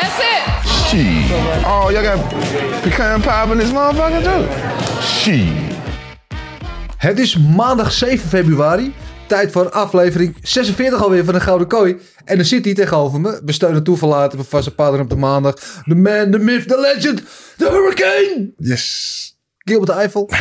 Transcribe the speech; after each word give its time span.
That's 0.00 0.18
it. 0.18 0.68
Shit. 0.88 1.30
Oh, 1.64 1.90
y'all 1.90 2.02
got 2.02 2.28
pecan 2.82 3.20
pie 3.20 3.52
in 3.52 3.58
this 3.58 3.72
motherfucker 3.72 4.22
too? 4.22 4.46
Shit. 5.02 5.76
Het 6.96 7.18
is 7.18 7.36
maandag 7.38 7.92
7 7.92 8.28
februari. 8.28 8.94
Tijd 9.26 9.52
voor 9.52 9.70
aflevering 9.70 10.36
46 10.42 11.02
alweer 11.02 11.24
van 11.24 11.34
de 11.34 11.40
Gouden 11.40 11.66
Kooi. 11.68 11.96
En 12.24 12.36
dan 12.36 12.44
zit 12.44 12.64
hij 12.64 12.74
tegenover 12.74 13.20
me. 13.20 13.40
We 13.44 13.52
steunen 13.52 13.82
toeverlaten. 13.82 14.38
We 14.38 14.44
vaste 14.44 14.74
paden 14.74 15.00
op 15.00 15.08
de 15.10 15.16
maandag. 15.16 15.54
The 15.84 15.94
man, 15.94 16.30
the 16.30 16.38
myth, 16.38 16.68
the 16.68 16.80
legend. 16.80 17.22
The 17.56 17.68
hurricane. 17.70 18.52
Yes. 18.56 19.36
Gilbert 19.58 19.90
de 19.90 19.96
Eiffel. 19.96 20.20
Hoe 20.30 20.36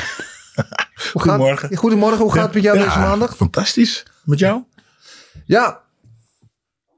gaat- 0.55 1.11
Goedemorgen. 1.11 1.75
Goedemorgen. 1.77 2.19
Hoe 2.21 2.33
gaat 2.33 2.43
het 2.45 2.53
met 2.53 2.63
jou 2.63 2.77
Ja, 2.77 2.83
deze 2.85 2.99
maandag? 2.99 3.35
Fantastisch. 3.35 4.05
Met 4.23 4.39
jou? 4.39 4.63
Ja. 5.45 5.81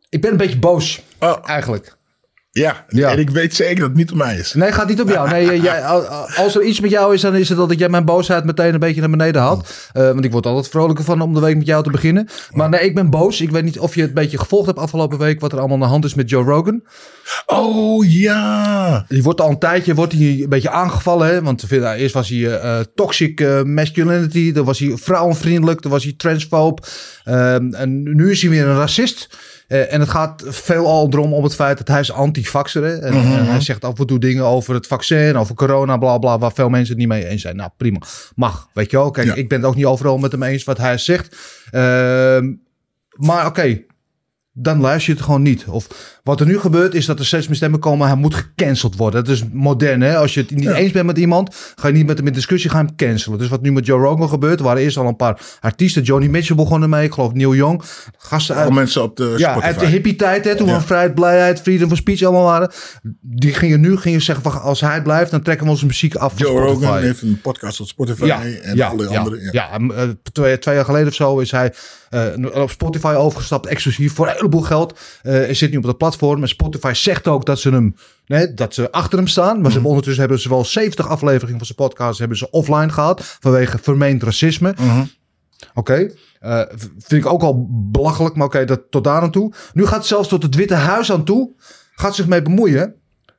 Ik 0.10 0.22
ben 0.22 0.32
een 0.32 0.38
beetje 0.38 0.60
boos. 0.60 1.02
Oh. 1.20 1.38
Eigenlijk. 1.46 1.98
Ja. 2.60 2.86
Ja. 2.90 3.12
En 3.12 3.20
ik 3.20 3.30
weet 3.30 3.56
zeker 3.56 3.80
dat 3.80 3.88
het 3.90 3.98
niet 3.98 4.12
om 4.12 4.18
mij 4.18 4.38
is. 4.38 4.54
Nee, 4.54 4.72
gaat 4.72 4.88
niet 4.88 5.02
om 5.02 5.10
jou. 5.10 5.30
Nee, 5.30 5.62
jij, 5.62 5.86
al- 5.86 6.06
al- 6.06 6.28
als 6.30 6.56
er 6.56 6.64
iets 6.64 6.80
met 6.80 6.92
jou 6.92 7.14
is, 7.14 7.22
dan 7.22 7.36
is 7.36 7.50
het 7.50 7.58
dat 7.58 7.72
ik 7.72 7.80
jij 7.80 7.90
mijn 7.90 8.06
boosheid 8.06 8.44
meteen 8.46 8.74
een 8.74 8.80
beetje 8.80 9.02
naar 9.02 9.10
beneden 9.10 9.42
had. 9.42 9.90
Eh, 9.94 10.04
want 10.08 10.26
ik 10.26 10.32
word 10.32 10.46
altijd 10.46 10.68
vrolijker 10.68 11.06
van 11.06 11.22
om 11.22 11.34
de 11.34 11.40
week 11.40 11.58
met 11.58 11.66
jou 11.66 11.84
te 11.84 11.90
beginnen. 11.92 12.28
Maar 12.52 12.70
nee, 12.70 12.82
ik 12.82 12.96
ben 12.96 13.10
boos. 13.10 13.42
Ik 13.42 13.50
weet 13.52 13.64
niet 13.64 13.80
of 13.80 13.96
je 13.96 14.00
het 14.02 14.10
een 14.10 14.16
beetje 14.16 14.38
gevolgd 14.38 14.66
hebt 14.66 14.80
afgelopen 14.80 15.18
week. 15.18 15.40
Wat 15.40 15.52
er 15.52 15.58
allemaal 15.60 15.76
aan 15.78 15.84
de 15.84 15.90
hand 15.90 16.06
is 16.06 16.14
met 16.14 16.30
Joe 16.30 16.44
Rogan. 16.44 16.82
Oh 17.46 18.12
ja. 18.12 19.06
Die 19.08 19.24
wordt 19.24 19.42
al 19.42 19.50
een 19.50 19.60
tijdje 19.60 19.94
wordt 19.94 20.14
hij 20.14 20.22
een 20.22 20.50
beetje 20.50 20.70
aangevallen. 20.70 21.28
Hè? 21.28 21.42
Want 21.42 21.72
eerst 21.72 22.14
was 22.14 22.30
hij 22.30 22.38
eh, 22.38 22.80
eh, 22.80 22.86
toxic 22.96 23.64
masculinity. 23.66 24.52
Dan 24.52 24.66
was 24.66 24.80
hij 24.80 24.92
vrouwenvriendelijk. 24.98 25.82
Dan 25.82 25.92
was 25.92 26.04
hij 26.04 26.14
transfoob. 26.18 26.88
Ehm, 27.24 27.74
en 27.74 28.04
nu 28.16 28.32
is 28.32 28.42
hij 28.42 28.50
weer 28.52 28.68
een 28.68 28.78
racist. 28.78 29.30
Eh, 29.70 29.94
en 29.94 30.00
het 30.00 30.10
gaat 30.10 30.44
veelal 30.48 31.08
erom 31.12 31.34
om 31.34 31.44
het 31.44 31.56
feit 31.56 31.78
dat 31.78 31.88
hij 31.88 32.00
is 32.00 32.12
anti-vaxxer. 32.12 32.84
En, 33.00 33.14
en 33.14 33.46
hij 33.46 33.62
zegt 33.62 33.84
af 33.86 34.00
en 34.00 34.08
toe 34.08 34.20
dingen 34.20 34.44
over 34.46 34.74
het 34.74 34.88
vaccin, 34.88 35.38
over 35.38 35.56
corona, 35.56 35.98
bla 35.98 36.18
bla, 36.18 36.38
waar 36.40 36.52
veel 36.54 36.70
mensen 36.70 36.90
het 36.90 36.98
niet 36.98 37.08
mee 37.08 37.28
eens 37.28 37.42
zijn. 37.42 37.56
Nou, 37.56 37.70
prima. 37.78 38.00
Mag, 38.36 38.70
weet 38.74 38.92
je 38.92 38.98
wel. 38.98 39.12
Kijk, 39.12 39.28
Ja. 39.28 39.34
ik 39.34 39.50
ben 39.50 39.58
het 39.58 39.68
ook 39.68 39.76
niet 39.76 39.86
overal 39.86 40.18
met 40.18 40.32
hem 40.32 40.44
eens 40.44 40.64
wat 40.64 40.78
hij 40.78 40.98
zegt. 40.98 41.36
Ehm, 41.72 42.54
maar 43.16 43.46
oké, 43.46 43.82
dan 44.54 44.82
luister 44.82 45.12
je 45.12 45.18
het 45.18 45.26
gewoon 45.26 45.42
niet. 45.42 45.66
Of 45.68 45.88
wat 46.30 46.40
er 46.40 46.46
nu 46.46 46.60
gebeurt 46.60 46.94
is 46.94 47.06
dat 47.06 47.20
er 47.20 47.26
steeds 47.26 47.48
meer 47.48 47.56
stemmen 47.56 47.80
komen. 47.80 48.08
Hij 48.08 48.16
moet 48.16 48.36
gecanceld 48.36 48.96
worden. 48.96 49.24
Dat 49.26 49.34
is 49.34 49.44
modern. 49.52 50.02
Hè? 50.02 50.18
Als 50.18 50.34
je 50.34 50.40
het 50.42 50.52
niet 50.52 50.64
Ja. 50.64 50.74
eens 50.74 50.92
bent 50.92 51.06
met 51.06 51.18
iemand, 51.18 51.56
ga 51.76 51.88
je 51.88 51.94
niet 51.94 52.06
met 52.06 52.18
hem 52.18 52.28
in 52.28 52.34
discussie 52.34 52.70
gaan 52.70 52.96
cancelen. 52.96 53.38
Dus 53.40 53.48
wat 53.48 53.62
nu 53.62 53.72
met 53.72 53.86
Joe 53.86 54.00
Rogan 54.02 54.30
gebeurt, 54.30 54.60
er 54.60 54.66
waren 54.66 54.82
eerst 54.82 54.98
al 54.98 55.08
een 55.08 55.16
paar 55.16 55.42
artiesten. 55.60 56.04
Johnny 56.04 56.28
Mitchell 56.30 56.56
begon 56.56 56.82
ermee. 56.82 57.04
Ik 57.06 57.14
geloof 57.14 57.34
Neil 57.34 57.56
Young. 57.56 57.82
Gasten 58.18 58.56
uit, 58.56 58.74
mensen 58.74 59.04
op 59.04 59.18
de 59.18 59.34
ja, 59.38 59.62
uit 59.62 59.80
de 59.80 59.86
hippie 59.86 60.16
tijd, 60.16 60.46
hè, 60.46 60.56
toen 60.56 60.68
Ja. 60.68 60.78
we 60.78 60.86
vrijheid, 60.86 61.16
blijheid, 61.16 61.62
freedom 61.62 61.92
of 61.92 61.98
speech 61.98 62.22
allemaal 62.24 62.44
waren. 62.44 62.72
Die 63.22 63.54
gingen 63.54 63.80
nu 63.82 63.98
gingen 63.98 64.22
zeggen 64.22 64.52
van 64.52 64.62
als 64.62 64.82
hij 64.82 65.02
blijft, 65.02 65.32
dan 65.32 65.42
trekken 65.42 65.66
we 65.66 65.72
onze 65.72 65.86
muziek 65.86 66.16
af 66.16 66.34
Joe. 66.40 66.60
Rogan 66.60 66.98
heeft 66.98 67.22
een 67.22 67.40
podcast 67.42 67.80
op 67.80 67.88
Spotify 67.88 68.24
en 68.62 68.82
alle 68.82 69.08
andere. 69.18 69.42
Ja. 69.42 69.50
ja, 69.52 69.78
ja, 69.80 69.96
eh, 69.96 70.10
twee, 70.32 70.60
twee 70.60 70.76
jaar 70.76 70.86
geleden 70.86 71.08
of 71.08 71.14
zo 71.14 71.40
is 71.40 71.52
hij 71.52 71.74
eh, 72.10 72.26
op 72.54 72.70
Spotify 72.70 73.14
overgestapt, 73.18 73.66
exclusief 73.68 74.14
voor 74.14 74.28
een 74.28 74.34
heleboel 74.36 74.62
geld. 74.62 75.00
Eh 75.22 75.34
hij 75.34 75.54
zit 75.54 75.72
nu 75.72 75.78
op 75.78 75.84
dat 75.84 75.98
platform. 75.98 76.18
En 76.22 76.48
Spotify 76.48 76.92
zegt 76.96 77.28
ook 77.28 77.46
dat 77.46 77.60
ze 77.60 77.70
hem, 77.70 77.96
nee, 78.26 78.54
dat 78.54 78.74
ze 78.74 78.92
achter 78.92 79.18
hem 79.18 79.28
staan. 79.28 79.46
Maar 79.46 79.54
ze 79.56 79.62
Mhm. 79.62 79.72
hebben 79.72 79.90
ondertussen 79.90 80.22
hebben 80.22 80.40
ze 80.42 80.50
wel 80.50 80.66
70 80.66 81.08
afleveringen 81.08 81.58
van 81.58 81.66
zijn 81.66 81.78
podcast 81.78 82.20
hebben 82.20 82.38
ze 82.38 82.50
offline 82.52 82.90
gehad 82.90 83.38
vanwege 83.40 83.78
vermeend 83.82 84.24
racisme. 84.24 84.74
Mhm. 84.78 85.04
Oké, 85.74 86.12
eh, 86.40 86.62
vind 86.98 87.24
ik 87.24 87.26
ook 87.26 87.42
al 87.42 87.68
belachelijk, 87.92 88.36
maar 88.36 88.46
oké, 88.48 88.66
dat 88.66 88.82
tot 88.90 89.04
daar 89.04 89.22
aan 89.22 89.32
toe. 89.32 89.54
Nu 89.74 89.86
gaat 89.86 89.98
het 89.98 90.06
zelfs 90.06 90.28
tot 90.28 90.44
het 90.44 90.56
Witte 90.56 90.74
Huis 90.76 91.12
aan 91.12 91.24
toe, 91.24 91.52
gaat 91.96 92.16
zich 92.16 92.28
mee 92.28 92.42
bemoeien. 92.42 92.94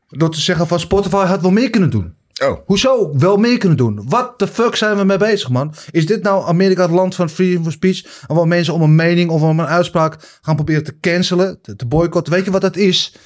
Door 0.08 0.30
te 0.30 0.41
zeggen 0.41 0.66
van 0.66 0.80
Spotify 0.80 1.24
had 1.24 1.41
wel 1.41 1.50
meer 1.50 1.70
kunnen 1.70 1.91
doen. 1.91 2.14
Oh. 2.44 2.58
Hoezo 2.66 3.18
wel 3.18 3.36
meer 3.36 3.58
kunnen 3.58 3.78
doen? 3.78 4.02
Wat 4.08 4.38
de 4.38 4.46
fuck 4.46 4.76
zijn 4.76 4.96
we 4.96 5.04
mee 5.04 5.16
bezig, 5.16 5.48
man? 5.48 5.74
Is 5.90 6.06
dit 6.06 6.22
nou 6.22 6.46
Amerika 6.46 6.82
het 6.82 6.90
land 6.90 7.14
van 7.14 7.28
freedom 7.28 7.66
of 7.66 7.72
speech? 7.72 8.24
En 8.28 8.34
waar 8.34 8.48
mensen 8.48 8.74
om 8.74 8.82
een 8.82 8.94
mening 8.94 9.30
of 9.30 9.42
om 9.42 9.60
een 9.60 9.66
uitspraak 9.66 10.38
gaan 10.40 10.54
proberen 10.54 10.84
te 10.84 10.98
cancelen, 11.00 11.60
te, 11.62 11.76
te 11.76 11.86
boycotten? 11.86 12.32
Weet 12.32 12.44
je 12.44 12.50
wat 12.50 12.60
dat 12.60 12.76
is? 12.76 13.16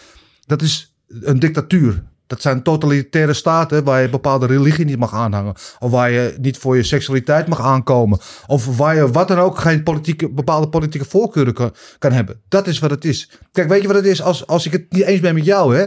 Dat 0.47 0.63
is 0.63 0.97
een 1.21 1.39
dictatuur. 1.39 2.03
Dat 2.27 2.43
zijn 2.43 2.63
totalitaire 2.63 3.33
staten 3.33 3.85
waar 3.85 4.03
je 4.03 4.09
bepaalde 4.09 4.47
religie 4.47 4.85
niet 4.85 4.99
mag 4.99 5.15
aanhangen. 5.15 5.55
Of 5.79 5.91
waar 5.91 6.11
je 6.11 6.35
niet 6.41 6.59
voor 6.59 6.77
je 6.77 6.83
seksualiteit 6.83 7.47
mag 7.47 7.61
aankomen. 7.61 8.19
Of 8.47 8.77
waar 8.77 8.95
je 8.95 9.11
wat 9.11 9.29
dan 9.29 9.39
ook 9.39 9.59
geen 9.59 9.83
politieke, 9.83 10.31
bepaalde 10.31 10.69
politieke 10.69 11.07
voorkeuren 11.07 11.55
kan, 11.55 11.75
kan 11.99 12.13
hebben. 12.13 12.41
Dat 12.49 12.67
is 12.67 12.79
wat 12.79 12.91
het 12.91 13.05
is. 13.05 13.31
Kijk, 13.53 13.69
weet 13.69 13.81
je 13.81 13.87
wat 13.87 13.97
het 13.97 14.07
is? 14.07 14.23
Als, 14.23 14.47
als 14.47 14.67
ik 14.67 14.73
het 14.73 14.93
niet 14.93 15.03
eens 15.03 15.21
ben 15.21 15.35
met 15.35 15.45
jou, 15.45 15.77
hè? 15.77 15.87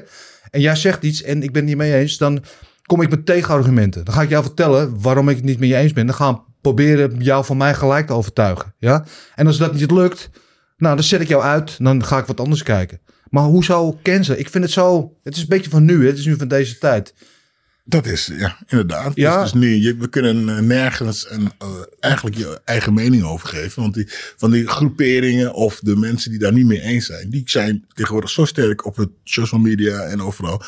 En 0.50 0.62
jij 0.62 0.76
zegt 0.76 1.04
iets 1.04 1.22
en 1.22 1.44
ik 1.44 1.52
ben 1.52 1.62
het 1.62 1.70
niet 1.70 1.78
mee 1.78 1.94
eens, 1.94 2.18
dan 2.18 2.44
kom 2.88 3.02
ik 3.02 3.10
met 3.10 3.26
tegenargumenten. 3.26 4.06
Dan 4.06 4.14
ga 4.14 4.22
ik 4.22 4.30
jou 4.30 4.44
vertellen 4.44 5.02
waarom 5.02 5.30
ik 5.30 5.36
het 5.36 5.46
niet 5.46 5.60
met 5.60 5.70
je 5.70 5.76
eens 5.76 5.94
ben. 5.94 6.06
Dan 6.06 6.16
gaan 6.16 6.34
we 6.34 6.40
proberen 6.62 7.18
jou 7.20 7.46
van 7.46 7.58
mij 7.58 7.74
gelijk 7.74 8.08
te 8.08 8.14
overtuigen. 8.14 8.74
Ja? 8.78 9.06
En 9.36 9.48
als 9.48 9.58
dat 9.58 9.74
niet 9.74 9.92
lukt, 9.92 10.30
nou, 10.78 10.96
dan 10.96 11.04
zet 11.04 11.22
ik 11.22 11.28
jou 11.28 11.44
uit. 11.44 11.76
Dan 11.84 12.06
ga 12.06 12.18
ik 12.18 12.26
wat 12.26 12.40
anders 12.40 12.64
kijken. 12.64 13.02
Maar 13.30 13.44
hoe 13.44 13.64
zou 13.64 13.96
cancelen? 14.04 14.40
Ik 14.40 14.50
vind 14.50 14.64
het 14.64 14.74
zo... 14.74 15.18
Het 15.24 15.36
is 15.36 15.42
een 15.42 15.48
beetje 15.48 15.70
van 15.70 15.86
nu, 15.86 16.02
hè? 16.02 16.08
Het 16.08 16.18
is 16.18 16.26
nu 16.26 16.38
van 16.38 16.48
deze 16.48 16.78
tijd. 16.78 17.14
Dat 17.90 18.06
is, 18.06 18.32
ja, 18.38 18.58
inderdaad. 18.68 19.12
Ja. 19.16 19.42
Dus, 19.42 19.52
dus 19.52 19.62
nu, 19.62 19.76
je, 19.76 19.96
we 19.96 20.08
kunnen 20.10 20.50
eh, 20.50 20.64
nergens 20.64 21.30
een, 21.30 21.52
eh, 21.58 21.68
eigenlijk 22.00 22.36
je 22.36 22.62
eigen 22.66 22.94
mening 22.94 23.24
over 23.24 23.48
geven. 23.48 23.82
Want 23.82 23.94
die, 23.94 24.08
van 24.38 24.52
die 24.52 24.68
groeperingen 24.68 25.54
of 25.54 25.80
de 25.80 25.96
mensen 25.96 26.32
die 26.32 26.40
daar 26.40 26.54
niet 26.54 26.66
mee 26.66 26.82
eens 26.82 27.06
zijn, 27.06 27.30
die 27.30 27.42
zijn 27.46 27.86
tegenwoordig 27.94 28.30
zo 28.30 28.46
sterk 28.46 28.86
op 28.86 28.96
het 28.96 29.10
social 29.24 29.62
media 29.62 30.02
en 30.02 30.22
overal. 30.22 30.64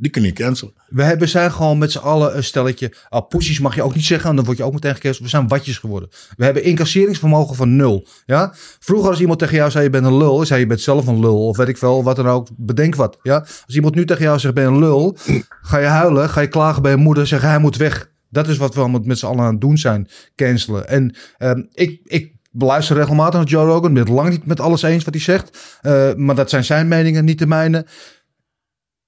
Die 0.00 0.10
kun 0.10 0.22
je 0.22 0.32
cancelen. 0.32 0.74
We 0.88 1.02
hebben, 1.02 1.28
zijn 1.28 1.52
gewoon 1.52 1.78
met 1.78 1.92
z'n 1.92 1.98
allen 1.98 2.36
een 2.36 2.44
stelletje. 2.44 2.92
Ah, 3.08 3.30
mag 3.60 3.74
je 3.74 3.82
ook 3.82 3.94
niet 3.94 4.04
zeggen, 4.04 4.30
en 4.30 4.36
dan 4.36 4.44
word 4.44 4.56
je 4.56 4.64
ook 4.64 4.72
meteen 4.72 4.94
gecanceld. 4.94 5.24
We 5.24 5.28
zijn 5.28 5.48
watjes 5.48 5.78
geworden. 5.78 6.08
We 6.36 6.44
hebben 6.44 6.64
incasseringsvermogen 6.64 7.56
van 7.56 7.76
nul. 7.76 8.06
Ja? 8.26 8.54
Vroeger 8.78 9.10
als 9.10 9.20
iemand 9.20 9.38
tegen 9.38 9.56
jou 9.56 9.70
zei 9.70 9.84
je 9.84 9.90
bent 9.90 10.06
een 10.06 10.16
lul, 10.16 10.46
zei 10.46 10.60
je 10.60 10.66
bent 10.66 10.80
zelf 10.80 11.06
een 11.06 11.20
lul. 11.20 11.46
Of 11.46 11.56
weet 11.56 11.68
ik 11.68 11.78
veel, 11.78 12.02
wat 12.02 12.16
dan 12.16 12.28
ook. 12.28 12.48
Bedenk 12.56 12.94
wat. 12.94 13.18
Ja? 13.22 13.38
Als 13.38 13.74
iemand 13.74 13.94
nu 13.94 14.04
tegen 14.04 14.24
jou 14.24 14.38
zegt 14.38 14.54
ben 14.54 14.64
je 14.64 14.70
een 14.70 14.78
lul, 14.78 15.16
ga 15.62 15.78
je 15.78 15.86
huilen, 15.86 16.30
ga 16.30 16.40
je 16.40 16.48
klagen 16.48 16.82
bij 16.82 16.90
je 16.90 16.96
moeder, 16.96 17.26
zeggen 17.26 17.48
hij 17.48 17.58
moet 17.58 17.76
weg. 17.76 18.10
Dat 18.28 18.48
is 18.48 18.56
wat 18.56 18.74
we 18.74 19.00
met 19.04 19.18
z'n 19.18 19.26
allen 19.26 19.44
aan 19.44 19.52
het 19.52 19.60
doen 19.60 19.78
zijn. 19.78 20.08
Cancelen. 20.36 20.88
En 20.88 21.16
ehm, 21.38 21.62
ik, 21.72 22.00
ik 22.04 22.34
beluister 22.50 22.96
regelmatig 22.96 23.40
naar 23.40 23.48
Joe 23.48 23.66
Rogan. 23.66 23.92
Ben 23.92 24.02
het 24.02 24.12
lang 24.12 24.28
niet 24.30 24.46
met 24.46 24.60
alles 24.60 24.82
eens 24.82 25.04
wat 25.04 25.14
hij 25.14 25.22
zegt. 25.22 25.78
Eh, 25.80 26.14
maar 26.14 26.34
dat 26.34 26.50
zijn 26.50 26.64
zijn 26.64 26.88
meningen, 26.88 27.24
niet 27.24 27.38
de 27.38 27.46
mijne. 27.46 27.86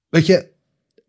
Weet 0.09 0.25
je, 0.25 0.52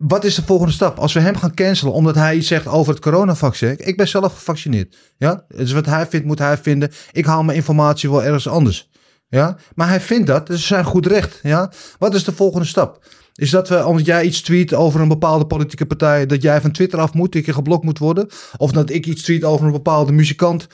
wat 0.06 0.24
is 0.24 0.34
de 0.34 0.42
volgende 0.42 0.72
stap? 0.72 0.98
Als 0.98 1.12
we 1.12 1.20
hem 1.20 1.36
gaan 1.36 1.54
cancelen 1.54 1.92
omdat 1.92 2.14
hij 2.14 2.36
iets 2.36 2.48
zegt 2.48 2.66
over 2.66 2.92
het 2.92 3.02
coronavaccin. 3.02 3.74
Ik 3.78 3.96
ben 3.96 4.08
zelf 4.08 4.34
gevaccineerd. 4.34 4.96
Ja? 5.16 5.44
Dus 5.48 5.72
wat 5.72 5.86
hij 5.86 6.06
vindt, 6.06 6.26
moet 6.26 6.38
hij 6.38 6.58
vinden. 6.58 6.90
Ik 7.12 7.24
haal 7.24 7.42
mijn 7.42 7.56
informatie 7.56 8.10
wel 8.10 8.24
ergens 8.24 8.48
anders. 8.48 8.90
Ja? 9.28 9.56
Maar 9.74 9.88
hij 9.88 10.00
vindt 10.00 10.26
dat, 10.26 10.46
dus 10.46 10.66
zijn 10.66 10.84
goed 10.84 11.06
recht. 11.06 11.40
Ja? 11.42 11.72
Wat 11.98 12.14
is 12.14 12.24
de 12.24 12.32
volgende 12.32 12.66
stap? 12.66 13.04
Is 13.34 13.50
dat 13.50 13.68
we, 13.68 13.86
omdat 13.86 14.06
jij 14.06 14.24
iets 14.24 14.40
tweet 14.40 14.74
over 14.74 15.00
een 15.00 15.08
bepaalde 15.08 15.46
politieke 15.46 15.86
partij, 15.86 16.26
dat 16.26 16.42
jij 16.42 16.60
van 16.60 16.70
Twitter 16.70 16.98
af 16.98 17.12
moet, 17.12 17.32
dat 17.32 17.44
je 17.44 17.52
geblokt 17.52 17.84
moet 17.84 17.98
worden? 17.98 18.28
Of 18.56 18.72
dat 18.72 18.90
ik 18.90 19.06
iets 19.06 19.22
tweet 19.22 19.44
over 19.44 19.66
een 19.66 19.72
bepaalde 19.72 20.12
muzikant, 20.12 20.66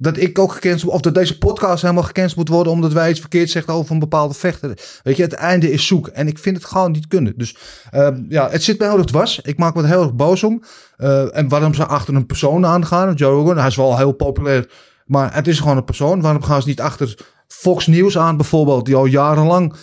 dat 0.00 0.16
ik 0.16 0.38
ook 0.38 0.52
gecanceld 0.52 0.92
of 0.92 1.00
dat 1.00 1.14
deze 1.14 1.38
podcast 1.38 1.82
helemaal 1.82 2.02
gecanceld 2.02 2.36
moet 2.36 2.48
worden 2.48 2.72
omdat 2.72 2.92
wij 2.92 3.10
iets 3.10 3.20
verkeerd 3.20 3.50
zeggen 3.50 3.74
over 3.74 3.92
een 3.92 3.98
bepaalde 3.98 4.34
vechter. 4.34 4.78
Weet 5.02 5.16
je, 5.16 5.22
het 5.22 5.32
einde 5.32 5.72
is 5.72 5.86
zoek. 5.86 6.08
En 6.08 6.26
ik 6.26 6.38
vind 6.38 6.56
het 6.56 6.64
gewoon 6.64 6.92
niet 6.92 7.06
kunnen. 7.06 7.32
Dus 7.36 7.56
ehm, 7.90 8.22
ja, 8.28 8.50
het 8.50 8.62
zit 8.62 8.78
mij 8.78 8.88
heel 8.88 8.98
erg 8.98 9.06
dwars. 9.06 9.40
Ik 9.40 9.58
maak 9.58 9.74
me 9.74 9.82
er 9.82 9.88
heel 9.88 10.02
erg 10.02 10.14
boos 10.14 10.42
om. 10.42 10.62
Eh, 10.96 11.36
en 11.36 11.48
waarom 11.48 11.74
ze 11.74 11.86
achter 11.86 12.14
een 12.14 12.26
persoon 12.26 12.66
aangaan, 12.66 13.14
Joe 13.14 13.32
Rogan, 13.32 13.58
hij 13.58 13.66
is 13.66 13.76
wel 13.76 13.96
heel 13.96 14.12
populair, 14.12 14.70
maar 15.06 15.34
het 15.34 15.46
is 15.46 15.60
gewoon 15.60 15.76
een 15.76 15.84
persoon. 15.84 16.20
Waarom 16.20 16.42
gaan 16.42 16.62
ze 16.62 16.68
niet 16.68 16.80
achter 16.80 17.18
Fox 17.48 17.86
News 17.86 18.18
aan 18.18 18.36
bijvoorbeeld, 18.36 18.86
die 18.86 18.94
al 18.94 19.06
jarenlang 19.06 19.74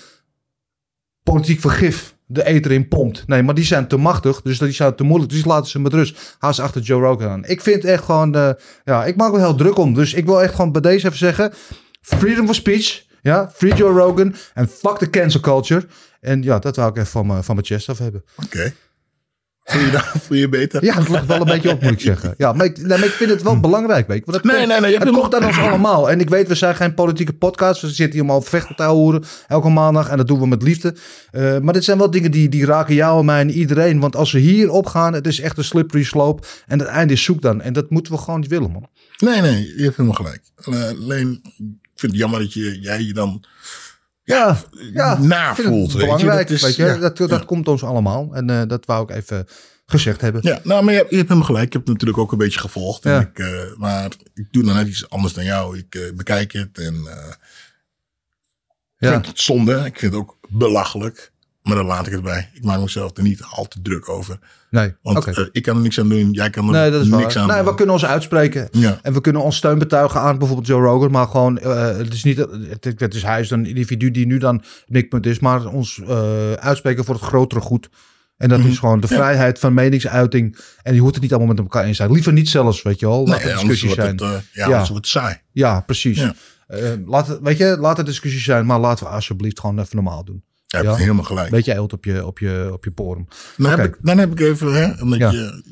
politiek 1.24 1.60
vergif 1.60 2.16
de 2.27 2.45
eter 2.45 2.71
in 2.71 2.88
pompt. 2.88 3.27
Nee, 3.27 3.44
maar 3.44 3.56
die 3.56 3.65
zijn 3.65 3.88
te 3.88 3.97
machtig, 3.97 4.41
dus 4.41 4.59
die 4.59 4.71
zijn 4.71 4.95
te 4.95 5.03
moeilijk. 5.03 5.31
Dus 5.31 5.45
laten 5.45 5.69
ze 5.69 5.79
met 5.79 5.94
rust. 5.94 6.38
Ze 6.51 6.62
achter 6.62 6.81
Joe 6.81 7.01
Rogan 7.01 7.29
aan. 7.29 7.45
Ik 7.45 7.62
vind 7.62 7.85
echt 7.85 8.03
gewoon, 8.03 8.35
eh, 8.35 8.50
ja, 8.83 9.06
ik 9.06 9.15
maak 9.15 9.31
me 9.31 9.39
heel 9.39 9.56
druk 9.56 9.77
om. 9.77 9.94
Dus 9.94 10.13
ik 10.13 10.25
wil 10.25 10.41
echt 10.41 10.56
gewoon 10.56 10.71
bij 10.71 10.81
deze 10.81 11.06
even 11.06 11.18
zeggen, 11.18 11.53
freedom 12.01 12.50
of 12.50 12.56
speech. 12.56 13.06
Ja, 13.21 13.51
free 13.53 13.75
Joe 13.75 14.00
Rogan 14.00 14.35
en 14.53 14.68
fuck 14.68 14.97
the 14.97 15.09
cancel 15.09 15.39
culture. 15.39 15.85
En 16.19 16.44
ja, 16.44 16.59
dat 16.59 16.75
wou 16.75 16.89
ik 16.89 16.95
even 16.95 17.07
van 17.07 17.44
van 17.44 17.56
mijn 17.56 17.68
chest 17.68 17.89
af 17.89 17.97
hebben. 17.97 18.24
Oké. 18.44 18.73
Voel 19.68 19.81
je, 19.81 19.92
daar- 19.92 20.12
voel 20.22 20.38
je 20.38 20.50
beter? 20.50 20.84
Ja, 20.86 20.96
het 20.98 21.10
ligt 21.10 21.25
wel 21.25 21.40
een 21.40 21.46
beetje 21.46 21.69
op, 21.72 21.81
moet 21.81 21.92
ik 21.92 22.00
zeggen. 22.00 22.34
Ja, 22.38 22.54
maar 22.54 22.66
ik, 22.66 22.78
nee, 22.78 22.88
maar 22.88 23.08
ik 23.08 23.12
vind 23.12 23.30
het 23.30 23.42
wel 23.42 23.60
belangrijk, 23.60 24.08
weet 24.08 24.18
je. 24.18 24.24
Want 24.31 24.38
het 24.38 24.46
Nee, 24.46 24.56
komt- 24.56 24.68
nee, 24.69 24.80
nee, 24.81 24.92
je 24.92 24.98
Het 24.98 25.10
komt 25.10 25.36
aan 25.36 25.46
ons 25.46 25.58
allemaal. 25.58 26.10
En 26.10 26.19
ik 26.19 26.30
weet, 26.30 26.48
we 26.48 26.56
zijn 26.56 26.75
geen 26.75 26.94
politieke 26.94 27.34
podcast. 27.34 27.81
We 27.81 27.88
zitten 27.88 28.19
hier 28.19 28.30
om 28.30 28.36
over 28.36 28.50
vechten 28.50 28.75
te 28.75 28.84
horen 28.84 29.24
elke 29.48 29.69
maandag. 29.69 30.10
En 30.10 30.18
dat 30.18 30.28
doen 30.28 30.40
we 30.40 30.48
met 30.48 30.62
liefde. 30.64 30.96
Eh, 31.31 31.58
maar 31.60 31.74
dit 31.74 31.84
zijn 31.84 31.98
wel 31.98 32.12
dingen 32.12 32.31
die, 32.31 32.50
die 32.50 32.66
raken 32.66 32.96
jou 32.96 33.19
en 33.19 33.25
mij 33.25 33.40
en 33.40 33.50
iedereen. 33.52 34.00
Want 34.00 34.16
als 34.16 34.31
we 34.31 34.40
hier 34.40 34.69
opgaan, 34.69 35.14
het 35.14 35.28
is 35.28 35.40
echt 35.40 35.58
een 35.58 35.64
slippery 35.64 36.04
slope. 36.04 36.44
En 36.68 36.80
het 36.80 36.88
einde 36.88 37.14
is 37.14 37.24
zoek 37.24 37.42
dan. 37.42 37.62
En 37.62 37.74
dat 37.74 37.90
moeten 37.90 38.14
we 38.14 38.19
gewoon 38.19 38.40
niet 38.40 38.50
willen, 38.50 38.72
man. 38.72 38.88
Nee, 39.18 39.42
nee, 39.42 39.74
je 39.78 39.84
hebt 39.84 39.98
helemaal 39.98 40.18
gelijk. 40.24 40.42
Alleen, 41.02 41.40
ik 41.44 42.04
vind 42.04 42.12
het 42.12 42.22
jammer 42.22 42.40
dat 42.40 42.54
je, 42.54 42.80
jij 42.80 43.02
je 43.04 43.14
dan 43.14 43.44
Ja, 44.35 44.57
ja 44.94 45.19
na 45.19 45.50
ik 45.50 45.56
vind 45.56 45.68
het 45.68 45.75
voelt. 45.77 45.91
weet 45.91 46.01
je. 46.01 46.07
belangrijk, 46.07 46.47
Dat 46.47 46.56
is- 46.57 46.62
weet 46.63 46.75
je. 46.75 46.83
ja, 46.85 46.97
dat, 46.97 47.18
dat 47.18 47.29
ja. 47.29 47.38
komt 47.45 47.68
ons 47.68 47.83
allemaal. 47.83 48.29
En 48.33 48.50
eh, 48.50 48.62
dat 48.68 48.85
wou 48.85 49.03
ik 49.03 49.15
even 49.15 49.47
gezegd 49.85 50.21
hebben. 50.21 50.41
Ja, 50.44 50.59
nou, 50.63 50.83
maar 50.83 50.94
je 50.94 51.00
hebt, 51.00 51.09
je 51.12 51.15
hebt 51.15 51.27
helemaal 51.29 51.50
gelijk. 51.50 51.65
Ik 51.68 51.74
heb 51.74 51.81
het 51.81 51.91
natuurlijk 51.91 52.19
ook 52.19 52.31
een 52.31 52.38
beetje 52.38 52.59
gevolgd. 52.59 53.06
En 53.06 53.21
ik, 53.21 53.39
eh, 53.39 53.75
maar 53.77 54.12
ik 54.33 54.47
doe 54.51 54.63
dan 54.63 54.75
net 54.75 54.88
iets 54.88 55.09
anders 55.09 55.33
dan 55.33 55.44
jou. 55.44 55.77
Ik 55.77 55.95
eh, 55.95 56.01
bekijk 56.15 56.51
het 56.51 56.77
en 56.77 56.95
ik 59.00 59.07
vind 59.07 59.27
het 59.27 59.39
zonde. 59.39 59.74
Ik 59.85 60.00
vind 60.00 60.12
het 60.13 60.21
ook 60.21 60.38
belachelijk. 60.50 61.31
Maar 61.68 61.75
dan 61.75 61.86
laat 61.86 62.08
ik 62.08 62.14
het 62.14 62.24
bij. 62.24 62.50
Ik 62.54 62.64
maak 62.64 62.80
mezelf 62.80 63.18
er 63.18 63.24
niet 63.24 63.42
al 63.50 63.66
te 63.66 63.81
druk 63.81 64.10
over. 64.10 64.40
Nee, 64.69 64.94
Want 65.02 65.25
eh, 65.28 65.46
ik 65.52 65.64
kan 65.64 65.75
er 65.75 65.81
niks 65.81 66.00
aan 66.00 66.10
doen. 66.10 66.31
Jij 66.31 66.50
kan 66.50 66.66
er 66.66 66.72
Nee, 66.72 66.92
dat 66.92 67.02
is 67.02 67.08
niks 67.08 67.34
waar. 67.34 67.44
aan 67.44 67.50
Nee, 67.50 67.58
doen. 67.58 67.66
we 67.66 67.75
kunnen 67.75 67.94
ons 67.96 68.06
uitspreken. 68.06 68.68
Ja. 68.72 69.00
En 69.02 69.14
we 69.14 69.22
kunnen 69.22 69.42
ons 69.42 69.56
steun 69.56 69.80
betuigen 69.80 70.19
aan 70.22 70.38
bijvoorbeeld 70.38 70.68
Joe 70.68 70.81
Rogan. 70.81 71.12
Maar 71.12 71.28
gewoon, 71.28 71.58
eh, 71.60 71.98
het 71.98 72.14
is 72.14 72.24
niet, 72.24 72.38
het, 72.38 72.94
het 73.00 73.14
is 73.14 73.24
hij 73.24 73.40
is 73.40 73.50
een 73.50 73.66
individu 73.66 74.12
die 74.12 74.25
nu 74.25 74.38
dan 74.38 74.64
mikpunt 74.88 75.25
is. 75.25 75.40
Maar 75.40 75.66
ons 75.66 76.02
eh, 76.08 76.52
uitspreken 76.54 77.06
voor 77.06 77.16
het 77.16 77.24
grotere 77.24 77.62
goed. 77.62 77.90
En 78.38 78.50
dat 78.50 78.60
is 78.60 78.80
gewoon 78.80 79.00
de 79.00 79.08
vrijheid 79.08 79.60
van 79.60 79.74
meningsuiting. 79.74 80.58
En 80.84 80.94
je 80.94 81.00
hoeft 81.00 81.14
het 81.14 81.22
niet 81.24 81.31
allemaal 81.34 81.54
met 81.56 81.60
elkaar 81.64 81.84
eens 81.84 81.98
zijn. 81.98 82.12
Liever 82.12 82.34
niet 82.34 82.50
zelfs, 82.50 82.81
weet 82.81 83.00
je 83.00 83.08
wel. 83.08 83.18
Laat 83.28 83.28
Nee, 83.28 83.36
het 83.52 83.58
anders 83.60 83.80
discussie 83.81 84.02
wordt 84.04 84.19
zijn. 84.22 84.34
het, 84.34 84.46
ja, 84.54 84.68
Ja. 84.69 84.88
wordt 84.90 85.08
saai. 85.08 85.36
Ja, 85.52 85.80
precies. 85.81 86.19
Ja. 86.19 86.36
Laat 87.06 87.40
weet 87.42 87.58
je, 87.58 87.78
laat 87.80 87.98
het 87.98 88.06
discussie 88.06 88.42
zijn. 88.42 88.66
Maar 88.66 88.80
laten 88.80 89.06
we 89.06 89.12
alsjeblieft 89.12 89.60
gewoon 89.60 89.80
even 89.80 89.96
normaal 89.96 90.24
doen. 90.25 90.44
Ja. 90.68 90.96
helemaal 90.96 91.24
gelijk. 91.24 91.50
Beetje 91.50 91.74
eelt 91.74 91.94
op 91.94 92.06
je, 92.06 92.25
op 92.25 92.40
je, 92.40 92.69
op 92.74 92.84
je 92.84 92.92
porum. 92.92 93.28
Dan, 93.58 93.69
heb 93.69 93.86
ik, 93.94 93.98
dan 94.02 94.18
heb 94.18 94.31
ik 94.31 94.40
even, 94.40 94.74
hè, 94.74 95.02
omdat 95.02 95.19
Ja. 95.19 95.31
je, 95.31 95.64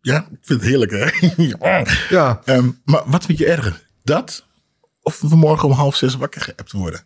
ja, 0.00 0.18
ik 0.18 0.38
vind 0.42 0.60
het 0.60 0.68
heerlijk, 0.68 0.90
hè. 0.90 1.06
Ja, 2.16 2.40
Ehm, 2.44 2.70
maar 2.84 3.02
wat 3.06 3.24
vind 3.24 3.38
je 3.38 3.46
erger? 3.46 3.86
Dat? 4.02 4.46
Of 5.02 5.20
vanmorgen 5.24 5.68
om 5.68 5.74
half 5.74 5.96
zes 5.96 6.16
wakker 6.16 6.40
geappt 6.40 6.72
worden? 6.72 7.04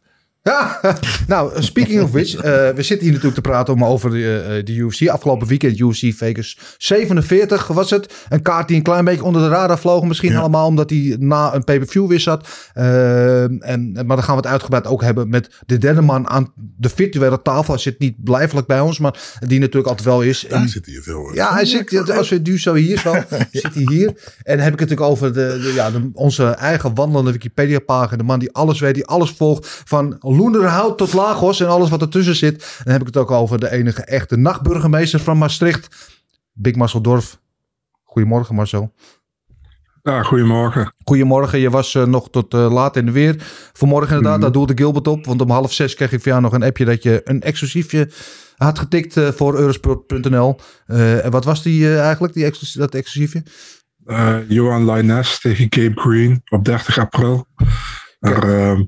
Ja, 0.48 0.80
nou, 1.26 1.62
speaking 1.62 2.02
of 2.02 2.10
which. 2.10 2.34
eh, 2.34 2.42
we 2.42 2.82
zitten 2.82 2.98
hier 2.98 3.08
natuurlijk 3.08 3.34
te 3.34 3.40
praten 3.40 3.74
om 3.74 3.84
over 3.84 4.10
de, 4.10 4.40
eh, 4.40 4.64
de 4.64 4.72
UFC. 4.74 5.08
Afgelopen 5.08 5.46
weekend 5.46 5.78
UFC 5.78 6.14
Vegas 6.16 6.58
47 6.78 7.66
was 7.66 7.90
het. 7.90 8.14
Een 8.28 8.42
kaart 8.42 8.68
die 8.68 8.76
een 8.76 8.82
klein 8.82 9.04
beetje 9.04 9.24
onder 9.24 9.42
de 9.42 9.48
radar 9.48 9.78
vloog. 9.78 10.04
Misschien 10.04 10.32
Ja. 10.32 10.38
allemaal 10.38 10.66
omdat 10.66 10.90
hij 10.90 11.16
na 11.18 11.54
een 11.54 11.64
pay-per-view 11.64 12.06
weer 12.08 12.20
zat. 12.20 12.48
Eh, 12.74 13.42
en, 13.42 13.92
maar 13.92 14.06
dan 14.16 14.22
gaan 14.22 14.34
we 14.36 14.40
het 14.40 14.46
uitgebreid 14.50 14.86
ook 14.86 15.02
hebben 15.02 15.28
met 15.28 15.50
de 15.66 15.78
derde 15.78 16.00
man 16.00 16.28
aan 16.28 16.52
de 16.76 16.88
virtuele 16.88 17.42
tafel. 17.42 17.72
Hij 17.74 17.82
zit 17.82 17.98
niet 17.98 18.24
blijvelijk 18.24 18.66
bij 18.66 18.80
ons, 18.80 18.98
maar 18.98 19.36
die 19.46 19.58
natuurlijk 19.60 19.88
altijd 19.88 20.06
wel 20.08 20.22
is. 20.22 20.46
Daar 20.48 20.60
En- 20.60 20.68
zit 20.68 20.86
hier 20.86 21.02
veel. 21.02 21.34
ja, 21.34 21.52
hij 21.52 21.64
zit, 21.64 22.10
als 22.10 22.28
we 22.28 22.40
nu 22.42 22.58
zo 22.60 22.74
hier 22.74 22.98
zo, 22.98 23.14
zit 23.52 23.74
hij 23.74 23.84
hier. 23.88 24.08
En 24.42 24.56
dan 24.56 24.64
heb 24.64 24.72
ik 24.72 24.80
het 24.80 24.88
natuurlijk 24.88 25.00
over 25.10 25.32
de, 25.32 25.58
de, 25.62 25.72
ja, 25.74 25.90
de, 25.90 26.10
onze 26.12 26.44
eigen 26.44 26.94
wandelende 26.94 27.32
Wikipedia-pagina. 27.32 28.16
De 28.16 28.22
man 28.24 28.38
die 28.38 28.52
alles 28.52 28.80
weet, 28.80 28.94
die 28.94 29.06
alles 29.06 29.30
volgt. 29.30 29.82
Van 29.84 30.16
Loenderhout 30.36 30.98
tot 30.98 31.12
Lagos 31.12 31.60
en 31.60 31.68
alles 31.68 31.90
wat 31.90 32.00
ertussen 32.00 32.36
zit. 32.36 32.80
Dan 32.84 32.92
heb 32.92 33.00
ik 33.00 33.06
het 33.06 33.16
ook 33.16 33.30
over 33.30 33.58
de 33.60 33.70
enige 33.70 34.02
echte 34.04 34.36
nachtburgemeester 34.36 35.20
van 35.20 35.38
Maastricht. 35.38 36.12
Big 36.52 36.74
Marcel 36.74 37.00
Dorf. 37.00 37.40
Goedemorgen 38.02 38.54
Marcel. 38.54 38.92
Ja, 40.02 40.22
goedemorgen. 40.22 40.94
Goedemorgen, 41.04 41.58
je 41.58 41.70
was 41.70 41.94
eh, 41.94 42.04
nog 42.04 42.30
tot 42.30 42.54
eh, 42.54 42.72
laat 42.72 42.96
in 42.96 43.06
de 43.06 43.12
weer. 43.12 43.36
Vanmorgen 43.72 44.16
inderdaad, 44.16 44.40
daar 44.40 44.52
doelde 44.52 44.72
Gilbert 44.76 45.06
op. 45.06 45.26
Want 45.26 45.40
om 45.40 45.50
half 45.50 45.72
zes 45.72 45.94
kreeg 45.94 46.12
ik 46.12 46.24
jou 46.24 46.40
nog 46.40 46.52
een 46.52 46.62
appje 46.62 46.84
dat 46.84 47.02
je 47.02 47.20
een 47.24 47.42
exclusiefje 47.42 48.10
had 48.56 48.78
getikt 48.78 49.16
eh, 49.16 49.28
voor 49.28 49.58
Eurosport.nl. 49.58 50.58
En 50.86 51.30
wat 51.30 51.44
was 51.44 51.62
die 51.62 51.98
eigenlijk, 51.98 52.34
die 52.34 52.44
exclus- 52.44 52.72
dat 52.72 52.94
exclusiefje? 52.94 53.42
Johan 54.48 54.90
Lines 54.90 55.40
tegen 55.40 55.66
Gabe 55.68 56.00
Green 56.00 56.42
op 56.48 56.64
30 56.64 56.98
april. 56.98 57.46
Ehm, 58.20 58.82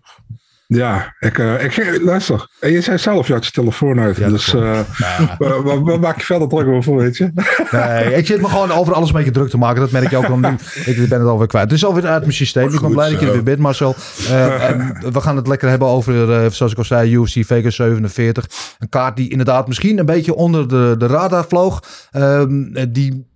ja, 0.67 1.15
ik, 1.19 1.39
eh, 1.39 1.65
ik 1.65 2.03
luister. 2.03 2.49
En 2.61 2.73
je 2.73 2.81
zei 2.81 2.99
zelf, 2.99 3.27
je 3.27 3.33
had 3.33 3.45
je 3.45 3.51
telefoon 3.51 4.01
uit. 4.01 4.17
Ja, 4.17 4.29
dus 4.29 4.53
waar, 4.53 5.63
waar- 5.63 5.83
waar 5.83 6.01
maak 6.01 6.19
je 6.19 6.25
verder 6.25 6.49
druk 6.49 6.67
over, 6.67 6.97
weet 6.97 7.17
je? 7.17 7.31
Nee, 7.71 8.15
ik 8.15 8.27
zit 8.27 8.41
me 8.41 8.49
gewoon 8.49 8.71
over 8.71 8.95
alles 8.95 9.09
een 9.09 9.15
beetje 9.15 9.31
druk 9.31 9.49
te 9.51 9.59
maken. 9.59 9.81
Dat 9.81 9.91
merk 9.91 10.11
je 10.11 10.17
ook 10.17 10.25
al 10.25 10.39
nu. 10.39 10.49
Ik 10.85 11.09
ben 11.09 11.21
het 11.21 11.29
alweer 11.29 11.47
kwijt. 11.47 11.65
Het 11.65 11.75
is 11.79 11.85
alweer 11.85 12.07
uit 12.07 12.21
mijn 12.21 12.33
systeem. 12.33 12.73
Ik 12.73 12.81
ben 12.81 12.91
blij 12.91 13.11
dat 13.11 13.21
je 13.21 13.27
er 13.27 13.33
weer 13.33 13.43
bent, 13.43 13.59
Marcel. 13.59 13.95
Eh, 14.29 14.69
en 14.71 14.97
we 15.13 15.21
gaan 15.21 15.37
het 15.37 15.47
lekker 15.47 15.69
hebben 15.69 15.89
over, 15.89 16.33
eh, 16.45 16.51
zoals 16.51 16.73
ik 16.73 16.79
al 16.79 16.85
zei, 16.85 17.13
UFC 17.15 17.45
Vegas 17.47 17.75
47. 17.75 18.47
Een 18.79 18.89
kaart 18.89 19.17
die 19.17 19.31
inderdaad 19.31 19.69
misschien 19.69 19.99
een 19.99 20.07
beetje 20.07 20.35
onder 20.35 20.69
de, 20.69 20.95
de 20.99 21.07
radar 21.07 21.45
vloog. 21.49 21.83
Ehm, 22.11 22.87
die 22.89 23.27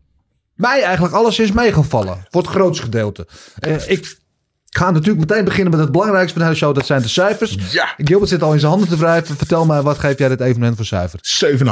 mij 0.54 0.82
eigenlijk 0.82 1.14
alles 1.14 1.38
is 1.38 1.52
meegevallen. 1.52 2.26
Voor 2.30 2.42
het 2.42 2.50
grootste 2.50 2.82
gedeelte. 2.84 3.26
Eh, 3.58 3.88
ik 3.88 4.18
ga 4.70 4.90
natuurlijk 4.90 5.28
meteen 5.28 5.44
beginnen 5.44 5.70
met 5.70 5.80
het 5.80 5.92
belangrijkste 5.92 6.38
van 6.40 6.48
de 6.48 6.54
show. 6.54 6.74
Dat 6.74 6.86
zijn 6.86 7.02
de 7.02 7.08
cijfers. 7.08 7.56
Ja. 7.70 7.94
Gilbert 7.96 8.30
zit 8.30 8.42
al 8.42 8.52
in 8.52 8.58
zijn 8.58 8.70
handen 8.70 8.88
te 8.88 8.96
wrijven. 8.96 9.36
Vertel 9.36 9.66
mij, 9.66 9.82
wat 9.82 9.98
geef 9.98 10.18
jij 10.18 10.28
dit 10.28 10.40
evenement 10.40 10.76
voor 10.76 10.84
cijfer? 10.84 11.18
7,5. 11.22 11.68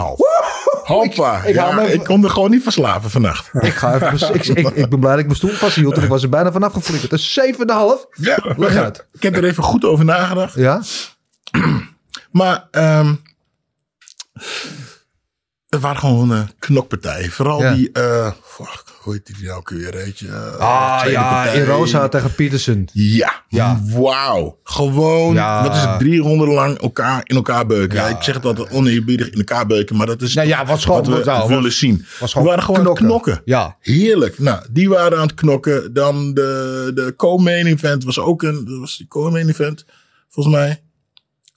Hoppa. 0.82 1.38
Ik- 1.38 1.48
ik 1.48 1.54
ja, 1.54 1.70
even- 1.78 1.92
ik 1.94 2.04
kon 2.04 2.24
er 2.24 2.30
gewoon 2.30 2.50
niet 2.50 2.62
van 2.62 2.72
slapen 2.72 3.10
vannacht. 3.10 3.50
Ik, 3.60 3.74
ga 3.74 3.94
even, 3.94 4.34
ik, 4.34 4.44
ik, 4.46 4.68
ik 4.68 4.88
ben 4.88 4.98
blij 5.00 5.10
dat 5.10 5.18
ik 5.20 5.26
mijn 5.26 5.36
stoel 5.38 5.50
vasthield 5.50 5.96
en 5.96 6.02
ik 6.02 6.08
was 6.08 6.22
er 6.22 6.28
bijna 6.28 6.52
vanaf 6.52 6.72
geflikkerd. 6.72 7.10
Dat 7.10 7.18
is 7.20 7.40
7,5. 7.40 8.06
Ja. 8.12 8.38
Leg 8.56 8.76
uit. 8.76 9.06
Ik 9.12 9.22
heb 9.22 9.36
er 9.36 9.44
even 9.44 9.62
goed 9.62 9.84
over 9.84 10.04
nagedacht. 10.04 10.54
Ja? 10.54 10.82
Maar 12.30 12.68
ehm 12.70 13.14
het 15.68 15.80
waren 15.80 15.98
gewoon 16.00 16.32
eh 16.32 16.40
knokpartijen. 16.58 17.30
Vooral 17.30 17.62
Ja. 17.62 17.74
die, 17.74 17.92
eh, 17.92 18.30
fuck, 18.44 18.82
hoe 19.00 19.12
heet 19.12 19.26
die 19.26 19.46
nou 19.46 19.58
ook 19.58 19.70
weer, 19.70 19.90
weet 19.92 20.18
je? 20.18 20.28
Eh, 20.28 20.56
Ah 20.58 21.02
ja, 21.10 21.30
partij. 21.30 21.62
Erosa 21.62 22.08
tegen 22.08 22.34
Peterson. 22.34 22.88
Ja, 22.92 23.42
Ja. 23.48 23.80
wauw. 23.84 24.58
Gewoon, 24.62 25.34
Ja. 25.34 25.62
wat 25.62 25.74
is 25.74 25.80
het, 25.80 25.98
drie 25.98 26.20
ronden 26.20 26.48
lang 26.48 26.78
elkaar 26.80 27.20
in 27.24 27.36
elkaar 27.36 27.66
beuken. 27.66 27.96
Ja. 27.98 28.08
Ik 28.08 28.22
zeg 28.22 28.34
het 28.34 28.44
altijd 28.44 28.70
oneerbiedig 28.70 29.30
in 29.30 29.38
elkaar 29.38 29.66
beuken, 29.66 29.96
maar 29.96 30.06
dat 30.06 30.22
is 30.22 30.34
Nou 30.34 30.48
ja, 30.48 30.56
gewoon- 30.58 30.66
wat 30.86 31.06
we 31.06 31.24
nou, 31.24 31.48
willen 31.48 31.62
was- 31.62 31.78
zien. 31.78 32.04
was 32.20 32.34
we 32.34 32.40
waren 32.42 32.62
gewoon 32.62 32.94
knokken. 32.94 33.42
Ja. 33.44 33.76
Heerlijk. 33.80 34.38
Nou, 34.38 34.62
die 34.70 34.88
waren 34.88 35.18
aan 35.18 35.26
het 35.26 35.34
knokken. 35.34 35.92
Dan 35.92 36.34
de, 36.34 36.90
de 36.94 37.14
co-main 37.16 37.66
event 37.66 38.04
was 38.04 38.18
ook 38.18 38.42
een, 38.42 38.64
dat 38.64 38.78
was 38.78 38.96
die 38.96 39.06
co-main 39.06 39.48
event, 39.48 39.84
volgens 40.28 40.54
mij. 40.54 40.82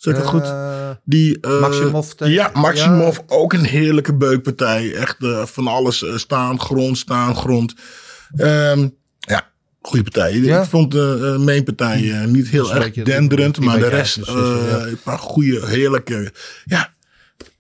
Zeg 0.02 0.14
ik 0.14 0.20
het 0.20 0.30
goed? 0.30 0.44
Eh, 0.44 0.90
Die, 1.04 1.40
eh, 1.40 1.60
Maximov 1.62 2.10
tegen- 2.12 2.34
Ja, 2.34 2.52
Maximov. 2.54 3.18
Ook 3.28 3.54
een 3.54 3.64
heerlijke 3.66 4.16
beukpartij. 4.16 4.94
Echt 4.96 5.24
eh, 5.24 5.46
van 5.46 5.68
alles. 5.68 6.06
staan, 6.16 6.60
grond, 6.60 6.98
staan, 6.98 7.36
grond. 7.36 7.74
Ehm, 8.36 8.88
ja, 9.20 9.48
goede 9.82 10.04
partij. 10.04 10.38
Ja? 10.38 10.62
Ik 10.62 10.70
vond 10.70 10.92
de 10.92 11.34
uh, 11.38 11.46
mainpartij 11.46 12.26
niet 12.28 12.48
heel 12.48 12.74
erg 12.74 12.84
beetje- 12.84 13.04
denderend. 13.04 13.60
Maar 13.60 13.80
de 13.80 13.88
rest, 13.88 14.16
ja. 14.26 14.34
een 14.34 15.00
paar 15.04 15.20
goede, 15.20 15.68
heerlijke... 15.68 16.32
Ja, 16.66 16.94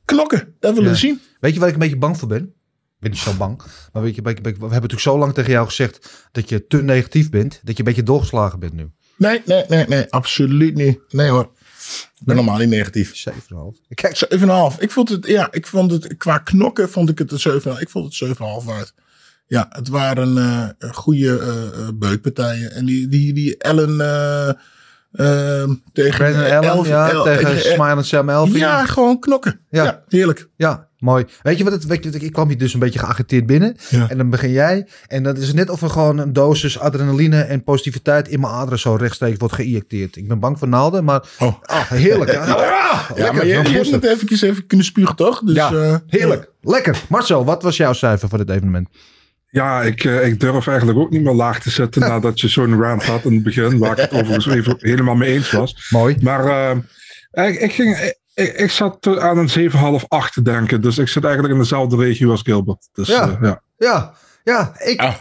knokken. 0.05 0.55
Dat 0.59 0.71
willen 0.73 0.87
Ja. 0.89 0.93
we 0.93 0.97
zien. 0.99 1.21
weet 1.39 1.53
je 1.53 1.59
waar 1.59 1.67
ik 1.67 1.73
een 1.73 1.79
beetje 1.81 1.97
bang 1.97 2.17
voor 2.17 2.27
ben? 2.27 2.41
Ik 2.43 2.99
ben 2.99 3.11
niet 3.11 3.19
zo 3.19 3.33
bang. 3.33 3.61
Maar 3.93 4.03
weet 4.03 4.15
je, 4.15 4.21
we 4.21 4.29
hebben 4.29 4.61
natuurlijk 4.61 4.99
zo 5.01 5.17
lang 5.17 5.33
tegen 5.33 5.51
jou 5.51 5.65
gezegd 5.65 6.27
dat 6.31 6.49
je 6.49 6.67
te 6.67 6.83
negatief 6.83 7.29
bent. 7.29 7.51
Dat 7.63 7.73
je 7.73 7.79
een 7.79 7.85
beetje 7.85 8.03
doorgeslagen 8.03 8.59
bent 8.59 8.73
nu. 8.73 8.89
Nee, 9.17 9.41
nee, 9.45 9.63
nee, 9.67 9.85
nee. 9.87 10.05
Absoluut 10.09 10.75
niet. 10.75 10.99
Nee 11.09 11.29
hoor. 11.29 11.51
Ik 12.19 12.25
ben 12.27 12.35
normaal 12.35 12.57
niet 12.57 12.69
negatief. 12.69 13.23
7,5. 13.29 13.33
Kijk, 13.93 14.27
7,5. 14.73 14.79
Ik 14.79 14.91
vond 14.91 15.09
het, 15.09 15.27
ja, 15.27 15.47
ik 15.51 15.67
vond 15.67 15.91
het, 15.91 16.17
qua 16.17 16.37
knokken 16.37 16.89
vond 16.89 17.09
ik 17.09 17.17
het 17.17 17.31
een 17.31 17.61
7,5. 17.61 17.79
Ik 17.79 17.89
vond 17.89 18.19
het 18.19 18.29
7,5 18.29 18.65
waard. 18.65 18.93
Ja, 19.47 19.65
het 19.69 19.87
waren 19.87 20.37
eh 20.37 20.89
goede 20.91 21.39
eh, 21.39 21.87
beukpartijen. 21.95 22.71
En 22.71 22.85
die, 22.85 23.07
die, 23.07 23.33
die 23.33 23.57
Ellen 23.57 23.99
eh, 25.11 25.63
tegen 25.93 26.17
Brandon 26.17 26.43
Allen, 26.43 26.63
Elf- 26.63 26.87
ja, 26.87 27.09
El- 27.09 27.23
tegen 27.23 27.59
Smiley 27.59 28.03
Sam 28.03 28.29
Elfie. 28.29 28.57
Ja, 28.57 28.85
gewoon 28.85 29.19
knokken. 29.19 29.59
Ja. 29.69 29.83
Ja, 29.83 30.03
heerlijk. 30.07 30.47
Ja, 30.55 30.87
mooi. 31.01 31.25
Weet 31.41 31.57
je 31.57 31.63
wat 31.63 31.73
het, 31.73 31.85
weet 31.85 32.03
je, 32.03 32.09
ik 32.09 32.31
kwam 32.31 32.47
hier 32.47 32.57
dus 32.57 32.73
een 32.73 32.79
beetje 32.79 32.99
geagiteerd 32.99 33.45
binnen. 33.45 33.75
Ja. 33.89 34.09
En 34.09 34.17
dan 34.17 34.29
begin 34.29 34.51
jij. 34.51 34.87
En 35.07 35.23
dat 35.23 35.37
is 35.37 35.53
net 35.53 35.69
of 35.69 35.81
er 35.81 35.89
gewoon 35.89 36.17
een 36.17 36.33
dosis 36.33 36.79
adrenaline 36.79 37.41
en 37.41 37.63
positiviteit 37.63 38.27
in 38.27 38.39
mijn 38.39 38.53
aderen 38.53 38.79
zo 38.79 38.95
rechtstreeks 38.95 39.37
wordt 39.37 39.53
geïnjecteerd. 39.55 40.15
Ik 40.15 40.27
ben 40.27 40.39
bang 40.39 40.59
voor 40.59 40.67
naalden, 40.67 41.03
maar 41.03 41.23
Oh. 41.39 41.53
ah, 41.61 41.89
heerlijk. 41.89 42.31
Ja, 42.41 42.45
Ja, 42.45 43.05
lekker. 43.15 43.33
maar 43.35 43.45
je, 43.45 43.53
je 43.53 43.69
hebt 43.69 43.91
net 43.91 44.05
eventjes 44.05 44.41
even 44.41 44.67
kunnen 44.67 44.85
spugen, 44.85 45.15
toch? 45.15 45.39
Dus, 45.43 45.55
ja, 45.55 45.71
eh, 45.71 45.95
heerlijk. 46.07 46.49
Lekker. 46.61 47.01
Marcel, 47.09 47.45
wat 47.45 47.63
was 47.63 47.77
jouw 47.77 47.93
cijfer 47.93 48.29
voor 48.29 48.37
dit 48.37 48.49
evenement? 48.49 48.87
Ja, 49.49 49.81
ik, 49.81 50.03
eh, 50.03 50.25
ik 50.27 50.39
durf 50.39 50.67
eigenlijk 50.67 50.97
ook 50.99 51.09
niet 51.09 51.21
meer 51.23 51.33
laag 51.33 51.59
te 51.61 51.69
zitten 51.69 52.01
nadat 52.01 52.39
je 52.39 52.47
zo'n 52.47 52.81
rant 52.81 53.03
had 53.03 53.23
in 53.25 53.33
het 53.33 53.43
begin, 53.43 53.77
waar 53.77 53.91
ik 53.91 53.97
het 53.97 54.11
overigens 54.11 54.47
even 54.47 54.75
helemaal 54.91 55.15
mee 55.15 55.33
eens 55.33 55.51
was. 55.51 55.87
Mooi. 55.89 56.15
Maar 56.21 56.45
eh, 57.31 57.47
ik, 57.49 57.59
ik, 57.59 57.71
ging, 57.73 58.13
ik, 58.33 58.53
ik 58.53 58.71
zat 58.71 59.07
aan 59.19 59.37
een 59.37 59.71
7,5, 59.71 60.07
8 60.07 60.33
te 60.33 60.41
denken. 60.41 60.81
Dus 60.81 60.97
ik 60.97 61.07
zit 61.07 61.23
eigenlijk 61.23 61.53
in 61.53 61.59
dezelfde 61.59 61.95
regio 61.95 62.31
als 62.31 62.41
Gilbert. 62.41 62.89
Dus, 62.93 63.07
Ja. 63.07 63.29
eh, 63.29 63.37
ja. 63.41 63.61
Ja, 63.77 64.13
ja, 64.43 64.71
ik 64.77 64.99
Ah. 64.99 65.13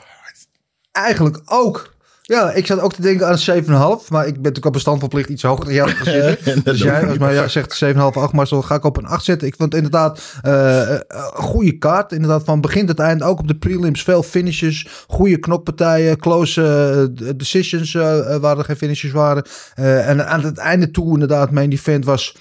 eigenlijk 0.92 1.40
ook. 1.44 1.98
Ja, 2.22 2.50
ik 2.52 2.66
zat 2.66 2.80
ook 2.80 2.92
te 2.92 3.02
denken 3.02 3.26
aan 3.26 3.32
een 3.32 3.38
7,5. 3.38 4.10
Maar 4.10 4.26
ik 4.26 4.32
ben 4.32 4.42
natuurlijk 4.42 4.66
op 4.66 4.72
bestand 4.72 4.98
verplicht 4.98 5.28
iets 5.28 5.42
hoger 5.42 5.64
dan 5.64 5.74
jou 5.74 5.90
zitten. 6.04 6.64
dus 6.64 6.78
jij, 6.78 7.06
als 7.08 7.18
mij 7.18 7.34
ja, 7.34 7.48
zegt 7.48 7.82
7,5, 7.84 8.16
8, 8.16 8.32
maar 8.32 8.46
zo 8.46 8.62
ga 8.62 8.74
ik 8.74 8.84
op 8.84 8.96
een 8.96 9.06
8 9.06 9.24
zetten. 9.24 9.48
Ik 9.48 9.54
vond 9.56 9.72
het 9.72 9.82
inderdaad 9.82 10.20
eh, 10.42 10.92
eh, 10.94 11.00
een 11.08 11.42
goede 11.42 11.78
kaart. 11.78 12.12
Inderdaad, 12.12 12.44
van 12.44 12.60
begin 12.60 12.86
tot 12.86 12.98
eind. 12.98 13.22
Ook 13.22 13.38
op 13.38 13.48
de 13.48 13.54
prelims 13.58 14.02
veel 14.02 14.22
finishes. 14.22 14.86
Goede 15.08 15.38
knokpartijen. 15.38 16.18
Close 16.18 17.10
decisions 17.36 17.92
waar 18.40 18.58
er 18.58 18.64
geen 18.64 18.76
finishes 18.76 19.12
waren. 19.12 19.44
Eh, 19.74 20.08
en 20.08 20.26
aan 20.28 20.42
het 20.42 20.58
einde 20.58 20.90
toe 20.90 21.12
inderdaad, 21.12 21.50
main 21.50 21.72
event 21.72 22.04
was... 22.04 22.36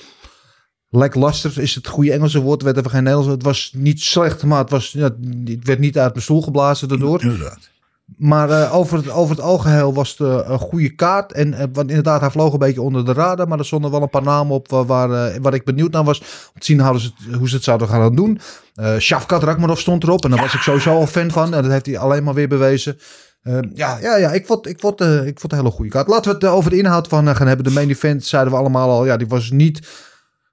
Lackluster 0.90 1.60
is 1.62 1.76
het 1.76 1.88
goede 1.88 2.12
Engelse 2.12 2.42
woord. 2.42 2.62
werd 2.62 2.78
even 2.78 2.90
geen 2.90 3.04
Nederlands. 3.04 3.34
Het 3.34 3.44
was 3.44 3.72
niet 3.76 4.02
slecht, 4.02 4.44
maar 4.44 4.60
het, 4.60 4.70
was, 4.70 4.94
het 4.94 5.16
werd 5.64 5.80
niet 5.80 5.98
uit 5.98 6.12
mijn 6.12 6.24
stoel 6.24 6.42
geblazen 6.42 6.88
daardoor. 6.88 7.22
Inderdaad. 7.22 7.70
Maar 8.18 8.50
eh, 8.50 8.76
over, 8.76 8.98
het, 8.98 9.10
over 9.10 9.36
het 9.36 9.46
algeheel 9.46 9.94
was 9.94 10.10
het 10.10 10.20
eh, 10.20 10.50
een 10.50 10.60
goede 10.60 10.90
kaart. 10.90 11.32
En 11.32 11.54
eh, 11.54 11.66
want 11.74 11.90
inderdaad, 11.90 12.22
hij 12.22 12.30
vloog 12.30 12.54
een 12.54 12.60
beetje 12.60 12.82
onder 12.82 13.06
de 13.06 13.14
radar. 13.14 13.48
Maar 13.48 13.60
er 13.60 13.66
stonden 13.66 13.92
wel 13.92 14.02
een 14.02 14.10
paar 14.10 14.24
namen 14.24 14.56
op 14.56 14.70
waar, 14.70 14.86
waar, 14.86 15.42
waar 15.42 15.54
ik 15.54 15.64
benieuwd 15.64 15.92
naar 15.92 16.04
was. 16.04 16.20
Om 16.20 16.60
te 16.60 16.66
zien 16.66 16.82
hoe 16.82 17.00
ze 17.00 17.12
het, 17.18 17.36
hoe 17.36 17.50
ze 17.50 17.56
het 17.56 17.64
zouden 17.64 17.88
gaan 17.88 18.16
doen. 18.16 18.40
Eh 18.76 18.98
Shafkat 18.98 19.44
Rakmarov 19.44 19.80
stond 19.80 20.04
erop. 20.04 20.24
En 20.24 20.30
daar 20.30 20.40
was 20.40 20.54
ik 20.54 20.62
sowieso 20.62 20.96
al 20.96 21.08
fan 21.08 21.32
van. 21.32 21.54
En 21.54 21.62
dat 21.62 21.72
heeft 21.72 21.86
hij 21.86 21.98
alleen 21.98 22.24
maar 22.24 22.34
weer 22.34 22.48
bewezen. 22.48 23.00
Eh, 23.42 23.58
ja, 23.74 23.98
ja, 24.02 24.16
ja, 24.18 24.32
ik 24.32 24.46
vond, 24.46 24.68
ik, 24.68 24.80
vond, 24.80 25.02
ik 25.02 25.08
vond 25.40 25.42
het 25.42 25.52
een 25.52 25.58
hele 25.58 25.72
goede 25.72 25.92
kaart. 25.92 26.08
Laten 26.08 26.32
we 26.32 26.38
het 26.38 26.56
over 26.56 26.70
de 26.70 26.78
inhoud 26.78 27.08
van 27.08 27.36
gaan 27.36 27.48
hebben. 27.48 27.66
De 27.66 27.72
main 27.72 27.90
event 27.90 28.26
zeiden 28.26 28.54
we 28.54 28.60
allemaal 28.60 28.90
al. 28.90 29.06
Ja, 29.06 29.18
die 29.18 29.28
was 29.28 29.52
niet... 29.52 30.08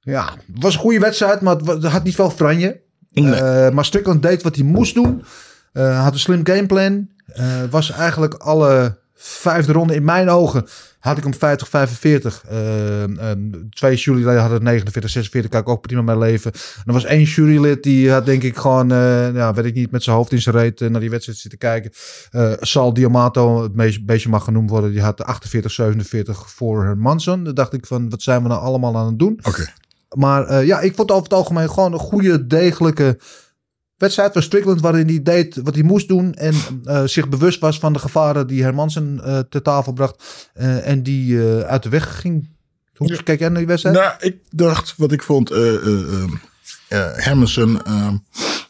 Ja, 0.07 0.25
het 0.53 0.63
was 0.63 0.75
een 0.75 0.81
goede 0.81 0.99
wedstrijd, 0.99 1.41
maar 1.41 1.57
het, 1.57 1.85
had 1.85 2.05
niet 2.05 2.15
veel 2.15 2.31
franje. 2.31 2.81
Eh, 3.13 3.71
maar 3.71 3.85
Strickland 3.85 4.23
deed 4.23 4.43
wat 4.43 4.57
hij 4.57 4.65
moest 4.65 4.95
doen. 4.95 5.25
Eh, 5.73 6.03
had 6.03 6.13
een 6.13 6.19
slim 6.19 6.47
gameplan. 6.47 7.09
Eh, 7.27 7.63
was 7.71 7.91
eigenlijk 7.91 8.35
alle 8.35 8.99
vijfde 9.15 9.73
ronde 9.73 9.95
in 9.95 10.05
mijn 10.05 10.29
ogen. 10.29 10.67
Had 10.99 11.17
ik 11.17 11.23
hem 11.23 11.35
50, 11.35 11.69
45. 11.69 12.45
Eh, 12.49 13.03
eh, 13.03 13.39
twee 13.71 13.97
juryleden 13.97 14.41
hadden 14.41 14.59
het 14.59 14.67
49, 14.67 15.11
46. 15.11 15.51
Kan 15.51 15.61
ik 15.61 15.69
ook 15.69 15.81
prima 15.81 16.03
mee 16.03 16.19
leven. 16.19 16.53
En 16.53 16.83
er 16.87 16.93
was 16.93 17.05
één 17.05 17.23
jurylid 17.23 17.83
die 17.83 18.11
had 18.11 18.27
denk 18.27 18.43
ik 18.43 18.57
gewoon, 18.57 18.93
eh, 18.93 19.35
ja, 19.35 19.55
weet 19.55 19.65
ik 19.65 19.75
niet, 19.75 19.91
met 19.91 20.03
zijn 20.03 20.17
hoofd 20.17 20.33
in 20.33 20.41
zijn 20.41 20.57
reet 20.57 20.81
naar 20.81 21.01
die 21.01 21.11
wedstrijd 21.11 21.39
zitten 21.39 21.59
kijken. 21.59 21.91
Sal 22.61 22.95
Diamato, 22.95 23.63
het 23.63 23.75
meest, 23.75 24.07
beetje 24.07 24.29
mag 24.29 24.45
genoemd 24.45 24.71
worden, 24.71 24.91
die 24.91 25.03
had 25.03 25.25
48, 25.25 25.73
47 25.73 26.51
voor 26.51 26.85
Hermanson. 26.85 27.45
Dan 27.45 27.55
dacht 27.55 27.73
ik 27.73 27.87
van, 27.87 28.11
wat 28.11 28.23
zijn 28.23 28.43
we 28.43 28.49
nou 28.49 28.61
allemaal 28.61 28.97
aan 28.97 29.07
het 29.07 29.19
doen? 29.19 29.41
Oké. 29.43 29.73
Maar 30.17 30.47
eh, 30.47 30.67
ja, 30.67 30.81
ik 30.81 30.95
vond 30.95 31.11
over 31.11 31.23
het 31.23 31.33
algemeen 31.33 31.71
gewoon 31.71 31.93
een 31.93 31.99
goede, 31.99 32.47
degelijke 32.47 33.19
wedstrijd 33.97 34.33
van 34.33 34.43
Strickland. 34.43 34.81
Waarin 34.81 35.07
hij 35.07 35.23
deed 35.23 35.57
wat 35.63 35.75
hij 35.75 35.83
moest 35.83 36.09
doen. 36.09 36.35
En 36.35 36.55
eh, 36.85 37.03
zich 37.05 37.29
bewust 37.29 37.61
was 37.61 37.79
van 37.79 37.93
de 37.93 37.99
gevaren 37.99 38.47
die 38.47 38.63
Hermansen 38.63 39.21
eh 39.25 39.39
ter 39.39 39.63
tafel 39.63 39.93
bracht. 39.93 40.49
en 40.83 41.03
die 41.03 41.41
uit 41.65 41.83
de 41.83 41.89
weg 41.89 42.21
ging. 42.21 42.49
Hoe 42.97 43.09
Ja. 43.09 43.21
kijk 43.25 43.39
jij 43.39 43.49
naar 43.49 43.59
die 43.59 43.67
wedstrijd? 43.67 43.97
Nou, 43.97 44.15
ik 44.19 44.37
dacht 44.51 44.95
wat 44.97 45.13
ik 45.13 45.23
vond. 45.23 45.49
Hermansen 46.89 47.81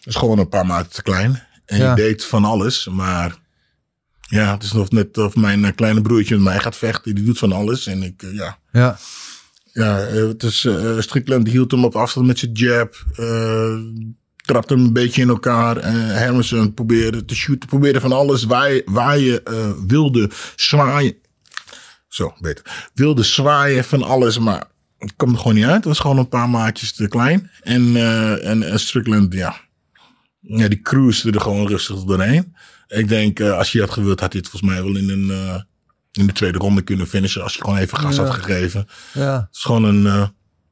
is 0.05 0.15
gewoon 0.15 0.39
een 0.39 0.49
paar 0.49 0.67
maten 0.67 0.93
te 0.93 1.03
klein. 1.03 1.43
En 1.67 1.79
Ja. 1.79 1.95
die 1.95 2.05
deed 2.05 2.25
van 2.25 2.45
alles. 2.45 2.89
Maar 2.91 3.37
ja, 4.21 4.53
het 4.55 4.63
is 4.63 4.73
nog 4.73 4.91
net 4.91 5.19
of 5.19 5.37
mijn 5.37 5.75
kleine 5.75 6.01
broertje 6.01 6.35
met 6.35 6.45
mij 6.45 6.59
gaat 6.59 6.77
vechten. 6.77 7.15
Die 7.15 7.25
doet 7.25 7.39
van 7.39 7.53
alles. 7.53 7.87
En 7.87 8.03
ik, 8.03 8.23
ja. 8.33 8.59
Ja. 8.73 8.99
Ja, 9.77 10.07
eh, 10.07 10.27
het 10.27 10.43
is, 10.43 10.65
eh 10.65 10.99
Strickland 10.99 11.45
die 11.45 11.53
hield 11.53 11.71
hem 11.71 11.85
op 11.85 11.97
afstand 11.97 12.27
met 12.27 12.39
zijn 12.39 12.53
jab. 12.53 13.05
eh 13.17 13.77
trapte 14.45 14.75
hem 14.75 14.85
een 14.85 14.93
beetje 14.93 15.23
in 15.23 15.29
elkaar. 15.29 15.77
Eh 15.77 15.93
Hermansen 15.93 16.75
probeerde 16.75 17.25
te 17.25 17.35
shooten. 17.35 17.69
Probeerde 17.69 18.01
van 18.01 18.13
alles 18.13 18.45
waar 18.45 18.71
je, 18.71 19.25
je 19.25 19.43
eh, 19.43 19.71
wilde 19.87 20.31
zwaaien. 20.57 21.15
Zo, 22.09 22.35
beter. 22.41 22.91
Wilde 22.95 23.23
zwaaien 23.23 23.85
van 23.85 24.03
alles, 24.03 24.39
maar 24.39 24.65
het 24.99 25.13
kwam 25.17 25.33
er 25.33 25.39
gewoon 25.39 25.55
niet 25.55 25.65
uit. 25.65 25.75
Het 25.75 25.85
was 25.85 25.99
gewoon 25.99 26.19
een 26.19 26.29
paar 26.29 26.49
maatjes 26.49 26.93
te 26.93 27.09
klein. 27.09 27.51
En, 27.61 27.97
eh, 27.97 28.49
en, 28.49 28.63
en 28.63 28.81
Strickland, 28.81 29.33
ja. 29.33 29.61
ja, 30.41 30.69
die 30.69 30.83
cruisde 30.83 31.31
er 31.31 31.41
gewoon 31.41 31.67
rustig 31.67 32.05
doorheen. 32.05 32.55
Ik 32.89 33.09
denk, 33.09 33.41
eh, 33.41 33.59
als 33.59 33.73
hij 33.73 33.81
had 33.81 33.91
gewild, 33.91 34.21
had 34.21 34.33
hij 34.33 34.41
het 34.41 34.51
volgens 34.51 34.73
mij 34.73 34.83
wel 34.83 34.97
in, 34.97 35.09
een, 35.09 35.31
eh, 35.31 35.61
in 36.17 36.27
de 36.27 36.33
tweede 36.33 36.59
ronde 36.59 36.83
kunnen 36.83 37.07
finishen. 37.07 37.43
Als 37.43 37.55
je 37.55 37.61
gewoon 37.61 37.79
even 37.79 37.99
gas 37.99 38.17
Ja. 38.17 38.23
had 38.25 38.35
gegeven. 38.35 38.89
Ja. 39.13 39.35
Het 39.41 39.49
is 39.57 39.63
gewoon 39.63 39.85
een, 39.85 40.07
eh, 40.07 40.29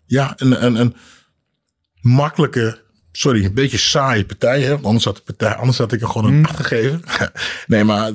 ja, 0.06 0.32
een, 0.36 0.64
een, 0.64 0.74
een 0.76 0.96
makkelijke, 2.00 2.82
sorry, 3.12 3.44
een 3.44 3.54
beetje 3.54 3.78
saaie 3.78 4.24
partij. 4.26 4.62
Hè? 4.62 4.70
Want 4.70 4.84
Anders 4.84 5.04
had, 5.04 5.16
de 5.16 5.22
partij, 5.22 5.54
anders 5.54 5.78
had 5.78 5.92
ik 5.92 6.00
er 6.00 6.08
gewoon 6.08 6.32
een 6.34 6.46
acht 6.46 6.56
gegeven. 6.56 7.02
nee, 7.66 7.84
maar 7.84 8.10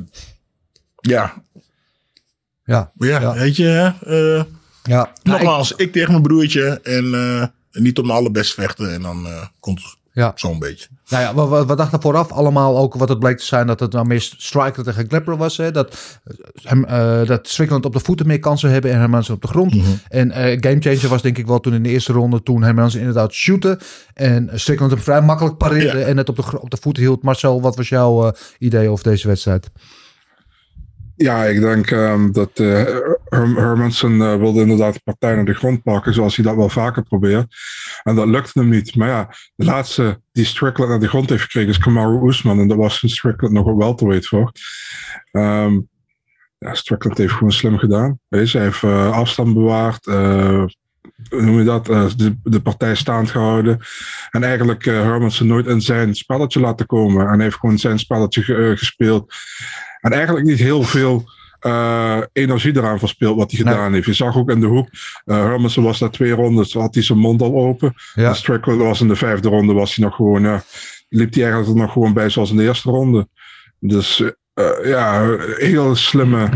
ja, 0.99 1.43
Ja. 2.65 2.91
ja, 2.97 3.19
Ja. 3.19 3.33
weet 3.33 3.55
je, 3.55 3.93
eh, 4.05 4.53
Ja. 4.83 4.97
Nou, 5.03 5.13
nogmaals, 5.23 5.71
ik, 5.71 5.91
tegen 5.91 6.11
mijn 6.11 6.23
broertje 6.23 6.79
en 6.81 7.13
eh, 7.13 7.45
niet 7.81 7.97
om 7.99 8.07
de 8.07 8.13
allerbest 8.13 8.53
vechten. 8.53 8.93
En 8.93 9.01
dan 9.01 9.27
komt 9.59 9.81
het 9.83 9.97
Ja. 10.19 10.31
zo'n 10.35 10.59
beetje. 10.59 10.87
Nou 11.09 11.23
ja, 11.23 11.35
we, 11.35 11.55
we, 11.57 11.65
we 11.65 11.75
dachten 11.75 12.01
vooraf 12.01 12.31
allemaal 12.31 12.77
ook 12.77 12.93
wat 12.95 13.09
het 13.09 13.19
bleek 13.19 13.37
te 13.37 13.45
zijn 13.45 13.67
dat 13.67 13.79
het 13.79 13.91
nou 13.91 14.07
meer 14.07 14.21
Striker 14.37 14.83
tegen 14.83 15.07
Klepper 15.07 15.37
was. 15.37 15.57
Hè? 15.57 15.71
Dat, 15.71 16.19
hem, 16.63 16.85
eh, 16.85 17.25
dat 17.25 17.47
Strickland 17.47 17.85
op 17.85 17.93
de 17.93 17.99
voeten 17.99 18.27
meer 18.27 18.39
kansen 18.39 18.71
hebben 18.71 18.91
en 18.91 18.99
Hermansen 18.99 19.33
op 19.33 19.41
de 19.41 19.47
grond. 19.47 19.75
En 20.07 20.31
eh 20.31 20.57
gamechanger 20.59 21.07
was 21.07 21.21
denk 21.21 21.37
ik 21.37 21.47
wel 21.47 21.59
toen 21.59 21.73
in 21.73 21.83
de 21.83 21.89
eerste 21.89 22.13
ronde 22.13 22.43
toen 22.43 22.63
Hermansen 22.63 22.99
inderdaad 22.99 23.33
shooten. 23.33 23.79
En 24.13 24.49
Strickland 24.53 24.91
hem 24.91 25.01
vrij 25.01 25.21
makkelijk 25.21 25.57
pareerde 25.57 25.99
Ja. 25.99 26.05
en 26.05 26.17
het 26.17 26.29
op 26.29 26.35
de, 26.35 26.61
op 26.61 26.69
de 26.69 26.77
voeten 26.81 27.03
hield. 27.03 27.23
Marcel, 27.23 27.61
wat 27.61 27.75
was 27.75 27.89
jouw 27.89 28.25
eh, 28.27 28.31
idee 28.59 28.89
over 28.89 29.03
deze 29.03 29.27
wedstrijd? 29.27 29.69
Ja, 31.21 31.45
ik 31.45 31.59
denk 31.59 31.91
ehm, 31.91 32.31
dat 32.31 32.57
Herm- 33.29 33.57
Hermansen 33.57 34.21
eh, 34.21 34.35
wilde 34.35 34.61
inderdaad 34.61 34.93
de 34.93 35.01
partij 35.03 35.35
naar 35.35 35.45
de 35.45 35.53
grond 35.53 35.83
pakken, 35.83 36.13
zoals 36.13 36.35
hij 36.35 36.45
dat 36.45 36.55
wel 36.55 36.69
vaker 36.69 37.03
probeert. 37.03 37.55
En 38.03 38.15
dat 38.15 38.27
lukte 38.27 38.59
hem 38.59 38.69
niet. 38.69 38.95
Maar 38.95 39.07
ja, 39.07 39.29
de 39.55 39.65
laatste 39.65 40.21
die 40.31 40.45
Strickland 40.45 40.89
naar 40.89 40.99
de 40.99 41.07
grond 41.07 41.29
heeft 41.29 41.41
gekregen 41.41 41.69
is 41.69 41.77
Kamaru 41.77 42.27
Usman. 42.27 42.59
En 42.59 42.67
dat 42.67 42.77
was 42.77 43.03
een 43.03 43.09
Strickland 43.09 43.53
nog 43.53 43.65
wel 43.65 43.77
welterweight 43.77 44.27
voor. 44.27 44.51
Ehm 45.31 45.79
ja, 46.57 46.73
Strickland 46.73 47.17
heeft 47.17 47.33
gewoon 47.33 47.51
slim 47.51 47.77
gedaan. 47.77 48.19
Hij 48.29 48.47
heeft 48.51 48.83
eh, 48.83 49.11
afstand 49.11 49.53
bewaard. 49.53 50.05
Hoe 51.29 51.41
noem 51.41 51.57
je 51.57 51.63
dat? 51.63 51.89
eh, 51.89 52.05
de, 52.17 52.35
de 52.43 52.59
partij 52.61 52.95
staand 52.95 53.29
gehouden. 53.31 53.79
En 54.31 54.43
eigenlijk 54.43 54.85
eh 54.85 54.93
Hermansen 54.93 55.47
nooit 55.47 55.67
in 55.67 55.81
zijn 55.81 56.15
spelletje 56.15 56.59
laten 56.59 56.85
komen. 56.85 57.27
En 57.27 57.33
hij 57.33 57.43
heeft 57.43 57.57
gewoon 57.59 57.77
zijn 57.77 57.99
spelletje 57.99 58.41
ge- 58.41 58.55
eh, 58.55 58.77
gespeeld. 58.77 59.33
En 59.99 60.11
eigenlijk 60.11 60.45
niet 60.45 60.59
heel 60.59 60.83
veel 60.83 61.23
eh, 61.59 62.17
energie 62.33 62.77
eraan 62.77 62.99
verspeeld 62.99 63.37
wat 63.37 63.51
hij 63.51 63.63
Nee. 63.63 63.73
gedaan 63.73 63.93
heeft. 63.93 64.05
Je 64.05 64.13
zag 64.13 64.37
ook 64.37 64.49
in 64.49 64.59
de 64.59 64.65
hoek, 64.65 64.87
uh, 65.25 65.35
Hermansen 65.35 65.83
was 65.83 65.99
na 65.99 66.09
twee 66.09 66.31
rondes, 66.31 66.73
had 66.73 66.93
hij 66.93 67.03
zijn 67.03 67.19
mond 67.19 67.41
al 67.41 67.53
open. 67.55 67.93
Ja. 68.13 68.27
En 68.27 68.35
Strickland 68.35 68.79
was 68.81 69.01
in 69.01 69.07
de 69.07 69.15
vijfde 69.15 69.49
ronde, 69.49 69.73
was 69.73 69.95
hij 69.95 70.05
nog 70.05 70.15
gewoon, 70.15 70.61
liep 71.09 71.33
hij 71.33 71.43
eigenlijk 71.43 71.73
er 71.73 71.81
nog 71.81 71.91
gewoon 71.93 72.13
bij 72.13 72.29
zoals 72.29 72.49
in 72.51 72.57
de 72.57 72.63
eerste 72.63 72.89
ronde. 72.89 73.27
Dus 73.79 74.23
ja, 74.83 75.35
heel 75.57 75.95
slimme, 75.95 76.49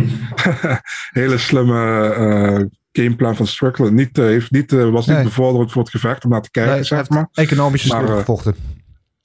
hele 1.21 1.37
slimme 1.37 2.69
gameplan 2.93 3.35
van 3.35 3.47
Strickland. 3.47 3.91
Niet, 3.91 4.17
eh, 4.17 4.25
heeft 4.25 4.51
niet, 4.51 4.73
eh, 4.73 4.89
was 4.89 5.05
niet 5.07 5.15
Nee. 5.15 5.25
bevorderend 5.25 5.71
voor 5.71 5.81
het 5.81 5.91
gevecht 5.91 6.23
om 6.23 6.29
naar 6.29 6.41
te 6.41 6.51
kijken, 6.51 6.73
Nee, 6.73 6.83
zeg 6.83 7.09
maar. 7.09 7.29
economische 7.33 7.87
Maar, 7.93 8.03
eh, 8.09 8.17
gevochten. 8.17 8.55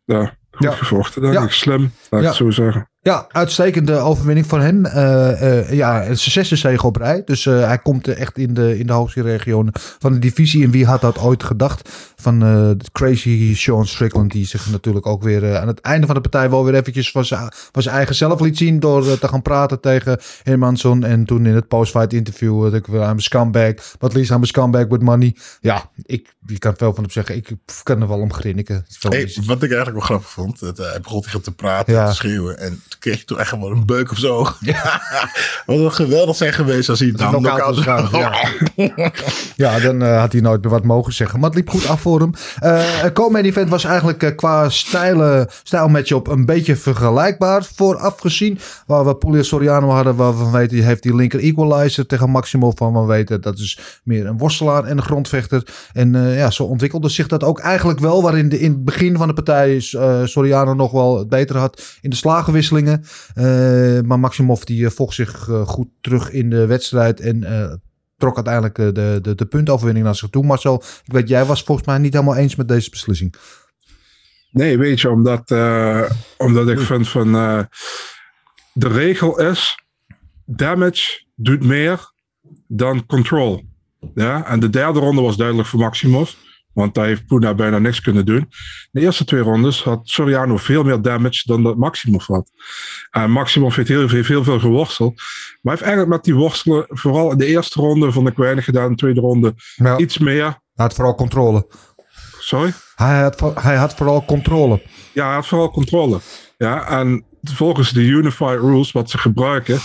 Ja, 0.04 0.20
goed 0.50 0.66
Ja. 0.66 0.70
gevochten, 0.72 1.22
denk 1.22 1.34
Ja. 1.34 1.42
ik. 1.42 1.50
Slim, 1.50 1.90
laat 2.10 2.20
ik 2.20 2.26
het 2.26 2.36
zo 2.36 2.50
zeggen. 2.50 2.90
Ja, 3.00 3.26
uitstekende 3.28 3.96
overwinning 3.98 4.46
van 4.46 4.60
hem. 4.60 4.84
Eh, 4.86 5.58
eh, 5.58 5.72
ja, 5.72 6.02
zijn 6.04 6.16
zesde 6.16 6.56
zege 6.56 6.86
op 6.86 6.96
rij. 6.96 7.22
Dus 7.24 7.46
eh, 7.46 7.66
hij 7.66 7.78
komt 7.78 8.08
echt 8.08 8.38
in 8.38 8.54
de, 8.54 8.78
in 8.78 8.86
de 8.86 8.92
hoogste 8.92 9.22
regionen 9.22 9.72
van 9.98 10.12
de 10.12 10.18
divisie. 10.18 10.64
En 10.64 10.70
wie 10.70 10.86
had 10.86 11.00
dat 11.00 11.18
ooit 11.18 11.42
gedacht? 11.42 11.88
Van 12.16 12.38
de 12.38 12.76
crazy 12.92 13.54
Sean 13.56 13.86
Strickland. 13.86 14.32
Die 14.32 14.46
zich 14.46 14.70
natuurlijk 14.70 15.06
ook 15.06 15.22
weer 15.22 15.58
aan 15.58 15.66
het 15.66 15.80
einde 15.80 16.06
van 16.06 16.14
de 16.14 16.20
partij 16.20 16.50
wel 16.50 16.64
weer 16.64 16.74
eventjes 16.74 17.10
van 17.10 17.24
zijn, 17.24 17.52
van 17.72 17.82
zijn 17.82 17.94
eigen 17.94 18.14
zelf 18.14 18.40
liet 18.40 18.56
zien. 18.56 18.80
Door 18.80 19.18
te 19.18 19.28
gaan 19.28 19.42
praten 19.42 19.80
tegen 19.80 20.18
Hermansson. 20.42 21.04
En 21.04 21.24
toen 21.24 21.46
in 21.46 21.54
het 21.54 21.68
post-fight 21.68 22.12
interview. 22.12 22.62
dat 22.62 22.74
ik 22.74 22.86
weer 22.86 23.00
aan 23.00 23.06
mijn 23.06 23.20
scumbag. 23.20 23.74
But 23.98 24.14
least 24.14 24.30
I'm 24.30 24.42
a 24.42 24.44
scumbag 24.44 24.86
with 24.86 25.02
money. 25.02 25.36
Ja, 25.60 25.90
ik, 26.02 26.34
je 26.46 26.58
kan 26.58 26.74
veel 26.76 26.94
van 26.94 27.02
hem 27.02 27.12
zeggen. 27.12 27.36
Ik 27.36 27.50
kan 27.82 28.00
er 28.00 28.08
wel 28.08 28.20
om 28.20 28.32
grinniken. 28.32 28.86
Hey, 28.98 29.34
wat 29.46 29.62
ik 29.62 29.70
eigenlijk 29.72 29.92
wel 29.92 30.00
grappig 30.00 30.30
vond, 30.30 30.60
dat, 30.60 30.76
hij 30.76 31.00
begon 31.00 31.20
tegen 31.20 31.42
te 31.42 31.52
praten, 31.52 31.92
Ja. 31.94 32.08
te 32.08 32.14
schreeuwen. 32.14 32.58
En 32.58 32.82
kreeg 32.98 33.18
je 33.18 33.24
toch 33.24 33.38
echt 33.38 33.48
gewoon 33.48 33.72
een 33.72 33.86
beuk 33.86 34.10
of 34.10 34.18
zo. 34.18 34.46
Ja. 34.60 35.02
Wat 35.66 35.78
wel 35.78 35.90
geweldig 35.90 36.36
zijn 36.36 36.52
geweest 36.52 36.88
als 36.88 36.98
hij 36.98 37.08
het 37.08 37.18
dan 37.18 37.30
knock-out 37.30 37.84
was 37.84 37.84
gegaan, 37.84 38.32
Ja, 39.56 39.80
dan 39.80 40.02
eh, 40.02 40.20
had 40.20 40.32
hij 40.32 40.40
nooit 40.40 40.62
meer 40.62 40.72
wat 40.72 40.84
mogen 40.84 41.12
zeggen. 41.12 41.40
Maar 41.40 41.48
het 41.48 41.58
liep 41.58 41.70
goed 41.70 41.86
af 41.86 42.00
voor 42.00 42.20
hem. 42.20 42.32
Het 43.02 43.12
co-main 43.12 43.44
event 43.44 43.68
was 43.68 43.84
eigenlijk 43.84 44.22
eh, 44.22 44.36
qua 44.36 44.68
stijlen, 44.68 45.48
stijlmatch-up 45.62 46.26
een 46.26 46.46
beetje 46.46 46.76
vergelijkbaar. 46.76 47.64
Vooraf 47.74 48.18
gezien, 48.20 48.58
waar 48.86 49.06
we 49.06 49.16
Puglia 49.16 49.42
Soriano 49.42 49.88
hadden, 49.88 50.16
waar 50.16 50.38
we 50.38 50.50
weten, 50.50 50.76
die 50.76 50.84
heeft 50.84 51.02
die 51.02 51.14
linker 51.14 51.40
equalizer 51.40 52.06
tegen 52.06 52.30
Maximo 52.30 52.72
van 52.74 52.92
we 52.92 53.06
weten. 53.06 53.40
Dat 53.40 53.58
is 53.58 54.00
meer 54.02 54.26
een 54.26 54.38
worstelaar 54.38 54.84
en 54.84 54.96
een 54.96 55.02
grondvechter. 55.04 55.62
En 55.92 56.34
ja, 56.34 56.50
zo 56.50 56.62
ontwikkelde 56.62 57.08
zich 57.08 57.26
dat 57.26 57.44
ook 57.44 57.58
eigenlijk 57.58 57.98
wel, 57.98 58.22
waarin 58.22 58.48
de, 58.48 58.60
in 58.60 58.70
het 58.70 58.84
begin 58.84 59.16
van 59.16 59.28
de 59.28 59.34
partij 59.34 59.80
Soriano 60.24 60.74
nog 60.74 60.90
wel 60.90 61.18
het 61.18 61.28
beter 61.28 61.56
had 61.56 61.82
in 62.00 62.10
de 62.10 62.16
slagenwisselingen. 62.16 62.77
Eh, 62.86 64.00
maar 64.00 64.20
Maximov 64.20 64.62
die 64.62 64.84
eh, 64.84 64.90
vocht 64.90 65.14
zich 65.14 65.48
eh, 65.48 65.66
goed 65.66 65.88
terug 66.00 66.30
in 66.30 66.50
de 66.50 66.66
wedstrijd 66.66 67.20
en 67.20 67.80
trok 68.16 68.36
uiteindelijk 68.36 68.74
de, 68.74 69.18
de, 69.22 69.34
de 69.34 69.46
puntoverwinning 69.46 70.04
naar 70.04 70.14
zich 70.14 70.28
toe. 70.28 70.44
Marcel, 70.44 70.82
ik 71.04 71.12
weet, 71.12 71.28
jij 71.28 71.44
was 71.44 71.62
volgens 71.62 71.86
mij 71.86 71.98
niet 71.98 72.12
helemaal 72.12 72.36
eens 72.36 72.56
met 72.56 72.68
deze 72.68 72.90
beslissing. 72.90 73.34
Nee, 74.50 74.78
weet 74.78 75.00
je, 75.00 75.10
omdat, 75.10 75.50
omdat 76.36 76.68
ik 76.68 76.80
vind 76.80 77.08
van 77.08 77.32
de 78.72 78.88
regel 78.88 79.40
is 79.40 79.78
damage 80.44 81.24
doet 81.34 81.64
meer 81.64 82.12
dan 82.66 83.06
control. 83.06 83.62
Ja, 84.14 84.46
en 84.46 84.60
de 84.60 84.70
derde 84.70 84.98
ronde 84.98 85.22
was 85.22 85.36
duidelijk 85.36 85.68
voor 85.68 85.80
Maximov. 85.80 86.32
Want 86.78 86.94
daar 86.94 87.06
heeft 87.06 87.26
Puna 87.26 87.54
bijna 87.54 87.78
niks 87.78 88.00
kunnen 88.00 88.26
doen. 88.26 88.48
De 88.90 89.00
eerste 89.00 89.24
twee 89.24 89.40
rondes 89.40 89.82
had 89.82 90.00
Soriano 90.02 90.56
veel 90.56 90.82
meer 90.82 91.02
damage 91.02 91.42
dan 91.44 91.62
dat 91.62 91.76
Maximov 91.76 92.26
had. 92.26 92.50
En 93.10 93.30
Maximov 93.30 93.76
heeft 93.76 93.88
heel 93.88 94.08
veel, 94.08 94.24
heel 94.24 94.44
veel 94.44 94.58
geworsteld. 94.58 95.14
Maar 95.62 95.72
heeft 95.72 95.86
eigenlijk 95.86 96.10
met 96.10 96.24
die 96.24 96.34
worstelen, 96.34 96.84
vooral 96.88 97.30
in 97.32 97.38
de 97.38 97.46
eerste 97.46 97.80
ronde 97.80 98.12
vond 98.12 98.28
ik 98.28 98.36
weinig 98.36 98.64
gedaan. 98.64 98.84
In 98.84 98.90
de 98.90 98.96
tweede 98.96 99.20
ronde 99.20 99.54
iets 99.96 100.18
meer. 100.18 100.44
Hij 100.44 100.56
had 100.74 100.94
vooral 100.94 101.14
controle. 101.14 101.66
Sorry? 102.38 102.72
Hij 102.94 103.22
had, 103.22 103.52
hij 103.54 103.76
had 103.76 103.94
vooral 103.94 104.24
controle. 104.24 104.82
Ja, 105.12 105.26
hij 105.26 105.34
had 105.34 105.46
vooral 105.46 105.70
controle. 105.70 106.20
Ja, 106.56 106.88
en 106.88 107.24
volgens 107.42 107.90
de 107.90 108.00
Unified 108.00 108.60
Rules, 108.60 108.92
wat 108.92 109.10
ze 109.10 109.18
gebruiken, 109.18 109.78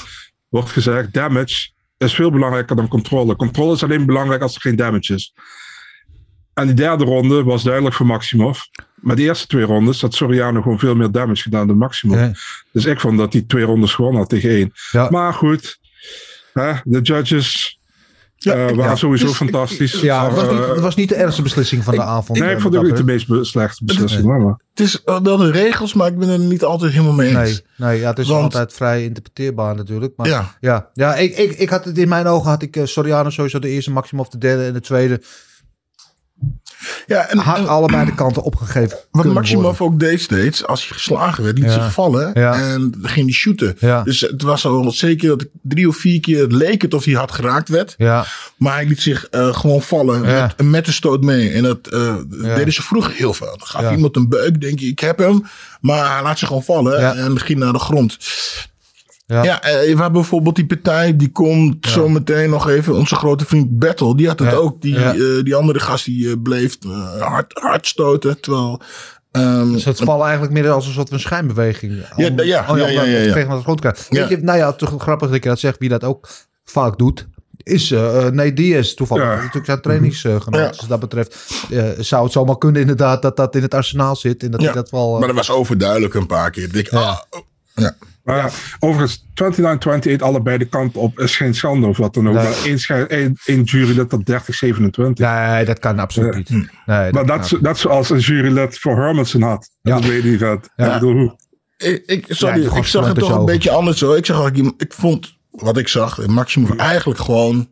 wordt 0.50 0.70
gezegd: 0.70 1.14
damage 1.14 1.72
is 1.98 2.16
veel 2.16 2.32
belangrijker 2.32 2.76
dan 2.76 2.88
controle. 2.88 3.36
Controle 3.36 3.74
is 3.74 3.84
alleen 3.84 4.06
belangrijk 4.06 4.42
als 4.42 4.56
er 4.56 4.62
geen 4.62 4.76
damage 4.76 5.14
is. 5.14 5.34
En 6.54 6.66
die 6.66 6.76
derde 6.76 7.04
ronde 7.04 7.44
was 7.44 7.64
duidelijk 7.64 7.96
voor 7.96 8.06
Maximov. 8.06 8.60
Maar 8.96 9.16
de 9.16 9.22
eerste 9.22 9.48
twee 9.48 9.64
rondes 9.64 10.02
had 10.02 10.14
Soriano 10.14 10.62
gewoon 10.62 10.80
veel 10.80 10.96
meer 10.96 11.12
damage 11.12 11.42
gedaan 11.42 11.68
dan 11.68 11.78
Maximov. 11.78 12.18
Ja. 12.20 12.32
Dus 12.72 12.86
ik 12.86 13.00
vond 13.00 13.18
dat 13.18 13.34
hij 13.34 13.42
twee 13.42 13.64
rondes 13.64 13.94
gewonnen 13.94 14.20
had 14.20 14.30
tegen 14.30 14.50
één. 14.50 14.72
Ja. 14.92 15.08
Maar 15.10 15.34
goed, 15.34 15.80
hè, 16.54 16.72
de 16.84 17.02
judges 17.02 17.80
Ja, 18.38 18.54
eh, 18.54 18.60
waren 18.60 18.78
ja, 18.78 18.96
sowieso 18.96 19.26
dus 19.26 19.36
fantastisch. 19.36 20.02
Ja, 20.02 20.26
het 20.26 20.36
was, 20.36 20.50
niet, 20.52 20.60
Eh, 20.60 20.70
het 20.70 20.80
was 20.80 20.96
niet 20.96 21.10
de 21.10 21.16
ergste 21.16 21.42
beslissing 21.42 21.84
van 21.84 21.96
de 21.96 22.02
avond. 22.02 22.40
nee, 22.40 22.48
eh, 22.48 22.56
ik 22.56 22.62
vond 22.62 22.74
het 22.74 22.84
ook 22.84 22.90
niet 22.90 22.98
de 22.98 23.04
meest 23.04 23.28
slechte 23.48 23.86
beslissing. 23.86 24.24
hoor, 24.24 24.42
maar- 24.42 24.60
Het 24.70 24.80
is 24.80 25.02
wel 25.06 25.38
de 25.38 25.52
regels, 25.52 25.94
maar 25.94 26.08
ik 26.08 26.18
ben 26.18 26.30
er 26.30 26.40
niet 26.40 26.64
altijd 26.64 26.92
helemaal 26.92 27.14
mee 27.14 27.28
eens. 27.38 27.64
Nee, 27.78 27.90
nee 27.90 28.00
ja, 28.00 28.10
het 28.10 28.20
is 28.20 28.28
Want- 28.28 28.44
altijd 28.44 28.74
vrij 28.74 29.04
interpreteerbaar 29.04 29.76
natuurlijk. 29.76 30.14
Maar 30.18 30.28
Ja. 30.28 30.56
ja, 30.60 30.90
ja 30.94 31.16
ik, 31.16 31.38
ik, 31.38 31.52
ik 31.52 31.70
had 31.70 31.86
het 31.86 31.98
in 31.98 32.08
mijn 32.10 32.28
ogen 32.28 32.50
had 32.50 32.62
ik 32.62 32.80
Soriano 32.84 33.30
sowieso 33.30 33.60
de 33.60 33.70
eerste, 33.70 33.92
Maximov 33.92 34.28
de 34.28 34.38
derde 34.38 34.66
en 34.66 34.74
de 34.74 34.82
tweede. 34.82 35.22
Ja, 37.08 37.28
en, 37.30 37.40
allebei 37.68 38.06
de 38.06 38.16
kanten 38.16 38.44
opgegeven. 38.44 38.98
wat 39.12 39.26
Maximov 39.26 39.82
ook 39.82 40.00
deed 40.00 40.22
steeds, 40.22 40.66
als 40.66 40.88
hij 40.88 40.98
geslagen 40.98 41.44
werd, 41.44 41.58
liet 41.58 41.68
Ja. 41.68 41.84
zich 41.84 41.92
vallen 41.92 42.32
Ja. 42.34 42.54
en 42.62 42.94
ging 43.02 43.26
hij 43.26 43.34
shooten. 43.36 43.76
Ja. 43.80 44.04
Dus 44.04 44.22
het 44.22 44.42
was 44.42 44.66
al 44.66 44.92
zeker 44.92 45.28
dat 45.28 45.46
drie 45.62 45.88
of 45.88 45.98
vier 45.98 46.20
keer 46.20 46.46
leek 46.48 46.82
het 46.82 46.94
of 46.94 47.04
hij 47.06 47.14
hard 47.14 47.32
geraakt 47.32 47.70
werd. 47.70 47.94
Ja, 47.98 48.26
Maar 48.58 48.74
hij 48.74 48.86
liet 48.86 49.02
zich 49.02 49.26
eh, 49.26 49.56
gewoon 49.56 49.82
vallen 49.82 50.22
met, 50.22 50.62
met 50.62 50.86
de 50.86 50.92
stoot 50.92 51.22
mee. 51.24 51.52
En 51.52 51.64
dat 51.64 51.88
eh, 51.88 52.16
deden 52.42 52.74
ze 52.74 52.82
vroeger 52.82 53.14
heel 53.14 53.34
veel. 53.34 53.56
Dan 53.58 53.68
gaf 53.68 53.92
iemand 53.92 54.16
een 54.16 54.30
beuk, 54.30 54.62
denk 54.62 54.80
je, 54.80 54.86
ik 54.88 55.00
heb 55.00 55.18
hem. 55.18 55.44
Maar 55.82 56.14
hij 56.14 56.24
laat 56.24 56.40
zich 56.40 56.48
gewoon 56.48 56.64
vallen 56.64 57.18
en 57.18 57.40
ging 57.40 57.60
naar 57.60 57.74
de 57.74 57.80
grond. 57.80 58.18
Ja. 59.34 59.44
Ja, 59.44 59.62
eh, 59.62 59.72
we 59.74 59.86
hebben 59.88 60.12
bijvoorbeeld 60.12 60.56
die 60.56 60.66
partij, 60.66 61.16
die 61.16 61.32
komt 61.32 61.88
zo 61.88 62.10
meteen 62.10 62.50
nog 62.50 62.70
even. 62.70 62.96
Onze 62.96 63.16
grote 63.16 63.46
vriend 63.46 63.80
Battle, 63.80 64.16
die 64.16 64.28
had 64.28 64.40
het 64.40 64.50
Ja. 64.52 64.56
ook. 64.56 64.82
Die, 64.82 65.00
Ja. 65.00 65.14
eh, 65.14 65.44
die 65.44 65.56
andere 65.56 65.80
gast 65.80 66.06
die 66.06 66.30
eh, 66.30 66.34
bleef 66.44 66.78
eh, 66.86 67.22
hard, 67.22 67.54
hard 67.54 67.88
stoten. 67.88 68.40
Terwijl... 68.40 68.82
ehm, 69.32 69.72
dus 69.72 69.86
het 69.86 70.00
vallen 70.00 70.24
eigenlijk 70.24 70.54
meer 70.54 70.70
als 70.70 70.88
een 70.88 70.94
soort 70.94 71.10
van 71.10 71.20
schijnbeweging. 71.20 71.94
Ja, 72.16 72.28
Om- 72.28 72.40
ja, 72.42 72.66
oh 72.70 72.78
ja, 72.78 72.88
ja, 72.88 73.04
ja, 73.04 73.36
ja. 73.38 73.60
Grond. 73.62 73.84
Ja. 73.84 73.96
Weet 74.10 74.30
je, 74.30 74.38
nou 74.38 74.58
ja, 74.58 74.72
toch 74.74 75.02
grappig 75.02 75.28
dat 75.28 75.36
ik 75.38 75.44
dat 75.44 75.60
zeg. 75.60 75.76
Wie 75.80 75.90
dat 75.90 76.04
ook 76.04 76.30
vaak 76.66 76.98
doet, 76.98 77.28
is 77.64 77.92
eh 77.92 78.26
nee 78.28 78.54
Diaz 78.54 78.94
toevallig. 78.94 79.24
Ja. 79.24 79.36
Natuurlijk 79.36 79.66
zijn 79.66 79.82
trainingsgenoot. 79.82 80.54
Ja. 80.56 80.68
Dus 80.68 80.88
dat 80.88 81.00
betreft 81.00 81.38
zou 81.98 82.24
het 82.24 82.32
zomaar 82.32 82.58
kunnen 82.58 82.82
inderdaad 82.82 83.22
dat 83.22 83.38
dat 83.38 83.56
in 83.56 83.62
het 83.62 83.74
arsenaal 83.74 84.16
zit. 84.16 84.44
En 84.44 84.52
dat 84.52 84.60
ja. 84.62 84.66
hij 84.66 84.76
dat 84.76 84.90
wel... 84.90 85.18
Maar 85.20 85.28
dat 85.28 85.36
was 85.38 85.50
overduidelijk 85.52 86.14
een 86.14 86.28
paar 86.28 86.52
keer. 86.52 86.64
Ik 86.64 86.74
denk, 86.74 86.90
ah, 86.90 87.18
oh. 87.30 87.40
ja. 87.76 87.96
Maar 88.24 88.38
ja, 88.38 88.50
overigens, 88.80 89.26
29-28 90.10 90.16
allebei 90.18 90.58
de 90.58 90.66
kanten 90.66 91.02
op 91.02 91.20
is 91.20 91.36
geen 91.38 91.56
schande 91.56 91.88
of 91.88 91.98
wat 91.98 92.14
dan 92.14 92.28
ook. 92.28 92.34
Nee. 92.34 92.44
Maar 92.44 92.64
één, 92.66 92.80
schei- 92.80 93.04
één, 93.04 93.38
één 93.46 93.64
jurylid 93.64 94.10
dat 94.10 94.24
30-27. 94.24 95.14
nee, 95.14 95.66
dat 95.66 95.80
kan 95.80 96.00
absoluut 96.00 96.50
niet. 96.50 96.70
Nee, 96.86 97.12
maar 97.12 97.26
dat, 97.26 97.44
is- 97.46 97.60
dat 97.62 97.76
is 97.76 97.82
zoals 97.82 98.10
een 98.10 98.20
jurylid 98.20 98.80
voor 98.80 98.96
Hermansen 98.98 99.42
had. 99.42 99.70
Ja. 99.82 99.96
Dat 99.96 100.06
weet 100.06 100.24
je 100.24 100.30
niet. 100.30 100.40
Dat, 100.40 100.70
Ja. 100.76 100.86
Ik 100.88 100.94
bedoel, 100.94 101.14
hoe? 101.14 101.36
Ik, 101.78 102.04
ik, 102.06 102.26
sorry, 102.30 102.66
ik 102.66 102.86
zag 102.86 103.06
het 103.08 103.18
toch 103.20 103.36
een 103.38 103.46
beetje 103.46 103.72
anders 103.72 104.02
hoor. 104.02 104.18
Ik, 104.18 104.26
zag, 104.26 104.42
eigenlijk- 104.42 104.82
ik 104.82 104.94
vond 104.94 105.38
wat 105.52 105.78
ik 105.78 105.88
zag, 105.88 106.26
Maximum 106.28 106.80
eigenlijk 106.80 107.20
gewoon 107.20 107.68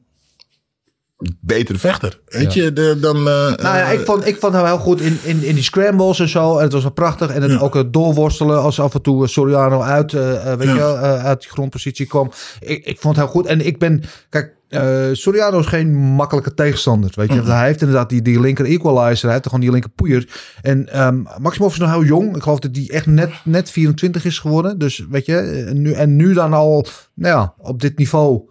betere 1.39 1.77
vechter. 1.77 2.19
Weet 2.25 2.53
je, 2.53 2.73
de, 2.73 2.97
dan... 2.99 3.15
eh, 3.17 3.23
Nou 3.23 3.57
ja, 3.77 3.85
ik 3.87 4.05
vond, 4.05 4.27
ik 4.27 4.39
vond 4.39 4.53
hem 4.53 4.65
heel 4.65 4.77
goed 4.77 5.01
in, 5.01 5.17
in, 5.23 5.43
in 5.43 5.53
die 5.55 5.63
scrambles 5.63 6.19
en 6.19 6.29
zo. 6.29 6.57
En 6.57 6.63
het 6.63 6.73
was 6.73 6.81
wel 6.83 6.91
prachtig. 6.91 7.29
En 7.29 7.41
het 7.41 7.51
Ja. 7.51 7.57
ook 7.59 7.73
het 7.73 7.93
doorworstelen 7.93 8.61
als 8.61 8.79
af 8.79 8.93
en 8.93 9.01
toe 9.01 9.27
Soriano 9.27 9.81
uit, 9.81 10.13
eh, 10.13 10.51
eh, 10.51 10.57
weet 10.57 10.67
Ja. 10.67 10.73
je, 10.73 10.79
wel, 10.79 10.97
eh, 10.97 11.25
uit 11.25 11.41
die 11.41 11.49
grondpositie 11.49 12.05
kwam. 12.05 12.31
Ik, 12.59 12.85
ik 12.85 12.99
vond 12.99 13.15
het 13.15 13.25
heel 13.25 13.33
goed. 13.33 13.45
En 13.45 13.65
ik 13.65 13.79
ben, 13.79 14.03
kijk, 14.29 14.53
eh, 14.69 15.05
Soriano 15.11 15.59
is 15.59 15.65
geen 15.65 15.95
makkelijke 15.95 16.53
tegenstander. 16.53 17.11
Weet 17.15 17.33
je, 17.33 17.41
hij 17.41 17.65
heeft 17.65 17.81
inderdaad 17.81 18.09
die, 18.09 18.21
die 18.21 18.39
linker 18.39 18.65
equalizer. 18.65 19.23
Hij 19.25 19.31
heeft 19.33 19.45
gewoon 19.45 19.59
die 19.61 19.71
linker 19.71 19.89
poeier. 19.89 20.27
En 20.61 20.89
ehm 20.93 21.23
Maximov 21.41 21.71
is 21.73 21.79
nog 21.79 21.91
heel 21.91 22.03
jong. 22.03 22.35
Ik 22.35 22.43
geloof 22.43 22.59
dat 22.59 22.75
hij 22.75 22.89
echt 22.89 23.05
net, 23.05 23.29
net 23.43 23.69
24 23.71 24.25
is 24.25 24.39
geworden. 24.39 24.77
Dus 24.79 25.05
weet 25.09 25.25
je, 25.25 25.37
en 25.37 25.81
nu, 25.81 25.91
en 25.91 26.15
nu 26.15 26.33
dan 26.33 26.53
al 26.53 26.85
nou 27.13 27.35
ja, 27.37 27.53
op 27.57 27.81
dit 27.81 27.97
niveau 27.97 28.49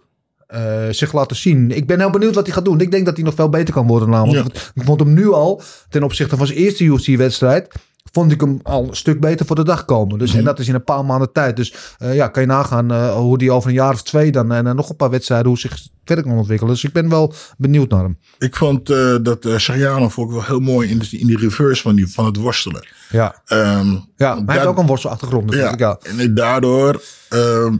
eh, 0.51 0.83
zich 0.89 1.13
laten 1.13 1.35
zien. 1.35 1.71
Ik 1.71 1.87
ben 1.87 1.99
heel 1.99 2.09
benieuwd 2.09 2.35
wat 2.35 2.45
hij 2.45 2.55
gaat 2.55 2.65
doen. 2.65 2.79
Ik 2.79 2.91
denk 2.91 3.05
dat 3.05 3.15
hij 3.15 3.25
nog 3.25 3.33
veel 3.33 3.49
beter 3.49 3.73
kan 3.73 3.87
worden 3.87 4.09
namelijk. 4.09 4.55
Ja. 4.55 4.61
Ik 4.73 4.83
vond 4.83 4.99
hem 4.99 5.13
nu 5.13 5.31
al, 5.31 5.61
ten 5.89 6.03
opzichte 6.03 6.37
van 6.37 6.47
zijn 6.47 6.59
eerste 6.59 6.83
UFC-wedstrijd... 6.83 7.67
vond 8.11 8.31
ik 8.31 8.41
hem 8.41 8.59
al 8.63 8.87
een 8.87 8.95
stuk 8.95 9.19
beter 9.19 9.45
voor 9.45 9.55
de 9.55 9.63
dag 9.63 9.85
komen. 9.85 10.19
Dus. 10.19 10.33
En 10.33 10.43
dat 10.43 10.59
is 10.59 10.67
in 10.67 10.73
een 10.73 10.83
paar 10.83 11.05
maanden 11.05 11.31
tijd. 11.31 11.55
Dus 11.55 11.73
eh, 11.97 12.15
ja, 12.15 12.27
kan 12.27 12.41
je 12.41 12.47
nagaan 12.47 12.91
eh, 12.91 13.13
hoe 13.13 13.37
die 13.37 13.51
over 13.51 13.69
een 13.69 13.75
jaar 13.75 13.93
of 13.93 14.03
twee... 14.03 14.31
dan 14.31 14.51
en 14.51 14.75
nog 14.75 14.89
een 14.89 14.95
paar 14.95 15.09
wedstrijden, 15.09 15.47
hoe 15.47 15.59
zich 15.59 15.77
verder 16.05 16.25
kan 16.25 16.33
ontwikkelen. 16.33 16.73
Dus 16.73 16.83
ik 16.83 16.93
ben 16.93 17.09
wel 17.09 17.33
benieuwd 17.57 17.89
naar 17.89 18.03
hem. 18.03 18.17
Ik 18.37 18.55
vond 18.55 18.87
dat 19.21 19.45
uh, 19.45 19.57
Sariano 19.57 20.09
vond 20.09 20.27
ik 20.29 20.35
wel 20.35 20.45
heel 20.45 20.59
mooi 20.59 20.89
in, 20.89 20.99
de, 20.99 21.17
in 21.17 21.27
die 21.27 21.37
reverse 21.37 21.81
van, 21.81 21.95
die, 21.95 22.07
van 22.07 22.25
het 22.25 22.37
worstelen. 22.37 22.87
Ja, 23.09 23.41
Ehm, 23.45 23.91
ja 24.15 24.35
maar 24.35 24.43
hij 24.45 24.55
heeft 24.55 24.65
ook 24.65 24.77
een 24.77 24.85
worstelachtergrond. 24.85 25.53
Ja. 25.53 25.99
En 26.17 26.35
daardoor 26.35 27.01
ehm, 27.29 27.77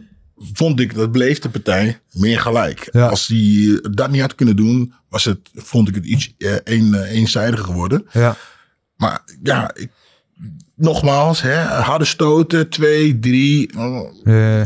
vond 0.53 0.79
ik 0.79 0.93
dat 0.93 1.11
bleef 1.11 1.39
de 1.39 1.49
partij 1.49 1.99
meer 2.11 2.39
gelijk. 2.39 2.89
Ja. 2.91 3.07
Als 3.07 3.27
hij 3.27 3.79
dat 3.91 4.11
niet 4.11 4.21
had 4.21 4.35
kunnen 4.35 4.55
doen, 4.55 4.93
was 5.09 5.25
het, 5.25 5.39
vond 5.55 5.87
ik 5.87 5.95
het 5.95 6.05
iets 6.05 6.33
eh, 6.37 6.53
een, 6.63 6.93
eh, 6.93 7.11
eenzijdiger 7.11 7.65
geworden. 7.65 8.05
Ja. 8.11 8.35
Maar 8.95 9.21
ja, 9.43 9.71
ik, 9.75 9.91
nogmaals, 10.75 11.41
hè, 11.41 11.61
harde 11.61 12.05
stoten, 12.05 12.69
twee, 12.69 13.19
drie. 13.19 13.69
Eh, 14.23 14.61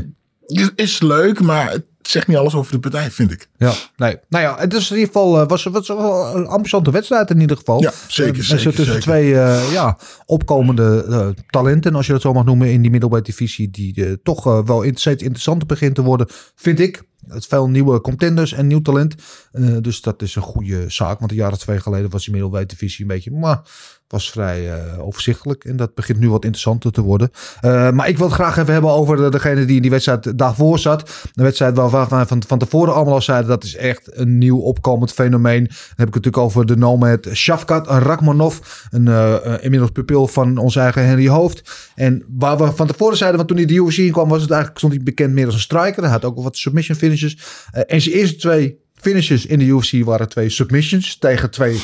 Is, 0.46 0.72
is 0.76 1.02
leuk, 1.02 1.42
maar 1.42 1.72
het 1.72 1.86
zegt 2.08 2.28
niet 2.28 2.38
alles 2.38 2.54
over 2.56 2.72
de 2.72 2.80
partij, 2.80 3.12
vind 3.12 3.32
ik. 3.32 3.48
Ja, 3.58 3.74
nee. 3.98 4.18
Nou 4.30 4.44
ja, 4.44 4.56
het 4.60 4.74
is 4.74 4.90
in 4.92 4.98
ieder 4.98 5.14
geval 5.14 5.42
eh, 5.42 5.48
was, 5.48 5.64
was 5.64 5.88
wel 5.88 6.36
een 6.36 6.48
ambitiënte 6.48 6.92
wedstrijd 6.92 7.30
in 7.30 7.40
ieder 7.42 7.58
geval. 7.58 7.82
Ja, 7.82 7.92
zeker, 8.08 8.34
Eh, 8.34 8.40
en 8.40 8.46
zeker, 8.46 8.62
zo 8.64 8.70
tussen 8.70 8.86
zeker. 8.86 9.02
twee 9.02 9.36
eh, 9.36 9.72
ja, 9.72 9.98
opkomende 10.26 11.06
eh, 11.10 11.28
talenten, 11.50 11.96
als 11.96 12.06
je 12.06 12.12
dat 12.12 12.22
zo 12.22 12.34
mag 12.34 12.46
noemen, 12.46 12.72
in 12.72 12.82
die 12.82 12.92
middelbare 12.92 13.22
divisie, 13.24 13.70
die 13.72 14.06
eh, 14.06 14.14
toch 14.24 14.46
eh, 14.48 14.60
wel 14.66 14.82
in- 14.82 14.96
steeds 14.96 15.24
interessanter 15.24 15.68
begint 15.68 15.96
te 15.96 16.02
worden, 16.02 16.28
vind 16.56 16.80
ik. 16.80 17.04
Veel 17.28 17.70
nieuwe 17.70 18.02
contenders 18.02 18.54
en 18.54 18.68
nieuw 18.68 18.82
talent. 18.82 19.16
Eh, 19.52 19.78
dus 19.82 20.02
dat 20.02 20.22
is 20.22 20.36
een 20.36 20.42
goede 20.42 20.86
zaak. 20.88 21.20
Want 21.20 21.32
een 21.32 21.38
jaar 21.38 21.52
of 21.52 21.58
twee 21.58 21.80
geleden 21.80 22.10
was 22.10 22.26
die 22.26 22.66
divisie 22.66 23.02
een 23.02 23.08
beetje... 23.08 23.32
Maar 23.32 23.62
was 24.08 24.32
vrij 24.32 24.72
eh, 24.72 25.08
overzichtelijk. 25.08 25.64
En 25.64 25.76
dat 25.76 25.96
begint 25.96 26.20
nu 26.20 26.30
wat 26.30 26.44
interessanter 26.44 26.92
te 26.92 27.02
worden. 27.02 27.32
Eh, 27.62 27.92
maar 27.92 28.08
ik 28.08 28.18
wil 28.18 28.26
het 28.26 28.36
graag 28.36 28.58
even 28.58 28.74
hebben 28.74 28.92
over 28.92 29.18
de- 29.18 29.30
degene 29.30 29.66
die 29.66 29.76
in 29.76 29.82
die 29.82 29.92
wedstrijd 29.92 30.38
daarvoor 30.38 30.80
zat. 30.80 31.30
De 31.34 31.44
wedstrijd 31.44 31.76
waar 31.76 31.90
waar 31.90 32.10
we 32.10 32.26
van, 32.26 32.44
van 32.48 32.60
tevoren 32.60 32.94
allemaal 32.94 33.14
al 33.14 33.22
zeiden... 33.22 33.50
dat 33.50 33.64
is 33.64 33.76
echt 33.76 34.18
een 34.18 34.38
nieuw 34.38 34.58
opkomend 34.58 35.12
fenomeen. 35.12 35.64
Dan 35.64 35.76
heb 35.96 36.08
ik 36.08 36.14
het 36.14 36.24
natuurlijk 36.24 36.38
over 36.38 36.66
de 36.66 36.78
nomad 36.78 37.28
Shafkat 37.34 37.88
Rakmanov. 37.88 38.58
Een 38.90 39.08
inmiddels 39.62 39.92
pupil 39.92 40.28
van 40.28 40.58
onze 40.58 40.80
eigen 40.80 41.06
Henry 41.06 41.28
Hoofd. 41.28 41.92
En 41.96 42.24
waar 42.30 42.58
we 42.58 42.72
van 42.72 42.88
tevoren 42.88 43.18
zeiden... 43.18 43.38
want 43.38 43.50
toen 43.50 43.58
hij 43.58 43.68
de 43.68 43.86
UFC 43.86 44.12
kwam... 44.12 44.30
was 44.30 44.42
het 44.42 44.52
eigenlijk, 44.52 44.80
stond 44.80 44.94
hij 44.94 45.04
bekend 45.04 45.34
meer 45.34 45.46
als 45.46 45.54
een 45.54 45.60
striker. 45.60 46.04
Hij 46.04 46.12
had 46.12 46.26
ook 46.26 46.40
wat 46.44 46.58
submission 46.58 46.98
finishes. 47.18 47.38
Eh, 47.72 47.84
en 47.88 48.02
zijn 48.02 48.16
eerste 48.16 48.36
twee 48.36 48.84
finishes 48.96 49.46
in 49.46 49.60
de 49.60 49.66
UFC 49.66 50.04
waren 50.04 50.30
twee 50.30 50.50
submissions... 50.50 51.18
tegen 51.18 51.52
twee 51.52 51.82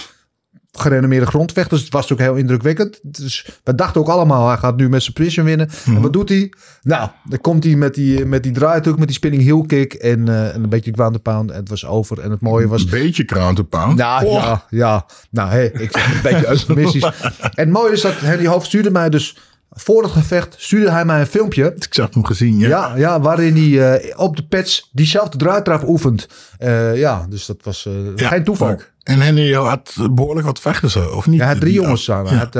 gerenommeerde 0.72 1.26
grondvechters. 1.26 1.82
Het 1.82 1.94
was 1.94 2.12
ook 2.12 2.20
heel 2.20 2.36
indrukwekkend. 2.36 3.00
Dus 3.02 3.46
we 3.63 3.76
dachten 3.76 4.02
ook 4.02 4.08
allemaal, 4.08 4.48
hij 4.48 4.58
gaat 4.58 4.78
nu 4.78 4.89
met 4.89 5.02
zijn 5.02 5.13
prison 5.13 5.46
winnen. 5.46 5.70
En 5.86 6.02
wat 6.02 6.13
doet 6.13 6.30
hij? 6.30 6.54
Nou, 6.82 7.10
dan 7.30 7.41
komt 7.41 7.63
hij 7.63 7.76
met 7.76 7.94
die, 7.94 8.26
met 8.26 8.44
die 8.44 8.52
draaituk, 8.52 8.98
met 8.98 9.08
die 9.08 9.15
spinning 9.15 9.44
heel 9.44 9.65
kick 9.65 9.94
en, 9.94 10.28
eh, 10.28 10.56
en 10.56 10.63
een 10.63 10.70
beetje 10.70 10.91
ground 10.94 11.13
and 11.13 11.24
pound. 11.24 11.52
En 11.52 11.60
het 11.60 11.70
was 11.70 11.86
over. 11.86 12.20
En 12.20 12.32
het 12.32 12.41
mooie 12.41 12.67
was... 12.67 12.84
Een 12.84 12.89
beetje 12.89 13.26
crown 13.26 13.54
to 13.54 13.63
pound. 13.63 13.98
Nou 13.98 14.26
Oh, 14.26 14.34
ja, 14.34 14.65
ja. 14.70 15.06
Nou, 15.30 15.50
hey, 15.50 15.65
ik 15.74 15.91
zeg 15.91 16.15
een 16.15 16.22
beetje 16.22 16.48
eufemistisch. 16.54 17.04
En 17.04 17.52
het 17.54 17.70
mooie 17.70 17.91
is 17.91 18.02
dat 18.02 18.20
Henry 18.20 18.48
Hoofd 18.48 18.65
stuurde 18.65 18.91
mij 18.91 19.10
dus... 19.10 19.38
Voor 19.76 20.04
het 20.04 20.12
gevecht 20.12 20.56
stuurde 20.58 20.92
hij 20.92 21.06
mij 21.06 21.20
een 21.20 21.26
filmpje. 21.26 21.74
Ik 21.76 21.94
zag 21.94 22.14
hem 22.14 22.26
gezien, 22.26 22.58
ja. 22.60 22.68
Ja, 22.68 22.96
ja 22.96 23.22
waarin 23.22 23.56
hij 23.56 23.94
eh, 24.02 24.20
op 24.20 24.36
de 24.36 24.44
pads 24.48 24.90
diezelfde 24.92 25.38
draaitraf 25.38 25.84
oefent. 25.84 26.28
Eh, 26.58 26.98
ja, 26.98 27.26
dus 27.30 27.46
dat 27.46 27.58
was 27.64 27.86
eh, 27.86 27.94
Ja, 28.16 28.28
geen 28.28 28.44
toeval. 28.44 28.68
leuk. 28.68 28.92
En 29.04 29.20
Henry 29.22 29.54
had 29.54 29.96
behoorlijk 30.12 30.46
wat 30.46 30.60
vechters, 30.60 30.96
of 30.96 31.26
niet? 31.28 31.36
Ja, 31.40 31.44
hij 31.44 31.52
had 31.52 31.62
drie 31.62 31.74
Die- 31.74 31.82
jongens 31.82 32.04
samen. 32.04 32.30
Hij 32.32 32.38
had 32.40 32.56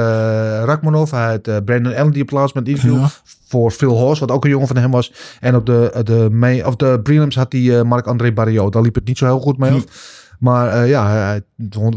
Rakmanov, 0.65 1.12
hij 1.12 1.39
had 1.43 1.65
Brandon 1.65 1.95
Allen 1.95 2.12
die 2.12 2.21
op 2.21 2.28
plaats 2.28 2.54
met 2.54 2.67
interview 2.67 3.06
voor 3.47 3.71
Phil 3.71 3.97
Horst, 3.97 4.19
wat 4.19 4.32
ook 4.32 4.43
een 4.43 4.50
jongen 4.50 4.67
van 4.67 4.78
hem 4.78 4.91
was. 4.91 5.13
En 5.39 5.56
op 5.56 5.65
de, 5.65 6.02
de, 6.04 6.62
of 6.65 6.76
de 6.76 7.00
prelims 7.04 7.36
had 7.36 7.52
hij 7.52 7.78
eh, 7.80 7.84
Marc-André 7.84 8.32
Barriot. 8.32 8.74
Daar 8.74 8.82
liep 8.82 8.95
het 8.95 9.06
niet 9.08 9.17
zo 9.17 9.26
heel 9.26 9.39
goed 9.39 9.58
mee 9.58 9.71
af. 9.71 9.84
Maar 10.41 10.67
eh, 10.67 10.89
ja, 10.89 11.10
hij, 11.10 11.41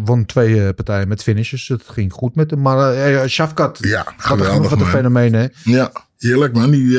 won, 0.04 0.26
twee 0.26 0.66
eh, 0.66 0.74
partijen 0.74 1.08
met 1.08 1.22
finishes. 1.22 1.68
Het 1.68 1.82
ging 1.86 2.12
goed 2.12 2.34
met 2.34 2.50
hem. 2.50 2.60
Maar 2.60 2.94
eh 2.94 3.28
Shafkat, 3.28 3.78
Ja, 3.80 4.06
geweldig, 4.16 4.70
wat 4.70 4.80
een 4.80 4.86
fenomeen 4.86 5.32
hè. 5.32 5.46
Ja, 5.64 5.92
heerlijk 6.18 6.54
man. 6.54 6.70
Die, 6.70 6.90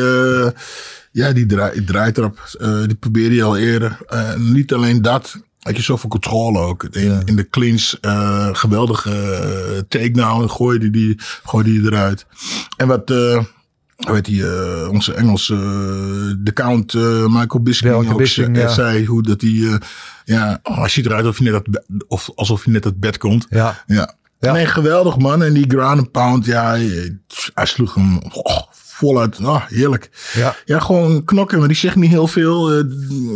ja, 1.12 1.32
die 1.32 1.46
draai, 1.46 1.84
draaitrap, 1.84 2.40
die 2.86 2.96
probeerde 2.96 3.36
je 3.36 3.44
al 3.44 3.58
eerder. 3.58 3.98
Niet 4.38 4.74
alleen 4.74 5.02
dat, 5.02 5.36
had 5.66 5.76
je 5.76 5.82
zoveel 5.82 6.10
controle 6.10 6.60
ook. 6.60 6.84
In, 6.84 7.22
in 7.26 7.36
de 7.36 7.50
clinch, 7.50 7.94
eh, 8.02 8.50
geweldige 8.52 9.12
eh, 9.12 9.82
takedown, 9.88 10.48
gooide 10.48 10.90
die, 10.90 11.20
gooide 11.44 11.70
die 11.70 11.86
eruit. 11.86 12.26
En 12.78 12.88
wat, 12.88 13.14
heet 13.96 14.26
die, 14.26 14.48
eh, 14.48 14.90
onze 14.92 15.14
Engelse, 15.14 15.54
eh, 15.54 16.36
de 16.40 16.54
count 16.54 16.94
eh, 16.94 17.26
Michael 17.26 17.64
Bisping 17.64 17.94
Welke 17.94 18.12
ook 18.12 18.18
Bisping, 18.18 18.58
ja. 18.58 18.68
zei, 18.68 19.06
hoe 19.06 19.24
dat 19.24 19.42
hij, 19.42 19.80
ja, 20.26 20.60
oh, 20.64 20.80
hij 20.80 20.90
ziet 20.90 21.06
eruit 21.06 21.26
alsof 21.26 21.38
hij 21.38 21.46
net 21.52 21.56
uit, 21.56 21.70
bed- 21.70 22.06
of, 22.08 22.30
alsof 22.36 22.64
hij 22.64 22.74
uit 22.74 22.84
het 22.84 23.00
bed 23.00 23.18
komt. 23.18 23.46
Ja. 23.50 23.84
Ja. 23.88 24.16
Ja. 24.40 24.52
Nee, 24.52 24.66
geweldig 24.66 25.18
man. 25.18 25.44
En 25.44 25.54
die 25.54 25.66
ground 25.68 26.12
pound, 26.12 26.46
ja, 26.46 26.70
hij, 26.70 27.18
hij 27.54 27.66
sloeg 27.66 27.94
hem 27.94 28.20
oh, 28.32 28.58
voluit. 28.72 29.40
Oh, 29.40 29.66
heerlijk. 29.68 30.10
Ja. 30.34 30.56
Ja, 30.66 30.80
gewoon 30.80 31.24
knokken, 31.24 31.60
maar 31.60 31.68
die 31.68 31.78
zegt 31.78 31.96
niet 31.96 32.10
heel 32.10 32.28
veel. 32.28 32.66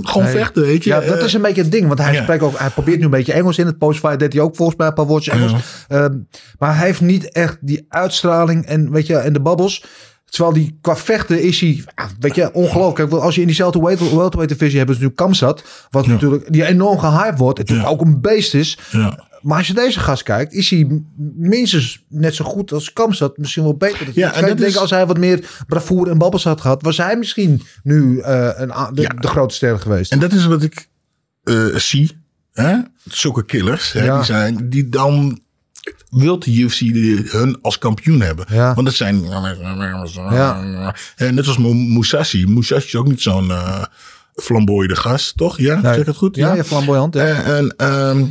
gewoon 0.01 0.23
Nee. 0.23 0.31
vechten, 0.31 0.61
weet 0.61 0.83
je. 0.83 0.89
Ja, 0.89 0.99
dat 0.99 1.23
is 1.23 1.33
een 1.33 1.41
beetje 1.41 1.61
het 1.61 1.71
ding. 1.71 1.87
Want 1.87 1.99
hij, 1.99 2.13
ja. 2.13 2.21
spreekt 2.21 2.43
ook, 2.43 2.59
hij 2.59 2.69
probeert 2.69 2.97
nu 2.97 3.03
een 3.03 3.09
beetje 3.09 3.33
Engels 3.33 3.57
in. 3.57 3.65
Het 3.65 3.77
postfight 3.77 4.19
deed 4.19 4.33
hij 4.33 4.41
ook 4.41 4.55
volgens 4.55 4.77
mij 4.77 4.87
een 4.87 4.93
paar 4.93 5.05
woordjes 5.05 5.33
Engels. 5.33 5.53
Ehm, 5.87 6.17
maar 6.59 6.77
hij 6.77 6.85
heeft 6.85 7.01
niet 7.01 7.31
echt 7.31 7.57
die 7.61 7.85
uitstraling 7.89 8.65
en, 8.65 8.91
weet 8.91 9.07
je, 9.07 9.15
en 9.17 9.33
de 9.33 9.41
babbels. 9.41 9.83
Terwijl 10.29 10.53
die 10.53 10.77
qua 10.81 10.95
vechten 10.95 11.41
is 11.41 11.59
hij, 11.59 11.83
weet 12.19 12.35
je, 12.35 12.53
ongelooflijk. 12.53 13.11
Als 13.11 13.35
je 13.35 13.41
in 13.41 13.47
diezelfde 13.47 13.79
weight- 13.81 13.99
welterweight 13.99 14.49
divisie 14.49 14.77
hebben 14.77 14.95
ze 14.95 15.01
nu 15.01 15.09
Kamsat. 15.09 15.63
Wat 15.89 16.07
natuurlijk, 16.07 16.53
die 16.53 16.65
enorm 16.65 16.99
gehyped 16.99 17.39
wordt. 17.39 17.59
En 17.59 17.65
natuurlijk 17.67 17.93
ook 17.93 18.01
een 18.07 18.21
beest 18.21 18.53
is. 18.53 18.77
ja. 18.91 19.27
Maar 19.41 19.57
als 19.57 19.67
je 19.67 19.73
deze 19.73 19.99
gast 19.99 20.23
kijkt, 20.23 20.53
is 20.53 20.69
hij 20.69 21.01
minstens 21.35 22.05
net 22.07 22.35
zo 22.35 22.45
goed 22.45 22.71
als 22.71 22.93
Kamsat. 22.93 23.37
Misschien 23.37 23.63
wel 23.63 23.77
beter. 23.77 24.07
Ja, 24.13 24.29
ik 24.29 24.35
en 24.35 24.47
dat 24.57 24.67
is- 24.67 24.77
als 24.77 24.89
hij 24.89 25.05
wat 25.05 25.17
meer 25.17 25.63
bravoure 25.67 26.11
en 26.11 26.17
babbels 26.17 26.43
had 26.43 26.61
gehad, 26.61 26.81
was 26.81 26.97
hij 26.97 27.17
misschien 27.17 27.61
nu 27.83 28.19
eh, 28.19 28.49
een, 28.55 28.71
de, 28.93 29.01
Ja. 29.01 29.07
de 29.09 29.27
grote 29.27 29.55
ster 29.55 29.79
geweest. 29.79 30.11
En 30.11 30.19
dat 30.19 30.31
is 30.33 30.45
wat 30.45 30.63
ik 30.63 30.87
eh, 31.43 31.65
zie. 31.75 32.17
Hè? 32.53 32.75
Zulke 33.03 33.45
killers, 33.45 33.91
hè, 33.91 34.03
Ja. 34.03 34.15
die, 34.15 34.25
zijn, 34.25 34.69
die 34.69 34.89
dan 34.89 35.39
wilt 36.09 36.43
de 36.43 36.51
UFC 36.59 36.79
hun 37.31 37.57
als 37.61 37.77
kampioen 37.77 38.21
hebben. 38.21 38.45
Ja. 38.49 38.73
Want 38.73 38.87
het 38.87 38.95
zijn... 38.97 39.23
En 41.15 41.35
net 41.35 41.47
als 41.47 41.57
Mu- 41.57 41.73
Musashi. 41.73 42.45
Musashi 42.47 42.87
is 42.87 42.95
ook 42.95 43.07
niet 43.07 43.21
zo'n 43.21 43.51
eh 43.51 43.83
flamboyde 44.35 44.95
gast, 44.95 45.37
toch? 45.37 45.57
Ja, 45.57 45.79
Nee. 45.81 45.93
zeg 45.93 46.05
het 46.05 46.15
goed? 46.15 46.35
Ja, 46.35 46.53
ja, 46.53 46.63
flamboyant. 46.63 47.13
Ja. 47.13 47.21
En, 47.25 47.43
en 47.45 47.73
ehm, 47.77 48.25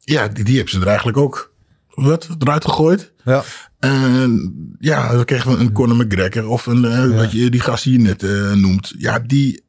ja, 0.00 0.28
die, 0.28 0.44
die 0.44 0.54
hebben 0.56 0.72
ze 0.74 0.80
er 0.80 0.86
eigenlijk 0.86 1.16
ook 1.16 1.52
wat, 1.94 2.28
eruit 2.38 2.64
gegooid. 2.64 3.12
ja. 3.24 3.42
En 3.78 4.54
ja, 4.78 5.12
dan 5.12 5.24
kregen 5.24 5.50
we 5.52 5.56
een 5.58 5.72
Conor 5.72 5.96
McGregor 5.96 6.48
of 6.48 6.66
een, 6.66 6.84
eh, 6.84 7.16
wat 7.16 7.32
je, 7.32 7.50
die 7.50 7.60
gast 7.60 7.84
die 7.84 7.92
je 7.92 7.98
net 7.98 8.22
eh, 8.22 8.52
noemt. 8.52 8.92
Ja, 8.98 9.18
die, 9.18 9.63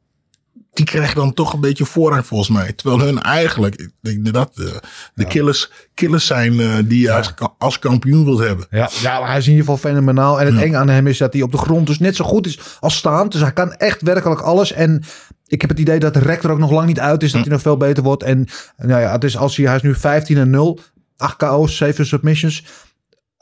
die 0.76 0.84
krijgen 0.84 1.14
dan 1.14 1.34
toch 1.34 1.52
een 1.52 1.60
beetje 1.60 1.84
voorrang 1.84 2.26
volgens 2.26 2.50
mij. 2.50 2.72
Terwijl 2.72 3.00
hun 3.00 3.22
eigenlijk, 3.22 3.74
ik 3.74 3.90
denk 4.00 4.16
inderdaad, 4.16 4.56
de, 4.56 4.80
de 5.14 5.24
killers, 5.24 5.70
killers 5.94 6.26
zijn 6.26 6.60
eh, 6.60 6.74
die 6.84 7.00
je 7.00 7.12
als, 7.12 7.34
als 7.58 7.78
kampioen 7.78 8.24
wilt 8.24 8.38
hebben. 8.38 8.66
Ja, 8.70 8.90
ja, 9.02 9.26
hij 9.26 9.38
is 9.38 9.44
in 9.46 9.50
ieder 9.50 9.66
geval 9.66 9.90
fenomenaal. 9.90 10.40
En 10.40 10.46
het 10.46 10.64
enge 10.64 10.76
aan 10.76 10.88
hem 10.88 11.06
is 11.06 11.18
dat 11.18 11.32
hij 11.32 11.42
op 11.42 11.52
de 11.52 11.58
grond 11.58 11.86
dus 11.86 11.98
net 11.98 12.16
zo 12.16 12.24
goed 12.24 12.46
is 12.46 12.58
als 12.80 12.96
staand. 12.96 13.32
Dus 13.32 13.40
hij 13.40 13.52
kan 13.52 13.72
echt 13.72 14.02
werkelijk 14.02 14.40
alles. 14.40 14.72
En 14.72 15.02
ik 15.46 15.60
heb 15.60 15.70
het 15.70 15.78
idee 15.78 15.98
dat 15.98 16.14
de 16.14 16.20
rector 16.20 16.50
ook 16.50 16.58
nog 16.58 16.70
lang 16.70 16.86
niet 16.86 17.00
uit 17.00 17.22
is. 17.22 17.32
Dat 17.32 17.40
hij 17.40 17.50
nog 17.50 17.60
veel 17.60 17.76
beter 17.76 18.02
wordt. 18.02 18.22
En 18.22 18.46
nou 18.76 19.00
ja, 19.00 19.12
het 19.12 19.24
is 19.24 19.36
als 19.36 19.56
hij, 19.56 19.66
hij 19.66 19.76
is 19.76 19.82
nu 19.82 19.94
15 19.94 20.36
en 20.36 20.50
0. 20.50 20.80
8 21.16 21.36
KO's, 21.36 21.76
7 21.76 22.06
submissions. 22.06 22.64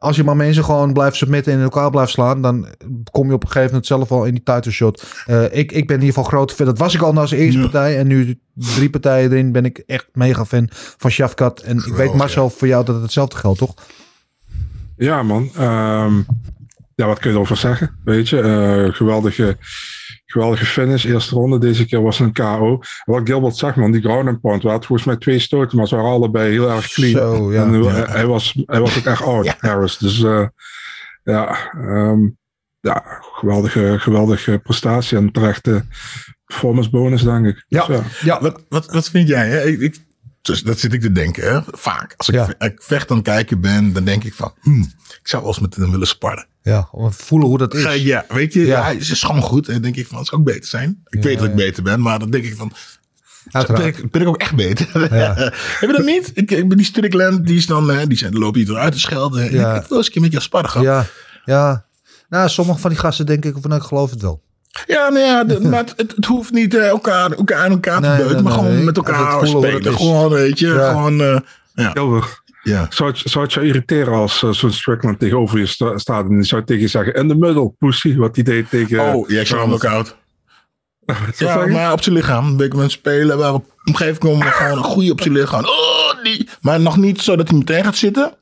Als 0.05 0.17
je 0.17 0.25
maar 0.25 0.37
mensen 0.37 0.64
gewoon 0.64 0.93
blijft 0.93 1.17
submitten 1.17 1.53
en 1.53 1.59
in 1.59 1.64
elkaar 1.64 1.90
blijft 1.90 2.12
slaan, 2.12 2.43
dan 2.43 2.67
kom 3.11 3.27
je 3.29 3.35
op 3.35 3.43
een 3.43 3.47
gegeven 3.49 3.69
moment 3.69 3.87
zelf 3.87 4.11
al 4.11 4.25
in 4.25 4.35
die 4.35 4.43
title 4.43 4.71
shot. 4.73 5.05
Eh, 5.27 5.43
ik, 5.45 5.53
ik 5.53 5.87
ben 5.87 5.97
in 5.97 6.03
ieder 6.03 6.07
geval 6.07 6.25
groot 6.25 6.53
fan. 6.53 6.67
Dat 6.67 6.79
was 6.79 6.95
ik 6.95 7.01
al 7.03 7.12
na 7.12 7.27
zijn 7.27 7.40
eerste 7.40 7.59
Ja. 7.59 7.64
partij. 7.64 7.99
En 7.99 8.07
nu 8.07 8.40
drie 8.55 8.90
partijen 8.90 9.31
erin 9.33 9.53
ben 9.53 9.64
ik 9.64 9.79
echt 9.87 10.07
mega 10.12 10.45
fan 10.45 10.69
van 10.73 11.11
Shafkat. 11.11 11.61
En 11.61 11.77
ik 11.77 11.95
weet 11.95 12.14
Marcel, 12.14 12.51
voor 12.51 12.69
jou 12.69 12.85
dat 12.85 12.95
het 12.95 13.05
hetzelfde 13.05 13.37
geldt, 13.37 13.59
toch? 13.59 13.75
Ja, 14.97 15.23
man. 15.23 15.51
Ehm, 15.57 16.14
ja, 16.95 17.07
wat 17.07 17.19
kun 17.19 17.31
je 17.31 17.37
erover 17.37 17.57
zeggen? 17.57 17.90
Weet 18.05 18.29
je, 18.29 18.40
eh, 18.40 18.95
geweldige, 18.97 19.57
geweldige 20.35 20.66
finish. 20.66 21.05
Eerste 21.05 21.35
ronde. 21.35 21.59
Deze 21.59 21.87
keer 21.87 22.03
was 22.03 22.18
een 22.18 22.33
KO. 22.33 22.81
Wat 23.05 23.20
Gilbert 23.25 23.57
zegt, 23.57 23.77
man, 23.77 23.92
die 23.92 24.01
ground 24.01 24.29
and 24.29 24.40
pound. 24.40 24.62
We 24.62 24.68
hadden 24.68 24.87
volgens 24.87 25.09
mij 25.09 25.16
twee 25.16 25.38
stoten, 25.38 25.79
maar 25.79 25.88
ze 25.88 25.97
waren 25.97 26.11
allebei 26.11 26.51
heel 26.51 26.70
erg 26.70 26.88
clean. 26.88 27.12
Zo, 27.12 27.53
ja. 27.53 27.62
en, 27.62 27.75
eh, 27.75 27.83
Ja. 27.83 28.07
Hij, 28.07 28.27
was, 28.27 28.62
hij 28.66 28.81
was 28.81 28.99
ook 28.99 29.05
echt 29.05 29.23
oud, 29.33 29.55
Harris. 29.59 29.99
Dus 29.99 30.23
eh, 30.23 30.47
ja, 31.23 31.73
ehm, 31.73 32.29
ja, 32.81 33.05
geweldige, 33.20 33.97
geweldige 33.99 34.61
prestatie 34.62 35.16
en 35.18 35.33
terechte 35.33 35.85
performance 36.44 36.90
bonus, 36.90 37.23
denk 37.23 37.47
ik. 37.47 37.64
Ja. 37.68 37.87
Dus, 37.87 37.97
ja. 37.97 38.05
Ja, 38.20 38.40
Wat, 38.40 38.64
wat, 38.68 38.87
wat 38.92 39.11
vind 39.11 39.29
jij? 39.29 39.49
Hè? 39.49 39.62
Ik, 39.62 39.81
ik, 39.81 39.97
dus 40.45 40.63
dat 40.63 40.79
zit 40.79 40.93
ik 40.93 41.01
te 41.01 41.13
denken, 41.13 41.53
hè? 41.53 41.61
vaak. 41.67 42.15
Als 42.17 42.29
ik, 42.29 42.35
Ja. 42.35 42.55
ik 42.59 42.83
vecht 42.83 43.11
aan 43.11 43.17
het 43.17 43.27
kijken 43.27 43.61
ben, 43.61 43.93
dan 43.93 44.05
denk 44.05 44.25
ik 44.25 44.35
van, 44.35 44.53
hmm, 44.61 44.93
ik 45.21 45.29
zou 45.29 45.43
wel 45.43 45.51
eens 45.53 45.61
met 45.61 45.77
hem 45.77 45.91
willen 45.91 46.07
sparren. 46.07 46.47
Ja, 46.63 46.89
om 46.93 47.11
te 47.11 47.17
voelen 47.17 47.49
hoe 47.49 47.59
dat 47.59 47.75
is. 47.75 48.03
Ja, 48.03 48.25
weet 48.29 48.53
je, 48.53 48.67
Ja. 48.67 48.83
hij 48.83 48.97
is 48.97 49.23
gewoon 49.23 49.43
goed. 49.43 49.67
En 49.67 49.73
dan 49.73 49.83
denk 49.83 49.97
ik 49.97 50.07
van, 50.07 50.19
het 50.19 50.27
zou 50.27 50.41
ook 50.41 50.47
beter 50.47 50.67
zijn. 50.69 51.03
Ik 51.09 51.23
weet 51.23 51.39
dat 51.39 51.49
ik 51.49 51.55
beter 51.55 51.83
ben, 51.83 52.01
maar 52.01 52.19
dan 52.19 52.31
denk 52.31 52.45
ik 52.45 52.57
van, 52.57 52.73
ben 53.53 53.87
ik, 53.87 54.11
ben 54.11 54.21
ik 54.21 54.29
ook 54.29 54.37
echt 54.41 54.55
beter? 54.55 55.15
Ja. 55.17 55.35
Heb 55.81 55.91
je 55.91 55.97
dat 55.97 56.05
niet? 56.07 56.31
Ik, 56.35 56.51
ik 56.51 56.69
ben 56.69 56.77
die 56.77 56.87
Strickland, 56.87 57.47
die 57.47 57.57
is 57.57 57.67
dan, 57.67 57.91
hè, 57.91 58.07
die 58.07 58.19
zijn, 58.19 58.39
loop 58.39 58.57
je 58.57 58.65
eruit 58.69 58.93
te 58.93 59.01
schelden. 59.01 59.53
Ja. 59.53 59.75
Ik, 59.81 59.87
wil 59.89 59.97
eens 59.97 60.07
een 60.07 60.13
keer 60.13 60.23
met 60.23 60.31
jou 60.31 60.43
sparren 60.43 60.71
gaan. 60.71 60.83
Ja, 60.83 61.07
ja. 61.45 61.85
Nou, 62.29 62.49
sommige 62.49 62.79
van 62.79 62.91
die 62.91 62.99
gasten 62.99 63.27
denk 63.27 63.45
ik, 63.45 63.53
van 63.53 63.71
nou, 63.71 63.83
ik 63.83 63.87
geloof 63.89 64.11
het 64.11 64.23
wel. 64.23 64.43
Nou 64.87 65.19
ja, 65.19 65.45
de- 65.45 65.61
maar 65.69 65.85
het, 65.97 66.13
het 66.17 66.25
hoeft 66.25 66.53
niet 66.53 66.75
eh, 66.75 66.87
elkaar, 66.89 67.31
elkaar 67.33 67.59
aan 67.65 67.71
elkaar 67.71 68.01
te 68.01 68.09
Nee, 68.09 68.17
beuten, 68.17 68.35
nee, 68.35 68.43
maar 68.43 68.53
gewoon 68.53 68.75
nee. 68.75 68.85
met 68.85 68.97
elkaar 68.97 69.47
spelen. 69.47 69.95
Gewoon, 69.95 70.29
weet 70.31 70.59
je, 70.59 70.67
Ja. 70.67 70.89
gewoon, 70.89 71.21
eh, 71.21 71.39
ja. 71.75 71.93
Ja. 72.63 72.87
zou 72.89 73.11
het, 73.11 73.21
zou 73.25 73.45
het 73.45 73.53
je 73.53 73.63
irriteren 73.63 74.13
als 74.15 74.43
eh, 74.43 74.51
zo'n 74.51 74.73
Strickland 74.73 75.19
tegenover 75.19 75.59
je 75.59 75.67
sta- 75.67 75.99
staat 75.99 76.25
en 76.29 76.35
die 76.37 76.45
zou 76.45 76.65
tegen 76.65 76.83
je 76.83 76.89
zeggen, 76.89 77.15
in 77.15 77.29
de 77.29 77.35
middel, 77.37 77.77
pussy, 77.79 78.17
wat 78.17 78.35
die 78.35 78.45
deed 78.45 78.71
tegen... 78.71 79.01
Oh, 79.15 79.29
ja, 79.29 79.41
ik 79.41 79.47
sla 79.47 79.59
hem 79.61 79.73
ook. 79.73 79.83
Wat 79.83 80.15
Ja, 81.39 81.65
je? 81.65 81.71
maar 81.71 81.93
op 81.93 82.03
zijn 82.03 82.15
lichaam. 82.15 82.47
Een 82.47 82.57
beetje 82.57 82.79
met 82.79 82.91
spelen. 82.91 83.39
Waar 83.39 83.53
op 83.55 83.65
een 83.85 83.97
gegeven 83.97 84.27
moment 84.27 84.51
gewoon 84.51 84.79
een 84.79 84.85
goede 84.85 85.11
op 85.13 85.21
zijn 85.21 85.35
lichaam. 85.35 85.65
Oh, 85.65 86.23
die. 86.23 86.49
Maar 86.61 86.81
nog 86.81 86.97
niet 86.97 87.21
zo 87.21 87.37
dat 87.37 87.49
hij 87.49 87.59
meteen 87.59 87.85
gaat 87.85 87.97
zitten. 87.97 88.33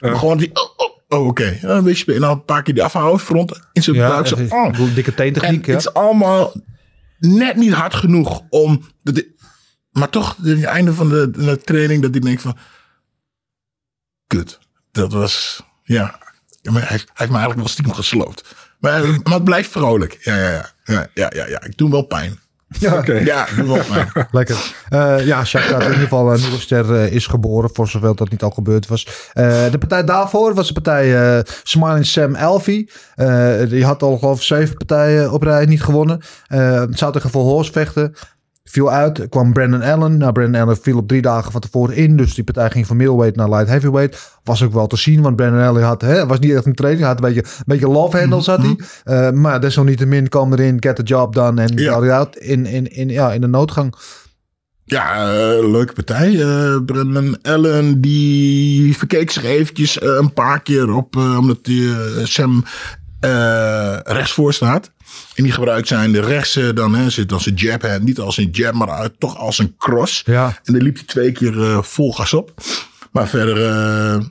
Maar 0.00 0.16
gewoon 0.16 0.36
die. 0.38 0.50
Oh, 0.52 0.62
oh, 0.76 0.98
oh, 1.18 1.26
oké. 1.26 1.58
Ja, 1.62 1.68
een 1.68 1.84
beetje. 1.84 2.14
En 2.14 2.20
dan 2.20 2.30
een 2.30 2.44
paar 2.44 2.62
keer 2.62 2.74
die 2.74 2.82
afhouden. 2.82 3.20
Front 3.20 3.60
in 3.72 3.82
zijn 3.82 3.96
Ja, 3.96 4.08
buik. 4.08 4.26
Zo, 4.26 4.34
oh. 4.48 4.94
dikke 4.94 5.10
En 5.10 5.16
teentechniek, 5.16 5.66
ja. 5.66 5.72
het 5.72 5.80
is 5.80 5.94
allemaal 5.94 6.52
net 7.18 7.56
niet 7.56 7.72
hard 7.72 7.94
genoeg 7.94 8.42
om. 8.48 8.82
Dat, 9.02 9.24
maar 9.90 10.08
toch, 10.08 10.36
het 10.42 10.64
einde 10.64 10.92
van 10.94 11.08
de, 11.08 11.30
de 11.30 11.58
training, 11.58 12.02
dat 12.02 12.14
ik 12.14 12.22
denk 12.22 12.40
van... 12.40 12.56
Kut. 14.26 14.58
Dat 14.92 15.12
was, 15.12 15.62
ja. 15.82 16.18
Maar 16.62 16.72
hij, 16.72 16.80
heeft- 16.80 17.06
hij 17.06 17.14
heeft 17.14 17.30
me 17.30 17.36
eigenlijk 17.36 17.58
wel 17.58 17.68
stiekem 17.68 17.94
gesloopt. 17.94 18.54
Maar, 18.80 19.06
maar 19.22 19.32
het 19.32 19.44
blijft 19.44 19.70
vrolijk. 19.70 20.18
Ja, 20.20 20.36
ja, 20.36 20.50
ja. 20.50 20.70
Ja, 20.84 21.08
ja, 21.14 21.30
ja, 21.34 21.46
ja. 21.46 21.62
Ik 21.62 21.76
doe 21.76 21.90
wel 21.90 22.02
pijn. 22.02 22.38
Ja, 22.78 22.98
Oké. 22.98 23.12
Ja, 23.32 23.46
doe. 23.56 23.80
Lekker. 24.30 24.74
Eh, 24.88 25.26
ja, 25.26 25.44
in 25.52 25.82
ieder 25.82 25.92
geval 25.92 26.32
een 26.32 26.40
nieuwe 26.40 26.58
ster 26.60 26.94
eh, 26.94 27.12
is 27.12 27.26
geboren, 27.26 27.70
voor 27.72 27.88
zover 27.88 28.16
dat 28.16 28.30
niet 28.30 28.42
al 28.42 28.50
gebeurd 28.50 28.86
was. 28.86 29.30
Eh, 29.32 29.70
de 29.70 29.78
partij 29.78 30.04
daarvoor 30.04 30.54
was 30.54 30.66
de 30.66 30.72
partij 30.72 31.36
eh 31.36 31.44
Smiling 31.62 32.06
Sam 32.06 32.34
Alfie. 32.34 32.90
Eh, 33.14 33.58
die 33.68 33.84
had 33.84 34.02
al 34.02 34.18
geloof 34.18 34.36
ik 34.36 34.42
zeven 34.42 34.76
partijen 34.76 35.32
op 35.32 35.42
rij 35.42 35.64
niet 35.64 35.82
gewonnen. 35.82 36.20
Eh 36.46 36.82
zou 36.90 37.12
tegen 37.12 37.30
Vol 37.30 37.44
Horse 37.44 37.72
vechten. 37.72 38.14
Viel 38.70 38.90
uit, 38.90 39.28
kwam 39.28 39.52
Brandon 39.52 39.82
Allen. 39.82 40.16
Nou, 40.16 40.32
Brandon 40.32 40.60
Allen 40.62 40.76
viel 40.82 40.96
op 40.96 41.08
drie 41.08 41.22
dagen 41.22 41.52
van 41.52 41.60
tevoren 41.60 41.94
in. 41.96 42.16
Dus 42.16 42.34
die 42.34 42.44
partij 42.44 42.70
ging 42.70 42.86
van 42.86 42.96
middleweight 42.96 43.36
naar 43.36 43.48
light 43.48 43.68
heavyweight. 43.68 44.38
Was 44.44 44.62
ook 44.62 44.72
wel 44.72 44.86
te 44.86 44.96
zien, 44.96 45.22
want 45.22 45.36
Brandon 45.36 45.60
Allen 45.62 45.82
had, 45.82 46.00
hè, 46.00 46.26
was 46.26 46.38
niet 46.38 46.54
echt 46.54 46.66
een 46.66 46.74
training. 46.74 47.04
Hij 47.04 47.14
had 47.14 47.22
een 47.24 47.34
beetje, 47.34 47.50
een 47.58 47.64
beetje 47.66 47.88
love 47.88 48.18
handles 48.18 48.46
had 48.46 48.60
hij. 48.62 48.78
Eh, 49.04 49.30
maar 49.30 49.60
desalniettemin 49.60 50.28
kwam 50.28 50.52
erin, 50.52 50.76
get 50.80 50.96
the 50.96 51.02
job 51.02 51.34
done. 51.34 51.62
En 51.62 51.76
Ja. 51.76 51.92
out 52.16 52.36
in, 52.36 52.66
in, 52.66 52.86
in, 52.92 53.08
ja, 53.08 53.32
in 53.32 53.40
de 53.40 53.46
noodgang. 53.46 53.94
Ja, 54.84 55.32
eh, 55.32 55.70
leuke 55.70 55.92
partij. 55.92 56.40
Eh 56.40 56.76
Brendan 56.86 57.38
Allen 57.42 58.00
die 58.00 58.96
verkeek 58.96 59.30
zich 59.30 59.44
eventjes 59.44 60.02
een 60.02 60.32
paar 60.32 60.62
keer 60.62 60.92
op, 60.92 61.16
omdat 61.16 61.64
die, 61.64 61.92
Sam 62.22 62.64
eh 63.20 63.96
rechts 64.02 64.32
voor 64.32 64.52
staat. 64.52 64.90
En 65.34 65.42
die 65.42 65.52
gebruikt 65.52 65.88
zijn 65.88 66.12
de 66.12 66.20
rechtse 66.20 66.72
dan, 66.72 66.94
hè, 66.94 67.10
zit 67.10 67.32
als 67.32 67.46
een 67.46 67.54
jab 67.54 67.82
hand, 67.82 68.02
niet 68.02 68.18
als 68.18 68.36
een 68.36 68.48
jab, 68.50 68.74
maar 68.74 68.90
uit, 68.90 69.12
toch 69.20 69.36
als 69.36 69.58
een 69.58 69.74
cross. 69.78 70.22
Ja. 70.24 70.46
En 70.64 70.72
dan 70.72 70.82
liep 70.82 70.94
hij 70.96 71.04
twee 71.04 71.32
keer 71.32 71.62
eh, 71.62 71.82
vol 71.82 72.12
gas 72.12 72.34
op. 72.34 72.54
Maar 73.12 73.28
verder, 73.28 73.56
eh, 73.66 74.24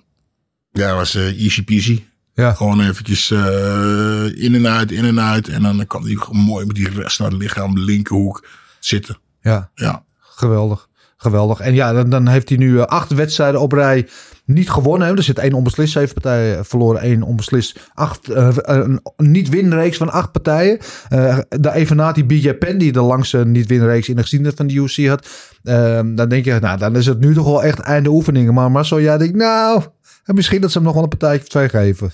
ja, 0.71 0.95
was 0.95 1.15
eh, 1.15 1.41
easy 1.43 1.63
peasy. 1.63 2.03
Ja. 2.33 2.53
Gewoon 2.53 2.81
eventjes 2.81 3.31
in 3.31 4.55
en 4.55 4.67
uit, 4.67 4.91
in 4.91 5.05
en 5.05 5.19
uit. 5.21 5.47
En 5.47 5.61
dan 5.61 5.87
kan 5.87 6.03
hij 6.03 6.17
mooi 6.31 6.65
met 6.65 6.75
die 6.75 6.89
rest 6.89 7.19
naar 7.19 7.29
het 7.29 7.41
lichaam, 7.41 7.75
de 7.75 7.81
linkerhoek 7.81 8.47
zitten. 8.79 9.17
Ja, 9.41 9.71
Ja. 9.75 10.03
geweldig. 10.19 10.87
Geweldig. 11.17 11.59
En 11.59 11.73
ja, 11.73 11.93
dan, 11.93 12.09
dan 12.09 12.27
heeft 12.27 12.49
hij 12.49 12.57
nu 12.57 12.79
acht 12.79 13.13
wedstrijden 13.13 13.61
op 13.61 13.71
rij 13.71 14.07
niet 14.49 14.69
gewonnen. 14.69 15.07
Hè. 15.07 15.15
Er 15.15 15.23
zit 15.23 15.39
één 15.39 15.53
onbeslist, 15.53 15.91
zeven 15.91 16.13
partijen 16.13 16.65
verloren, 16.65 17.01
één 17.01 17.23
onbeslist. 17.23 17.89
Acht, 17.93 18.29
eh, 18.29 18.57
een 18.75 19.01
niet-winreeks 19.17 19.97
van 19.97 20.11
acht 20.11 20.31
partijen. 20.31 20.79
Eh 21.09 21.37
de 21.49 21.73
evenaat 21.73 22.15
die 22.15 22.25
BJ 22.25 22.53
Penn, 22.53 22.77
die 22.77 22.91
de 22.91 23.01
langste 23.01 23.45
niet-winreeks 23.45 24.09
in 24.09 24.15
de 24.15 24.21
geschiedenis 24.21 24.53
van 24.55 24.67
de 24.67 24.73
UFC 24.73 25.05
had. 25.07 25.27
Eh, 25.63 26.01
dan 26.05 26.29
denk 26.29 26.45
je, 26.45 26.57
nou, 26.61 26.77
dan 26.77 26.95
is 26.95 27.05
het 27.05 27.19
nu 27.19 27.33
toch 27.33 27.45
wel 27.45 27.63
echt 27.63 27.79
einde 27.79 28.09
oefeningen. 28.09 28.53
Maar 28.53 28.71
Marcel, 28.71 29.01
jij 29.01 29.17
denkt, 29.17 29.35
nou, 29.35 29.83
misschien 30.25 30.61
dat 30.61 30.71
ze 30.71 30.77
hem 30.77 30.85
nog 30.85 30.95
wel 30.95 31.03
een 31.03 31.09
partijtje 31.09 31.41
of 31.41 31.49
twee 31.49 31.69
geven. 31.69 32.11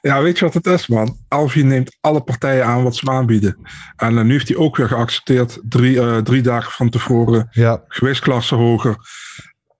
Ja, 0.00 0.22
weet 0.22 0.38
je 0.38 0.44
wat 0.44 0.54
het 0.54 0.66
is, 0.66 0.86
man? 0.86 1.16
Alfie 1.28 1.64
neemt 1.64 1.96
alle 2.00 2.22
partijen 2.22 2.64
aan 2.64 2.82
wat 2.82 2.96
ze 2.96 3.10
aanbieden. 3.10 3.58
En 3.96 4.18
eh, 4.18 4.24
nu 4.24 4.32
heeft 4.32 4.48
hij 4.48 4.56
ook 4.56 4.76
weer 4.76 4.88
geaccepteerd, 4.88 5.60
drie, 5.68 6.00
eh, 6.00 6.16
drie 6.16 6.42
dagen 6.42 6.72
van 6.72 6.90
tevoren, 6.90 7.48
Ja, 7.50 7.84
gewichtsklasse 7.88 8.54
hoger. 8.54 8.96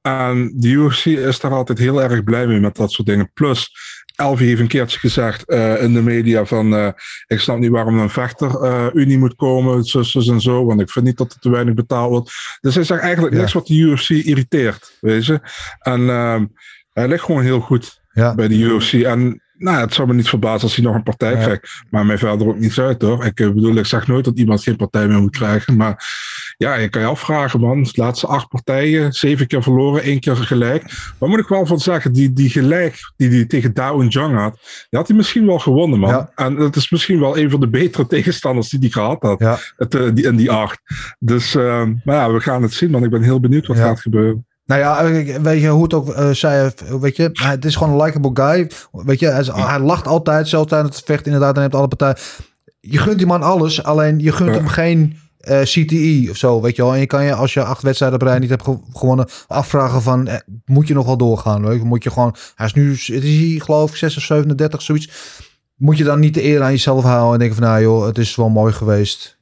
En 0.06 0.52
de 0.54 0.68
UFC 0.68 1.04
is 1.06 1.40
daar 1.40 1.50
altijd 1.52 1.78
heel 1.78 2.02
erg 2.02 2.24
blij 2.24 2.46
mee 2.46 2.60
met 2.60 2.76
dat 2.76 2.92
soort 2.92 3.08
dingen. 3.08 3.30
Plus, 3.34 3.70
Alfie 4.16 4.46
heeft 4.48 4.60
een 4.60 4.66
keertje 4.68 4.98
gezegd 4.98 5.44
eh, 5.48 5.82
in 5.82 5.94
de 5.94 6.02
media 6.02 6.44
van... 6.44 6.74
eh, 6.74 6.88
ik 7.26 7.40
snap 7.40 7.58
niet 7.58 7.70
waarom 7.70 7.98
een 7.98 8.10
vechter-unie 8.10 9.18
moet 9.18 9.34
komen, 9.36 9.84
zus, 9.84 10.10
zus 10.10 10.28
en 10.28 10.40
zo. 10.40 10.64
Want 10.64 10.80
ik 10.80 10.90
vind 10.90 11.04
niet 11.04 11.16
dat 11.16 11.32
er 11.32 11.38
te 11.38 11.50
weinig 11.50 11.74
betaald 11.74 12.10
wordt. 12.10 12.32
Dus 12.60 12.74
hij 12.74 12.84
zegt 12.84 13.00
eigenlijk 13.02 13.34
Ja. 13.34 13.40
niks 13.40 13.52
wat 13.52 13.66
de 13.66 13.74
UFC 13.74 14.08
irriteert, 14.10 14.96
weet 15.00 15.26
je. 15.26 15.40
En 15.78 16.08
ehm, 16.08 16.46
hij 16.92 17.08
ligt 17.08 17.24
gewoon 17.24 17.42
heel 17.42 17.60
goed 17.60 18.00
ja. 18.12 18.34
bij 18.34 18.48
de 18.48 18.54
UFC. 18.58 18.92
En 18.92 19.40
nou, 19.58 19.80
het 19.80 19.94
zou 19.94 20.08
me 20.08 20.14
niet 20.14 20.28
verbazen 20.28 20.62
als 20.62 20.76
hij 20.76 20.84
nog 20.84 20.94
een 20.94 21.02
partij 21.02 21.32
Ja. 21.32 21.42
krijgt. 21.42 21.82
Maar 21.90 22.06
mij 22.06 22.18
verder 22.18 22.48
ook 22.48 22.58
niets 22.58 22.80
uit 22.80 23.02
hoor. 23.02 23.24
Ik 23.24 23.40
eh, 23.40 23.50
bedoel, 23.50 23.76
ik 23.76 23.86
zeg 23.86 24.06
nooit 24.06 24.24
dat 24.24 24.38
iemand 24.38 24.62
geen 24.62 24.76
partij 24.76 25.08
meer 25.08 25.20
moet 25.20 25.36
krijgen. 25.36 25.76
Maar 25.76 26.04
ja, 26.56 26.74
je 26.74 26.88
kan 26.88 27.00
je 27.02 27.08
afvragen 27.08 27.60
man. 27.60 27.82
De 27.82 27.90
laatste 27.92 28.26
acht 28.26 28.48
partijen, 28.48 29.12
zeven 29.12 29.46
keer 29.46 29.62
verloren, 29.62 30.02
één 30.02 30.20
keer 30.20 30.36
gelijk. 30.36 30.82
Waar 31.18 31.28
moet 31.28 31.38
ik 31.38 31.48
wel 31.48 31.66
van 31.66 31.78
zeggen, 31.78 32.12
die, 32.12 32.32
die 32.32 32.50
gelijk 32.50 33.12
die 33.16 33.28
hij 33.28 33.44
tegen 33.44 33.74
Dao 33.74 34.00
en 34.00 34.08
Jang 34.08 34.36
had, 34.36 34.52
die 34.88 34.98
had 34.98 35.08
hij 35.08 35.16
misschien 35.16 35.46
wel 35.46 35.58
gewonnen 35.58 35.98
man. 35.98 36.10
Ja. 36.10 36.30
En 36.34 36.56
het 36.56 36.76
is 36.76 36.90
misschien 36.90 37.20
wel 37.20 37.38
een 37.38 37.50
van 37.50 37.60
de 37.60 37.68
betere 37.68 38.06
tegenstanders 38.16 38.68
die 38.68 38.80
hij 38.80 38.88
gehad 38.88 39.22
had. 39.22 39.38
Ja. 39.38 39.58
Het, 39.76 39.94
eh, 39.94 40.08
die, 40.14 40.24
in 40.24 40.36
die 40.36 40.50
acht. 40.50 40.80
Dus 41.18 41.54
uh, 41.54 41.82
maar 42.04 42.16
ja, 42.16 42.32
we 42.32 42.40
gaan 42.40 42.62
het 42.62 42.72
zien 42.72 42.90
man. 42.90 43.04
Ik 43.04 43.10
ben 43.10 43.22
heel 43.22 43.40
benieuwd 43.40 43.66
wat 43.66 43.76
gaat 43.76 44.00
gebeuren. 44.00 44.46
Nou 44.66 44.80
ja, 44.80 45.02
eh, 45.04 45.36
weet 45.36 45.60
je 45.60 45.68
hoe 45.68 45.82
het 45.82 45.94
ook 45.94 46.08
uh, 46.08 46.30
zei, 46.30 46.70
weet 47.00 47.16
je, 47.16 47.30
het 47.32 47.64
is 47.64 47.76
gewoon 47.76 47.92
een 47.92 48.04
likable 48.04 48.30
guy. 48.44 48.70
Weet 48.92 49.20
je, 49.20 49.26
hij, 49.26 49.44
hij 49.44 49.80
lacht 49.80 50.06
altijd, 50.06 50.48
zelfs 50.48 50.68
tijdens 50.68 50.96
het 50.96 51.04
vechten 51.04 51.26
inderdaad, 51.26 51.52
hij 51.54 51.62
neemt 51.62 51.74
alle 51.74 51.88
partijen. 51.88 52.16
Je 52.80 52.98
gunt 52.98 53.18
die 53.18 53.26
man 53.26 53.42
alles, 53.42 53.82
alleen 53.82 54.18
je 54.18 54.32
gunt 54.32 54.50
Ja. 54.50 54.56
hem 54.56 54.68
geen 54.68 55.18
uh, 55.40 55.60
CTI 55.60 56.30
of 56.30 56.36
zo, 56.36 56.60
weet 56.60 56.76
je 56.76 56.82
wel. 56.82 56.92
En 56.94 57.00
je 57.00 57.06
kan 57.06 57.24
je, 57.24 57.34
als 57.34 57.54
je 57.54 57.64
acht 57.64 57.82
wedstrijden 57.82 58.20
op 58.20 58.26
rij 58.26 58.38
niet 58.38 58.50
hebt 58.50 58.64
ge 58.64 58.78
gewonnen, 58.92 59.28
afvragen 59.46 60.02
van, 60.02 60.26
eh, 60.26 60.36
moet 60.64 60.88
je 60.88 60.94
nog 60.94 61.06
wel 61.06 61.16
doorgaan? 61.16 61.66
Weet 61.66 61.78
je? 61.78 61.84
Moet 61.84 62.02
je 62.02 62.10
gewoon, 62.10 62.34
hij 62.54 62.66
is 62.66 62.72
nu, 62.72 62.90
het 62.90 63.24
is 63.24 63.38
hij 63.38 63.60
geloof 63.60 63.90
ik 63.90 63.96
6 63.96 64.16
of 64.16 64.22
37, 64.22 64.82
zoiets. 64.82 65.10
Moet 65.76 65.98
je 65.98 66.04
dan 66.04 66.20
niet 66.20 66.34
de 66.34 66.44
eer 66.44 66.62
aan 66.62 66.70
jezelf 66.70 67.04
houden 67.04 67.32
en 67.32 67.38
denken 67.38 67.56
van, 67.56 67.66
nou 67.66 67.82
joh, 67.82 68.06
het 68.06 68.18
is 68.18 68.36
wel 68.36 68.48
mooi 68.48 68.72
geweest. 68.72 69.38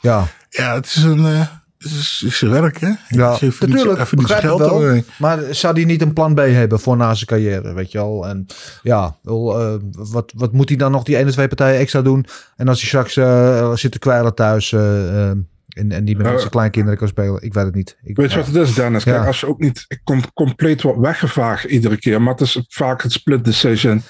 Ja. 0.00 0.26
Ja, 0.48 0.74
het 0.74 0.86
is 0.86 0.96
een... 1.02 1.18
Uh... 1.18 1.40
Het 1.82 1.92
is, 1.92 2.22
is 2.26 2.38
zijn 2.38 2.50
werk, 2.50 2.80
hè? 2.80 2.90
Ja, 3.08 3.32
even 3.40 3.70
natuurlijk. 3.70 4.00
Even 4.00 4.18
niet 4.18 4.26
begrijp 4.26 4.42
geld 4.42 4.58
wel. 4.58 4.82
erbij. 4.82 5.04
Maar 5.18 5.38
zou 5.50 5.74
hij 5.74 5.84
niet 5.84 6.02
een 6.02 6.12
plan 6.12 6.34
B 6.34 6.38
hebben 6.38 6.80
voor 6.80 6.96
na 6.96 7.14
zijn 7.14 7.26
carrière, 7.26 7.72
weet 7.72 7.92
je 7.92 7.98
wel? 7.98 8.26
En 8.26 8.46
ja, 8.82 9.16
wel, 9.22 9.60
uh, 9.60 9.74
wat, 9.92 10.32
wat 10.36 10.52
moet 10.52 10.68
hij 10.68 10.78
dan 10.78 10.92
nog 10.92 11.02
die 11.02 11.16
ene, 11.16 11.30
twee 11.30 11.48
partijen 11.48 11.80
extra 11.80 12.02
doen? 12.02 12.26
En 12.56 12.68
als 12.68 12.78
hij 12.78 12.88
straks 12.88 13.16
uh, 13.16 13.74
zit 13.74 13.92
te 13.92 13.98
kwijlen 13.98 14.34
thuis 14.34 14.72
uh, 14.72 15.30
en, 15.72 15.92
en 15.92 16.04
die 16.04 16.16
met 16.16 16.38
zijn 16.38 16.50
kleinkinderen 16.50 16.98
kan 16.98 17.08
spelen, 17.08 17.42
ik 17.42 17.54
weet 17.54 17.64
het 17.64 17.74
niet. 17.74 17.96
Ik, 18.02 18.16
Weet 18.16 18.30
je 18.30 18.36
wat 18.36 18.46
het 18.46 18.56
is, 18.56 18.74
Dennis? 18.74 19.04
Kijk, 19.04 19.26
als 19.26 19.40
je 19.40 19.46
ook 19.46 19.60
niet 19.60 20.00
com 20.04 20.32
compleet 20.34 20.82
wordt 20.82 21.00
weggevaagd 21.00 21.64
iedere 21.64 21.96
keer, 21.96 22.22
maar 22.22 22.32
het 22.32 22.40
is 22.40 22.64
vaak 22.68 23.02
het 23.02 23.12
split 23.12 23.44
decision, 23.44 24.02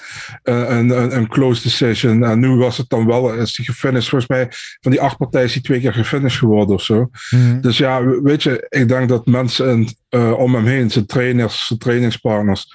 uh, 0.43 0.69
een, 0.69 0.89
een, 0.89 1.15
een 1.15 1.27
close 1.27 1.61
decision. 1.61 2.23
En 2.23 2.39
nu 2.39 2.55
was 2.55 2.77
het 2.77 2.89
dan 2.89 3.05
wel, 3.05 3.33
is 3.33 3.55
die 3.55 3.65
gefinished. 3.65 4.09
Volgens 4.09 4.29
mij 4.29 4.47
van 4.79 4.91
die 4.91 5.01
acht 5.01 5.17
partijen 5.17 5.47
is 5.47 5.53
die 5.53 5.61
twee 5.61 5.79
keer 5.79 5.93
gefinished 5.93 6.39
geworden 6.39 6.75
of 6.75 6.81
zo. 6.81 7.09
Mhm. 7.29 7.61
Dus 7.61 7.77
ja, 7.77 8.05
weet 8.05 8.43
je, 8.43 8.65
ik 8.69 8.87
denk 8.87 9.09
dat 9.09 9.25
mensen 9.25 9.87
uh, 10.09 10.31
om 10.31 10.55
hem 10.55 10.65
heen, 10.65 10.91
zijn 10.91 11.05
trainers, 11.05 11.67
zijn 11.67 11.79
trainingspartners, 11.79 12.73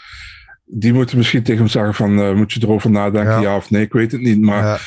die 0.65 0.93
moeten 0.93 1.17
misschien 1.17 1.43
tegen 1.43 1.61
hem 1.61 1.71
zeggen 1.71 1.95
van, 1.95 2.19
uh, 2.19 2.35
moet 2.35 2.53
je 2.53 2.61
erover 2.63 2.91
nadenken, 2.91 3.33
ja. 3.33 3.41
ja. 3.41 3.57
of 3.57 3.71
nee, 3.71 3.83
ik 3.83 3.93
weet 3.93 4.13
het 4.13 4.21
niet. 4.21 4.41
Maar 4.41 4.65
Ja. 4.65 4.79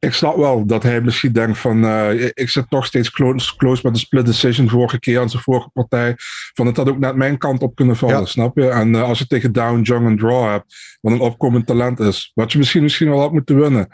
Ik 0.00 0.14
snap 0.14 0.36
wel 0.36 0.66
dat 0.66 0.82
hij 0.82 1.00
misschien 1.00 1.32
denkt 1.32 1.58
van, 1.58 1.84
uh, 1.84 2.12
ik 2.34 2.48
zit 2.48 2.70
nog 2.70 2.86
steeds 2.86 3.10
close, 3.10 3.56
close 3.56 3.80
met 3.84 3.94
de 3.94 4.00
split 4.00 4.26
decision 4.26 4.68
vorige 4.68 4.98
keer 4.98 5.20
aan 5.20 5.30
zijn 5.30 5.42
vorige 5.42 5.68
partij. 5.72 6.14
Van 6.54 6.66
het 6.66 6.76
had 6.76 6.88
ook 6.88 6.98
net 6.98 7.16
mijn 7.16 7.38
kant 7.38 7.62
op 7.62 7.74
kunnen 7.74 7.96
vallen, 7.96 8.18
Ja. 8.18 8.24
snap 8.24 8.58
je? 8.58 8.68
En 8.68 8.88
uh, 8.88 9.02
als 9.02 9.18
je 9.18 9.26
tegen 9.26 9.52
Down, 9.52 9.80
Jung 9.80 10.06
en 10.06 10.16
Draw 10.18 10.50
hebt, 10.50 10.98
wat 11.00 11.12
een 11.12 11.20
opkomend 11.20 11.66
talent 11.66 12.00
is, 12.00 12.30
wat 12.34 12.52
je 12.52 12.58
misschien, 12.58 12.82
misschien 12.82 13.08
wel 13.10 13.20
had 13.20 13.32
moeten 13.32 13.60
winnen, 13.60 13.88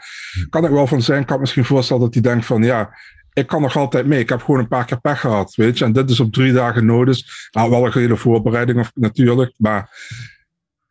kan 0.49 0.65
ik 0.65 0.71
wel 0.71 0.87
van 0.87 1.01
zijn 1.01 1.25
kant 1.25 1.39
misschien 1.39 1.65
voorstellen 1.65 2.01
dat 2.03 2.13
hij 2.13 2.23
denkt 2.23 2.45
van, 2.45 2.63
ja, 2.63 2.97
ik 3.33 3.47
kan 3.47 3.61
nog 3.61 3.75
altijd 3.77 4.05
mee. 4.05 4.19
Ik 4.19 4.29
heb 4.29 4.43
gewoon 4.43 4.59
een 4.59 4.67
paar 4.67 4.85
keer 4.85 5.01
pech 5.01 5.19
gehad, 5.19 5.55
weet 5.55 5.77
je. 5.77 5.85
En 5.85 5.93
dit 5.93 6.09
is 6.09 6.19
op 6.19 6.33
drie 6.33 6.53
dagen 6.53 6.85
nodig. 6.85 7.19
Nou, 7.51 7.69
wel 7.69 7.85
een 7.85 7.91
hele 7.93 8.17
voorbereiding 8.17 8.79
of, 8.79 8.91
natuurlijk, 8.95 9.53
maar... 9.57 9.89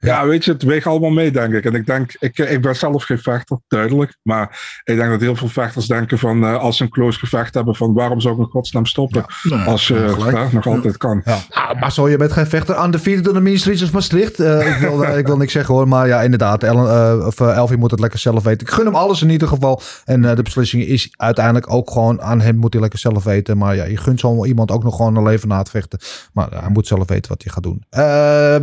Ja, 0.06 0.26
weet 0.26 0.44
je, 0.44 0.52
het 0.52 0.62
weegt 0.62 0.86
allemaal 0.86 1.10
mee, 1.10 1.30
denk 1.30 1.52
ik. 1.52 1.64
En 1.64 1.74
ik 1.74 1.86
denk, 1.86 2.16
ik, 2.18 2.38
ik 2.38 2.62
ben 2.62 2.76
zelf 2.76 3.04
geen 3.04 3.18
vechter, 3.18 3.58
duidelijk. 3.68 4.16
Maar 4.22 4.80
ik 4.84 4.96
denk 4.96 5.10
dat 5.10 5.20
heel 5.20 5.36
veel 5.36 5.48
vechters 5.48 5.86
denken 5.86 6.18
van, 6.18 6.44
uh, 6.44 6.56
als 6.56 6.76
ze 6.76 6.82
een 6.82 6.90
close 6.90 7.18
gevecht 7.18 7.54
hebben, 7.54 7.74
van 7.74 7.94
waarom 7.94 8.20
zou 8.20 8.34
ik 8.34 8.40
in 8.40 8.46
godsnaam 8.46 8.86
stoppen? 8.86 9.24
Ja, 9.42 9.56
nou, 9.56 9.68
als 9.68 9.88
je 9.88 9.94
uh, 9.94 10.52
nog 10.52 10.66
altijd 10.66 10.96
kan. 10.96 11.22
Ja. 11.24 11.38
Maar 11.80 11.92
zo, 11.92 12.08
je 12.08 12.16
bent 12.16 12.32
geen 12.32 12.46
vechter 12.46 12.74
aan 12.74 12.90
de 12.90 12.98
vierde 12.98 13.22
door 13.22 13.34
de 13.34 13.40
ministries 13.40 13.82
of 13.82 13.92
Maastricht. 13.92 14.40
Uh, 14.40 14.68
ik, 14.68 14.76
wil, 14.76 15.02
ik 15.02 15.26
wil 15.26 15.36
niks 15.36 15.52
zeggen 15.52 15.74
hoor, 15.74 15.88
maar 15.88 16.06
ja, 16.06 16.22
inderdaad. 16.22 16.62
Ellen, 16.62 17.26
of 17.26 17.40
Elfie 17.40 17.76
moet 17.76 17.90
het 17.90 18.00
lekker 18.00 18.18
zelf 18.18 18.42
weten. 18.42 18.66
Ik 18.66 18.72
gun 18.72 18.84
hem 18.84 18.94
alles 18.94 19.22
in 19.22 19.30
ieder 19.30 19.48
geval. 19.48 19.80
En 20.04 20.22
de 20.22 20.42
beslissing 20.42 20.82
is 20.82 21.08
uiteindelijk 21.16 21.72
ook 21.72 21.90
gewoon 21.90 22.22
aan 22.22 22.40
hem, 22.40 22.56
moet 22.56 22.72
hij 22.72 22.82
lekker 22.82 22.98
zelf 22.98 23.24
weten. 23.24 23.58
Maar 23.58 23.76
ja, 23.76 23.84
je 23.84 23.96
gunt 23.96 24.20
zo 24.20 24.44
iemand 24.44 24.70
ook 24.70 24.84
nog 24.84 24.96
gewoon 24.96 25.16
een 25.16 25.22
leven 25.22 25.48
na 25.48 25.58
het 25.58 25.70
vechten. 25.70 25.98
Maar 26.32 26.48
hij 26.50 26.70
moet 26.70 26.86
zelf 26.86 27.08
weten 27.08 27.30
wat 27.30 27.42
hij 27.42 27.52
gaat 27.52 27.62
doen. 27.62 27.84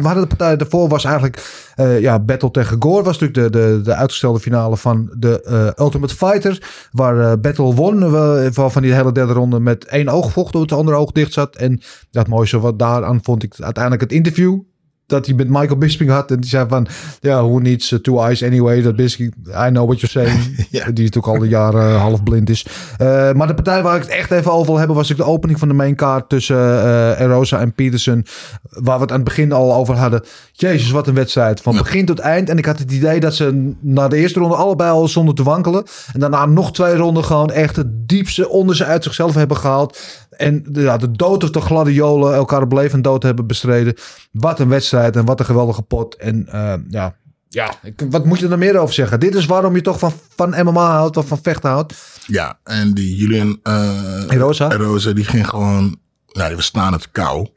maar 0.03 0.15
de 0.15 0.27
partij 0.27 0.57
daarvoor 0.57 0.87
was 0.89 1.03
eigenlijk 1.03 1.32
uh, 1.75 1.99
ja, 1.99 2.19
Battle 2.19 2.51
tegen 2.51 2.81
Gore 2.81 3.03
was 3.03 3.19
natuurlijk 3.19 3.53
de, 3.53 3.59
de, 3.59 3.81
de 3.83 3.95
uitgestelde 3.95 4.39
finale 4.39 4.77
van 4.77 5.13
de 5.17 5.45
uh, 5.77 5.85
Ultimate 5.85 6.15
Fighter. 6.15 6.87
Waar 6.91 7.15
uh, 7.15 7.33
Battle 7.41 7.73
won 7.73 8.11
van 8.53 8.81
die 8.81 8.93
hele 8.93 9.11
derde 9.11 9.33
ronde 9.33 9.59
met 9.59 9.85
één 9.85 10.09
oog 10.09 10.31
vocht, 10.31 10.53
door 10.53 10.61
het 10.61 10.71
andere 10.71 10.97
oog 10.97 11.11
dicht 11.11 11.33
zat. 11.33 11.55
En 11.55 11.81
dat 12.11 12.27
mooiste 12.27 12.59
wat 12.59 12.79
daaraan 12.79 13.19
vond 13.23 13.43
ik 13.43 13.55
uiteindelijk 13.59 14.03
het 14.03 14.11
interview. 14.11 14.59
Dat 15.05 15.25
hij 15.25 15.35
met 15.35 15.49
Michael 15.49 15.77
Bisping 15.77 16.09
had. 16.09 16.31
En 16.31 16.39
die 16.39 16.49
zei 16.49 16.65
van, 16.67 16.87
ja, 17.21 17.43
who 17.43 17.57
needs 17.57 17.91
uh, 17.91 17.99
two 17.99 18.21
eyes 18.21 18.43
anyway? 18.43 18.81
Dat 18.81 18.95
Bisping, 18.95 19.33
I 19.47 19.69
know 19.69 19.85
what 19.85 19.99
you're 19.99 20.07
saying. 20.07 20.41
Ja. 20.69 20.85
Die 20.85 21.03
natuurlijk 21.03 21.33
al 21.33 21.39
de 21.39 21.47
jaren 21.47 21.99
half 21.99 22.23
blind 22.23 22.49
is. 22.49 22.65
Eh, 22.97 23.31
maar 23.31 23.47
de 23.47 23.53
partij 23.53 23.81
waar 23.81 23.95
ik 23.95 24.01
het 24.01 24.11
echt 24.11 24.31
even 24.31 24.51
over 24.51 24.65
wil 24.65 24.77
hebben... 24.77 24.95
was 24.95 25.09
ik 25.09 25.17
de 25.17 25.23
opening 25.23 25.59
van 25.59 25.67
de 25.67 25.73
main 25.73 25.95
card 25.95 26.29
tussen 26.29 26.57
eh 26.57 27.19
Erosa 27.19 27.59
en 27.59 27.73
Peterson. 27.73 28.25
Waar 28.61 28.95
we 28.95 29.01
het 29.01 29.11
aan 29.11 29.19
het 29.19 29.27
begin 29.27 29.51
al 29.51 29.73
over 29.73 29.95
hadden. 29.95 30.23
Jezus, 30.51 30.91
wat 30.91 31.07
een 31.07 31.13
wedstrijd. 31.13 31.61
Van 31.61 31.77
begin 31.77 32.05
tot 32.05 32.19
eind. 32.19 32.49
En 32.49 32.57
ik 32.57 32.65
had 32.65 32.79
het 32.79 32.91
idee 32.91 33.19
dat 33.19 33.35
ze 33.35 33.73
na 33.79 34.07
de 34.07 34.17
eerste 34.17 34.39
ronde 34.39 34.55
allebei 34.55 34.91
al 34.91 35.07
zonder 35.07 35.35
te 35.35 35.43
wankelen. 35.43 35.83
En 36.13 36.19
daarna 36.19 36.45
nog 36.45 36.73
twee 36.73 36.95
ronden 36.95 37.23
gewoon 37.23 37.51
echt 37.51 37.75
het 37.75 38.07
diepste 38.07 38.49
onder 38.49 38.75
ze 38.75 38.85
uit 38.85 39.03
zichzelf 39.03 39.33
hebben 39.33 39.57
gehaald. 39.57 39.99
En 40.43 40.63
de, 40.67 40.81
ja, 40.81 40.97
de 40.97 41.11
dood 41.11 41.43
of 41.43 41.49
de 41.49 41.61
gladiolen 41.61 42.33
elkaar 42.33 42.61
op 42.61 42.71
leven 42.71 42.93
en 42.95 43.01
dood 43.01 43.23
hebben 43.23 43.47
bestreden. 43.47 43.93
Wat 44.31 44.59
een 44.59 44.67
wedstrijd 44.69 45.15
en 45.15 45.25
wat 45.25 45.39
een 45.39 45.45
geweldige 45.45 45.81
pot. 45.81 46.15
En 46.15 46.47
eh, 46.47 46.73
ja, 46.89 47.15
ja 47.49 47.73
ik- 47.83 48.03
wat 48.09 48.25
moet 48.25 48.39
je 48.39 48.47
er 48.47 48.57
meer 48.57 48.77
over 48.77 48.93
zeggen? 48.93 49.19
Dit 49.19 49.35
is 49.35 49.45
waarom 49.45 49.75
je 49.75 49.81
toch 49.81 49.99
van, 49.99 50.13
van 50.35 50.49
MMA 50.49 50.91
houdt, 50.91 51.17
of 51.17 51.27
van 51.27 51.39
vechten 51.41 51.69
houdt. 51.69 51.93
Ja, 52.27 52.59
en 52.63 52.93
die 52.93 53.15
Julian 53.15 53.59
uh, 53.63 54.23
Erosa? 54.27 54.71
Erosa, 54.71 55.11
die 55.13 55.25
ging 55.25 55.47
gewoon, 55.49 55.99
nou, 56.31 56.47
die 56.47 56.55
was 56.55 56.65
staan 56.65 56.93
het 56.93 57.11
kou. 57.11 57.39
Op 57.39 57.49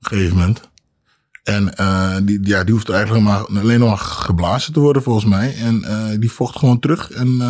een 0.00 0.08
gegeven 0.18 0.36
moment. 0.36 0.70
En 1.42 1.74
eh, 1.76 2.16
die, 2.22 2.38
ja, 2.46 2.64
die 2.64 2.74
hoeft 2.74 2.88
eigenlijk 2.90 3.24
maar, 3.24 3.46
alleen 3.46 3.78
nog 3.78 3.88
maar 3.88 3.98
geblazen 3.98 4.72
te 4.72 4.80
worden, 4.80 5.02
volgens 5.02 5.24
mij. 5.24 5.54
En 5.56 5.84
die 6.20 6.32
vocht 6.32 6.58
gewoon 6.58 6.78
terug. 6.78 7.10
En 7.10 7.40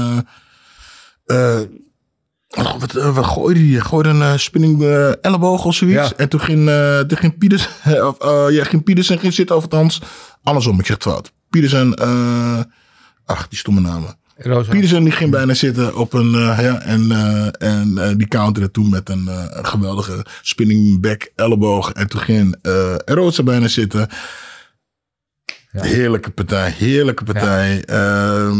oh, 2.59 2.79
wat, 2.79 2.97
eh, 2.97 3.15
wat 3.15 3.27
gooide 3.27 3.61
die? 3.61 3.81
Gooide 3.81 4.09
een 4.09 4.23
eh, 4.23 4.37
spinning 4.37 4.83
eh, 4.83 5.25
elleboog 5.25 5.65
of 5.65 5.75
zoiets. 5.75 6.09
Ja. 6.09 6.17
En 6.17 6.29
toen 6.29 6.41
ging, 6.41 6.65
toen 7.09 7.19
ging 7.19 7.38
Pieters, 7.38 7.69
of, 8.09 8.17
ja, 8.51 8.65
ging 8.65 8.83
Pietersen 8.83 9.19
ging 9.19 9.35
zitten, 9.35 9.57
of 9.57 9.62
althans, 9.62 10.01
andersom, 10.43 10.79
ik 10.79 10.87
zeg 10.87 10.95
het 10.95 11.05
fout. 11.05 11.33
Pietersen, 11.51 11.95
eh 11.95 12.61
ach, 13.25 13.49
die 13.49 13.59
stomme 13.59 13.81
namen. 13.81 14.21
Peterson 14.69 15.05
die 15.05 15.12
ging 15.12 15.31
bijna 15.31 15.55
zitten 15.55 15.97
op 15.97 16.12
een, 16.12 16.31
ja, 16.33 16.81
en, 16.81 17.11
en 17.59 18.15
die 18.17 18.29
counterde 18.29 18.71
toen 18.71 18.88
met 18.88 19.09
een, 19.09 19.29
geweldige 19.62 20.27
spinning 20.43 21.01
back 21.01 21.31
elleboog. 21.37 21.93
En 21.93 22.09
toen 22.09 22.21
ging 22.21 22.57
Erosa 23.05 23.43
bijna 23.43 23.69
zitten. 23.69 24.09
Heerlijke 25.73 26.31
partij, 26.31 26.71
heerlijke 26.71 27.25
partij. 27.25 27.85
Ehm, 27.85 28.57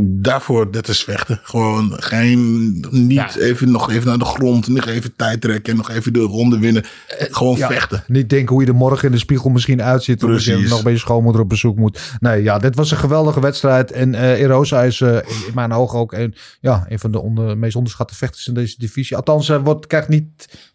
daarvoor, 0.00 0.70
dat 0.70 0.88
is 0.88 1.04
vechten. 1.04 1.40
Gewoon 1.42 1.92
geen, 1.96 2.70
niet 2.90 3.12
Ja. 3.12 3.36
even, 3.36 3.70
nog 3.70 3.90
even 3.90 4.06
naar 4.08 4.18
de 4.18 4.24
grond, 4.24 4.68
nog 4.68 4.86
even 4.86 5.16
tijd 5.16 5.40
trekken 5.40 5.72
en 5.72 5.78
nog 5.78 5.90
even 5.90 6.12
de 6.12 6.20
ronde 6.20 6.58
winnen. 6.58 6.84
Gewoon 7.08 7.56
Ja, 7.56 7.68
vechten. 7.68 8.04
Niet 8.06 8.30
denken 8.30 8.54
hoe 8.54 8.62
je 8.64 8.68
er 8.68 8.74
morgen 8.74 9.06
in 9.06 9.12
de 9.12 9.18
spiegel 9.18 9.50
misschien 9.50 9.82
uitziet. 9.82 10.24
Of 10.24 10.40
je 10.40 10.66
nog 10.68 10.82
bij 10.82 10.92
je 10.92 10.98
schoonmoeder 10.98 11.40
op 11.42 11.48
bezoek 11.48 11.76
moet. 11.76 12.00
Nee, 12.20 12.42
ja, 12.42 12.58
dit 12.58 12.74
was 12.74 12.90
een 12.90 12.96
geweldige 12.96 13.40
wedstrijd. 13.40 13.92
En 13.92 14.14
eh 14.14 14.40
Erosa 14.40 14.82
is 14.82 15.00
eh, 15.00 15.14
in 15.16 15.54
mijn 15.54 15.72
ogen 15.72 15.98
ook 15.98 16.12
een, 16.12 16.34
ja, 16.60 16.86
een 16.88 16.98
van 16.98 17.10
de 17.10 17.20
onder, 17.20 17.58
meest 17.58 17.76
onderschatte 17.76 18.14
vechters 18.14 18.48
in 18.48 18.54
deze 18.54 18.74
divisie. 18.78 19.16
Althans, 19.16 19.48
hij 19.48 19.60
wordt, 19.60 19.86
krijgt 19.86 20.08
niet 20.08 20.24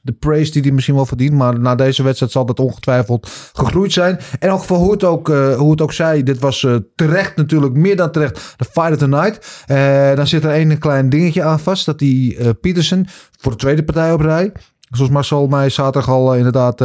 de 0.01 0.11
praise 0.11 0.51
die 0.51 0.61
hij 0.61 0.71
misschien 0.71 0.95
wel 0.95 1.05
verdient. 1.05 1.33
Maar 1.33 1.59
na 1.59 1.75
deze 1.75 2.03
wedstrijd 2.03 2.31
zal 2.31 2.45
dat 2.45 2.59
ongetwijfeld 2.59 3.29
gegroeid 3.53 3.93
zijn. 3.93 4.19
En 4.39 4.49
ook 4.49 4.91
het 4.91 5.03
ook, 5.03 5.29
eh, 5.29 5.60
hoe 5.61 5.71
het 5.71 5.81
ook 5.81 5.93
zei. 5.93 6.23
Dit 6.23 6.39
was 6.39 6.63
eh, 6.63 6.75
terecht 6.95 7.35
natuurlijk, 7.35 7.73
meer 7.73 7.95
dan 7.95 8.11
terecht. 8.11 8.53
De 8.57 8.65
fight 8.65 8.91
of 8.91 8.97
the 8.97 9.07
night. 9.07 9.63
Eh, 9.65 10.15
dan 10.15 10.27
zit 10.27 10.43
er 10.43 10.51
één 10.51 10.77
klein 10.77 11.09
dingetje 11.09 11.43
aan 11.43 11.59
vast. 11.59 11.85
Dat 11.85 11.99
die 11.99 12.37
eh 12.37 12.49
Peterson 12.61 13.07
voor 13.39 13.51
de 13.51 13.57
tweede 13.57 13.83
partij 13.83 14.13
op 14.13 14.21
rij. 14.21 14.51
Zoals 14.89 15.11
Marcel 15.11 15.47
mij 15.47 15.69
zaterdag 15.69 16.09
al 16.09 16.35
inderdaad 16.35 16.79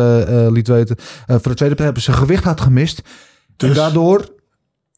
liet 0.52 0.68
weten. 0.68 0.96
voor 1.26 1.26
de 1.26 1.54
tweede 1.54 1.74
partij 1.74 1.84
hebben 1.84 2.02
ze 2.02 2.12
gewicht 2.12 2.44
had 2.44 2.60
gemist. 2.60 2.98
En 2.98 3.04
Dus 3.56 3.76
daardoor, 3.76 4.28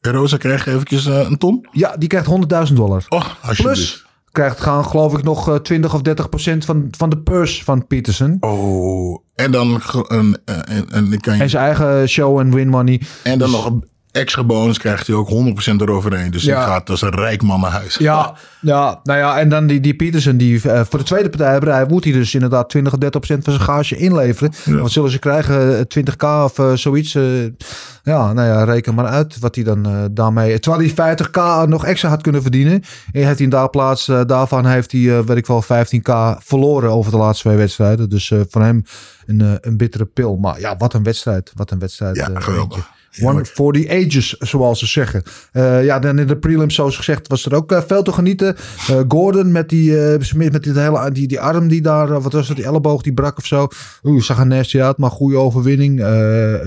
Erosa 0.01 0.37
kreeg 0.37 0.67
eventjes 0.67 1.05
een 1.05 1.39
ton. 1.39 1.67
ja, 1.73 1.97
die 1.97 2.09
krijgt 2.09 2.29
100.000 2.69 2.75
dollar. 2.77 3.05
Oh. 3.09 3.27
Plus 3.57 4.08
krijgt 4.39 4.61
gaan 4.61 4.85
geloof 4.85 5.19
ik 5.19 5.25
nog 5.25 5.49
eh, 5.49 5.55
20 5.55 5.95
of 5.95 6.03
30 6.03 6.29
procent 6.29 6.65
van, 6.65 6.89
van 6.91 7.11
de 7.11 7.19
purse 7.19 7.65
van 7.65 7.87
Peterson. 7.87 8.37
Oh, 8.41 9.19
en 9.35 9.51
dan 9.51 9.81
een, 9.93 10.39
eh, 10.45 10.57
en, 10.57 10.91
en, 10.91 11.11
dan 11.11 11.21
kan 11.21 11.37
je 11.37 11.43
En 11.43 11.51
zijn 11.51 11.65
eigen 11.65 12.09
show 12.09 12.39
en 12.39 12.55
win 12.55 12.69
money. 12.69 13.01
En 13.23 13.39
dan 13.39 13.49
Dus- 13.51 13.57
nog 13.57 13.67
een 13.67 13.85
extra 14.19 14.45
bonus 14.45 14.79
krijgt 14.79 15.07
hij 15.07 15.17
ook 15.17 15.29
100% 15.29 15.81
eroverheen. 15.81 16.31
Dus 16.31 16.43
Ja. 16.43 16.55
die 16.59 16.65
gaat 16.73 16.91
als 16.91 17.03
een 17.03 17.15
rijk 17.15 17.43
man 17.43 17.61
naar 17.61 17.71
huis. 17.71 17.97
Ja, 17.97 18.35
ja, 18.61 19.01
nou 19.03 19.19
ja, 19.19 19.39
en 19.39 19.49
dan 19.49 19.67
die, 19.67 19.81
die 19.81 19.95
Peterson, 19.95 20.37
die 20.37 20.71
eh, 20.71 20.81
voor 20.89 20.99
de 20.99 21.05
tweede 21.05 21.29
partij 21.31 21.87
moet 21.89 22.05
hij 22.05 22.13
dus 22.13 22.35
inderdaad 22.35 22.69
20 22.69 22.93
of 22.93 22.99
30 22.99 23.21
procent 23.21 23.45
van 23.45 23.53
zijn 23.53 23.65
gage 23.65 23.97
inleveren. 23.97 24.53
Want 24.65 24.93
zullen 24.93 25.11
ze 25.11 25.19
krijgen 25.19 25.79
eh, 25.79 25.85
20k 25.99 26.25
of 26.45 26.59
eh, 26.59 26.73
zoiets. 26.73 27.15
eh, 27.15 27.23
ja, 28.03 28.33
nou 28.33 28.49
ja, 28.49 28.65
reken 28.65 28.95
maar 28.95 29.07
uit 29.07 29.39
wat 29.39 29.55
hij 29.55 29.65
dan 29.65 29.87
eh, 29.87 30.05
daarmee. 30.11 30.59
Terwijl 30.59 30.91
hij 30.95 31.17
50k 31.17 31.69
nog 31.69 31.85
extra 31.85 32.09
had 32.09 32.23
kunnen 32.23 32.43
verdienen. 32.43 32.73
En 32.73 33.23
heeft 33.25 33.35
hij 33.37 33.45
in 33.45 33.51
daar 33.51 33.71
plaats 33.71 34.09
eh, 34.09 34.21
daarvan 34.27 34.67
heeft 34.67 34.93
hij, 34.93 35.01
eh, 35.19 35.25
weet 35.25 35.37
ik 35.37 35.47
wel, 35.47 35.63
15k 35.63 36.37
verloren 36.45 36.91
over 36.91 37.11
de 37.11 37.17
laatste 37.19 37.45
twee 37.49 37.57
wedstrijden. 37.59 38.09
Dus 38.09 38.31
eh, 38.31 38.41
voor 38.51 38.63
hem 38.63 38.85
een, 39.27 39.41
eh, 39.41 39.53
een 39.61 39.77
bittere 39.77 40.05
pil. 40.05 40.37
Maar 40.37 40.61
ja, 40.61 40.77
wat 40.77 40.95
een 40.95 41.03
wedstrijd. 41.03 41.53
Wat 41.55 41.71
een 41.71 41.79
wedstrijd. 41.79 42.17
Ja, 42.17 42.29
eh, 42.31 42.43
geweldig. 42.43 42.91
One 43.23 43.45
for 43.45 43.73
the 43.73 43.89
ages, 44.07 44.37
zoals 44.39 44.79
ze 44.79 44.87
zeggen. 44.87 45.23
Eh, 45.53 45.85
ja, 45.85 45.99
dan 45.99 46.19
in 46.19 46.27
de 46.27 46.39
prelims, 46.39 46.75
zoals 46.75 46.97
gezegd, 46.97 47.29
was 47.29 47.45
er 47.45 47.55
ook 47.55 47.73
eh, 47.73 47.83
veel 47.87 48.03
te 48.03 48.13
genieten. 48.13 48.57
Eh, 48.57 49.01
Gordon 49.09 49.53
met 49.53 49.69
die, 49.69 49.93
met 50.33 50.63
die, 50.63 50.79
hele, 50.79 51.13
die, 51.13 51.29
die 51.29 51.41
arm 51.41 51.69
die 51.69 51.83
daar, 51.83 52.21
wat 52.21 52.33
was 52.33 52.49
het, 52.49 52.57
die 52.57 52.67
elleboog 52.67 53.03
die 53.03 53.15
brak 53.15 53.39
of 53.39 53.47
zo. 53.47 53.69
Oeh, 54.03 54.23
zag 54.23 54.39
er 54.39 54.47
nasty 54.47 54.81
uit, 54.81 54.99
maar 54.99 55.11
goede 55.11 55.37
overwinning. 55.37 56.01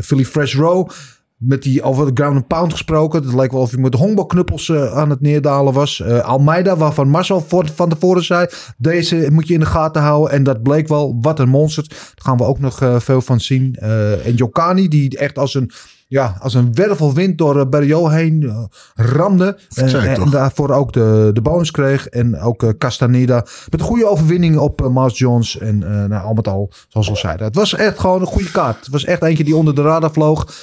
Philly 0.04 0.25
Fresh 0.25 0.56
Row. 0.56 0.89
Met 1.38 1.63
die 1.63 1.84
over 1.84 2.06
de 2.06 2.12
ground 2.13 2.36
and 2.36 2.47
pound 2.47 2.71
gesproken. 2.71 3.23
Het 3.23 3.34
leek 3.34 3.51
wel 3.51 3.62
of 3.62 3.71
hij 3.71 3.80
met 3.80 3.93
honkbalknuppels 3.93 4.69
eh, 4.69 4.93
aan 4.93 5.10
het 5.10 5.21
neerdalen 5.21 5.73
was. 5.73 6.04
Almeida, 6.04 6.77
waarvan 6.77 7.10
Marcel 7.10 7.45
van 7.75 7.89
tevoren 7.89 8.23
zei. 8.23 8.47
Deze 8.77 9.27
moet 9.32 9.47
je 9.47 9.54
in 9.54 9.60
de 9.60 9.65
gaten 9.65 10.01
houden. 10.01 10.32
En 10.32 10.43
dat 10.43 10.63
bleek 10.63 10.88
wel. 10.88 11.17
Wat 11.21 11.39
een 11.39 11.49
monster. 11.49 11.86
Daar 11.88 11.97
gaan 12.15 12.38
we 12.38 12.43
ook 12.43 12.60
nog 12.60 12.80
veel 12.97 13.21
van 13.21 13.39
zien. 13.39 13.75
En 14.23 14.34
Jokani, 14.36 14.88
die 14.88 15.17
echt 15.17 15.38
als 15.38 15.54
een, 15.54 15.71
ja, 16.12 16.36
als 16.39 16.54
een 16.54 16.74
wervelwind 16.74 17.38
door 17.38 17.58
uh, 17.58 17.65
Berrio 17.69 18.08
heen 18.08 18.43
eh, 18.43 18.63
ramde. 18.95 19.58
ik 19.69 19.93
En, 19.93 20.30
daarvoor 20.30 20.69
ook 20.69 20.93
de, 20.93 21.30
de 21.34 21.41
bonus 21.41 21.71
kreeg. 21.71 22.08
En 22.08 22.39
ook 22.39 22.63
eh, 22.63 22.69
Castaneda. 22.78 23.45
Met 23.69 23.80
een 23.80 23.86
goede 23.86 24.08
overwinning 24.08 24.58
op 24.58 24.89
Mars 24.89 25.17
Jones. 25.17 25.58
En 25.58 25.84
eh 25.84 26.06
nou, 26.06 26.26
al 26.26 26.34
met 26.34 26.47
al, 26.47 26.71
zoals 26.88 27.08
we 27.08 27.13
al 27.13 27.19
zeiden. 27.19 27.45
Het 27.45 27.56
was 27.56 27.74
echt 27.74 28.00
gewoon 28.00 28.21
een 28.21 28.28
goede 28.28 28.52
kaart. 28.52 28.80
Het 28.80 28.89
was 28.89 29.06
echt 29.06 29.24
eentje 29.24 29.43
die 29.43 29.56
onder 29.56 29.76
de 29.76 29.82
radar 29.82 30.12
vloog. 30.12 30.54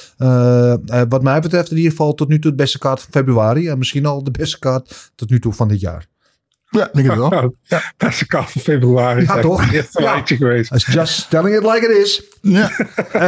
Wat 1.09 1.23
mij 1.23 1.39
betreft 1.39 1.71
in 1.71 1.77
ieder 1.77 1.91
geval 1.91 2.13
tot 2.13 2.27
nu 2.27 2.39
toe 2.39 2.51
de 2.51 2.57
beste 2.57 2.79
kaart 2.79 3.01
van 3.01 3.11
februari. 3.11 3.67
En 3.67 3.77
misschien 3.77 4.05
al 4.05 4.23
de 4.23 4.31
beste 4.31 4.59
kaart 4.59 5.11
tot 5.15 5.29
nu 5.29 5.39
toe 5.39 5.53
van 5.53 5.67
dit 5.67 5.79
jaar. 5.79 6.07
Ja, 6.69 6.89
denk 6.93 7.11
ik 7.11 7.15
wel. 7.17 7.33
Ja, 7.39 7.49
ja. 7.63 7.81
Beste 7.97 8.27
kaart 8.27 8.51
van 8.51 8.61
februari. 8.61 9.21
Ja, 9.25 9.39
toch? 9.39 9.61
Het 9.65 9.73
eerste 9.73 10.01
Ja. 10.01 10.11
lijntje 10.11 10.35
geweest. 10.35 10.73
It's 10.73 10.85
just 10.85 11.29
telling 11.29 11.55
it 11.55 11.63
like 11.63 11.87
it 11.89 11.97
is. 12.05 12.23
Ja. 12.41 12.71
Uh, 13.15 13.21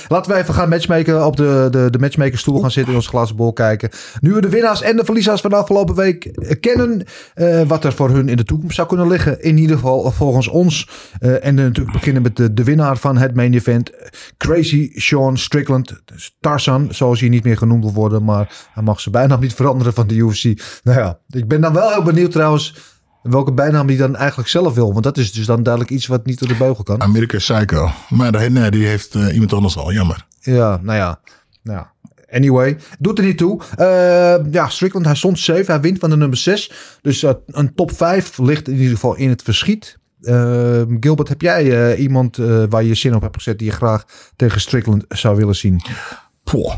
laten 0.14 0.32
we 0.32 0.38
even 0.38 0.54
gaan 0.54 0.68
matchmaken 0.68 1.26
op 1.26 1.36
de, 1.36 1.68
de, 1.70 1.90
de 1.90 1.98
matchmakerstoel 1.98 2.60
gaan 2.60 2.70
zitten 2.70 2.92
in 2.92 2.98
ons 2.98 3.08
glazen 3.08 3.36
bol 3.36 3.52
kijken. 3.52 3.90
Nu 4.20 4.32
we 4.32 4.40
de 4.40 4.48
winnaars 4.48 4.82
en 4.82 4.96
de 4.96 5.04
verliezers 5.04 5.40
van 5.40 5.50
de 5.50 5.56
afgelopen 5.56 5.94
week 5.94 6.30
kennen. 6.60 7.04
Uh, 7.34 7.62
wat 7.62 7.84
er 7.84 7.92
voor 7.92 8.10
hun 8.10 8.28
in 8.28 8.36
de 8.36 8.44
toekomst 8.44 8.74
zou 8.76 8.88
kunnen 8.88 9.08
liggen. 9.08 9.42
In 9.42 9.58
ieder 9.58 9.76
geval 9.76 10.10
volgens 10.10 10.48
ons. 10.48 10.88
Uh, 11.20 11.44
en 11.46 11.54
natuurlijk 11.54 11.92
beginnen 11.96 12.22
met 12.22 12.36
de, 12.36 12.54
de 12.54 12.64
winnaar 12.64 12.96
van 12.96 13.16
het 13.18 13.34
main 13.34 13.54
event. 13.54 13.90
Crazy 14.36 14.90
Sean 14.94 15.38
Strickland. 15.38 16.00
Tarzan, 16.40 16.88
zoals 16.90 17.20
hij 17.20 17.28
niet 17.28 17.44
meer 17.44 17.56
genoemd 17.56 17.84
wil 17.84 17.92
worden. 17.92 18.24
Maar 18.24 18.52
hij 18.72 18.82
mag 18.82 19.00
zijn 19.00 19.14
bijnaam 19.14 19.40
niet 19.40 19.54
veranderen 19.54 19.92
van 19.92 20.06
de 20.06 20.14
UFC. 20.14 20.44
Nou 20.82 20.98
ja, 20.98 21.18
ik 21.28 21.48
ben 21.48 21.60
dan 21.60 21.72
wel 21.72 21.90
heel 21.90 22.02
benieuwd 22.02 22.34
trouwens. 22.40 22.74
Welke 23.22 23.52
bijnaam 23.52 23.86
die 23.86 23.96
dan 23.96 24.16
eigenlijk 24.16 24.48
zelf 24.48 24.74
wil. 24.74 24.92
Want 24.92 25.04
dat 25.04 25.18
is 25.18 25.32
dus 25.32 25.46
dan 25.46 25.62
duidelijk 25.62 25.94
iets 25.94 26.06
wat 26.06 26.26
niet 26.26 26.38
door 26.38 26.48
de 26.48 26.56
beugel 26.56 26.84
kan. 26.84 27.00
Amerika 27.00 27.36
Psycho. 27.36 27.90
Maar 28.08 28.50
nee, 28.50 28.70
die 28.70 28.86
heeft 28.86 29.14
uh, 29.14 29.34
iemand 29.34 29.52
anders 29.52 29.76
al. 29.76 29.92
Jammer. 29.92 30.26
Ja, 30.40 30.80
nou 30.82 30.98
ja. 30.98 31.20
Nou 31.62 31.78
ja. 31.78 31.92
Anyway, 32.30 32.76
doet 32.98 33.18
er 33.18 33.24
niet 33.24 33.38
toe. 33.38 33.60
Uh, 33.78 34.52
ja, 34.52 34.68
Strickland, 34.68 35.06
hij 35.06 35.14
stond 35.14 35.38
7. 35.38 35.72
Hij 35.72 35.80
wint 35.80 35.98
van 35.98 36.10
de 36.10 36.16
nummer 36.16 36.38
6. 36.38 36.72
Dus 37.02 37.22
uh, 37.22 37.30
een 37.46 37.74
top 37.74 37.92
5 37.92 38.38
ligt 38.38 38.68
in 38.68 38.74
ieder 38.74 38.94
geval 38.94 39.16
in 39.16 39.28
het 39.28 39.42
verschiet. 39.42 39.98
Uh, 40.20 40.82
Gilbert, 41.00 41.28
heb 41.28 41.40
jij 41.40 41.96
iemand 41.96 42.36
waar 42.68 42.84
je 42.84 42.94
zin 42.94 43.14
op 43.14 43.22
hebt 43.22 43.36
gezet 43.36 43.58
die 43.58 43.66
je 43.66 43.72
graag 43.72 44.04
tegen 44.36 44.60
Strickland 44.60 45.04
zou 45.08 45.36
willen 45.36 45.56
zien? 45.56 45.80
Poh. 46.44 46.74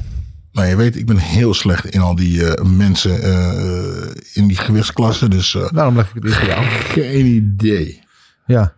Nou, 0.53 0.69
je 0.69 0.77
weet, 0.77 0.97
ik 0.97 1.07
ben 1.07 1.17
heel 1.17 1.55
slecht 1.55 1.85
in 1.85 2.01
al 2.01 2.15
die 2.15 2.41
uh, 2.41 2.53
mensen 2.65 3.27
uh, 3.27 4.11
in 4.33 4.47
die 4.47 4.57
gewichtsklassen. 4.57 5.31
Dus, 5.31 5.55
uh, 5.55 5.71
Daarom 5.73 5.97
leg 5.97 6.09
ik 6.09 6.15
het 6.15 6.23
weer 6.23 6.33
voor 6.33 6.49
jou. 6.49 6.65
Geen 6.65 7.27
idee. 7.27 8.03
Ja. 8.47 8.73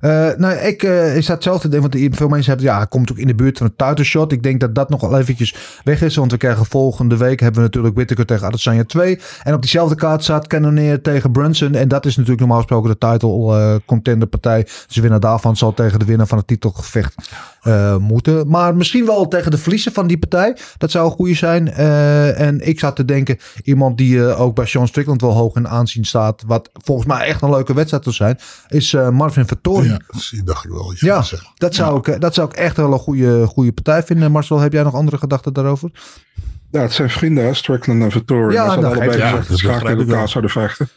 Eh, 0.00 0.28
nou, 0.36 0.54
ik 0.54 0.82
eh, 0.82 1.16
is 1.16 1.28
hetzelfde 1.28 1.68
ding. 1.68 1.82
Want 1.82 2.16
veel 2.16 2.28
mensen 2.28 2.50
hebben, 2.50 2.70
ja, 2.70 2.76
hij 2.76 2.86
komt 2.86 3.10
ook 3.10 3.18
in 3.18 3.26
de 3.26 3.34
buurt 3.34 3.58
van 3.58 3.66
een 3.66 3.86
title 3.86 4.04
shot. 4.04 4.32
Ik 4.32 4.42
denk 4.42 4.60
dat 4.60 4.74
dat 4.74 4.88
nog 4.88 5.00
wel 5.00 5.18
eventjes 5.18 5.54
weg 5.84 6.02
is. 6.02 6.16
Want 6.16 6.30
we 6.30 6.36
krijgen 6.36 6.66
volgende 6.66 7.16
week 7.16 7.40
hebben 7.40 7.60
we 7.60 7.66
natuurlijk 7.66 7.94
Whittaker 7.94 8.26
tegen 8.26 8.46
Adesanya 8.46 8.84
2. 8.84 9.20
En 9.42 9.54
op 9.54 9.60
diezelfde 9.60 9.94
kaart 9.94 10.22
staat 10.22 10.46
Cannonier 10.46 11.02
tegen 11.02 11.32
Brunson. 11.32 11.74
En 11.74 11.88
dat 11.88 12.06
is 12.06 12.12
natuurlijk 12.12 12.40
normaal 12.40 12.58
gesproken 12.58 12.90
de 12.90 12.98
title 12.98 13.56
eh, 13.56 13.74
contender 13.86 14.28
partij. 14.28 14.62
Dus 14.62 14.86
de 14.94 15.00
winnaar 15.00 15.20
daarvan 15.20 15.56
zal 15.56 15.74
tegen 15.74 15.98
de 15.98 16.04
winnaar 16.04 16.26
van 16.26 16.38
het 16.38 16.46
titelgevecht 16.46 17.14
moeten. 17.98 18.48
Maar 18.48 18.76
misschien 18.76 19.06
wel 19.06 19.28
tegen 19.28 19.50
de 19.50 19.58
verliezer 19.58 19.92
van 19.92 20.06
die 20.06 20.18
partij. 20.18 20.56
Dat 20.78 20.90
zou 20.90 21.06
een 21.06 21.16
goede 21.16 21.34
zijn. 21.34 21.68
En 21.68 22.68
ik 22.68 22.78
zat 22.78 22.96
te 22.96 23.04
denken, 23.04 23.38
iemand 23.62 23.98
die 23.98 24.34
ook 24.34 24.54
bij 24.54 24.66
Sean 24.66 24.88
Strickland 24.88 25.20
wel 25.20 25.32
hoog 25.32 25.56
in 25.56 25.68
aanzien 25.68 26.04
staat. 26.04 26.42
Wat 26.46 26.70
volgens 26.72 27.06
mij 27.06 27.26
echt 27.26 27.42
een 27.42 27.50
leuke 27.50 27.74
wedstrijd 27.74 28.04
zal 28.04 28.12
zijn. 28.12 28.38
Is 28.68 28.92
Marvin 28.92 29.46
Vettori. 29.46 29.87
Ja, 29.88 30.00
zie, 30.18 30.42
dacht 30.42 30.64
ik 30.64 30.70
wel. 30.70 30.86
dat 30.88 30.98
je 31.00 31.06
Ja, 31.06 31.24
dat 31.54 31.74
zou, 31.74 31.98
ik, 31.98 32.08
eh, 32.08 32.20
dat 32.20 32.34
zou 32.34 32.48
ik 32.48 32.54
echt 32.54 32.76
wel 32.76 32.92
een 32.92 32.98
goede, 32.98 33.46
goede 33.46 33.72
partij 33.72 34.02
vinden. 34.02 34.30
Marcel, 34.32 34.58
heb 34.58 34.72
jij 34.72 34.82
nog 34.82 34.94
andere 34.94 35.18
gedachten 35.18 35.52
daarover? 35.52 35.90
Ja, 36.70 36.80
het 36.80 36.92
zijn 36.92 37.10
vrienden, 37.10 37.44
hè, 37.44 37.54
Strickland 37.54 38.02
en 38.02 38.10
Vittori. 38.10 38.54
Ja, 38.54 38.68
ze 38.70 38.74
dat 38.74 38.84
hadden 38.84 38.84
allebei 38.90 39.10
gezegd 39.10 39.48
dat 39.48 39.58
ze 39.58 39.66
Ja, 39.66 39.78
dat 39.78 39.98
elkaar 39.98 40.28
zouden 40.28 40.50
vechten. 40.50 40.88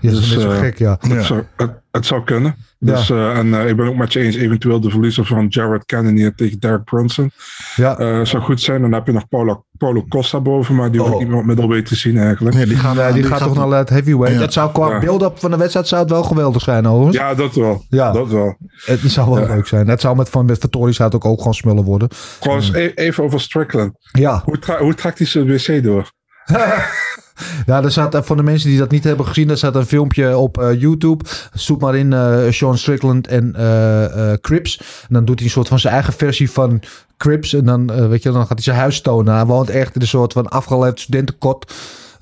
Ja, 0.00 0.10
dat 0.10 0.20
is 0.20 0.28
Dus, 0.28 0.44
eh, 0.44 0.58
gek, 0.58 0.78
ja. 0.78 0.96
Het, 1.00 1.10
Ja. 1.12 1.22
zou, 1.22 1.42
het, 1.56 1.70
het 1.90 2.06
zou 2.06 2.24
kunnen. 2.24 2.56
Ja. 2.84 2.92
Dus, 2.94 3.10
eh, 3.10 3.38
en 3.38 3.54
eh, 3.54 3.68
ik 3.68 3.76
ben 3.76 3.86
ook 3.86 3.96
met 3.96 4.12
je 4.12 4.20
eens, 4.20 4.36
eventueel 4.36 4.80
de 4.80 4.90
verliezer 4.90 5.26
van 5.26 5.46
Jared 5.48 5.84
Cannonier 5.84 6.34
tegen 6.34 6.60
Derek 6.60 6.84
Brunson. 6.84 7.30
Ja, 7.76 7.98
Eh 7.98 8.20
zou 8.24 8.42
goed 8.42 8.60
zijn. 8.60 8.80
Dan 8.80 8.92
heb 8.92 9.06
je 9.06 9.12
nog 9.12 9.28
Paulo, 9.28 9.64
Paulo 9.78 10.04
Costa 10.08 10.40
boven, 10.40 10.74
maar 10.74 10.90
die 10.90 11.00
hoef 11.00 11.08
Oh. 11.08 11.14
ik 11.14 11.20
niet 11.20 11.28
meer 11.30 11.38
op 11.38 11.44
middleweight 11.44 11.88
te 11.88 11.94
zien 11.96 12.18
eigenlijk. 12.18 12.56
Nee, 12.56 12.66
die 12.66 12.76
gaan, 12.76 12.96
Ja, 12.96 13.12
die, 13.12 13.22
gaat 13.22 13.38
toch 13.38 13.68
naar 13.68 13.78
het 13.78 13.88
heavyweight. 13.88 14.34
Ja. 14.34 14.40
Dat 14.44 14.52
zou 14.52 14.72
qua 14.72 14.90
Ja. 14.90 14.98
beeld-up 14.98 15.38
van 15.38 15.50
de 15.50 15.56
wedstrijd 15.56 15.88
zou 15.88 16.02
het 16.02 16.10
wel 16.10 16.22
geweldig 16.22 16.62
zijn, 16.62 16.86
overigens. 16.86 17.16
Ja, 17.16 17.34
dat 17.34 17.54
wel. 17.54 17.84
Ja. 17.88 18.12
Dat 18.12 18.28
wel. 18.28 18.56
Het 18.84 19.00
zou 19.04 19.30
wel 19.30 19.40
Ja. 19.40 19.54
leuk 19.54 19.66
zijn. 19.66 19.88
Het 19.88 20.00
zou 20.00 20.16
met, 20.16 20.28
van, 20.28 20.48
Vettori 20.48 20.92
zou 20.92 21.08
het 21.10 21.16
ook, 21.24 21.30
ook 21.30 21.38
gewoon 21.38 21.54
smullen 21.54 21.84
worden. 21.84 22.08
Trouwens, 22.40 22.72
e- 22.72 22.92
even 22.94 23.24
over 23.24 23.40
Strickland. 23.40 23.92
Ja, 24.12 24.42
Hoe, 24.44 24.58
tra- 24.58 24.78
hoe 24.78 24.94
trekt 24.94 25.18
hij 25.18 25.26
zijn 25.26 25.46
wc 25.46 25.82
door? 25.82 26.10
ja 27.66 27.82
er 27.82 27.90
staat, 27.90 28.26
voor 28.26 28.36
de 28.36 28.42
mensen 28.42 28.68
die 28.68 28.78
dat 28.78 28.90
niet 28.90 29.04
hebben 29.04 29.26
gezien, 29.26 29.50
er 29.50 29.56
staat 29.56 29.74
een 29.74 29.86
filmpje 29.86 30.36
op 30.36 30.58
eh, 30.58 30.80
YouTube. 30.80 31.24
Zoek 31.52 31.80
maar 31.80 31.96
in 31.96 32.12
eh, 32.12 32.50
Sean 32.50 32.78
Strickland 32.78 33.26
en 33.26 33.54
eh, 33.54 34.32
Crips. 34.40 34.80
En 34.80 35.14
dan 35.14 35.24
doet 35.24 35.36
hij 35.36 35.46
een 35.46 35.52
soort 35.52 35.68
van 35.68 35.78
zijn 35.78 35.94
eigen 35.94 36.12
versie 36.12 36.50
van 36.50 36.82
Crips. 37.16 37.54
En 37.54 37.64
dan, 37.64 38.08
weet 38.08 38.22
je, 38.22 38.30
dan 38.30 38.40
gaat 38.40 38.48
hij 38.48 38.62
zijn 38.62 38.76
huis 38.76 39.00
tonen. 39.00 39.34
Hij 39.34 39.46
woont 39.46 39.70
echt 39.70 39.94
in 39.94 40.00
een 40.00 40.06
soort 40.06 40.32
van 40.32 40.48
afgeleid 40.48 41.00
studentenkot. 41.00 41.72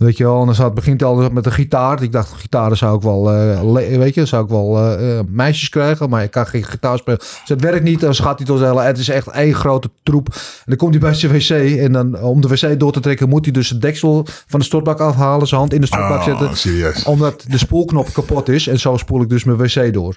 Weet 0.01 0.16
je 0.16 0.24
wel, 0.24 0.40
en 0.40 0.46
dan 0.46 0.55
staat, 0.55 0.74
begint 0.74 1.03
al 1.03 1.30
met 1.30 1.46
een 1.46 1.53
gitaar. 1.53 2.03
Ik 2.03 2.12
dacht, 2.12 2.32
gitaren 2.32 2.76
zou 2.76 2.96
ik 2.96 3.03
wel, 3.03 3.32
eh, 3.32 3.98
weet 3.98 4.14
je, 4.14 4.26
zou 4.26 4.44
ik 4.44 4.51
wel 4.51 4.78
eh, 4.78 5.18
eh, 5.18 5.24
meisjes 5.28 5.68
krijgen. 5.68 6.09
Maar 6.11 6.22
ik 6.22 6.30
kan 6.30 6.46
geen 6.46 6.64
gitaar 6.64 6.98
spelen. 6.98 7.18
Dus 7.18 7.42
het 7.44 7.61
werkt 7.61 7.82
niet. 7.82 8.01
Dan 8.01 8.14
gaat 8.14 8.38
hij 8.38 8.46
tot 8.46 8.61
hele, 8.61 8.80
het 8.82 8.98
is 8.98 9.09
echt 9.09 9.26
één 9.28 9.55
grote 9.55 9.90
troep. 10.03 10.28
En 10.28 10.64
dan 10.64 10.76
komt 10.76 10.90
hij 10.90 11.01
bij 11.01 11.14
zijn 11.14 11.32
wc. 11.32 11.78
En 11.78 11.92
dan, 11.92 12.20
om 12.20 12.40
de 12.40 12.48
wc 12.48 12.78
door 12.80 12.92
te 12.92 13.01
trekken, 13.01 13.28
moet 13.28 13.44
hij 13.44 13.53
dus 13.53 13.68
het 13.68 13.80
deksel 13.80 14.26
van 14.46 14.61
de 14.61 14.66
stortbak 14.66 14.98
afhalen. 15.01 15.46
Zijn 15.46 15.61
hand 15.61 15.72
in 15.72 15.80
de 15.80 15.86
stortbak 15.86 16.18
Ah, 16.18 16.24
zetten. 16.24 16.57
serieus. 16.57 17.05
Omdat 17.05 17.44
de 17.48 17.59
spoelknop 17.59 18.12
kapot 18.12 18.48
is. 18.48 18.66
En 18.66 18.78
zo 18.78 18.96
spoel 18.96 19.22
ik 19.22 19.28
dus 19.28 19.44
mijn 19.44 19.59
wc 19.59 19.92
door. 19.92 20.16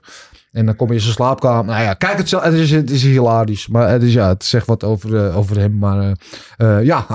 En 0.53 0.65
dan 0.65 0.75
kom 0.75 0.87
je 0.87 0.93
in 0.93 0.99
zijn 0.99 1.13
slaapkamer. 1.13 1.65
Nou 1.65 1.83
ja, 1.83 1.93
kijk 1.93 2.17
het 2.17 2.29
zelf. 2.29 2.43
Het 2.43 2.53
is, 2.53 2.71
het 2.71 2.89
is 2.89 3.03
hilarisch. 3.03 3.67
Maar 3.67 3.89
het, 3.89 4.03
is, 4.03 4.13
ja, 4.13 4.27
het 4.27 4.43
zegt 4.43 4.67
wat 4.67 4.83
over, 4.83 5.25
eh, 5.25 5.37
over 5.37 5.59
hem. 5.59 5.77
Maar 5.77 5.99
eh, 5.99 6.77
eh, 6.77 6.85
ja, 6.85 7.05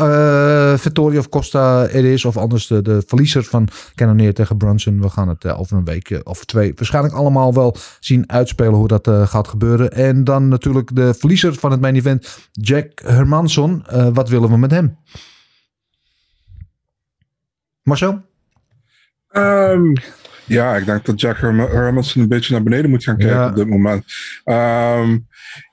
Vittorio 0.79 1.19
of 1.19 1.29
Costa 1.29 1.81
het 1.81 2.05
is. 2.05 2.25
Of 2.25 2.37
anders 2.37 2.67
de, 2.67 2.83
de 2.83 3.03
verliezer 3.07 3.45
van 3.45 3.69
Cannonier 3.95 4.35
tegen 4.35 4.57
Brunson. 4.57 5.01
We 5.01 5.09
gaan 5.09 5.29
het 5.29 5.47
over 5.47 5.77
een 5.77 5.85
week 5.85 6.21
of 6.23 6.45
twee 6.45 6.73
waarschijnlijk 6.75 7.15
allemaal 7.15 7.55
wel 7.55 7.77
zien 8.01 8.31
uitspelen 8.31 8.75
hoe 8.75 8.89
dat 8.89 9.11
gaat 9.25 9.49
gebeuren. 9.49 9.93
En 9.93 10.25
dan 10.25 10.49
natuurlijk 10.49 10.95
de 10.95 11.15
verliezer 11.15 11.55
van 11.55 11.71
het 11.71 11.81
main 11.81 11.97
event, 11.97 12.39
Jack 12.53 13.01
Hermansson. 13.05 13.87
Eh, 13.87 14.09
wat 14.13 14.29
willen 14.29 14.51
we 14.51 14.57
met 14.57 14.71
hem? 14.71 14.99
Marcel? 17.83 18.21
Ehm, 19.29 19.93
ja, 20.49 20.77
ik 20.77 20.87
denk 20.87 21.05
dat 21.05 21.21
Jack 21.21 21.39
Herm- 21.39 21.61
Hermanson 21.61 22.23
een 22.23 22.29
beetje 22.29 22.53
naar 22.53 22.63
beneden 22.63 22.91
moet 22.91 23.05
gaan 23.05 23.17
kijken 23.17 23.37
Ja. 23.37 23.49
op 23.49 23.57
dit 23.57 23.69
moment. 23.69 24.05
Ehm, 24.45 25.19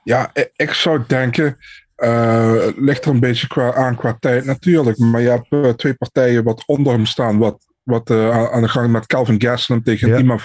ja, 0.02 0.30
ik, 0.32 0.50
ik 0.56 0.72
zou 0.72 1.02
denken, 1.06 1.56
het 1.96 2.74
ligt 2.76 3.04
er 3.04 3.10
een 3.10 3.20
beetje 3.20 3.46
qua, 3.46 3.74
aan 3.74 3.96
qua 3.96 4.16
tijd 4.20 4.44
natuurlijk, 4.44 4.98
maar 4.98 5.20
je 5.20 5.28
hebt 5.28 5.46
eh, 5.50 5.68
twee 5.68 5.94
partijen 5.94 6.44
wat 6.44 6.62
onder 6.66 6.92
hem 6.92 7.06
staan, 7.06 7.38
wat, 7.38 7.65
wat 7.86 8.10
eh, 8.10 8.48
aan- 8.52 8.62
de 8.62 8.68
gang 8.68 8.90
met 8.92 9.06
Calvin 9.06 9.40
Gastelum 9.42 9.82
tegen 9.82 10.08
Ja. 10.26 10.38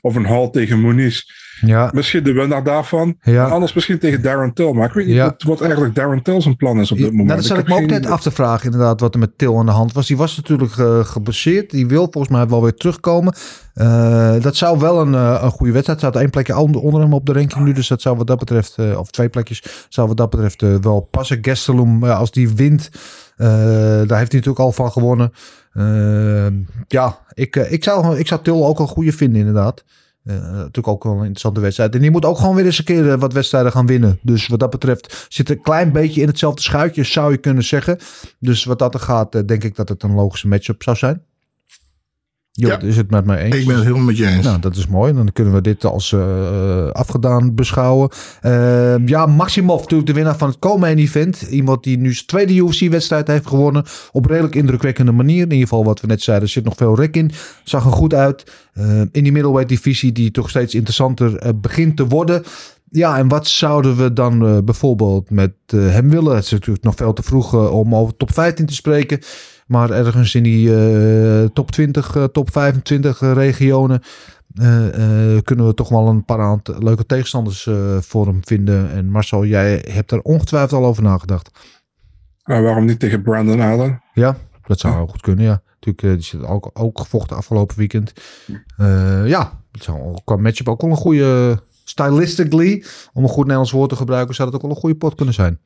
Of 0.00 0.14
een 0.14 0.26
Hall 0.26 0.50
tegen 0.50 0.80
Muniz. 0.80 1.22
Ja, 1.60 1.90
Misschien 1.94 2.22
de 2.24 2.32
winnaar 2.32 2.64
daarvan. 2.64 3.16
ja. 3.20 3.44
Anders 3.44 3.72
misschien 3.72 3.98
tegen 3.98 4.22
Darren 4.22 4.52
Till. 4.54 4.72
Maar 4.72 4.88
ik 4.88 4.92
weet 4.94 5.06
niet 5.06 5.14
Ja. 5.14 5.24
wat, 5.24 5.42
wat 5.42 5.60
eigenlijk 5.60 5.94
Darren 5.94 6.22
Till 6.22 6.40
zijn 6.40 6.56
plan 6.56 6.80
is 6.80 6.90
op 6.92 6.96
dit 6.98 7.06
moment. 7.10 7.26
Nou, 7.28 7.38
dat 7.40 7.48
zat 7.48 7.58
ik 7.58 7.68
me 7.68 7.74
ook 7.74 7.86
net 7.86 8.06
af 8.06 8.22
te 8.22 8.30
vragen, 8.30 8.64
inderdaad, 8.64 9.00
wat 9.00 9.14
er 9.14 9.20
met 9.20 9.38
Til 9.38 9.58
aan 9.58 9.66
de 9.66 9.72
hand 9.72 9.92
was. 9.92 10.06
Die 10.06 10.16
was 10.16 10.36
natuurlijk 10.36 10.72
geblesseerd. 11.08 11.70
Die 11.70 11.86
wil 11.86 12.08
volgens 12.10 12.28
mij 12.36 12.46
wel 12.46 12.62
weer 12.62 12.74
terugkomen. 12.74 13.34
Eh, 13.74 14.34
dat 14.40 14.56
zou 14.56 14.78
wel 14.78 15.00
een, 15.00 15.12
een 15.12 15.50
goede 15.50 15.72
wedstrijd 15.72 16.00
zijn. 16.00 16.12
één 16.12 16.30
plekje 16.30 16.56
onder, 16.56 16.80
onder 16.80 17.00
hem 17.00 17.12
op 17.14 17.26
de 17.26 17.32
ranking 17.32 17.64
nu. 17.64 17.72
Dus 17.72 17.88
dat 17.88 18.00
zou 18.02 18.16
wat 18.16 18.26
dat 18.26 18.38
betreft, 18.38 18.76
of 18.96 19.10
twee 19.10 19.28
plekjes, 19.28 19.86
zou 19.88 20.08
wat 20.08 20.16
dat 20.16 20.30
betreft 20.30 20.60
wel 20.82 21.08
passen. 21.10 21.38
Gastelum, 21.42 22.04
als 22.04 22.30
die 22.30 22.48
wint, 22.54 22.90
daar 23.36 23.98
heeft 23.98 24.08
hij 24.08 24.18
natuurlijk 24.18 24.58
al 24.58 24.72
van 24.72 24.92
gewonnen. 24.92 25.32
Eh, 25.72 26.46
ja, 26.88 27.18
ik, 27.34 27.56
eh, 27.56 27.72
ik, 27.72 27.84
zou, 27.84 28.18
ik 28.18 28.26
zou 28.26 28.42
Til 28.42 28.66
ook 28.66 28.78
een 28.78 28.88
goede 28.88 29.12
vinden, 29.12 29.38
inderdaad. 29.38 29.84
Eh, 30.24 30.34
natuurlijk 30.36 30.88
ook 30.88 31.04
wel 31.04 31.12
een 31.12 31.18
interessante 31.18 31.60
wedstrijd. 31.60 31.94
En 31.94 32.00
die 32.00 32.10
moet 32.10 32.24
ook 32.24 32.38
gewoon 32.38 32.54
weer 32.54 32.64
eens 32.64 32.78
een 32.78 32.84
keer 32.84 33.10
eh, 33.12 33.18
wat 33.18 33.32
wedstrijden 33.32 33.72
gaan 33.72 33.86
winnen. 33.86 34.18
Dus 34.22 34.46
wat 34.46 34.60
dat 34.60 34.70
betreft 34.70 35.26
zit 35.28 35.50
een 35.50 35.62
klein 35.62 35.92
beetje 35.92 36.20
in 36.20 36.26
hetzelfde 36.26 36.62
schuitje, 36.62 37.04
zou 37.04 37.32
je 37.32 37.38
kunnen 37.38 37.64
zeggen. 37.64 37.98
Dus 38.38 38.64
wat 38.64 38.78
dat 38.78 38.94
er 38.94 39.00
gaat, 39.00 39.48
denk 39.48 39.64
ik 39.64 39.76
dat 39.76 39.88
het 39.88 40.02
een 40.02 40.14
logische 40.14 40.48
matchup 40.48 40.82
zou 40.82 40.96
zijn. 40.96 41.22
Jo, 42.54 42.68
Ja. 42.68 42.80
is 42.80 42.96
het 42.96 43.10
met 43.10 43.24
mij 43.24 43.42
eens? 43.42 43.56
Ik 43.56 43.66
ben 43.66 43.74
het 43.74 43.84
helemaal 43.84 44.04
met 44.06 44.16
je 44.16 44.26
eens. 44.26 44.44
Nou, 44.44 44.58
dat 44.60 44.76
is 44.76 44.86
mooi. 44.86 45.12
Dan 45.12 45.32
kunnen 45.32 45.52
we 45.54 45.60
dit 45.60 45.84
als 45.84 46.12
eh, 46.12 46.20
eh, 46.48 46.90
afgedaan 46.90 47.54
beschouwen. 47.54 48.08
Eh, 48.40 49.06
ja, 49.06 49.26
Maximov, 49.26 49.80
natuurlijk 49.80 50.06
de 50.08 50.14
winnaar 50.14 50.36
van 50.36 50.48
het 50.48 50.58
co-main 50.58 50.98
event. 50.98 51.42
Iemand 51.42 51.84
die 51.84 51.98
nu 51.98 52.12
zijn 52.14 52.26
tweede 52.26 52.54
UFC-wedstrijd 52.54 53.26
heeft 53.26 53.46
gewonnen. 53.46 53.84
Op 54.12 54.26
redelijk 54.26 54.54
indrukwekkende 54.54 55.12
manier. 55.12 55.36
In 55.42 55.50
ieder 55.50 55.68
geval 55.68 55.84
wat 55.84 56.00
we 56.00 56.06
net 56.06 56.22
zeiden, 56.22 56.46
er 56.46 56.52
zit 56.52 56.64
nog 56.64 56.76
veel 56.76 56.96
rek 56.96 57.16
in. 57.16 57.30
Zag 57.64 57.84
er 57.84 57.90
goed 57.92 58.14
uit. 58.14 58.52
Eh, 58.72 59.00
in 59.00 59.08
die 59.22 59.32
middleweight 59.32 59.68
divisie 59.68 60.12
die 60.12 60.30
toch 60.30 60.48
steeds 60.50 60.74
interessanter 60.74 61.36
eh, 61.36 61.50
begint 61.56 61.96
te 61.96 62.06
worden. 62.06 62.42
Ja, 62.88 63.18
en 63.18 63.28
wat 63.28 63.46
zouden 63.48 63.96
we 63.96 64.12
dan 64.12 64.64
bijvoorbeeld 64.64 65.30
met 65.30 65.52
hem 65.66 66.10
willen? 66.10 66.34
Het 66.34 66.44
is 66.44 66.50
natuurlijk 66.50 66.84
nog 66.84 66.94
veel 66.94 67.12
te 67.12 67.22
vroeg 67.22 67.70
om 67.70 67.94
over 67.94 68.16
top 68.16 68.32
15 68.32 68.66
te 68.66 68.74
spreken. 68.74 69.18
Maar 69.66 69.90
ergens 69.90 70.34
in 70.34 70.42
die 70.42 70.74
eh, 70.74 71.44
top 71.44 71.70
20, 71.70 72.16
eh, 72.16 72.24
top 72.24 72.52
25 72.52 73.22
eh, 73.22 73.32
regionen 73.32 74.02
kunnen 75.44 75.66
we 75.66 75.74
toch 75.74 75.88
wel 75.88 76.08
een 76.08 76.24
paar 76.24 76.40
aantal 76.40 76.78
leuke 76.78 77.06
tegenstanders 77.06 77.68
voor 78.00 78.26
hem 78.26 78.40
vinden. 78.44 78.90
En 78.90 79.10
Marcel, 79.10 79.44
jij 79.44 79.84
hebt 79.88 80.10
er 80.10 80.22
ongetwijfeld 80.22 80.80
al 80.80 80.88
over 80.88 81.02
nagedacht. 81.02 81.50
Waarom 82.42 82.84
niet 82.84 83.00
tegen 83.00 83.22
Brandon 83.22 83.60
Allen? 83.60 84.02
Ja, 84.14 84.36
dat 84.66 84.80
zou 84.80 85.00
ook 85.00 85.10
goed 85.10 85.20
kunnen, 85.20 85.44
ja. 85.44 85.62
Natuurlijk, 85.80 86.20
die 86.20 86.28
zit 86.28 86.42
ook, 86.42 86.70
ook 86.72 86.98
gevochten 86.98 87.36
afgelopen 87.36 87.76
weekend. 87.76 88.12
Ja, 89.24 89.62
het 89.72 89.82
zou 89.82 90.00
ook 90.00 90.20
qua 90.24 90.36
matchup 90.36 90.68
ook 90.68 90.80
wel 90.80 90.90
een 90.90 90.96
goede... 90.96 91.62
Stylistically, 91.84 92.84
om 93.12 93.22
een 93.22 93.28
goed 93.28 93.42
Nederlands 93.42 93.70
woord 93.70 93.90
te 93.90 93.96
gebruiken, 93.96 94.34
zou 94.34 94.50
dat 94.50 94.56
ook 94.56 94.66
wel 94.66 94.76
een 94.76 94.82
goede 94.82 94.96
pot 94.96 95.14
kunnen 95.14 95.34
zijn. 95.34 95.60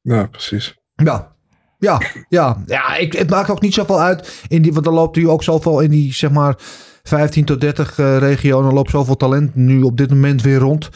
Ja, 0.00 0.26
precies. 0.26 0.78
Ja. 0.94 1.35
Ja, 1.78 2.00
ja, 2.28 2.62
ja 2.66 2.96
ik, 2.96 3.12
het 3.12 3.30
maakt 3.30 3.50
ook 3.50 3.60
niet 3.60 3.74
zoveel 3.74 4.00
uit. 4.00 4.44
In 4.48 4.62
die, 4.62 4.72
want 4.72 4.86
er 4.86 4.92
loopt 4.92 5.16
nu 5.16 5.28
ook 5.28 5.42
zoveel 5.42 5.80
in 5.80 5.90
die, 5.90 6.12
zeg 6.12 6.30
maar, 6.30 6.54
15 7.02 7.44
tot 7.44 7.60
30 7.60 7.98
eh 7.98 8.18
regionen. 8.18 8.72
loopt 8.72 8.90
zoveel 8.90 9.16
talent 9.16 9.54
nu 9.54 9.82
op 9.82 9.96
dit 9.96 10.10
moment 10.10 10.42
weer 10.42 10.58
rond. 10.58 10.88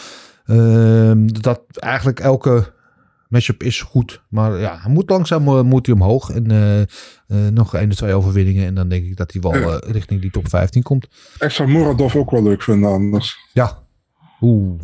Ehm, 0.47 1.27
dat 1.27 1.61
eigenlijk 1.75 2.21
elke 2.21 2.73
matchup 3.29 3.63
is 3.63 3.83
goed. 3.83 4.23
Maar 4.29 4.59
ja, 4.59 4.79
hij 4.83 4.93
moet 4.93 5.11
langzaam 5.11 5.49
eh, 5.49 5.63
moet 5.63 5.87
hij 5.87 5.95
omhoog. 5.95 6.31
En 6.31 6.51
eh, 7.27 7.37
nog 7.53 7.75
één 7.75 7.91
of 7.91 7.97
twee 7.97 8.15
overwinningen. 8.15 8.67
En 8.67 8.75
dan 8.75 8.89
denk 8.89 9.05
ik 9.05 9.17
dat 9.17 9.33
hij 9.33 9.41
wel 9.41 9.79
richting 9.87 10.21
die 10.21 10.31
top 10.31 10.49
15 10.49 10.83
komt. 10.83 11.09
Ik 11.39 11.51
zou 11.51 11.69
Muradov 11.69 12.17
ook 12.17 12.31
wel 12.31 12.43
leuk 12.43 12.63
vinden 12.63 12.91
anders. 12.91 13.37
Ja. 13.53 13.79
Oeh. 14.41 14.81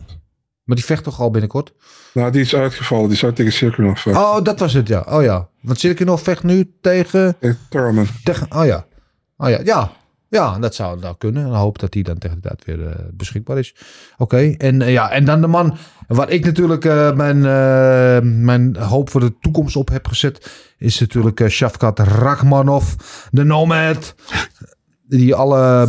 Maar 0.67 0.77
die 0.77 0.85
vecht 0.85 1.05
toch 1.05 1.21
al 1.21 1.31
binnenkort? 1.31 1.73
Nou, 2.13 2.31
die 2.31 2.41
is 2.41 2.55
uitgevallen. 2.55 3.09
Die 3.09 3.19
zou 3.19 3.33
tegen 3.33 3.53
Sirkunov 3.53 4.01
vechten. 4.01 4.23
Oh, 4.23 4.43
dat 4.43 4.59
was 4.59 4.73
het, 4.73 4.89
ja. 4.89 5.07
Oh 5.09 5.23
ja. 5.23 5.49
Want 5.61 5.79
Sirkinov 5.79 6.23
vecht 6.23 6.43
nu 6.43 6.73
tegen... 6.81 7.37
Tegen 7.41 7.59
Thurman. 7.69 8.07
Tegen, 8.25 8.47
oh 8.57 8.65
ja. 8.65 8.87
Oh 9.37 9.49
ja, 9.49 9.61
ja. 9.65 9.93
Ja, 10.29 10.59
dat 10.59 10.75
zou 10.75 10.99
nou 10.99 11.15
kunnen. 11.19 11.45
En 11.45 11.53
hoop 11.53 11.79
dat 11.79 11.95
hij 11.95 12.03
dan 12.03 12.19
tegen 12.19 12.37
de 12.37 12.49
tijd 12.49 12.65
weer 12.65 12.87
eh, 12.87 13.05
beschikbaar 13.13 13.59
is. 13.59 13.75
Oké, 14.19 14.55
en, 14.59 14.83
eh, 14.83 14.93
ja, 14.93 15.11
en 15.11 15.25
dan 15.25 15.41
de 15.41 15.47
man 15.47 15.77
waar 16.09 16.31
ik 16.31 16.45
natuurlijk 16.45 16.85
eh, 16.85 17.13
mijn, 17.13 17.41
mijn 18.45 18.77
hoop 18.77 19.11
voor 19.11 19.21
de 19.21 19.39
toekomst 19.41 19.77
op 19.77 19.89
heb 19.89 20.07
gezet... 20.07 20.51
is 20.79 21.01
natuurlijk 21.01 21.49
Shavkat 21.49 21.99
Rachmanov, 21.99 22.95
de 23.31 23.45
Nomad. 23.45 24.15
Die 25.09 25.35
alle 25.35 25.89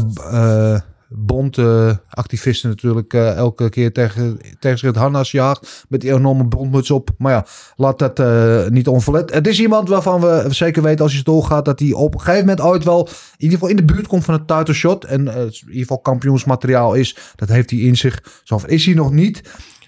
bondactivisten 1.10 2.70
natuurlijk 2.70 3.14
eh, 3.14 3.36
elke 3.36 3.70
keer 3.70 3.94
tegen, 3.94 4.40
tegen 4.60 4.78
zich 4.78 4.88
het 4.88 4.98
harnas 4.98 5.32
jaagt. 5.32 5.86
Met 5.90 6.02
die 6.02 6.14
enorme 6.14 6.44
bondmuts 6.44 6.92
op. 6.92 7.10
Maar 7.18 7.32
ja, 7.32 7.46
laat 7.76 8.00
dat 8.00 8.20
eh, 8.20 8.68
niet 8.68 8.88
onverlet. 8.88 9.34
Het 9.34 9.48
is 9.48 9.60
iemand 9.60 9.90
waarvan 9.90 10.22
we 10.22 10.46
zeker 10.50 10.84
weten 10.84 11.04
als 11.04 11.14
hij 11.14 11.24
doorgaat 11.24 11.66
dat 11.66 11.80
hij 11.80 11.94
op 11.94 12.14
een 12.14 12.20
gegeven 12.20 12.46
moment 12.46 12.62
ooit 12.62 12.84
wel 12.84 13.08
in 13.08 13.14
ieder 13.38 13.58
geval 13.58 13.70
in 13.70 13.86
de 13.86 13.94
buurt 13.94 14.08
komt 14.08 14.26
van 14.26 14.46
het 14.48 14.70
shot. 14.72 15.04
En 15.04 15.28
eh, 15.28 15.42
in 15.42 15.52
ieder 15.68 15.82
geval 15.82 16.00
kampioensmateriaal 16.00 16.94
is. 16.94 17.18
Dat 17.36 17.50
heeft 17.50 17.70
hij 17.70 17.80
in 17.80 17.98
zich. 17.98 18.42
Zo 18.44 18.60
is 18.66 18.86
hij 18.86 18.94
nog 18.94 19.12
niet. 19.12 19.42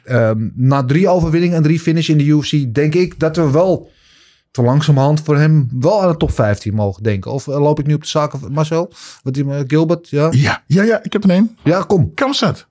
Ehm, 0.04 0.50
na 0.56 0.86
drie 0.86 1.08
overwinningen 1.08 1.58
en 1.58 1.64
drie 1.64 1.80
finish 1.80 2.10
in 2.10 2.18
de 2.18 2.24
UFC 2.24 2.74
denk 2.74 2.96
ik 2.96 3.20
dat 3.20 3.36
we 3.36 3.52
wel 3.52 3.90
zo 4.52 4.64
langzamerhand 4.64 5.22
voor 5.22 5.38
hem 5.38 5.68
wel 5.80 6.02
aan 6.02 6.10
de 6.12 6.18
top 6.18 6.32
15 6.32 6.74
mogen 6.74 7.04
denken. 7.04 7.32
Of 7.32 7.48
eh, 7.48 7.60
loop 7.62 7.80
ik 7.80 7.86
nu 7.86 7.94
op 7.94 8.02
de 8.02 8.08
zaken 8.08 8.40
van 8.40 8.52
Marcel? 8.52 8.94
Wat 9.24 9.34
die, 9.34 9.52
eh, 9.52 9.60
Gilbert? 9.68 10.10
Ja? 10.10 10.28
Ja, 10.32 10.64
ja, 10.68 10.84
ja, 10.84 11.04
ik 11.04 11.14
heb 11.14 11.24
er 11.24 11.30
een. 11.30 11.58
ja, 11.64 11.82
kom. 11.82 12.14
Kamstad. 12.14 12.68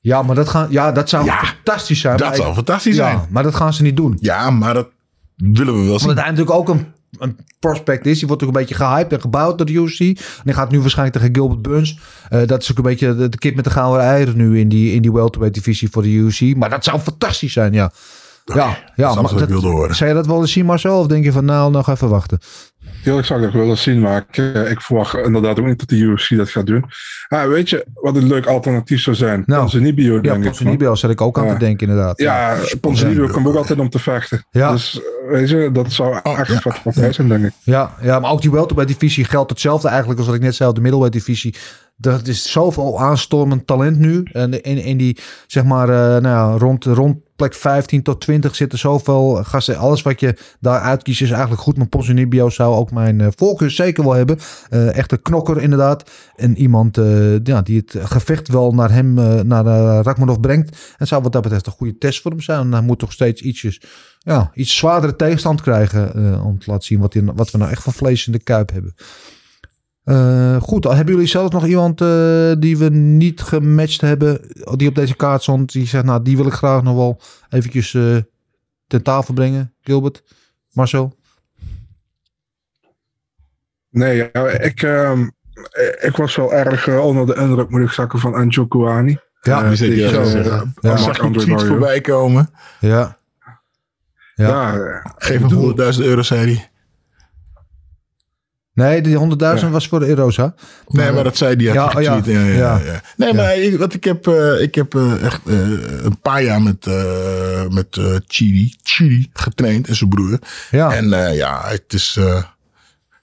Ja, 0.00 0.22
maar 0.22 0.34
dat, 0.34 0.48
gaan, 0.48 0.66
ja, 0.70 0.92
dat 0.92 1.08
zou 1.08 1.24
Ja, 1.24 1.44
fantastisch 1.44 2.00
zijn. 2.00 2.16
Dat 2.16 2.36
zou 2.36 2.48
ik- 2.48 2.54
fantastisch 2.54 2.96
ja, 2.96 3.10
zijn. 3.10 3.26
maar 3.30 3.42
dat 3.42 3.54
gaan 3.54 3.72
ze 3.72 3.82
niet 3.82 3.96
doen. 3.96 4.16
Ja, 4.20 4.50
maar 4.50 4.74
dat 4.74 4.88
willen 5.36 5.80
we 5.80 5.86
wel 5.86 5.98
zien. 5.98 6.08
Omdat 6.08 6.24
hij 6.24 6.32
natuurlijk 6.34 6.56
ook 6.58 6.68
een, 6.68 6.86
een 7.18 7.36
prospect 7.58 8.06
is. 8.06 8.18
Die 8.18 8.26
wordt 8.28 8.42
ook 8.42 8.48
een 8.48 8.54
beetje 8.60 8.74
gehyped 8.74 9.12
en 9.12 9.20
gebouwd 9.20 9.58
door 9.58 9.66
de 9.66 9.72
UFC. 9.72 10.00
En 10.00 10.16
die 10.44 10.54
gaat 10.54 10.70
nu 10.70 10.80
waarschijnlijk 10.80 11.16
tegen 11.18 11.34
Gilbert 11.34 11.62
Burns. 11.62 11.98
Eh, 12.28 12.46
dat 12.46 12.62
is 12.62 12.70
ook 12.70 12.76
een 12.76 12.82
beetje 12.82 13.14
de, 13.16 13.28
de 13.28 13.38
kip 13.38 13.54
met 13.54 13.64
de 13.64 13.70
gouden 13.70 14.02
eieren 14.06 14.36
nu 14.36 14.58
in 14.58 14.68
die, 14.68 14.92
in 14.94 15.02
die 15.02 15.12
welterweight 15.12 15.58
divisie 15.64 15.88
voor 15.90 16.02
de 16.02 16.08
UFC. 16.10 16.56
Maar 16.56 16.70
dat 16.70 16.84
zou 16.84 16.98
fantastisch 17.00 17.52
zijn, 17.52 17.72
ja. 17.72 17.92
Ja, 18.44 18.76
ja, 18.94 19.22
wat 19.22 19.40
ik 19.40 19.48
wilde 19.48 19.68
horen. 19.68 19.94
Zou 19.94 20.08
je 20.10 20.16
dat 20.16 20.26
wel 20.26 20.40
eens 20.40 20.52
zien, 20.52 20.64
Marcel? 20.64 20.98
Of 20.98 21.06
denk 21.06 21.24
je 21.24 21.32
van, 21.32 21.44
nou, 21.44 21.70
nog 21.70 21.88
even 21.88 22.08
wachten? 22.08 22.38
Zou 23.04 23.18
ik 23.20 23.26
dat 23.40 23.52
willen 23.52 23.78
zien, 23.78 24.00
maar 24.00 24.26
ik, 24.30 24.36
eh, 24.54 24.70
ik 24.70 24.80
verwacht 24.80 25.14
inderdaad 25.14 25.58
ook 25.58 25.66
niet 25.66 25.78
dat 25.78 25.88
de 25.88 25.96
UFC 25.96 26.36
dat 26.36 26.48
gaat 26.48 26.66
doen. 26.66 26.84
Ah, 27.28 27.46
weet 27.48 27.68
je 27.70 27.86
wat 27.94 28.16
een 28.16 28.26
leuk 28.26 28.46
alternatief 28.46 29.00
zou 29.00 29.16
zijn? 29.16 29.42
Nou, 29.46 29.60
Ponzinibbio, 29.60 30.14
Ja, 30.14 30.20
denk 30.20 30.24
ik. 30.26 30.32
man. 30.32 30.42
Ponzinibbio 30.42 30.94
zat 30.94 31.10
ik 31.10 31.20
ook 31.20 31.38
aan 31.38 31.44
Ja. 31.46 31.52
te 31.52 31.58
denken, 31.58 31.88
inderdaad. 31.88 32.18
Ja, 32.20 32.56
Ponzinibbio 32.80 33.26
komt 33.26 33.46
ook 33.46 33.54
altijd 33.56 33.78
om 33.78 33.88
te 33.88 33.98
vechten. 33.98 34.46
Ja. 34.50 34.70
Dus 34.70 35.00
eh, 35.00 35.30
weet 35.30 35.48
je, 35.48 35.70
dat 35.72 35.92
zou 35.92 36.20
Oh, 36.22 36.38
echt 36.38 36.48
ja. 36.52 36.58
vet 36.60 36.82
partij 36.82 37.12
zijn, 37.12 37.28
denk 37.28 37.44
ik. 37.44 37.52
Ja, 37.62 37.94
ja, 38.02 38.18
maar 38.18 38.30
ook 38.30 38.40
die 38.42 38.50
welterweight 38.50 38.92
divisie 39.00 39.24
geldt 39.24 39.50
hetzelfde 39.50 39.88
eigenlijk 39.88 40.18
als 40.18 40.26
wat 40.28 40.36
ik 40.36 40.42
net 40.42 40.54
zei 40.54 40.68
op 40.68 40.74
de 40.74 40.80
middleweight 40.80 41.18
divisie. 41.26 41.54
Dat 41.96 42.26
is 42.26 42.52
zoveel 42.52 43.00
aanstormend 43.00 43.66
talent 43.66 43.98
nu. 43.98 44.22
En 44.32 44.62
in, 44.62 44.76
in 44.78 44.96
die, 44.96 45.18
zeg 45.46 45.64
maar, 45.64 45.88
eh, 45.88 46.22
nou 46.22 46.22
ja, 46.52 46.58
rond, 46.58 46.84
rond 46.84 47.16
plek 47.36 47.54
15 47.54 48.02
tot 48.02 48.20
20 48.20 48.54
zitten 48.54 48.78
zoveel 48.78 49.44
gasten. 49.44 49.76
Alles 49.78 50.02
wat 50.02 50.20
je 50.20 50.36
daar 50.60 50.80
uitkiest 50.80 51.22
is 51.22 51.30
eigenlijk 51.30 51.62
goed. 51.62 51.76
Maar 51.76 51.86
Ponzinibbio 51.86 52.48
zou 52.50 52.74
ook 52.74 52.90
mijn 52.90 53.20
eh, 53.20 53.28
voorkeur 53.36 53.70
zeker 53.70 54.04
wel 54.04 54.12
hebben. 54.12 54.38
Eh 54.70 54.96
echt 54.96 55.12
een 55.12 55.22
knokker 55.22 55.60
inderdaad. 55.62 56.10
En 56.36 56.56
iemand 56.58 56.98
eh, 56.98 57.44
ja, 57.44 57.62
die 57.62 57.76
het 57.86 57.96
gevecht 58.06 58.48
wel 58.48 58.72
naar 58.72 58.90
hem, 58.90 59.18
eh, 59.18 59.40
naar 59.40 59.64
uh, 59.66 60.00
Rakmanov 60.02 60.38
brengt. 60.40 60.76
En 60.98 61.06
zou 61.06 61.22
wat 61.22 61.32
dat 61.32 61.42
betreft 61.42 61.66
een 61.66 61.72
goede 61.72 61.98
test 61.98 62.20
voor 62.22 62.30
hem 62.30 62.40
zijn. 62.40 62.60
En 62.60 62.72
hij 62.72 62.80
moet 62.82 62.98
toch 62.98 63.12
steeds 63.12 63.42
ietsjes, 63.42 63.80
ja, 64.18 64.50
iets 64.54 64.76
zwaardere 64.76 65.16
tegenstand 65.16 65.60
krijgen. 65.60 66.14
eh, 66.14 66.46
om 66.46 66.58
te 66.58 66.70
laten 66.70 66.86
zien 66.86 67.00
wat, 67.00 67.12
hij- 67.14 67.22
wat 67.34 67.50
we 67.50 67.58
nou 67.58 67.70
echt 67.70 67.82
van 67.82 67.92
vlees 67.92 68.26
in 68.26 68.32
de 68.32 68.42
kuip 68.42 68.72
hebben. 68.72 68.94
Eh, 70.04 70.60
goed, 70.60 70.84
hebben 70.84 71.14
jullie 71.14 71.28
zelf 71.28 71.50
nog 71.52 71.66
iemand 71.66 72.00
eh, 72.00 72.52
die 72.58 72.78
we 72.78 72.88
niet 72.90 73.40
gematcht 73.40 74.00
hebben, 74.00 74.40
die 74.76 74.88
op 74.88 74.94
deze 74.94 75.16
kaart 75.16 75.42
stond, 75.42 75.72
die 75.72 75.86
zegt, 75.86 76.04
nou, 76.04 76.22
die 76.22 76.36
wil 76.36 76.46
ik 76.46 76.52
graag 76.52 76.82
nog 76.82 76.96
wel 76.96 77.20
eventjes 77.50 77.94
eh 77.94 78.16
ten 78.86 79.02
tafel 79.02 79.34
brengen, 79.34 79.74
Gilbert, 79.80 80.22
Marcel? 80.72 81.14
Nee, 83.90 84.16
ja, 84.32 84.48
ik, 84.48 84.82
ehm, 84.82 85.28
ik 86.00 86.16
was 86.16 86.36
wel 86.36 86.52
erg 86.52 86.88
onder 86.88 87.26
de 87.26 87.34
indruk, 87.34 87.70
moet 87.70 87.80
ik 87.80 87.90
zeggen, 87.90 88.18
van 88.18 88.34
Anjo 88.34 88.66
Kouani. 88.66 89.18
Ja, 89.40 89.68
Die 89.68 89.76
zit 89.76 89.90
die, 89.90 90.08
hier 90.08 90.24
zo. 90.24 90.38
Ja. 90.38 90.64
Mark 90.80 90.98
Zag 90.98 91.16
tweets 91.16 91.44
Barrio. 91.44 91.66
voorbij 91.66 92.00
komen? 92.00 92.50
Ja. 92.80 93.18
Ja. 94.34 94.74
Ja, 94.74 95.14
Geef 95.16 95.40
hem 95.40 95.74
100.000 95.94 96.00
euro, 96.04 96.22
zei 96.22 96.54
hij. 96.54 96.70
Nee, 98.74 99.00
die 99.00 99.18
100.000 99.60 99.70
was 99.70 99.88
voor 99.88 100.00
de 100.00 100.06
Erosa. 100.06 100.54
Nee, 100.88 101.12
maar 101.12 101.24
dat 101.24 101.36
zei. 101.36 101.56
Ja, 101.58 101.82
had 101.82 101.94
oh 101.94 102.02
ja. 102.02 102.20
ja, 102.24 102.40
ja, 102.40 102.80
Ja. 102.84 103.00
Nee, 103.16 103.34
maar 103.34 103.56
ik, 103.56 103.78
wat 103.78 103.94
ik 103.94 104.04
heb, 104.04 104.26
eh, 104.26 104.60
ik 104.60 104.74
heb 104.74 104.94
eh, 104.94 105.24
echt 105.24 105.40
eh, 105.46 105.56
een 106.04 106.18
paar 106.22 106.42
jaar 106.42 106.62
met, 106.62 106.86
met 107.70 108.00
Chidi, 108.26 108.74
Chidi 108.82 109.30
getraind 109.32 109.88
en 109.88 109.96
zijn 109.96 110.10
broer. 110.10 110.38
Ja. 110.70 110.92
En 110.92 111.08
ja, 111.34 111.60
het 111.64 111.92
is 111.92 112.18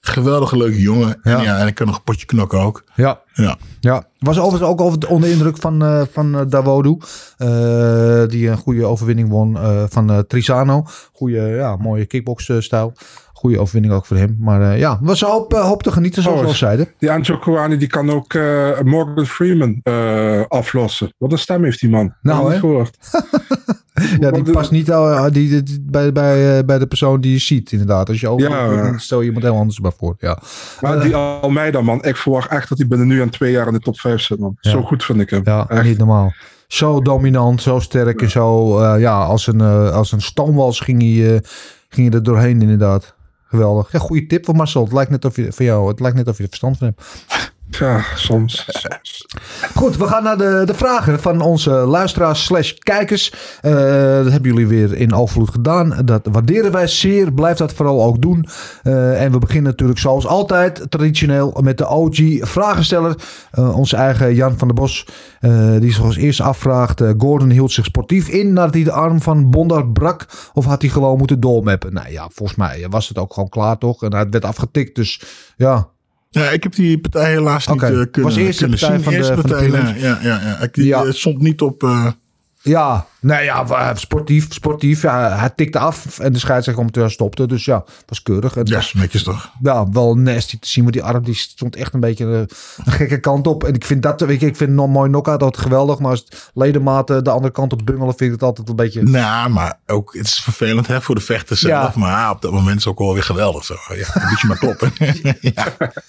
geweldige 0.00 0.56
leuke 0.56 0.80
jongen. 0.80 1.20
Ja. 1.22 1.38
En 1.38 1.42
ja, 1.42 1.58
en 1.58 1.66
ik 1.66 1.74
kan 1.74 1.86
nog 1.86 1.96
een 1.96 2.02
potje 2.02 2.26
knokken 2.26 2.60
ook. 2.60 2.84
Ja. 2.94 3.20
Ja. 3.34 3.58
Ja, 3.80 4.04
was 4.18 4.38
overigens 4.38 4.70
ook 4.70 4.80
over 4.80 5.08
onder 5.08 5.28
de 5.28 5.34
indruk 5.34 5.56
van, 5.56 5.82
eh 5.82 6.02
van 6.12 6.48
Dawodu. 6.48 6.96
die 8.28 8.48
een 8.48 8.56
goede 8.56 8.84
overwinning 8.84 9.28
won 9.28 9.58
van 9.88 10.24
Trisano. 10.26 10.86
Goede, 11.12 11.40
ja, 11.40 11.76
mooie 11.76 12.06
kickbox-stijl. 12.06 12.94
Goede 13.42 13.58
overwinning 13.60 13.94
ook 13.94 14.06
voor 14.06 14.16
hem. 14.16 14.36
Maar 14.40 14.72
eh, 14.72 14.78
ja, 14.78 14.98
was 15.02 15.20
een 15.20 15.28
hoop, 15.28 15.54
eh, 15.54 15.60
hoop 15.64 15.82
te 15.82 15.92
genieten, 15.92 16.22
zoals 16.22 16.40
we 16.40 16.46
al 16.46 16.52
zeiden. 16.52 16.88
die 16.98 17.10
Anjo 17.10 17.38
Kouani 17.38 17.76
die 17.76 17.88
kan 17.88 18.10
ook 18.10 18.34
eh, 18.34 18.80
Morgan 18.80 19.26
Freeman 19.26 19.80
aflossen. 20.48 21.14
Wat 21.18 21.32
een 21.32 21.38
stem 21.38 21.64
heeft 21.64 21.80
die 21.80 21.90
man. 21.90 22.14
Nou, 22.22 22.52
hè? 22.52 22.58
gehoord. 22.58 22.96
Ja, 24.20 24.30
die 24.30 24.50
past 24.52 24.70
niet 24.70 24.88
eh, 24.88 25.26
die, 25.32 25.62
die- 25.62 25.84
bij, 25.90 26.12
bij, 26.12 26.64
bij 26.64 26.78
de 26.78 26.86
persoon 26.86 27.20
die 27.20 27.32
je 27.32 27.38
ziet, 27.38 27.72
inderdaad. 27.72 28.08
Als 28.08 28.20
je 28.20 28.28
ook, 28.28 28.40
Ja, 28.40 28.98
stel 28.98 29.20
je 29.20 29.26
iemand 29.26 29.44
heel 29.44 29.56
anders 29.56 29.80
bij 29.80 29.92
voor. 29.98 30.14
Ja. 30.18 30.38
Maar 30.80 31.00
die 31.00 31.16
Almeida, 31.16 31.80
man. 31.80 32.04
Ik 32.04 32.16
verwacht 32.16 32.50
echt 32.50 32.68
dat 32.68 32.78
hij 32.78 32.86
binnen 32.86 33.06
nu 33.06 33.20
en 33.20 33.30
twee 33.30 33.52
jaar 33.52 33.66
in 33.66 33.72
de 33.72 33.78
top 33.78 34.00
5 34.00 34.20
zit, 34.20 34.38
man. 34.38 34.56
Ja. 34.60 34.70
Zo 34.70 34.82
goed 34.82 35.04
vind 35.04 35.20
ik 35.20 35.30
hem. 35.30 35.40
Ja, 35.44 35.68
Echt. 35.68 35.84
niet 35.84 35.98
normaal. 35.98 36.32
Zo 36.66 37.00
dominant, 37.00 37.62
zo 37.62 37.78
sterk 37.78 38.22
en 38.22 38.30
zo. 38.30 38.80
ja, 38.98 39.22
als 39.24 39.46
een, 39.46 39.60
eh, 39.60 39.90
als 39.90 40.12
een 40.12 40.20
stoomwals 40.22 40.80
ging 40.80 41.00
hij, 41.02 41.42
ging 41.88 42.08
hij 42.08 42.18
er 42.18 42.22
doorheen, 42.24 42.62
inderdaad. 42.62 43.14
Geweldig. 43.52 43.92
Ja, 43.92 43.98
goede 43.98 44.26
tip 44.26 44.44
van 44.44 44.56
Marcel. 44.56 44.84
Het 44.84 44.92
lijkt 44.92 45.10
net 45.10 45.24
of 45.24 45.36
je, 45.36 45.52
van 45.52 45.64
jou, 45.64 45.88
het 45.88 46.00
lijkt 46.00 46.16
net 46.16 46.28
of 46.28 46.36
je 46.36 46.42
er 46.42 46.48
verstand 46.48 46.78
van 46.78 46.86
hebt. 46.86 47.51
Ja, 47.68 48.04
soms. 48.14 48.66
Goed, 49.74 49.96
we 49.96 50.06
gaan 50.06 50.22
naar 50.22 50.38
de, 50.38 50.62
de 50.66 50.74
vragen 50.74 51.20
van 51.20 51.40
onze 51.40 51.70
luisteraars 51.70 52.44
slash 52.44 52.72
kijkers. 52.72 53.32
Eh, 53.60 53.72
dat 54.22 54.32
hebben 54.32 54.50
jullie 54.52 54.66
weer 54.66 54.94
in 54.94 55.14
overvloed 55.14 55.50
gedaan. 55.50 56.02
Dat 56.04 56.28
waarderen 56.32 56.72
wij 56.72 56.86
zeer. 56.86 57.32
Blijf 57.32 57.56
dat 57.56 57.72
vooral 57.72 58.02
ook 58.04 58.22
doen. 58.22 58.46
Eh, 58.82 59.22
en 59.22 59.32
we 59.32 59.38
beginnen 59.38 59.70
natuurlijk 59.70 59.98
zoals 59.98 60.26
altijd 60.26 60.86
traditioneel 60.88 61.58
met 61.62 61.78
de 61.78 61.88
OG 61.88 62.16
vragensteller. 62.40 63.14
Eh, 63.50 63.76
onze 63.78 63.96
eigen 63.96 64.34
Jan 64.34 64.58
van 64.58 64.68
der 64.68 64.76
Bos. 64.76 65.06
die 65.78 65.92
zoals 65.92 66.16
eerst 66.16 66.40
afvraagt. 66.40 67.00
eh, 67.00 67.10
Gordon 67.18 67.50
hield 67.50 67.72
zich 67.72 67.84
sportief 67.84 68.28
in 68.28 68.52
nadat 68.52 68.74
hij 68.74 68.84
de 68.84 68.92
arm 68.92 69.20
van 69.22 69.50
Bondar 69.50 69.88
brak. 69.88 70.26
Of 70.52 70.64
had 70.64 70.82
hij 70.82 70.90
gewoon 70.90 71.18
moeten 71.18 71.40
doormappen? 71.40 71.92
Nou 71.92 72.10
ja, 72.10 72.28
volgens 72.32 72.58
mij 72.58 72.86
was 72.90 73.08
het 73.08 73.18
ook 73.18 73.32
gewoon 73.34 73.48
klaar 73.48 73.78
toch? 73.78 74.02
En 74.02 74.14
hij 74.14 74.28
werd 74.28 74.44
afgetikt. 74.44 74.94
Dus 74.96 75.22
ja, 75.56 75.88
Ja, 76.34 76.50
ik 76.50 76.62
heb 76.62 76.74
die 76.74 76.98
partij 76.98 77.30
helaas 77.30 77.66
niet 77.66 77.82
eh, 77.82 77.88
kunnen, 77.88 78.00
Was 78.22 78.34
de 78.34 78.54
kunnen 78.56 78.78
partij 78.78 78.94
zien. 78.96 79.02
van 79.02 79.12
de- 79.12 79.24
van 79.24 79.36
de 79.36 79.42
partij, 79.42 79.68
ja, 80.00 80.18
ja, 80.22 80.40
ja. 80.42 80.58
Ik, 80.62 80.74
die 80.74 80.84
Ja. 80.84 81.04
eh, 81.04 81.12
stond 81.12 81.38
niet 81.38 81.60
op... 81.60 81.82
eh, 81.82 82.06
Ja, 82.62 83.06
nou 83.22 83.42
ja, 83.42 83.94
sportief, 83.94 84.52
sportief. 84.52 85.02
Ja, 85.02 85.36
hij 85.36 85.50
tikte 85.50 85.78
af 85.78 86.18
en 86.18 86.32
de 86.32 86.38
scheidsrechter 86.38 87.10
stopte. 87.10 87.46
Dus 87.46 87.64
ja, 87.64 87.84
was 88.06 88.22
keurig. 88.22 88.54
Het 88.54 88.68
ja, 88.68 88.76
was 88.76 88.94
netjes 88.94 89.22
toch? 89.22 89.50
ja, 89.62 89.90
wel 89.90 90.14
nasty 90.14 90.58
te 90.58 90.68
zien. 90.68 90.82
Want 90.82 90.94
die 90.94 91.04
arm 91.04 91.24
die 91.24 91.34
stond 91.34 91.76
echt 91.76 91.94
een 91.94 92.00
beetje 92.00 92.24
eh, 92.24 92.38
een 92.84 92.92
gekke 92.92 93.20
kant 93.20 93.46
op. 93.46 93.64
En 93.64 93.74
ik 93.74 93.84
vind 93.84 94.02
dat, 94.02 94.20
weet 94.20 94.40
je, 94.40 94.46
ik 94.46 94.56
vind 94.56 94.78
een 94.78 94.90
mooi 94.90 95.08
knockout 95.08 95.42
altijd 95.42 95.62
geweldig. 95.62 95.98
Maar 95.98 96.10
als 96.10 96.20
het 96.20 96.50
ledematen 96.54 97.24
de 97.24 97.30
andere 97.30 97.52
kant 97.52 97.72
op 97.72 97.80
bungelen, 97.84 98.14
vind 98.16 98.20
ik 98.20 98.30
het 98.30 98.42
altijd 98.42 98.68
een 98.68 98.76
beetje... 98.76 99.02
Nou, 99.02 99.50
maar 99.50 99.78
ook, 99.86 100.14
het 100.14 100.26
is 100.26 100.40
vervelend 100.40 100.86
hè, 100.86 101.00
voor 101.00 101.14
de 101.14 101.20
vechters 101.20 101.60
zelf. 101.60 101.94
Ja. 101.94 102.00
Maar 102.00 102.30
op 102.30 102.42
dat 102.42 102.52
moment 102.52 102.76
is 102.78 102.84
het 102.84 102.92
ook 102.92 102.98
wel 102.98 103.14
weer 103.14 103.22
geweldig. 103.22 103.64
Zo. 103.64 103.74
Ja, 103.88 104.06
dan 104.14 104.28
moet 104.28 104.40
je 104.40 104.46
maar 104.46 104.58
kloppen. 104.58 104.92
ja. 105.54 105.66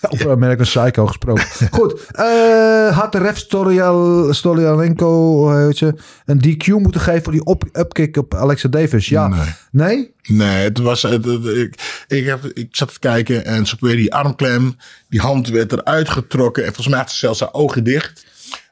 Over 0.10 0.32
American 0.32 0.66
Psycho 0.66 1.06
gesproken. 1.06 1.46
Goed. 1.72 2.06
eh, 2.12 2.98
had 2.98 3.12
de 3.12 3.18
ref 3.18 3.38
Storial, 3.38 4.34
Storialenko 4.34 5.52
eh, 5.52 5.72
je, 5.72 5.96
een 6.26 6.42
DQ 6.42 6.68
moeten 6.68 7.02
geven 7.04 7.24
voor 7.24 7.32
die 7.32 7.44
op, 7.46 7.64
upkick 7.74 8.18
op 8.18 8.34
Alexa 8.36 8.68
Davis? 8.70 9.08
Ja. 9.10 9.28
Nee. 9.28 9.48
Nee? 9.72 10.14
Nee, 10.28 10.64
het 10.64 10.78
was, 10.78 11.02
het, 11.02 11.26
het- 11.26 11.46
ik, 11.46 12.04
ik, 12.08 12.26
heb, 12.26 12.46
ik 12.46 12.68
zat 12.72 12.94
te 12.94 13.00
kijken 13.00 13.46
en 13.46 13.66
ze 13.68 13.76
probeerde 13.76 14.02
die 14.02 14.14
armklem. 14.14 14.78
Die 15.10 15.20
hand 15.20 15.48
werd 15.50 15.72
eruit 15.72 16.10
getrokken. 16.10 16.64
En 16.64 16.68
volgens 16.74 16.88
mij 16.88 17.00
had 17.00 17.12
ze 17.12 17.18
zelfs 17.18 17.40
haar 17.40 17.54
ogen 17.54 17.84
dicht. 17.84 18.26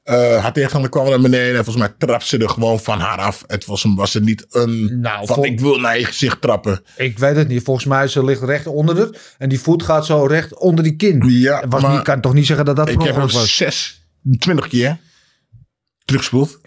Eh 0.04 0.42
haar 0.42 0.54
tegenstander 0.54 0.90
kwam 0.90 1.10
naar 1.10 1.22
beneden. 1.22 1.58
En 1.58 1.64
volgens 1.64 1.86
mij 1.86 1.94
trapte 1.98 2.28
ze 2.28 2.38
er 2.38 2.50
gewoon 2.50 2.80
van 2.80 3.00
haar 3.00 3.18
af. 3.18 3.44
Het 3.48 3.66
was, 3.66 3.86
was 3.96 4.14
het 4.14 4.24
niet 4.24 4.46
een 4.50 5.00
Nou, 5.02 5.26
van 5.26 5.36
vol- 5.36 5.46
ik 5.46 5.60
wil 5.60 5.80
naar 5.80 6.00
je 6.00 6.06
gezicht 6.06 6.42
trappen. 6.42 6.82
Ik 6.98 7.20
weet 7.20 7.36
het 7.36 7.48
niet. 7.48 7.64
Volgens 7.64 7.86
mij 7.86 8.08
ze 8.08 8.26
ligt 8.26 8.44
recht 8.44 8.68
onder 8.68 8.98
haar. 8.98 9.10
En 9.38 9.50
die 9.50 9.60
voet 9.60 9.84
gaat 9.84 10.06
zo 10.06 10.26
recht 10.26 10.58
onder 10.60 10.84
die 10.84 10.96
kin. 10.96 11.24
Ja, 11.28 11.64
was 11.68 11.82
maar 11.82 11.92
niet, 11.92 12.02
kan 12.02 12.22
toch 12.22 12.34
niet 12.34 12.46
zeggen 12.46 12.66
dat 12.66 12.76
dat 12.76 12.90
ik 12.90 13.02
heb 13.02 13.16
was? 13.16 13.56
zes, 13.56 14.02
twintig 14.38 14.68
keer 14.68 14.98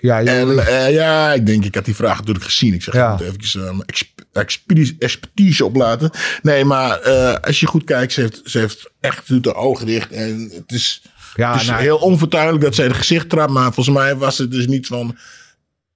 Ja, 0.00 0.18
ja. 0.18 0.32
En 0.32 0.66
eh, 0.66 0.92
ja, 0.92 1.32
ik 1.32 1.46
denk, 1.46 1.64
ik 1.64 1.74
had 1.74 1.84
die 1.84 1.94
vraag 1.94 2.18
natuurlijk 2.18 2.44
gezien. 2.44 2.74
Ik 2.74 2.82
zeg, 2.82 2.94
Ja. 2.94 3.04
ik 3.12 3.18
moet 3.18 3.26
eventjes, 3.26 3.54
eh, 3.56 3.62
mijn 3.62 3.82
exp- 3.86 4.20
expeditie- 4.32 4.96
expertise 4.98 5.64
oplaten. 5.64 6.10
Nee, 6.42 6.64
maar 6.64 7.00
eh, 7.00 7.34
als 7.40 7.60
je 7.60 7.66
goed 7.66 7.84
kijkt, 7.84 8.12
ze 8.12 8.20
heeft, 8.20 8.40
ze 8.44 8.58
heeft 8.58 8.90
echt 9.00 9.42
de 9.42 9.54
ogen 9.54 9.86
dicht. 9.86 10.10
En 10.10 10.50
het 10.54 10.72
is, 10.72 11.02
Ja, 11.34 11.52
het 11.52 11.60
is 11.60 11.66
nou, 11.66 11.80
heel 11.80 11.96
onvertuidelijk 11.98 12.62
dat 12.64 12.74
zij 12.74 12.88
de 12.88 12.94
gezicht 12.94 13.28
trapt. 13.28 13.52
Maar 13.52 13.72
volgens 13.72 13.96
mij 13.96 14.16
was 14.16 14.38
het 14.38 14.50
dus 14.50 14.66
niet 14.66 14.86
van... 14.86 15.16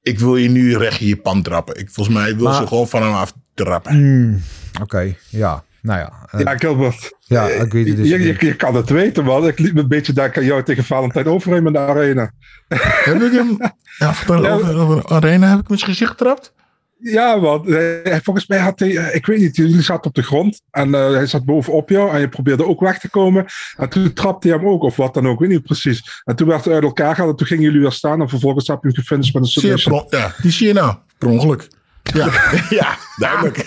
Ik 0.02 0.18
wil 0.18 0.36
je 0.36 0.48
nu 0.50 0.76
recht 0.76 1.00
in 1.00 1.06
je 1.06 1.16
pan 1.16 1.42
trappen. 1.42 1.78
Ik, 1.78 1.90
volgens 1.90 2.16
mij 2.16 2.34
wil 2.36 2.44
Maar- 2.44 2.54
ze 2.62 2.66
gewoon 2.66 2.88
van 2.88 3.02
hem 3.02 3.12
af 3.12 3.32
trappen. 3.54 3.92
Hmm, 3.92 4.42
Oké, 4.82 5.14
ja. 5.28 5.64
Nou 5.88 6.00
ja. 6.00 6.12
eh, 6.30 6.40
Ja, 6.40 6.56
Gilbert. 6.56 7.12
ja, 7.20 7.46
ik 7.48 7.72
weet 7.72 7.88
het 7.88 7.96
dus. 7.96 8.08
Je, 8.08 8.18
je, 8.18 8.36
je 8.38 8.56
kan 8.56 8.74
het 8.74 8.90
weten, 8.90 9.24
man. 9.24 9.46
Ik 9.46 9.58
liep 9.58 9.74
me 9.74 9.80
een 9.80 9.88
beetje 9.88 10.12
denken 10.12 10.40
aan 10.40 10.46
jou 10.46 10.62
tegen 10.62 10.84
Valentijn 10.84 11.26
Overheem 11.26 11.66
in 11.66 11.72
de 11.72 11.78
arena. 11.78 12.30
Heb 13.04 13.22
ik 13.22 13.32
hem... 13.32 13.56
Ja, 13.98 14.14
vertel 14.24 14.42
Ja, 14.42 14.52
over, 14.52 14.76
over 14.78 14.96
de 14.96 15.08
arena 15.08 15.48
heb 15.50 15.58
ik 15.60 15.68
met 15.68 15.78
zijn 15.78 15.90
gezicht 15.90 16.10
getrapt? 16.10 16.52
Ja, 17.00 17.36
man. 17.36 17.66
Eh, 17.74 18.16
Volgens 18.22 18.46
mij 18.46 18.58
had 18.58 18.78
hij, 18.78 18.96
eh, 18.96 19.14
ik 19.14 19.26
weet 19.26 19.38
niet, 19.38 19.56
jullie 19.56 19.82
zaten 19.82 20.04
op 20.04 20.14
de 20.14 20.22
grond 20.22 20.60
en 20.70 20.94
eh, 20.94 21.10
hij 21.10 21.26
zat 21.26 21.44
bovenop 21.44 21.88
jou 21.88 22.10
en 22.12 22.20
je 22.20 22.28
probeerde 22.28 22.66
ook 22.66 22.80
weg 22.80 22.98
te 22.98 23.10
komen. 23.10 23.46
En 23.76 23.88
toen 23.88 24.12
trapte 24.12 24.48
hij 24.48 24.56
hem 24.56 24.66
ook, 24.68 24.82
of 24.82 24.96
wat 24.96 25.14
dan 25.14 25.26
ook, 25.26 25.32
ik 25.32 25.38
weet 25.38 25.48
niet 25.48 25.62
precies. 25.62 26.22
En 26.24 26.36
toen 26.36 26.48
werd 26.48 26.64
hij 26.64 26.74
uit 26.74 26.82
elkaar 26.82 27.14
gehaald 27.14 27.30
en 27.30 27.36
toen 27.36 27.46
gingen 27.46 27.62
jullie 27.64 27.80
weer 27.80 27.92
staan 27.92 28.20
en 28.20 28.28
vervolgens 28.28 28.66
heb 28.68 28.78
je 28.82 28.86
hem 28.88 28.96
gefinished 28.96 29.34
met 29.34 29.42
een 29.42 29.48
submission. 29.48 30.06
ja, 30.08 30.32
die 30.42 30.50
zie 30.52 30.66
je 30.66 30.72
nou. 30.72 30.96
Per 31.18 31.28
ongeluk. 31.28 31.68
Ja, 32.14 32.28
ja 32.78 32.96
duidelijk. 33.16 33.66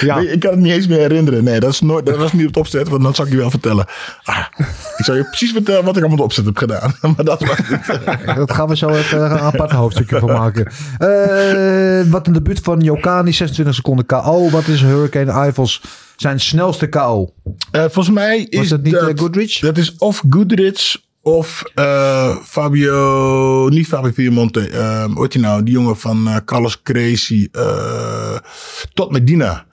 Ja. 0.00 0.18
Nee, 0.18 0.32
ik 0.32 0.40
kan 0.40 0.50
het 0.50 0.60
niet 0.60 0.72
eens 0.72 0.86
meer 0.86 0.98
herinneren. 0.98 1.44
Nee, 1.44 1.60
dat, 1.60 1.72
is 1.72 1.80
nooit, 1.80 2.06
dat 2.06 2.16
was 2.16 2.32
niet 2.32 2.42
op 2.42 2.48
het 2.48 2.56
opzet, 2.56 2.88
want 2.88 3.02
dat 3.02 3.16
zal 3.16 3.24
ik 3.24 3.30
je 3.30 3.36
wel 3.36 3.50
vertellen. 3.50 3.86
Ah, 4.22 4.44
ik 4.96 5.04
zal 5.04 5.14
je 5.14 5.24
precies 5.24 5.52
vertellen 5.52 5.84
wat 5.84 5.96
ik 5.96 6.04
het 6.04 6.20
opzet 6.20 6.44
heb 6.44 6.56
gedaan. 6.56 6.94
Maar 7.16 7.24
dat 7.24 7.40
was 7.40 7.58
het. 7.62 8.00
Dat 8.36 8.52
gaan 8.52 8.68
we 8.68 8.76
zo 8.76 8.88
even 8.88 9.20
een 9.20 9.38
apart 9.38 9.70
hoofdstukje 9.70 10.18
van 10.18 10.32
maken. 10.32 10.72
Eh, 10.98 12.10
wat 12.10 12.26
een 12.26 12.32
debuut 12.32 12.60
van 12.62 12.80
Jokani, 12.80 13.32
26 13.32 13.74
seconden 13.74 14.06
KO. 14.06 14.50
Wat 14.50 14.66
is 14.66 14.82
Hurricane 14.82 15.48
Ivals 15.48 15.82
zijn 16.16 16.40
snelste 16.40 16.86
KO? 16.86 17.32
Eh, 17.70 17.80
volgens 17.80 18.10
mij 18.10 18.38
is 18.38 18.58
Was 18.58 18.68
dat 18.68 18.82
niet 18.82 18.92
dat, 18.92 19.08
eh, 19.08 19.18
Goodrich? 19.18 19.58
dat 19.58 19.78
is 19.78 19.94
of 19.98 20.22
Goodrich 20.30 20.96
of 21.26 21.62
eh, 21.74 22.36
Fabio, 22.44 23.68
niet 23.68 23.86
Fabio 23.86 24.10
Piemonte. 24.10 24.60
hoe 25.14 25.22
heet 25.22 25.32
die 25.32 25.40
nou? 25.40 25.62
Die 25.62 25.74
jongen 25.74 25.96
van 25.96 26.28
eh, 26.28 26.36
Carlos 26.44 26.82
Crazy. 26.82 27.48
eh 27.52 28.36
tot 28.94 29.10
Medina. 29.10 29.64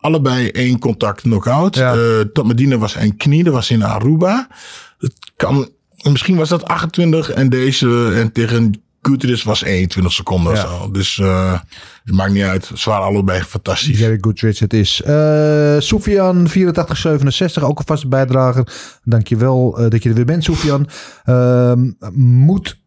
Allebei 0.00 0.48
één 0.50 0.78
contact 0.78 1.20
knockout. 1.20 1.74
Ja. 1.74 1.94
Tot 2.32 2.46
Medina 2.46 2.76
was 2.78 2.94
een 2.94 3.16
knie, 3.16 3.44
dat 3.44 3.52
was 3.52 3.70
in 3.70 3.82
Aruba. 3.84 4.48
Het 4.98 5.12
kan, 5.36 5.68
misschien 6.10 6.36
was 6.36 6.48
dat 6.48 6.64
28 6.64 7.30
en 7.30 7.48
deze 7.48 8.12
en 8.14 8.32
tegen 8.32 8.82
Goodrich 9.02 9.44
was 9.44 9.62
21 9.62 10.12
seconden 10.12 10.54
Ja. 10.54 10.60
zo. 10.60 10.90
Dus 10.90 11.18
eh 11.18 11.60
het 12.08 12.16
maakt 12.16 12.32
niet 12.32 12.42
uit. 12.42 12.84
Waren 12.84 13.06
allebei 13.06 13.42
fantastisch. 13.42 13.98
Jerry 13.98 14.18
Goodrich 14.20 14.58
het 14.58 14.72
is. 14.72 15.02
Eh 15.02 15.76
Soufian 15.78 16.48
8467, 16.48 17.62
ook 17.62 17.78
een 17.78 17.86
vaste 17.86 18.08
bijdrager. 18.08 18.68
Dankjewel 19.04 19.80
uh, 19.80 19.90
dat 19.90 20.02
je 20.02 20.08
er 20.08 20.14
weer 20.14 20.24
bent, 20.24 20.44
Soufian. 20.44 20.88
Ehm 21.24 21.90
moet 22.14 22.80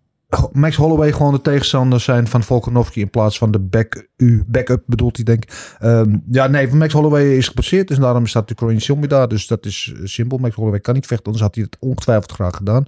Max 0.51 0.75
Holloway 0.75 1.11
gewoon 1.11 1.33
de 1.33 1.41
tegenstander 1.41 1.99
zijn 1.99 2.27
van 2.27 2.43
Volkanovski 2.43 3.01
in 3.01 3.09
plaats 3.09 3.37
van 3.37 3.51
de 3.51 3.59
back 3.59 4.07
u 4.17 4.43
backup 4.47 4.83
bedoelt 4.85 5.15
hij 5.15 5.25
denk 5.25 5.43
ik. 5.43 5.77
Um, 5.83 6.23
ja 6.31 6.47
nee, 6.47 6.67
Max 6.67 6.93
Holloway 6.93 7.37
is 7.37 7.47
gepasseerd 7.47 7.87
dus 7.87 7.97
daarom 7.97 8.27
staat 8.27 8.47
de 8.47 8.55
Corinne 8.55 8.81
Zombie 8.81 9.09
daar. 9.09 9.27
Dus 9.27 9.47
dat 9.47 9.65
is 9.65 9.93
simpel. 10.03 10.37
Max 10.37 10.55
Holloway 10.55 10.79
kan 10.79 10.93
niet 10.93 11.07
vechten, 11.07 11.25
anders 11.25 11.43
had 11.43 11.55
hij 11.55 11.63
het 11.63 11.77
ongetwijfeld 11.79 12.31
graag 12.31 12.55
gedaan. 12.55 12.85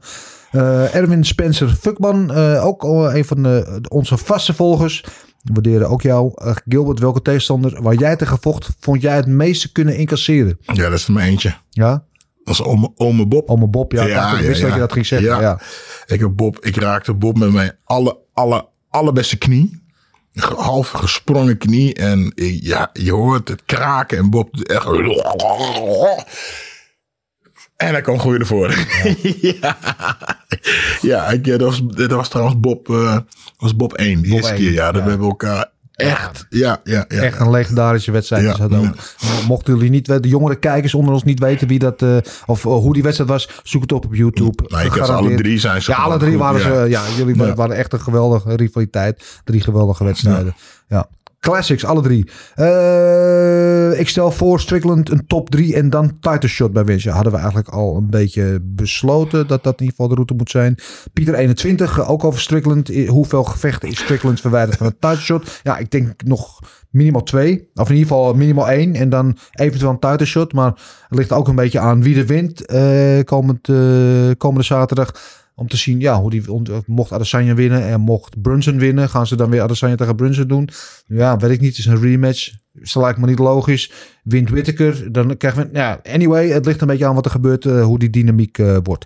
Uh, 0.51 0.95
Erwin 0.95 1.23
Spencer 1.23 1.69
Fuckman, 1.69 2.31
uh, 2.31 2.65
ook 2.65 2.83
een 2.83 3.25
van 3.25 3.43
de, 3.43 3.81
onze 3.89 4.17
vaste 4.17 4.53
volgers. 4.53 5.03
Waarderen 5.43 5.89
ook 5.89 6.01
jou. 6.01 6.31
Uh, 6.35 6.55
Gilbert, 6.67 6.99
welke 6.99 7.21
tegenstander 7.21 7.81
waar 7.81 7.95
jij 7.95 8.15
tegen 8.15 8.37
vocht, 8.41 8.69
vond 8.79 9.01
jij 9.01 9.15
het 9.15 9.27
meeste 9.27 9.71
kunnen 9.71 9.97
incasseren? 9.97 10.57
Ja, 10.61 10.89
dat 10.89 10.99
is 10.99 11.07
maar 11.07 11.23
eentje. 11.23 11.55
Ja? 11.69 12.03
Dat 12.43 12.53
is 12.53 12.63
ome, 12.63 12.91
ome 12.95 13.27
Bob. 13.27 13.49
Ome 13.49 13.67
Bob, 13.67 13.91
ja. 13.91 14.05
ja, 14.05 14.37
ik 14.37 14.45
wist 14.45 14.59
ja, 14.59 14.65
dat 14.65 14.73
je 14.73 14.79
dat 14.79 14.93
ging 14.93 15.05
zeggen. 15.05 15.27
Ja. 15.27 15.41
ja. 15.41 15.59
Ik, 16.05 16.19
heb 16.19 16.31
Bob, 16.35 16.65
ik 16.65 16.75
raakte 16.75 17.13
Bob 17.13 17.37
met 17.37 17.51
mijn 17.51 17.77
alle, 17.83 18.17
alle, 18.33 18.67
allerbeste 18.89 19.37
knie. 19.37 19.81
Half 20.55 20.89
gesprongen 20.89 21.57
knie. 21.57 21.93
En 21.93 22.31
ja, 22.61 22.89
je 22.93 23.11
hoort 23.11 23.47
het 23.47 23.63
kraken. 23.65 24.17
En 24.17 24.29
Bob 24.29 24.59
echt... 24.59 24.85
En 27.75 27.89
hij 27.89 28.01
kwam 28.01 28.19
gewoon 28.19 28.39
ervoor. 28.39 28.75
Ja, 29.61 29.77
ja 31.11 31.29
ik, 31.29 31.45
dat, 31.45 31.61
was, 31.61 31.83
dat 31.87 32.11
was 32.11 32.29
trouwens 32.29 32.59
Bob, 32.59 32.89
uh, 32.89 33.17
was 33.57 33.75
Bob 33.75 33.93
1. 33.93 34.21
Die 34.21 34.33
eerste 34.33 34.53
keer. 34.53 34.71
Ja, 34.71 34.91
dat 34.91 35.03
we 35.03 35.09
hebben 35.09 35.27
elkaar 35.27 35.71
echt, 35.95 36.45
ja, 36.49 36.81
ja, 36.83 37.05
ja. 37.07 37.21
Echt 37.21 37.39
een 37.39 37.49
legendarische 37.49 38.11
wedstrijd. 38.11 38.57
Ja. 38.57 38.93
Mochten 39.47 39.73
jullie 39.73 39.89
niet, 39.89 40.05
de 40.05 40.27
jongere 40.27 40.55
kijkers 40.55 40.93
onder 40.93 41.13
ons 41.13 41.23
niet 41.23 41.39
weten 41.39 41.67
wie 41.67 41.79
dat, 41.79 42.01
uh, 42.01 42.17
of 42.45 42.63
hoe 42.63 42.93
die 42.93 43.03
wedstrijd 43.03 43.29
was, 43.29 43.49
zoek 43.63 43.81
het 43.81 43.91
op 43.91 44.05
op 44.05 44.15
YouTube. 44.15 44.63
Ik 44.83 44.97
alle 44.97 45.35
drie 45.35 45.59
zijn 45.59 45.81
ze. 45.81 45.91
Ja, 45.91 45.97
alle 45.97 46.17
drie 46.17 46.37
waren 46.37 46.61
ze. 46.61 46.85
Ja, 46.89 47.03
jullie 47.17 47.35
waren 47.35 47.75
echt 47.75 47.93
een 47.93 48.01
geweldige 48.01 48.55
rivaliteit. 48.55 49.41
Drie 49.43 49.61
geweldige 49.61 50.03
wedstrijden. 50.03 50.55
Ja. 50.87 51.07
Classics, 51.43 51.85
alle 51.85 52.01
drie. 52.01 52.25
Uh, 52.55 53.99
ik 53.99 54.09
stel 54.09 54.31
voor 54.31 54.59
Strickland 54.59 55.11
een 55.11 55.27
top 55.27 55.49
3 55.49 55.75
en 55.75 55.89
dan 55.89 56.19
title 56.19 56.49
shot 56.49 56.73
bij 56.73 56.85
Winsje. 56.85 57.09
Hadden 57.09 57.31
we 57.31 57.37
eigenlijk 57.37 57.69
al 57.69 57.95
een 57.95 58.09
beetje 58.09 58.59
besloten 58.61 59.47
dat 59.47 59.63
dat 59.63 59.73
in 59.73 59.85
ieder 59.85 59.95
geval 59.95 60.07
de 60.07 60.13
route 60.13 60.33
moet 60.33 60.49
zijn. 60.49 60.75
Pieter 61.13 61.33
21, 61.33 62.07
ook 62.07 62.23
over 62.23 62.39
Strickland. 62.39 63.07
Hoeveel 63.07 63.43
gevechten 63.43 63.89
is 63.89 63.99
Strickland 63.99 64.41
verwijderd 64.41 64.77
van 64.77 64.87
een 64.87 64.95
title 64.99 65.21
shot? 65.21 65.59
Ja, 65.63 65.77
ik 65.77 65.91
denk 65.91 66.23
nog 66.23 66.59
minimaal 66.89 67.23
twee. 67.23 67.69
Of 67.73 67.89
in 67.89 67.95
ieder 67.95 68.09
geval 68.09 68.33
minimaal 68.33 68.69
één. 68.69 68.95
En 68.95 69.09
dan 69.09 69.37
eventueel 69.51 69.91
een 69.91 69.99
title 69.99 70.25
shot. 70.25 70.53
Maar 70.53 70.73
het 71.07 71.17
ligt 71.17 71.31
ook 71.31 71.47
een 71.47 71.55
beetje 71.55 71.79
aan 71.79 72.03
wie 72.03 72.17
er 72.17 72.25
wint 72.25 72.65
komend, 73.25 73.61
komende 74.37 74.63
zaterdag. 74.63 75.41
Om 75.55 75.67
te 75.67 75.77
zien, 75.77 75.99
ja, 75.99 76.19
hoe 76.19 76.29
die 76.29 76.43
mocht 76.85 77.11
Adesanya 77.11 77.53
winnen 77.53 77.83
en 77.83 78.01
mocht 78.01 78.41
Brunson 78.41 78.77
winnen. 78.77 79.09
Gaan 79.09 79.27
ze 79.27 79.35
dan 79.35 79.49
weer 79.49 79.61
Adesanya 79.61 79.95
tegen 79.95 80.15
Brunson 80.15 80.47
doen? 80.47 80.69
Ja, 81.05 81.37
weet 81.37 81.51
ik 81.51 81.61
niet. 81.61 81.69
Het 81.69 81.79
is 81.79 81.85
een 81.85 82.01
rematch. 82.01 82.51
Dat 82.71 82.95
lijkt 82.95 83.19
me 83.19 83.27
niet 83.27 83.39
logisch. 83.39 83.91
Wint 84.23 84.49
Whittaker, 84.49 85.11
dan 85.11 85.37
krijgen 85.37 85.63
we... 85.63 85.77
Ja, 85.77 85.99
anyway, 86.03 86.47
het 86.47 86.65
ligt 86.65 86.81
een 86.81 86.87
beetje 86.87 87.05
aan 87.05 87.15
wat 87.15 87.25
er 87.25 87.31
gebeurt. 87.31 87.65
Uh, 87.65 87.83
hoe 87.83 87.99
die 87.99 88.09
dynamiek 88.09 88.57
uh, 88.57 88.77
wordt. 88.83 89.05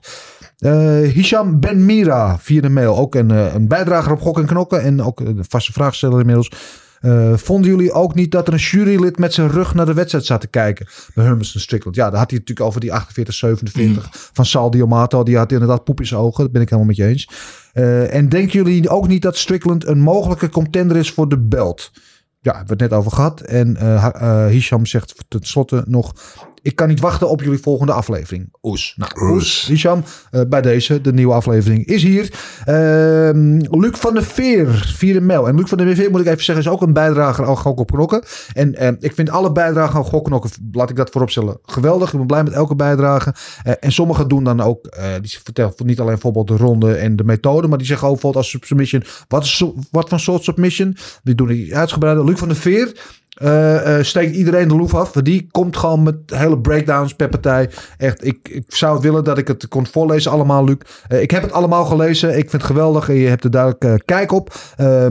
Uh, 0.60 0.72
Hisham 1.00 1.60
Ben 1.60 1.86
Mira, 1.86 2.40
vierde 2.40 2.70
mail. 2.70 2.98
Ook 2.98 3.16
een, 3.16 3.30
een 3.30 3.68
bijdrager 3.68 4.12
op 4.12 4.22
Gok 4.22 4.38
en 4.40 4.46
Knokken. 4.46 4.82
En 4.82 5.02
ook 5.04 5.20
een 5.20 5.46
vaste 5.50 5.72
vraagsteller 5.72 6.20
inmiddels. 6.20 6.52
Uh, 7.02 7.38
vonden 7.38 7.72
jullie 7.72 7.92
ook 7.92 8.16
niet 8.16 8.32
dat 8.32 8.48
er 8.48 8.54
een 8.54 8.60
jurylid 8.60 9.18
met 9.18 9.34
zijn 9.34 9.50
rug 9.50 9.74
naar 9.74 9.86
de 9.86 9.94
wedstrijd 9.94 10.26
zat 10.26 10.42
te 10.42 10.48
kijken? 10.48 10.88
Bij 11.14 11.26
Hermiston 11.26 11.62
Strickland. 11.62 11.96
Ja, 11.96 12.10
daar 12.10 12.20
had 12.20 12.30
hij 12.30 12.40
natuurlijk 12.40 12.68
over 12.68 12.82
die 12.82 12.94
48, 12.94 13.34
47 13.34 14.04
mm. 14.04 14.10
van 14.12 14.46
Sal 14.46 14.72
Diomato. 14.72 15.24
Die 15.24 15.38
had 15.38 15.52
inderdaad 15.52 15.84
poep 15.84 16.00
in 16.00 16.08
zijn 16.08 16.20
ogen. 16.20 16.44
Dat 16.44 16.52
ben 16.52 16.62
ik 16.62 16.70
helemaal 16.70 16.90
met 16.90 16.98
je 16.98 17.06
eens. 17.06 17.30
Uh, 17.74 18.14
en 18.14 18.30
denken 18.30 18.64
jullie 18.64 18.90
ook 18.90 19.08
niet 19.08 19.22
dat 19.22 19.38
Strickland 19.38 19.88
een 19.88 20.00
mogelijke 20.00 20.50
contender 20.50 20.98
is 20.98 21.12
voor 21.12 21.30
de 21.30 21.40
belt? 21.40 21.92
Ja, 22.40 22.56
hebben 22.56 22.78
we 22.78 22.84
het 22.84 22.92
net 22.92 23.00
over 23.00 23.12
gehad. 23.12 23.42
En 23.42 23.78
uh, 23.82 24.48
Hisham 24.48 24.86
zegt 24.86 25.26
tenslotte 25.28 25.84
nog... 25.88 26.14
Ik 26.68 26.76
kan 26.76 26.88
niet 26.88 27.00
wachten 27.00 27.30
op 27.30 27.42
jullie 27.42 27.60
volgende 27.60 27.92
aflevering. 27.92 28.54
Oes. 28.62 28.94
Nou, 28.98 29.34
Oes. 29.34 29.66
Hisham, 29.68 30.04
uh, 30.32 30.42
bij 30.50 30.62
deze, 30.62 31.02
de 31.02 31.14
nieuwe 31.14 31.34
aflevering 31.34 31.86
is 31.86 32.04
hier. 32.04 32.24
Uh, 32.68 33.60
Luc 33.80 33.98
van 33.98 34.14
der 34.14 34.24
Veer, 34.24 34.94
vierde 34.96 35.22
mail. 35.22 35.48
En 35.48 35.56
Luc 35.56 35.70
van 35.70 35.78
der 35.78 35.96
Veer, 35.96 36.12
moet 36.12 36.20
ik 36.20 36.28
even 36.28 36.44
zeggen, 36.44 36.66
is 36.66 36.72
ook 36.72 36.82
een 36.82 36.94
bijdrager 36.94 37.46
aan 37.46 37.58
Gok 37.58 37.80
op 37.80 37.92
Knokken. 37.92 38.24
En 38.54 38.76
uh, 38.82 38.88
ik 39.00 39.14
vind 39.14 39.30
alle 39.30 39.52
bijdragen 39.52 39.96
aan 39.96 40.06
Gok 40.06 40.26
Knokken, 40.26 40.50
laat 40.72 40.90
ik 40.90 40.96
dat 40.96 41.10
vooropstellen, 41.10 41.60
geweldig. 41.64 42.12
Ik 42.12 42.18
ben 42.18 42.28
blij 42.28 42.44
met 42.44 42.54
elke 42.54 42.76
bijdrage. 42.76 43.34
Uh, 43.66 43.74
en 43.80 43.92
sommigen 43.92 44.28
doen 44.28 44.44
dan 44.44 44.62
ook, 44.62 44.96
uh, 44.98 45.06
die 45.22 45.40
vertellen 45.44 45.74
niet 45.84 46.00
alleen 46.00 46.12
bijvoorbeeld 46.12 46.48
de 46.48 46.58
ronde 46.58 46.94
en 46.94 47.16
de 47.16 47.24
methode, 47.24 47.68
maar 47.68 47.78
die 47.78 47.88
zeggen 47.88 48.08
ook 48.08 48.14
bijvoorbeeld 48.14 48.44
als 48.44 48.58
submission, 48.68 49.04
wat, 49.28 49.44
is, 49.44 49.64
wat 49.92 50.10
voor 50.10 50.20
soort 50.20 50.44
submission? 50.44 50.98
Die 51.24 51.36
doen 51.36 51.48
die 51.48 51.78
uitgebreide. 51.78 52.24
Luc 52.24 52.38
van 52.38 52.48
der 52.48 52.58
Veer, 52.58 52.92
uh, 53.42 53.98
uh, 53.98 54.04
steekt 54.04 54.36
iedereen 54.36 54.68
de 54.68 54.76
loef 54.76 54.96
af. 54.96 55.12
Die 55.12 55.48
komt 55.52 55.78
gewoon 55.78 56.04
met 56.04 56.16
hele 56.26 56.60
breakdowns 56.60 57.14
per 57.14 57.30
partij. 57.30 57.70
Echt, 57.98 58.26
ik, 58.26 58.50
ik 58.50 58.64
zou 58.68 59.02
willen 59.02 59.24
dat 59.24 59.38
ik 59.38 59.48
het 59.48 59.68
kon 59.68 59.88
voorlezen 59.88 60.32
allemaal, 60.32 60.64
Luc. 60.64 60.78
Uh, 61.10 61.22
ik 61.22 61.32
heb 61.32 61.42
het 61.42 61.52
allemaal 61.52 61.86
gelezen. 61.86 62.30
Ik 62.30 62.50
vind 62.50 62.52
het 62.52 62.64
geweldig. 62.64 63.10
En 63.10 63.16
je 63.16 63.28
hebt 63.28 63.44
er 63.44 63.52
duidelijk 63.52 64.06
kijk 64.06 64.32
op. 64.32 64.56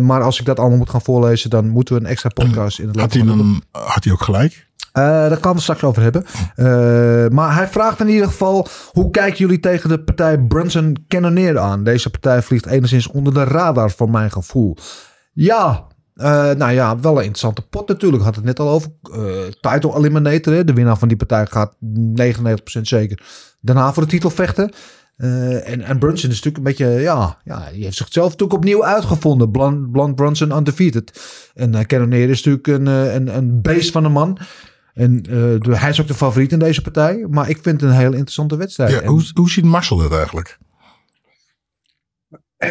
maar 0.01 0.23
als 0.23 0.41
ik 0.41 0.47
dat 0.47 0.59
allemaal 0.59 0.79
moet 0.79 0.91
gaan 0.91 1.03
voorlezen, 1.03 1.51
dan 1.51 1.69
moeten 1.69 1.95
we 1.95 2.01
een 2.01 2.07
extra 2.07 2.29
podcast 2.29 2.79
in 2.79 2.89
het 2.89 3.01
had 3.01 3.13
hij, 3.13 3.23
dan, 3.23 3.63
had 3.71 4.05
hij 4.05 4.13
ook 4.13 4.23
gelijk? 4.23 4.67
Uh, 4.97 5.03
daar 5.03 5.39
kan 5.39 5.55
we 5.55 5.61
straks 5.61 5.83
over 5.83 6.03
hebben. 6.03 6.25
Uh, 6.57 7.29
maar 7.29 7.55
hij 7.55 7.69
vraagt 7.69 8.01
in 8.01 8.09
ieder 8.09 8.27
geval: 8.27 8.69
hoe 8.93 9.11
kijken 9.11 9.39
jullie 9.39 9.61
tegen 9.61 9.89
de 9.89 10.01
partij 10.01 10.39
Brunson 10.39 11.05
Cannoneer 11.09 11.59
aan? 11.59 11.85
Deze 11.85 12.11
partij 12.11 12.43
vliegt 12.43 12.67
enigszins 12.67 13.07
onder 13.07 13.35
de 13.35 13.45
radar, 13.45 13.91
voor 13.91 14.11
mijn 14.11 14.31
gevoel. 14.31 14.77
Ja, 15.33 15.87
uh, 16.17 16.51
nou 16.51 16.73
ja, 16.73 17.01
wel 17.01 17.13
een 17.13 17.19
interessante 17.19 17.63
pot 17.63 17.89
natuurlijk. 17.89 18.23
Had 18.23 18.35
het 18.37 18.45
net 18.45 18.59
al 18.59 18.69
over. 18.69 18.91
title 19.61 19.97
Eliminator. 19.97 20.55
Hè? 20.55 20.65
De 20.65 20.73
winnaar 20.73 20.99
van 20.99 21.09
die 21.09 21.17
partij 21.17 21.47
gaat 21.47 21.75
99% 21.81 22.81
zeker 22.83 23.23
daarna 23.61 23.93
voor 23.93 24.03
de 24.03 24.09
titel 24.09 24.31
vechten. 24.31 24.73
Eh, 25.17 25.69
en, 25.69 25.83
en 25.83 25.99
Brunson 25.99 26.31
is 26.31 26.43
natuurlijk 26.43 26.57
een 26.57 26.63
beetje, 26.63 26.87
ja, 26.87 27.39
ja, 27.45 27.71
die 27.73 27.85
heeft 27.85 27.97
zichzelf 27.97 28.31
natuurlijk 28.31 28.59
opnieuw 28.59 28.85
uitgevonden. 28.85 29.51
Blunt, 29.51 29.91
Blunt 29.93 30.15
Brunson 30.15 30.57
undefeated. 30.57 31.21
En 31.55 31.73
uh, 31.73 31.81
Cannonier 31.81 32.29
is 32.29 32.45
natuurlijk 32.45 32.67
een, 32.67 32.87
eh, 32.87 33.15
een, 33.15 33.37
een 33.37 33.63
beest 33.63 33.91
van 33.91 34.05
een 34.05 34.13
man. 34.13 34.39
En 34.95 35.23
eh, 35.31 35.79
hij 35.81 35.91
is 35.91 36.01
ook 36.01 36.07
de 36.07 36.15
favoriet 36.15 36.53
in 36.53 36.59
deze 36.59 36.83
partij. 36.83 37.27
Maar 37.31 37.49
ik 37.49 37.59
vind 37.63 37.81
het 37.81 37.91
een 37.91 37.97
heel 37.97 38.13
interessante 38.13 38.57
wedstrijd. 38.57 38.91
Ja, 38.91 39.01
En- 39.01 39.09
hoe, 39.09 39.31
hoe 39.35 39.51
ziet 39.51 39.65
Marcel 39.65 40.01
het 40.01 40.13
eigenlijk? 40.13 40.59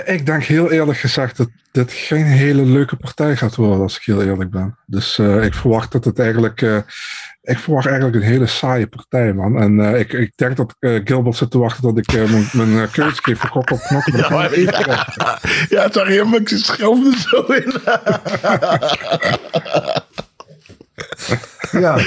Ik 0.06 0.26
denk 0.26 0.44
heel 0.44 0.72
eerlijk 0.72 0.98
gezegd 0.98 1.38
dat 1.38 1.50
dit 1.72 1.92
geen 1.92 2.26
hele 2.26 2.66
leuke 2.66 2.96
partij 2.96 3.36
gaat 3.36 3.56
worden, 3.56 3.80
als 3.82 3.98
ik 3.98 4.04
heel 4.04 4.24
eerlijk 4.24 4.50
ben. 4.52 4.78
Dus 4.86 5.20
eh, 5.20 5.44
ik 5.44 5.54
verwacht 5.54 5.92
dat 5.92 6.06
het 6.06 6.20
eigenlijk. 6.20 6.62
eh, 6.62 6.78
ik 7.46 7.60
verwacht 7.60 7.86
eigenlijk 7.86 8.16
een 8.16 8.22
hele 8.22 8.46
saaie 8.46 8.88
partij, 8.88 9.34
man. 9.34 9.58
En 9.58 9.80
eh, 9.80 10.00
ik, 10.00 10.14
ik 10.14 10.32
denk 10.36 10.58
dat 10.58 10.76
eh, 10.80 11.02
Gilbert 11.04 11.36
zit 11.36 11.52
te 11.52 11.58
wachten 11.58 11.82
tot 11.82 11.98
ik 11.98 12.14
eh, 12.14 12.32
mijn, 12.32 12.76
mijn 12.76 12.92
keus 12.92 13.20
geef 13.20 13.40
voor 13.40 13.50
kop 13.50 13.72
op 13.72 13.80
knop. 13.80 14.04
Maar. 14.30 14.60
Ja, 15.70 15.90
maar 16.26 16.40
ik 16.40 16.48
schoof 16.48 17.06
er 17.06 17.18
zo 17.18 17.42
in. 17.42 17.74
Ja, 21.72 21.98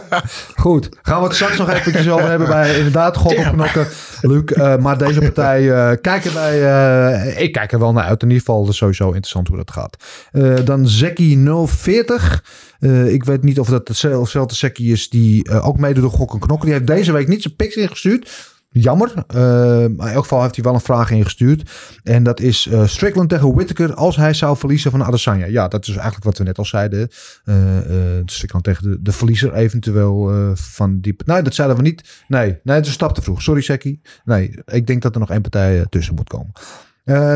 goed. 0.56 0.88
Gaan 1.02 1.18
we 1.20 1.26
het 1.26 1.34
straks 1.34 1.58
nog 1.58 1.70
eventjes 1.70 2.08
over 2.08 2.28
hebben 2.28 2.48
bij 2.48 2.76
inderdaad 2.76 3.16
gok 3.16 3.38
op 3.38 3.52
knokken, 3.52 3.86
Luc. 4.20 4.42
Eh, 4.44 4.76
maar 4.76 4.98
deze 4.98 5.20
partij 5.20 5.70
eh, 5.72 5.96
kijken 6.00 6.34
wij... 6.34 6.62
eh, 6.62 7.40
ik 7.42 7.52
kijk 7.52 7.72
er 7.72 7.78
wel 7.78 7.92
naar 7.92 8.04
uit. 8.04 8.22
In 8.22 8.28
ieder 8.28 8.44
geval 8.44 8.68
is 8.68 8.76
sowieso 8.76 9.06
interessant 9.06 9.48
hoe 9.48 9.56
dat 9.56 9.70
gaat. 9.70 9.96
Dan 10.64 10.88
Zekkie 10.88 11.38
040. 11.66 12.44
Eh, 12.80 13.12
ik 13.12 13.24
weet 13.24 13.42
niet 13.42 13.60
of 13.60 13.68
dat 13.68 13.88
hetzelfde 13.88 14.54
Zekkie 14.54 14.92
is 14.92 15.08
die 15.08 15.50
ook 15.60 15.78
meedoet 15.78 16.02
door 16.02 16.12
gok 16.12 16.32
en 16.32 16.38
knokken. 16.40 16.66
Die 16.68 16.76
heeft 16.76 16.86
deze 16.90 17.12
week 17.12 17.28
niet 17.28 17.42
zijn 17.42 17.56
picks 17.56 17.74
ingestuurd. 17.74 18.54
Jammer. 18.80 19.12
Eh, 19.26 19.36
maar 19.96 20.08
in 20.08 20.14
elk 20.14 20.22
geval 20.22 20.42
heeft 20.42 20.54
hij 20.54 20.64
wel 20.64 20.74
een 20.74 20.80
vraag 20.80 21.10
ingestuurd. 21.10 21.70
En 22.02 22.22
dat 22.22 22.40
is 22.40 22.66
eh, 22.66 22.86
Strickland 22.86 23.28
tegen 23.28 23.54
Whittaker 23.54 23.94
als 23.94 24.16
hij 24.16 24.34
zou 24.34 24.56
verliezen 24.56 24.90
van 24.90 25.04
Adesanya. 25.04 25.46
Ja, 25.46 25.68
dat 25.68 25.82
is 25.82 25.94
eigenlijk 25.94 26.24
wat 26.24 26.38
we 26.38 26.44
net 26.44 26.58
al 26.58 26.64
zeiden. 26.64 27.08
Eh, 27.44 27.56
Strickland 28.24 28.64
tegen 28.64 28.90
de, 28.90 29.02
de 29.02 29.12
verliezer 29.12 29.54
eventueel 29.54 30.30
van 30.54 31.00
die... 31.00 31.16
Nee, 31.24 31.42
dat 31.42 31.54
zeiden 31.54 31.76
we 31.76 31.82
niet. 31.82 32.24
Nee, 32.28 32.58
nee, 32.62 32.76
het 32.76 32.84
is 32.84 32.88
een 32.88 32.94
stap 32.94 33.14
te 33.14 33.22
vroeg. 33.22 33.42
Sorry, 33.42 33.60
Sekkie. 33.60 34.00
Nee, 34.24 34.58
ik 34.66 34.86
denk 34.86 35.02
dat 35.02 35.14
er 35.14 35.20
nog 35.20 35.30
één 35.30 35.42
partij 35.42 35.86
tussen 35.88 36.14
moet 36.14 36.28
komen. 36.28 36.52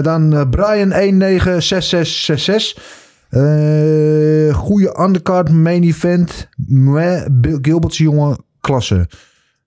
Dan 0.03 0.49
Brian 0.51 0.88
196666. 0.88 2.99
Eh 3.28 4.55
goede 4.55 5.01
undercard 5.01 5.51
main 5.51 5.82
event. 5.82 6.49
Gilbert's 7.62 7.99
jonge 7.99 8.38
klasse. 8.61 9.09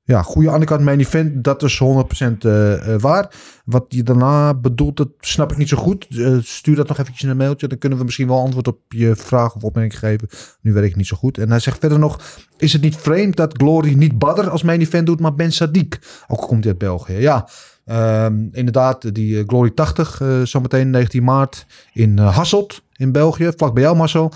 Ja, 0.06 0.22
goede 0.22 0.52
undercard 0.52 0.82
main 0.82 1.00
event. 1.00 1.44
Dat 1.44 1.64
is 1.64 1.82
100% 1.84 2.46
eh, 2.46 2.94
eh, 2.94 3.02
waar. 3.02 3.36
Wat 3.66 3.86
je 3.88 4.04
daarna 4.04 4.54
bedoelt, 4.54 4.98
dat 4.98 5.10
snap 5.20 5.52
ik 5.52 5.58
niet 5.58 5.70
zo 5.70 5.78
goed. 5.78 6.08
Eh, 6.10 6.38
stuur 6.42 6.76
dat 6.76 6.88
nog 6.88 6.98
eventjes 6.98 7.24
in 7.24 7.30
een 7.30 7.38
mailtje. 7.38 7.68
Dan 7.68 7.78
kunnen 7.78 7.98
we 7.98 8.04
misschien 8.04 8.28
wel 8.28 8.40
antwoord 8.40 8.68
op 8.68 8.80
je 8.88 9.16
vraag 9.16 9.56
of 9.56 9.64
opmerking 9.64 10.00
geven. 10.00 10.28
Nu 10.62 10.74
weet 10.74 10.84
ik 10.84 10.96
niet 10.96 11.08
zo 11.08 11.18
goed. 11.18 11.38
En 11.38 11.50
hij 11.50 11.60
zegt 11.60 11.80
verder 11.80 12.00
nog... 12.00 12.22
Is 12.58 12.74
het 12.74 12.82
niet 12.82 12.96
vreemd 12.96 13.36
dat 13.36 13.58
Glory 13.58 13.94
niet 13.94 14.18
Badr 14.18 14.50
als 14.50 14.64
main 14.64 14.82
event 14.82 15.06
doet, 15.06 15.20
maar 15.20 15.34
Ben 15.34 15.52
Sadiq? 15.52 16.00
Ook 16.28 16.42
komt 16.42 16.64
hij 16.64 16.72
uit 16.72 16.78
België. 16.78 17.14
Ja, 17.14 17.50
ehm, 17.86 18.48
inderdaad. 18.52 19.16
Die 19.16 19.44
Glory 19.48 19.70
80, 19.70 20.22
eh, 20.22 20.42
zometeen 20.42 20.90
19 20.90 21.24
maart 21.24 21.66
in 21.94 22.18
Hasselt 22.18 22.82
in 22.96 23.12
België. 23.12 23.52
Vlak 23.56 23.74
bij 23.74 23.84
jou, 23.84 23.96
Marcel. 23.96 24.32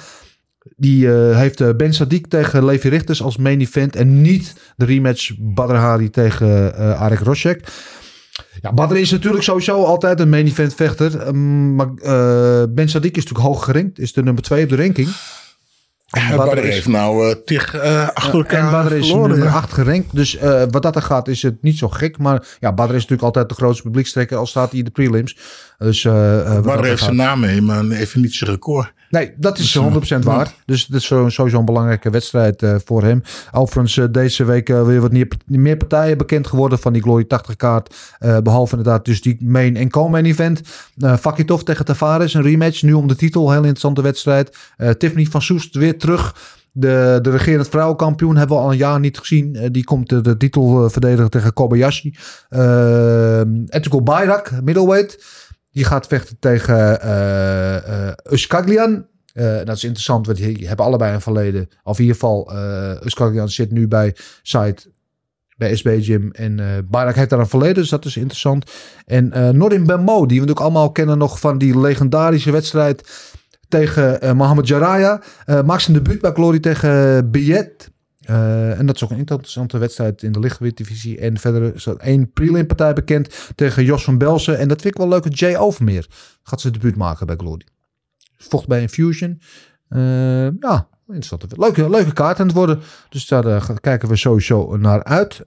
Die 0.76 1.11
eh, 1.13 1.38
heeft 1.38 1.61
eh, 1.61 1.70
Ben 1.78 1.93
Sadiq 1.93 2.22
tegen 2.28 2.65
Levi 2.65 2.89
Richters 2.89 3.22
als 3.22 3.38
main 3.38 3.61
event. 3.61 3.95
En 3.95 4.22
niet 4.22 4.53
de 4.76 4.86
rematch 4.86 5.32
Badr 5.39 5.74
Hari 5.74 6.09
tegen 6.09 6.76
eh 6.78 7.01
Arek 7.01 7.20
Rosek. 7.20 7.68
Ja, 8.61 8.74
Badr 8.74 8.95
is 8.95 9.11
natuurlijk 9.11 9.43
sowieso 9.43 9.84
altijd 9.84 10.20
een 10.20 10.30
main 10.30 10.45
event 10.45 10.74
vechter. 10.76 11.20
Ehm, 11.22 11.76
maar 11.76 11.88
eh, 11.88 12.63
Ben 12.70 12.88
Sadiq 12.88 12.91
is 13.11 13.24
natuurlijk 13.26 13.39
hoog 13.39 13.63
gerankt. 13.63 13.99
Is 13.99 14.13
de 14.13 14.24
nummer 14.24 14.43
2 14.43 14.63
op 14.63 14.70
de 14.70 14.76
ranking. 14.76 15.07
En 16.07 16.36
Badr 16.36 16.49
Badr 16.49 16.57
is- 16.68 16.74
heeft 16.74 16.88
nou 16.88 17.30
eh 17.30 17.36
tig 17.45 17.76
achter 18.13 18.34
elkaar 18.39 18.65
en 18.65 18.72
Badr 18.72 18.93
is 18.95 19.05
verloren, 19.07 19.30
nummer 19.30 19.47
ja. 19.47 19.53
8 19.53 19.74
gerankt. 19.74 20.15
Dus 20.15 20.38
wat 20.72 20.82
dat 20.84 20.95
er 20.95 21.01
gaat 21.01 21.28
is 21.28 21.41
het 21.41 21.61
niet 21.61 21.78
zo 21.78 21.89
gek. 21.89 22.18
Maar 22.18 22.47
ja, 22.59 22.74
Badr 22.74 22.89
is 22.89 23.01
natuurlijk 23.01 23.22
altijd 23.22 23.49
de 23.49 23.55
grootste 23.55 23.84
publiekstrekker. 23.84 24.38
Al 24.38 24.45
staat 24.45 24.70
hij 24.70 24.80
in 24.80 24.86
de 24.86 24.91
prelims. 24.91 25.38
Dus, 25.78 26.04
heeft 26.04 27.04
zijn 27.04 27.16
naam 27.16 27.40
mee, 27.40 27.62
maar 27.62 27.90
even 27.90 28.22
niet 28.22 28.34
zijn 28.34 28.50
record. 28.50 28.96
Nee, 29.10 29.34
dat 29.38 29.58
is 29.58 29.72
Dus, 29.72 30.16
100% 30.16 30.20
waar. 30.20 30.54
Dus 30.66 30.86
dat 30.86 31.00
is 31.00 31.06
sowieso 31.06 31.58
een 31.58 31.66
belangrijke 31.66 32.10
wedstrijd 32.10 32.64
eh, 32.64 32.76
voor 32.86 33.04
hem. 33.04 33.22
Overigens, 33.52 33.98
eh, 33.98 34.06
deze 34.12 34.44
week 34.44 34.70
eh, 34.70 34.86
weer 34.86 35.02
wat 35.02 35.12
meer, 35.12 35.28
meer 35.46 35.78
partijen 35.78 36.18
bekend 36.18 36.48
geworden 36.48 36.80
van 36.80 36.94
die 36.94 37.02
Glory 37.02 37.24
80 37.24 37.56
kaart. 37.56 37.96
Eh, 38.20 38.38
behalve 38.38 38.78
inderdaad 38.78 39.06
dus 39.06 39.22
die 39.22 39.38
main 39.40 39.76
en 39.76 39.90
co-main 39.90 40.26
event. 40.26 40.62
Fakitov 41.20 41.62
tegen 41.62 41.86
Tavares, 41.86 42.34
een 42.34 42.42
rematch. 42.42 42.82
Nu 42.82 42.94
om 42.94 43.08
de 43.08 43.16
titel, 43.16 43.50
heel 43.52 43.60
interessante 43.60 44.02
wedstrijd. 44.02 44.58
Tiffany 44.98 45.26
van 45.26 45.42
Soest 45.42 45.76
weer 45.76 45.98
terug. 45.98 46.36
De, 46.72 47.20
de 47.22 47.30
regerend 47.30 47.70
vrouwenkampioen 47.70 48.36
hebben 48.36 48.58
we 48.58 48.64
al 48.64 48.72
een 48.72 48.78
jaar 48.78 49.00
niet 49.00 49.18
gezien. 49.18 49.70
Die 49.72 49.84
komt 49.84 50.10
de, 50.10 50.22
de 50.22 50.38
titel 50.38 50.90
verdedigen 50.90 51.30
tegen 51.30 51.54
Kobayashi. 51.54 52.16
Uh, 52.50 53.40
Etuko 53.68 54.02
Bayrak, 54.02 54.52
middleweight. 54.64 55.24
Die 55.78 55.86
gaat 55.86 56.08
vechten 56.08 56.40
tegen 56.40 57.00
uh, 57.06 57.76
uh, 57.88 58.12
Uskaglian. 58.32 59.06
Uh, 59.34 59.58
dat 59.64 59.76
is 59.76 59.84
interessant, 59.84 60.26
want 60.26 60.38
die 60.38 60.68
hebben 60.68 60.86
allebei 60.86 61.14
een 61.14 61.22
verleden. 61.22 61.70
Of 61.84 61.98
in 61.98 62.04
ieder 62.04 62.20
geval, 62.20 62.52
Uskaglian 63.06 63.50
zit 63.50 63.72
nu 63.72 63.88
bij 63.88 64.16
site 64.42 64.92
bij 65.58 65.76
SB 65.76 65.98
Gym. 66.00 66.32
En 66.32 66.58
uh, 66.58 66.66
Barak 66.90 67.16
heeft 67.16 67.30
daar 67.30 67.40
een 67.40 67.48
verleden, 67.48 67.76
dus 67.76 67.90
dat 67.90 68.06
is 68.06 68.18
interessant. 68.18 68.72
En 69.06 69.32
uh, 69.38 69.50
Norin 69.50 69.86
Benmo, 69.86 70.26
die 70.26 70.40
we 70.40 70.46
natuurlijk 70.46 70.60
allemaal 70.60 70.92
kennen 70.92 71.18
nog 71.18 71.40
van 71.40 71.58
die 71.58 71.80
legendarische 71.80 72.52
wedstrijd 72.52 73.10
tegen 73.68 74.24
uh, 74.24 74.32
Mohamed 74.32 74.68
Jaraya. 74.68 75.22
Uh, 75.46 75.62
maakt 75.62 75.82
zijn 75.82 75.98
debuut 75.98 76.22
bij 76.22 76.32
Glory 76.32 76.60
tegen 76.60 77.32
Biet. 77.32 77.92
Uh, 78.30 78.80
en 78.80 78.86
dat 78.86 78.96
is 78.96 79.04
ook 79.04 79.12
een 79.12 79.18
interessante 79.18 79.78
wedstrijd 79.78 80.24
in 80.24 80.32
de 80.32 80.40
lichtgewichtdivisie. 80.40 81.20
En 81.20 81.38
verder 81.38 81.76
is 81.76 81.86
er 81.86 81.98
één 81.98 82.32
prelim 82.32 82.68
partij 82.68 82.94
bekend 82.94 83.52
tegen 83.56 83.84
Jos 83.84 84.04
van 84.04 84.18
Belsen. 84.18 84.58
En 84.58 84.68
dat 84.68 84.82
vind 84.82 84.94
ik 84.94 85.00
wel 85.00 85.10
leuk. 85.10 85.36
Jay 85.36 85.58
Overmeer 85.58 86.08
gaat 86.44 86.62
zijn 86.62 86.74
debuut 86.74 86.96
maken 86.96 87.28
bij 87.28 87.36
Glory. 87.36 87.66
Vocht 88.38 88.68
bij 88.68 88.82
Infusion. 88.82 89.42
Uh, 89.90 90.44
ja, 90.60 90.88
interessante. 91.08 91.48
Leuke, 91.50 91.90
leuke 91.90 92.14
kaart 92.14 92.40
aan 92.40 92.48
het 92.48 92.56
worden. 92.56 92.80
Dus 93.10 93.28
daar 93.28 93.46
uh, 93.46 93.70
kijken 93.82 94.10
we 94.10 94.16
sowieso 94.16 94.78
naar 94.78 95.04
uit. 95.04 95.46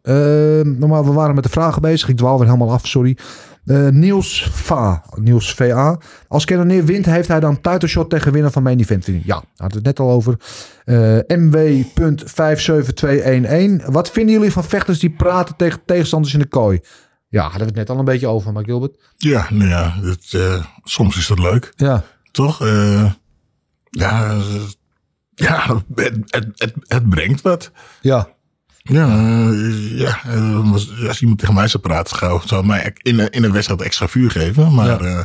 Normaal, 0.79 1.05
we 1.05 1.13
waren 1.13 1.35
met 1.35 1.45
de 1.45 1.51
vragen 1.51 1.83
bezig. 1.83 2.09
Ik 2.09 2.17
dwaal 2.17 2.39
weer 2.39 2.47
helemaal 2.47 2.73
af, 2.73 2.87
sorry. 2.87 3.17
Uh, 3.65 3.89
Niels 3.89 4.51
Va, 4.53 5.05
Niels 5.15 5.55
VA. 5.55 5.99
Als 6.29 6.45
Cannonier 6.45 6.85
wint, 6.85 7.07
heeft 7.07 7.29
hij 7.29 7.41
dan 7.41 7.61
title 7.61 7.89
shot 7.89 8.11
tegen 8.11 8.33
winnaar 8.33 8.51
van 8.51 8.63
main 8.63 8.81
event. 8.81 9.07
Ja, 9.07 9.13
daar 9.25 9.45
hadden 9.57 9.83
we 9.83 9.89
het 9.89 9.99
net 9.99 10.01
al 10.01 10.11
over. 10.11 10.37
Uh, 10.85 11.19
MW.57211. 11.27 13.85
Wat 13.85 14.11
vinden 14.11 14.35
jullie 14.35 14.53
van 14.53 14.65
vechters 14.65 14.99
die 14.99 15.11
praten 15.11 15.57
tegen 15.57 15.81
tegenstanders 15.85 16.33
in 16.33 16.41
de 16.41 16.47
kooi? 16.47 16.81
Ja, 17.29 17.43
hadden 17.43 17.61
we 17.61 17.67
het 17.67 17.75
net 17.75 17.91
al 17.91 17.99
een 17.99 18.05
beetje 18.05 18.27
over, 18.27 18.53
maar 18.53 18.65
Gilbert. 18.65 19.13
Ja, 19.17 19.47
nou 19.51 19.69
ja, 19.69 19.95
het, 20.01 20.33
uh, 20.33 20.65
soms 20.83 21.17
is 21.17 21.27
dat 21.27 21.39
leuk. 21.39 21.73
Ja. 21.77 22.05
Toch? 22.31 22.63
Uh, 22.63 23.13
ja, 23.91 24.39
ja 25.35 25.67
het, 25.95 26.17
het, 26.27 26.47
het, 26.55 26.75
het 26.87 27.09
brengt 27.09 27.41
wat. 27.41 27.71
Ja. 28.01 28.29
Ja, 28.83 29.07
uh, 29.51 29.99
ja 29.99 30.21
uh, 30.27 30.73
als 31.09 31.21
iemand 31.21 31.39
tegen 31.39 31.55
mij 31.55 31.69
zou 31.69 31.83
praten, 31.83 32.19
zou, 32.19 32.41
zou 32.45 32.67
mij 32.67 32.93
in 33.03 33.19
een, 33.19 33.31
in 33.31 33.45
een 33.45 33.53
wedstrijd 33.53 33.83
extra 33.83 34.09
vuur 34.09 34.31
geven. 34.31 34.75
Maar 34.75 34.87
ja, 34.87 35.01
uh, 35.01 35.21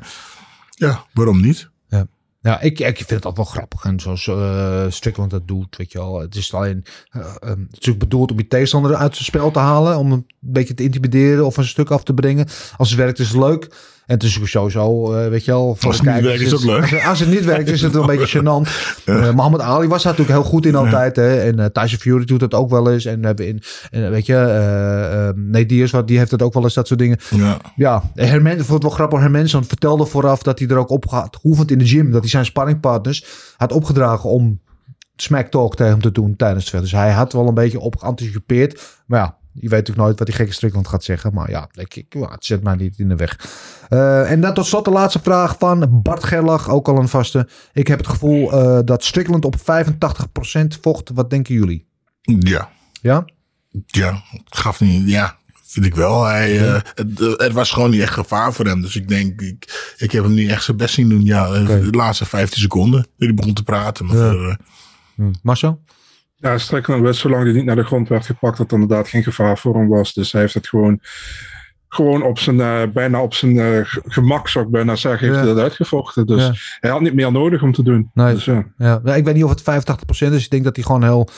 ja 0.69 1.05
waarom 1.13 1.41
niet? 1.41 1.69
Ja. 1.87 2.07
Ja, 2.41 2.61
ik, 2.61 2.79
ik 2.79 2.97
vind 2.97 3.09
het 3.09 3.25
altijd 3.25 3.35
wel 3.35 3.45
grappig. 3.45 3.83
En 3.83 3.99
zoals 3.99 4.27
uh, 4.27 4.85
Strickland 4.89 5.31
dat 5.31 5.47
doet, 5.47 5.77
weet 5.77 5.91
je 5.91 5.97
wel. 5.97 6.19
Het 6.19 6.35
is 6.35 6.53
alleen 6.53 6.85
uh, 7.11 7.21
um, 7.21 7.29
het 7.41 7.57
is 7.59 7.71
natuurlijk 7.71 7.99
bedoeld 7.99 8.31
om 8.31 8.37
je 8.37 8.47
tegenstander 8.47 8.95
uit 8.95 9.13
zijn 9.13 9.25
spel 9.25 9.51
te 9.51 9.59
halen. 9.59 9.97
Om 9.97 10.11
een 10.11 10.25
beetje 10.39 10.73
te 10.73 10.83
intimideren 10.83 11.45
of 11.45 11.57
een 11.57 11.65
stuk 11.65 11.89
af 11.89 12.03
te 12.03 12.13
brengen. 12.13 12.47
Als 12.77 12.89
het 12.89 12.97
werkt 12.97 13.19
is 13.19 13.27
het 13.27 13.37
leuk. 13.37 13.75
En 14.05 14.13
het 14.13 14.23
is 14.23 14.39
sowieso, 14.43 15.13
uh, 15.13 15.27
weet 15.27 15.45
je 15.45 15.51
wel... 15.51 15.75
Voor 15.75 15.89
als 15.89 15.97
het 15.99 16.13
niet 16.13 16.23
werkt 16.23 16.41
is 16.41 16.51
het 16.51 16.61
ook 16.61 16.65
leuk. 16.65 16.93
Als, 16.93 17.03
als, 17.03 17.19
het 17.19 17.29
niet 17.29 17.45
werkt 17.45 17.69
is 17.69 17.81
het 17.81 17.95
een 17.95 18.05
beetje 18.05 18.27
gênant. 18.39 18.69
Uh, 19.05 19.31
Mohammed 19.31 19.61
Ali 19.61 19.87
was 19.87 20.03
daar 20.03 20.11
natuurlijk 20.11 20.39
heel 20.39 20.49
goed 20.51 20.65
in 20.65 20.75
altijd. 20.75 21.15
Ja. 21.15 21.21
Hè? 21.21 21.39
En 21.39 21.59
uh, 21.59 21.65
Tyson 21.65 21.99
Fury 21.99 22.25
doet 22.25 22.39
dat 22.39 22.53
ook 22.53 22.69
wel 22.69 22.91
eens. 22.91 23.05
En, 23.05 23.23
uh, 23.23 23.47
in, 23.47 23.61
en 23.91 24.11
weet 24.11 24.25
je, 24.25 24.33
uh, 24.33 25.43
Nate 25.43 25.65
Diaz, 25.65 25.93
die 26.05 26.17
heeft 26.17 26.31
het 26.31 26.41
ook 26.41 26.53
wel 26.53 26.63
eens, 26.63 26.73
dat 26.73 26.87
soort 26.87 26.99
dingen. 26.99 27.17
Ja, 27.29 27.57
ja 27.75 28.03
Hermen, 28.13 28.51
ik 28.51 28.57
vond 28.57 28.69
het 28.69 28.83
wel 28.83 28.91
grappig. 28.91 29.19
Hermanson 29.19 29.63
vertelde 29.63 30.05
vooraf 30.05 30.43
dat 30.43 30.59
hij 30.59 30.67
er 30.67 30.77
ook 30.77 30.89
op 30.89 31.07
gaat 31.07 31.37
geoefend 31.41 31.71
in 31.71 31.77
de 31.77 31.87
gym. 31.87 32.11
Dat 32.11 32.21
hij 32.21 32.29
zijn 32.29 32.45
sparringpartners 32.45 33.25
had 33.57 33.71
opgedragen 33.71 34.29
om 34.29 34.61
smack 35.15 35.47
talk 35.47 35.75
tegen 35.75 35.91
hem 35.91 36.01
te 36.01 36.11
doen 36.11 36.35
tijdens 36.35 36.71
het. 36.71 36.81
Dus 36.81 36.91
hij 36.91 37.11
had 37.11 37.33
wel 37.33 37.47
een 37.47 37.53
beetje 37.53 37.79
op 37.79 37.97
geanticipeerd. 37.97 39.01
Maar 39.05 39.19
ja, 39.19 39.37
je 39.55 39.69
weet 39.69 39.79
natuurlijk 39.79 39.97
nooit 40.07 40.17
wat 40.17 40.27
die 40.27 40.35
gekke 40.35 40.53
Strickland 40.53 40.87
gaat 40.87 41.03
zeggen. 41.03 41.33
Maar 41.33 41.49
ja, 41.49 41.69
ik, 41.73 41.95
ik, 41.95 42.05
het 42.19 42.45
zet 42.45 42.63
mij 42.63 42.75
niet 42.75 42.99
in 42.99 43.09
de 43.09 43.15
weg. 43.15 43.39
Uh, 43.89 44.31
en 44.31 44.41
dan 44.41 44.53
tot 44.53 44.65
slot 44.65 44.85
de 44.85 44.91
laatste 44.91 45.19
vraag 45.23 45.55
van 45.59 46.01
Bart 46.01 46.23
Gerlach. 46.23 46.69
Ook 46.69 46.87
al 46.87 46.97
een 46.97 47.07
vaste. 47.07 47.47
Ik 47.73 47.87
heb 47.87 47.97
het 47.97 48.07
gevoel 48.07 48.53
uh, 48.53 48.79
dat 48.85 49.03
Strickland 49.03 49.45
op 49.45 49.55
85% 49.57 49.61
vocht. 50.81 51.09
Wat 51.13 51.29
denken 51.29 51.53
jullie? 51.55 51.87
Ja. 52.21 52.69
Ja? 53.01 53.25
Ja, 53.85 54.23
gaf 54.45 54.79
niet. 54.79 55.09
Ja, 55.09 55.37
Vind 55.67 55.85
ik 55.87 55.95
wel. 55.95 56.23
Hij, 56.25 56.67
eh, 56.67 56.81
het, 56.93 57.21
eh, 57.21 57.33
het 57.35 57.51
was 57.51 57.71
gewoon 57.71 57.89
niet 57.89 58.01
echt 58.01 58.13
gevaar 58.13 58.53
voor 58.53 58.65
hem. 58.65 58.81
Dus 58.81 58.95
ik 58.95 59.07
denk, 59.07 59.41
ik, 59.41 59.93
ik 59.97 60.11
heb 60.11 60.23
hem 60.23 60.33
niet 60.33 60.49
echt 60.49 60.63
zijn 60.63 60.77
best 60.77 60.93
zien 60.93 61.09
doen. 61.09 61.23
Ja, 61.23 61.45
eh, 61.53 61.65
de 61.67 61.87
laatste 61.91 62.25
15 62.25 62.61
seconden. 62.61 63.07
Hij 63.17 63.33
begon 63.33 63.53
te 63.53 63.63
praten. 63.63 64.05
Maar 64.05 64.15
Ja. 64.17 64.31
eh, 64.49 64.55
Hm. 65.15 65.31
Marcel? 65.43 65.81
Ja, 66.45 66.57
Strickland 66.57 67.01
wist 67.01 67.19
zolang 67.19 67.43
hij 67.43 67.53
niet 67.53 67.65
naar 67.65 67.75
de 67.75 67.83
grond 67.83 68.07
werd 68.07 68.25
gepakt, 68.25 68.57
dat 68.57 68.71
er 68.71 68.79
inderdaad 68.79 69.07
geen 69.07 69.23
gevaar 69.23 69.57
voor 69.57 69.75
hem 69.75 69.87
was. 69.87 70.13
Dus 70.13 70.31
hij 70.31 70.41
heeft 70.41 70.53
het 70.53 70.67
gewoon, 70.67 70.99
gewoon 71.87 72.23
op 72.23 72.39
zijn, 72.39 72.59
eh, 72.59 72.81
bijna 72.93 73.21
op 73.21 73.33
zijn 73.33 73.59
eh, 73.59 73.79
gemak, 74.05 74.47
zou 74.47 74.65
ik 74.65 74.71
bijna 74.71 74.95
zeggen, 74.95 75.27
heeft 75.27 75.39
Ja. 75.39 75.45
hij 75.45 75.53
dat 75.53 75.63
uitgevochten. 75.63 76.25
Dus 76.25 76.43
Ja. 76.43 76.53
hij 76.79 76.89
had 76.91 77.01
niet 77.01 77.13
meer 77.13 77.31
nodig 77.31 77.61
om 77.61 77.71
te 77.71 77.83
doen. 77.83 78.09
Nee. 78.13 78.33
Dus, 78.33 78.45
ja. 78.45 78.65
Ja, 78.77 79.01
ik 79.03 79.25
weet 79.25 79.33
niet 79.35 79.43
of 79.43 79.49
het 79.49 79.61
85% 79.61 80.33
is. 80.33 80.43
Ik 80.43 80.49
denk 80.51 80.63
dat 80.63 80.75
hij 80.75 80.85
gewoon 80.85 81.03
heel 81.03 81.29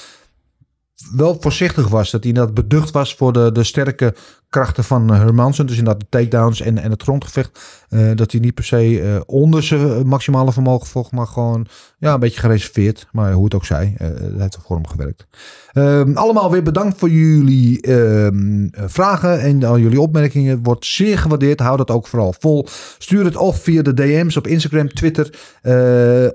wel 1.15 1.37
voorzichtig 1.39 1.87
was. 1.87 2.11
Dat 2.11 2.23
hij 2.23 2.29
inderdaad 2.31 2.53
beducht 2.55 2.91
was 2.91 3.15
voor 3.15 3.33
de, 3.33 3.51
de 3.51 3.63
sterke 3.63 4.15
krachten 4.49 4.83
van 4.83 5.13
eh, 5.13 5.17
Hermansen. 5.17 5.67
Dus 5.67 5.77
inderdaad 5.77 6.01
de 6.01 6.07
takedowns 6.09 6.61
en, 6.61 6.77
en 6.77 6.91
het 6.91 7.03
grondgevecht. 7.03 7.59
Eh, 7.87 8.11
dat 8.15 8.31
hij 8.31 8.39
niet 8.39 8.53
per 8.53 8.63
se 8.63 9.01
eh, 9.01 9.21
onder 9.25 9.63
zijn 9.63 10.07
maximale 10.07 10.51
vermogen 10.51 10.87
vocht. 10.87 11.11
Maar 11.11 11.27
gewoon 11.27 11.67
ja, 11.97 12.13
een 12.13 12.19
beetje 12.19 12.39
gereserveerd. 12.39 13.07
Maar 13.11 13.31
hoe 13.31 13.43
het 13.43 13.53
ook 13.53 13.65
zij. 13.65 13.93
het 13.97 14.37
heeft 14.37 14.57
voor 14.65 14.75
hem 14.75 14.87
gewerkt. 14.87 15.27
Ehm, 15.71 16.13
allemaal 16.13 16.51
weer 16.51 16.63
bedankt 16.63 16.97
voor 16.97 17.09
jullie 17.09 17.81
ehm, 17.81 18.65
eh, 18.65 18.83
vragen 18.87 19.41
en 19.41 19.63
al 19.63 19.79
jullie 19.79 20.01
opmerkingen. 20.01 20.63
Wordt 20.63 20.85
zeer 20.85 21.17
gewaardeerd. 21.17 21.59
Hou 21.59 21.77
dat 21.77 21.91
ook 21.91 22.07
vooral 22.07 22.33
vol. 22.39 22.67
Stuur 22.97 23.25
het 23.25 23.35
of 23.35 23.61
via 23.61 23.81
de 23.81 23.93
DM's 23.93 24.35
op 24.35 24.47
Instagram, 24.47 24.89
Twitter. 24.89 25.55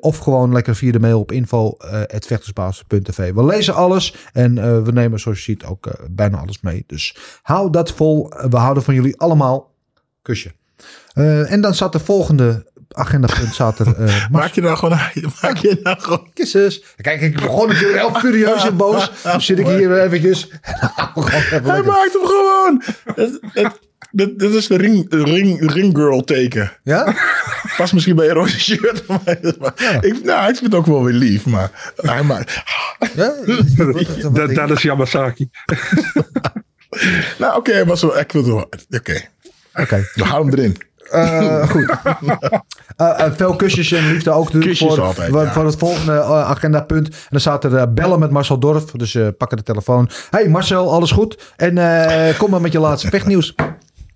of 0.00 0.18
gewoon 0.18 0.52
lekker 0.52 0.76
via 0.76 0.92
de 0.92 1.00
mail 1.00 1.20
op 1.20 1.32
info.vechtersbaas.tv. 1.32 3.32
We 3.32 3.44
lezen 3.44 3.74
alles 3.74 4.14
en 4.32 4.84
we 4.84 4.92
nemen 4.92 5.20
zoals 5.20 5.38
je 5.38 5.44
ziet 5.44 5.64
ook 5.64 5.90
bijna 6.10 6.38
alles 6.38 6.60
mee. 6.60 6.84
Dus 6.86 7.16
hou 7.42 7.70
dat 7.70 7.92
vol. 8.02 8.32
We 8.50 8.56
houden 8.56 8.82
van 8.82 8.94
jullie 8.94 9.20
allemaal. 9.20 9.74
Kusje. 10.22 10.52
Eh, 11.12 11.52
en 11.52 11.60
dan 11.60 11.74
zat 11.74 11.92
de 11.92 11.98
volgende 11.98 12.66
agendapunt. 12.88 13.54
Zat 13.54 13.78
er, 13.78 13.94
eh, 13.96 14.28
maak 14.30 14.52
je 14.52 14.60
nou 14.60 14.76
gewoon, 14.76 14.98
maak 15.42 15.56
je 15.56 15.80
nou 15.82 16.00
gewoon 16.00 16.30
Kisses. 16.34 16.84
Kijk, 16.96 17.20
ik 17.20 17.40
begon 17.40 17.68
natuurlijk 17.68 17.98
heel 17.98 18.14
furieus 18.14 18.64
en 18.64 18.76
boos. 18.76 19.10
Dan 19.22 19.40
zit 19.40 19.58
ik 19.58 19.66
hier 19.66 20.00
eventjes. 20.00 20.48
Hij 21.62 21.82
maakt 21.82 22.12
hem 22.12 22.26
gewoon. 22.26 22.82
Dit, 24.10 24.42
is 24.42 24.66
de 24.66 24.76
ring, 24.76 25.06
ring, 25.08 25.72
ring 25.72 25.96
girl 25.96 26.24
teken. 26.24 26.72
Ja? 26.82 27.14
Pas 27.76 27.92
misschien 27.92 28.16
bij 28.16 28.28
een 28.28 28.34
roze 28.34 28.60
shirt. 28.60 29.06
Maar, 29.06 29.38
maar 29.58 29.98
ik, 30.00 30.24
nou, 30.24 30.48
ik 30.48 30.56
vind 30.56 30.72
het 30.72 30.74
ook 30.74 30.86
wel 30.86 31.04
weer 31.04 31.14
lief. 31.14 31.46
Maar 31.46 31.70
maakt... 32.24 32.62
Ja? 33.14 33.34
Dat, 34.32 34.54
dat 34.54 34.70
is 34.70 34.82
Yamasaki. 34.82 35.48
Nou, 37.38 37.56
oké, 37.56 37.84
maar 37.84 37.98
zo, 37.98 38.08
ik 38.08 38.32
wil. 38.32 38.68
Oké, 38.90 39.20
Oké. 39.74 40.06
we 40.14 40.24
houden 40.24 40.52
hem 40.52 40.58
erin. 40.58 40.76
Eh, 41.10 41.68
goed. 41.70 41.90
Eh, 42.96 43.24
eh, 43.26 43.32
veel 43.32 43.56
kusjes 43.56 43.92
en 43.92 44.12
liefde 44.12 44.30
ook 44.30 44.44
natuurlijk 44.44 44.70
Kusjes 44.70 44.94
voor, 44.94 45.04
altijd, 45.04 45.30
voor, 45.30 45.42
ja. 45.42 45.52
voor 45.52 45.64
het 45.66 45.76
volgende 45.76 46.12
eh, 46.12 46.50
agendapunt. 46.50 47.08
En 47.08 47.14
dan 47.30 47.40
staat 47.40 47.64
er 47.64 47.92
bellen 47.92 48.18
met 48.18 48.30
Marcel 48.30 48.58
Dorf. 48.58 48.84
Dus 48.84 49.18
pakken 49.38 49.56
de 49.56 49.62
telefoon. 49.62 50.10
Hey 50.30 50.48
Marcel, 50.48 50.92
alles 50.92 51.10
goed? 51.10 51.52
En 51.56 51.78
eh, 51.78 52.38
kom 52.38 52.50
maar 52.50 52.60
met 52.60 52.72
je 52.72 52.78
laatste 52.78 53.08
vechtnieuws. 53.08 53.54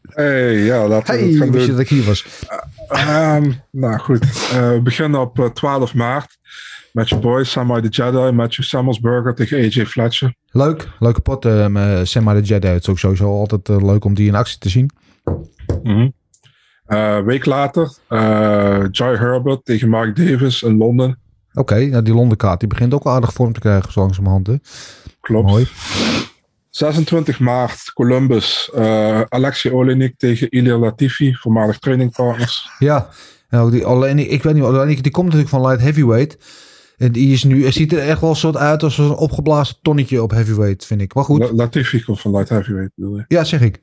Hey, 0.09 0.53
ja, 0.55 0.87
laten 0.89 1.15
we 1.15 1.21
Hey, 1.21 1.29
het 1.29 1.39
gaan 1.39 1.51
wist 1.51 1.67
je 1.67 1.71
dat 1.73 1.81
ik 1.81 1.89
hier 1.89 2.05
was? 2.05 2.27
Ehm, 2.89 3.51
nou 3.71 3.99
goed, 3.99 4.25
Eh, 4.53 4.71
we 4.71 4.81
beginnen 4.83 5.21
op 5.21 5.39
eh, 5.39 5.47
12 5.47 5.95
maart 5.95 6.39
met 6.97 7.09
je 7.09 7.19
boy 7.19 7.45
Samurai 7.45 7.83
the 7.83 7.89
Jedi, 7.89 8.33
Matthew 8.33 8.65
Samuelsburger 8.65 9.35
tegen 9.35 9.59
AJ 9.59 9.87
Fletcher. 9.87 10.35
Leuk, 10.51 10.89
leuke 10.99 11.21
pot. 11.21 11.43
Sam 12.09 12.25
de 12.25 12.41
Jedi. 12.43 12.69
Het 12.69 12.83
is 12.83 12.89
ook 12.89 12.99
sowieso 12.99 13.39
altijd 13.39 13.69
eh, 13.69 13.85
leuk 13.85 14.05
om 14.05 14.15
die 14.15 14.29
in 14.29 14.35
actie 14.35 14.59
te 14.59 14.69
zien. 14.69 14.91
Eh, 16.87 17.21
week 17.21 17.45
later, 17.45 17.95
Joy 18.91 19.17
Herbert 19.17 19.65
tegen 19.65 19.89
Mark 19.89 20.17
Davis 20.17 20.63
in 20.63 20.77
Londen. 20.77 21.19
Oké, 21.55 21.87
nou 21.87 22.03
die 22.03 22.15
Londenkaart 22.15 22.61
die 22.61 22.69
begint 22.69 22.95
ook 22.95 23.05
wel 23.05 23.13
aardig 23.13 23.33
vorm 23.33 23.53
te 23.53 23.61
krijgen 23.61 23.93
zo 23.93 24.01
langzamerhand. 24.01 24.47
Hè? 24.47 24.55
Klopt. 25.21 25.49
Mooi. 25.49 25.67
26 26.71 27.39
maart, 27.41 27.93
Columbus, 27.93 28.71
eh 28.75 29.21
Alexei 29.29 29.75
Olenik 29.75 30.19
tegen 30.19 30.51
Ilir 30.51 30.77
Latifi, 30.77 31.35
voormalig 31.35 31.79
trainingpartners. 31.79 32.71
Ja, 32.79 33.09
en 33.49 33.59
ook 33.59 33.71
die, 33.71 33.85
alleen, 33.85 34.31
ik 34.31 34.43
weet 34.43 34.55
niet, 34.55 34.63
alleen, 34.63 35.03
die 35.03 35.11
komt 35.11 35.25
natuurlijk 35.25 35.51
van 35.51 35.67
light 35.67 35.81
heavyweight. 35.81 36.39
En 36.97 37.13
die 37.13 37.33
is 37.33 37.45
nu, 37.45 37.73
ziet 37.73 37.93
er 37.93 37.99
echt 37.99 38.21
wel 38.21 38.31
een 38.31 38.37
soort 38.37 38.57
uit 38.57 38.83
als 38.83 38.99
een 38.99 39.11
opgeblazen 39.11 39.77
tonnetje 39.83 40.23
op 40.23 40.31
heavyweight, 40.31 40.85
vind 40.87 41.01
ik. 41.01 41.15
Maar 41.15 41.25
goed. 41.25 41.39
La- 41.41 41.53
Latifi 41.53 42.05
komt 42.05 42.21
van 42.21 42.31
light 42.31 42.49
heavyweight, 42.49 42.93
bedoel 42.95 43.17
je? 43.17 43.25
Ja, 43.29 43.45
zeg 43.45 43.61
ik. 43.61 43.83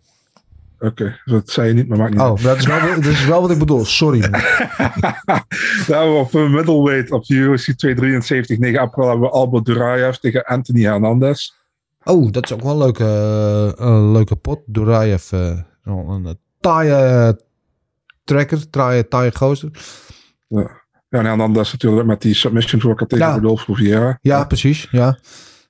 Oké, 0.80 1.20
dat 1.26 1.49
zei 1.49 1.68
je 1.68 1.74
niet, 1.74 1.88
maar 1.88 1.97
maakt 1.97 2.11
niet 2.11 2.22
Oh, 2.22 2.43
dat 2.43 2.57
is, 2.57 2.66
wel, 2.66 2.80
dat 2.95 3.05
is 3.05 3.26
wel 3.26 3.41
wat 3.41 3.51
ik 3.51 3.59
bedoel. 3.59 3.86
Sorry. 3.86 4.20
we 4.20 6.16
op 6.22 6.36
eh, 6.36 6.49
middleweight 6.53 7.11
op 7.11 7.26
de 7.26 7.34
UFC 7.34 7.72
273, 7.72 8.57
9 8.57 8.80
april 8.80 9.07
hebben 9.09 9.28
we 9.28 9.34
Albert 9.34 9.66
Duraev 9.66 10.16
tegen 10.16 10.43
Anthony 10.45 10.82
Hernandez. 10.84 11.51
Oh, 12.03 12.32
dat 12.32 12.43
is 12.43 12.53
ook 12.53 12.61
wel 12.61 12.72
een 12.72 12.78
leuke, 12.78 13.03
eh, 13.78 13.86
een 13.88 14.11
leuke 14.11 14.36
pot. 14.36 14.59
Duraev, 14.66 15.32
eh 15.32 15.59
een, 15.84 16.07
een 16.09 16.38
taaie 16.59 17.39
tracker, 18.24 18.70
taaie, 18.70 19.07
taaie 19.07 19.36
gozer. 19.36 19.70
Ja. 20.47 20.83
Ja, 21.14 21.20
en 21.20 21.26
Hernandez 21.26 21.72
natuurlijk 21.72 22.07
met 22.07 22.22
die 22.22 22.34
submission 22.34 22.82
voor 22.82 22.95
tegen 22.95 23.26
Ja. 23.26 23.34
Rodolfo. 23.34 23.76
Ja, 24.22 24.43
precies. 24.45 24.88
Ja. 24.91 25.18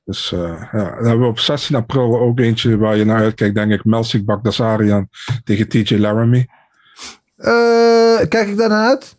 Dus 0.05 0.31
eh, 0.31 0.63
ja, 0.71 0.95
dan 0.95 1.05
hebben 1.05 1.19
we 1.19 1.25
op 1.25 1.39
16 1.39 1.75
april 1.75 2.19
ook 2.19 2.39
eentje 2.39 2.77
waar 2.77 2.95
je 2.95 3.05
naar 3.05 3.19
uitkijkt, 3.19 3.55
denk 3.55 3.71
ik. 3.71 3.85
Melsik 3.85 4.25
Bagdasarian 4.25 5.09
tegen 5.43 5.67
TJ 5.67 5.95
Laramie. 5.95 6.49
Eh, 7.35 8.27
kijk 8.29 8.47
ik 8.47 8.57
daar 8.57 8.69
naar 8.69 8.87
uit? 8.87 9.15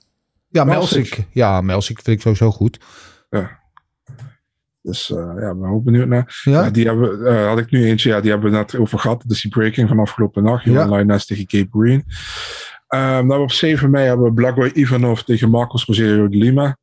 Ja, 0.48 0.64
Melsik. 0.64 0.96
Melsik. 0.96 1.26
Ja, 1.32 1.60
Melsik 1.60 2.00
vind 2.02 2.16
ik 2.16 2.22
sowieso 2.22 2.50
goed. 2.50 2.78
Ja. 3.30 3.62
Dus 4.82 5.10
eh, 5.10 5.32
ja, 5.38 5.54
ben 5.54 5.70
ook 5.70 5.84
benieuwd 5.84 6.08
naar. 6.08 6.40
Ja? 6.44 6.64
Ja, 6.64 6.70
die 6.70 6.86
hebben, 6.86 7.26
eh, 7.26 7.46
had 7.46 7.58
ik 7.58 7.70
nu 7.70 7.84
eentje, 7.84 8.08
ja, 8.08 8.20
die 8.20 8.30
hebben 8.30 8.50
we 8.50 8.56
net 8.56 8.76
over 8.76 8.98
gehad. 8.98 9.22
Dus 9.26 9.42
die 9.42 9.50
breaking 9.50 9.88
van 9.88 9.98
afgelopen 9.98 10.42
nacht. 10.42 10.64
Ja. 10.64 10.72
Johan 10.72 10.98
Lines 10.98 11.26
tegen 11.26 11.44
Gabe 11.46 11.68
Green. 11.70 12.04
Ehm, 12.94 13.28
dan 13.28 13.40
op 13.40 13.50
7 13.52 13.90
mei 13.90 14.06
hebben 14.06 14.26
we 14.26 14.32
Blagoy 14.32 14.70
Ivanov 14.74 15.20
tegen 15.20 15.50
Marcos 15.50 15.84
Rogerio 15.84 16.28
de 16.28 16.36
Lima. 16.36 16.76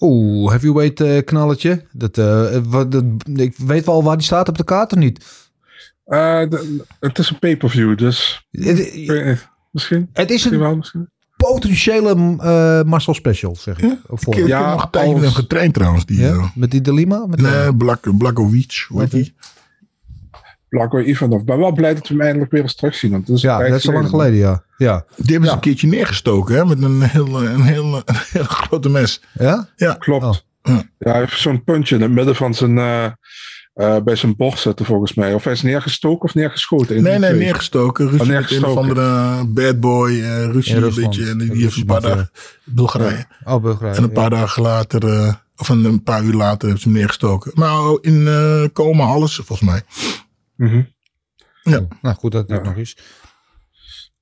Oeh, 0.00 0.50
heavyweight 0.50 1.00
eh 1.00 1.24
knalletje. 1.24 1.84
Dat, 1.92 2.18
eh, 2.18 2.56
wat, 2.68 2.92
dat, 2.92 3.04
ik 3.34 3.56
weet 3.56 3.86
wel 3.86 4.02
waar 4.02 4.16
die 4.16 4.26
staat 4.26 4.48
op 4.48 4.56
de 4.58 4.64
kaart 4.64 4.92
of 4.92 4.98
niet. 4.98 5.24
Eh, 6.04 6.40
de- 6.48 6.84
het 7.00 7.18
is 7.18 7.30
een 7.30 7.38
pay-per-view, 7.38 7.98
dus 7.98 8.46
Het, 8.50 8.78
misschien. 9.70 10.08
het 10.12 10.26
is 10.26 10.32
Misschien 10.32 10.52
een 10.54 10.60
wel, 10.60 10.76
misschien. 10.76 11.08
potentiële 11.36 12.36
eh 12.40 12.82
Marcel 12.82 13.14
Special, 13.14 13.56
zeg 13.56 13.78
ik. 13.80 13.98
Op 14.06 14.22
voor. 14.22 14.32
Ik 14.32 14.38
heb 14.38 14.48
Ja, 14.48 14.70
nog 14.72 14.92
als- 15.24 15.34
getraind 15.34 15.74
trouwens. 15.74 16.06
Die, 16.06 16.20
Ja? 16.20 16.28
eh, 16.32 16.48
Met 16.54 16.70
die 16.70 16.80
Delima? 16.80 17.26
Met 17.26 17.40
nee, 17.40 17.74
Blak, 17.76 18.16
Blakovic, 18.18 18.84
hoe 18.88 19.00
heet 19.00 19.10
die? 19.10 19.34
Blagoy 20.70 21.02
Ivanov. 21.02 21.40
Ik 21.40 21.46
ben 21.46 21.58
wel 21.58 21.72
blij 21.72 21.94
dat 21.94 22.08
we 22.08 22.14
hem 22.14 22.22
eindelijk 22.22 22.50
weer 22.52 22.62
eens 22.62 22.74
terugzien. 22.74 23.10
Want 23.10 23.28
is 23.28 23.40
ja, 23.42 23.58
dat 23.68 23.78
is 23.78 23.86
al 23.88 23.92
lang 23.94 24.08
geleden, 24.08 24.38
ja. 24.38 24.62
Ja? 24.76 25.04
Die 25.16 25.30
hebben 25.30 25.48
ze 25.48 25.54
een 25.54 25.60
keertje 25.60 25.86
neergestoken 25.86 26.54
hè, 26.54 26.64
met 26.64 26.82
een 26.82 27.02
heel, 27.02 27.42
een 27.42 27.62
heel, 27.62 27.94
een 28.04 28.14
heel 28.30 28.44
grote 28.44 28.88
mes. 28.88 29.20
ja? 29.32 29.68
Ja, 29.76 29.94
Klopt. 29.94 30.24
Oh. 30.24 30.34
Ja, 30.98 31.10
hij 31.10 31.18
heeft 31.18 31.38
zo'n 31.40 31.64
puntje 31.64 31.94
in 31.94 32.02
het 32.02 32.10
midden 32.10 32.36
van 32.36 32.54
zijn, 32.54 32.78
eh, 32.78 33.04
eh, 33.74 33.96
bij 34.04 34.16
zijn 34.16 34.36
borst 34.36 34.62
zitten 34.62 34.86
volgens 34.86 35.14
mij. 35.14 35.34
Of 35.34 35.44
hij 35.44 35.52
is 35.52 35.62
neergestoken 35.62 36.28
of 36.28 36.34
neergeschoten. 36.34 37.02
Nee, 37.02 37.12
van 37.12 37.20
nee, 37.20 37.32
neergestoken. 37.34 38.08
Ruzie 38.10 38.20
Oh, 38.20 38.26
met 38.26 38.36
een 38.36 38.42
of 38.44 38.50
neergestoken. 38.50 38.82
andere 38.82 39.44
bad 39.46 39.80
boy. 39.80 40.10
eh 40.20 40.44
ruzie 40.44 40.76
In 40.76 40.82
een 40.82 40.94
beetje. 40.94 41.28
En 41.28 41.38
die 41.38 41.52
In 41.52 41.60
heeft 41.60 41.76
een 41.76 41.84
paar 41.84 42.00
dagen... 42.00 42.30
Bulgarije. 42.64 43.24
Oh, 43.44 43.62
Bulgarije. 43.62 43.94
En 43.96 44.02
een 44.02 44.12
paar 44.12 44.30
dagen 44.30 44.62
later... 44.62 45.08
eh, 45.08 45.34
of 45.56 45.68
een, 45.68 45.84
een 45.84 46.02
paar 46.02 46.22
uur 46.22 46.34
later 46.34 46.60
hebben 46.62 46.80
ze 46.80 46.88
hem 46.88 46.96
neergestoken. 46.98 47.52
Maar 47.54 47.98
in 48.00 48.26
eh 48.28 48.62
coma 48.72 49.04
alles, 49.04 49.34
volgens 49.44 49.68
mij. 49.70 49.82
Mhm. 50.60 50.82
ja. 51.62 51.86
Nou, 52.02 52.16
goed 52.16 52.32
dat 52.32 52.48
het 52.48 52.58
Ja. 52.64 52.68
nog 52.70 52.76
is. 52.78 52.96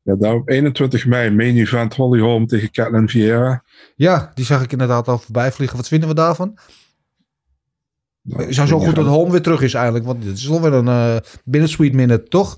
Ja, 0.03 0.17
dan 0.17 0.35
op 0.35 0.49
21 0.49 1.07
mei, 1.07 1.31
main 1.31 1.57
event 1.57 1.95
Holly 1.95 2.21
Holm 2.21 2.47
tegen 2.47 2.71
Catelyn 2.71 3.09
Vieira. 3.09 3.65
Ja, 3.97 4.31
die 4.35 4.45
zag 4.45 4.63
ik 4.63 4.73
inderdaad 4.73 5.09
al 5.09 5.19
voorbij 5.19 5.53
vliegen. 5.53 5.77
Wat 5.77 5.89
vinden 5.89 6.09
we 6.09 6.15
daarvan? 6.15 6.59
Nou, 8.23 8.43
Het 8.45 8.55
zou 8.55 8.67
zo 8.69 8.79
goed 8.79 8.95
dat 8.95 9.07
Holm 9.07 9.31
weer 9.31 9.43
terug 9.43 9.61
is 9.61 9.75
eigenlijk. 9.75 10.05
Want 10.05 10.23
dit 10.23 10.37
is 10.37 10.51
alweer 10.51 10.73
een 10.73 10.89
eh 10.89 11.17
binnen 11.45 11.71
sweet 11.71 11.93
minute, 11.93 12.29
toch? 12.29 12.57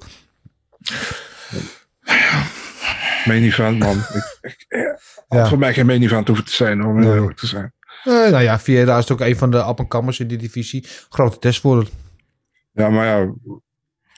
Main 3.26 3.42
event, 3.42 3.78
man. 3.78 3.96
ik, 4.18 4.38
ik, 4.40 4.64
eh, 4.68 4.80
Ja. 5.28 5.38
had 5.38 5.48
voor 5.48 5.58
mij 5.58 5.74
geen 5.74 5.86
main 5.86 6.02
event 6.02 6.26
hoeven 6.26 6.44
te 6.44 6.52
zijn, 6.54 6.84
om 6.84 6.98
Nee. 7.00 7.12
eerlijk 7.12 7.36
te 7.38 7.46
zijn. 7.46 7.72
Eh, 8.04 8.12
nou 8.12 8.40
ja, 8.42 8.58
Vieira 8.58 8.98
is 8.98 9.10
ook 9.12 9.20
een 9.20 9.36
van 9.36 9.50
de 9.50 9.56
up-and-comers 9.58 10.20
in 10.20 10.26
die 10.28 10.38
divisie. 10.38 10.86
Grote 11.08 11.38
test 11.38 11.60
voor 11.60 11.78
het. 11.78 11.90
Ja, 12.72 12.88
maar 12.88 13.06
ja, 13.06 13.32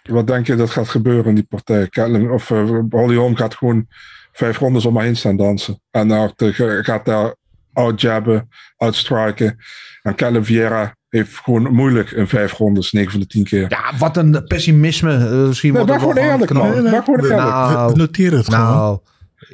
wat 0.02 0.26
denk 0.26 0.46
je 0.46 0.54
dat 0.56 0.70
gaat 0.70 0.88
gebeuren 0.88 1.24
in 1.24 1.34
die 1.34 1.46
partij? 1.48 1.88
Catelyn, 1.88 2.30
of 2.30 2.48
Holly 2.90 3.16
Holm 3.16 3.36
gaat 3.36 3.54
gewoon 3.54 3.86
vijf 4.32 4.58
rondes 4.58 4.84
om 4.86 4.96
haar 4.96 5.04
heen 5.04 5.16
staan 5.16 5.36
dansen. 5.36 5.80
En 5.90 6.06
nou, 6.06 6.30
de- 6.36 6.80
gaat 6.82 7.04
daar 7.04 7.34
outjabben, 7.72 8.48
outstriken. 8.76 9.56
En 10.02 10.14
Catelyn 10.14 10.44
Vieira 10.44 10.96
heeft 11.08 11.36
gewoon 11.44 11.74
moeilijk 11.74 12.10
in 12.10 12.28
vijf 12.28 12.52
rondes, 12.52 12.92
9 12.92 13.10
van 13.10 13.20
de 13.20 13.26
10 13.26 13.44
keer. 13.44 13.66
Ja, 13.68 13.92
wat 13.98 14.16
een 14.16 14.44
pessimisme. 14.46 15.12
Eh, 15.16 15.46
misschien 15.46 15.72
Nee, 15.72 15.84
wordt 15.84 16.04
maar 16.04 16.12
gewoon 16.12 16.30
eerlijk, 16.30 16.52
man. 16.52 16.82
Maar 16.82 17.02
gewoon 17.02 17.20
eerlijk. 17.20 17.40
Nou, 17.40 17.96
Noteer 17.96 18.32
het 18.32 18.54
gewoon. 18.54 19.02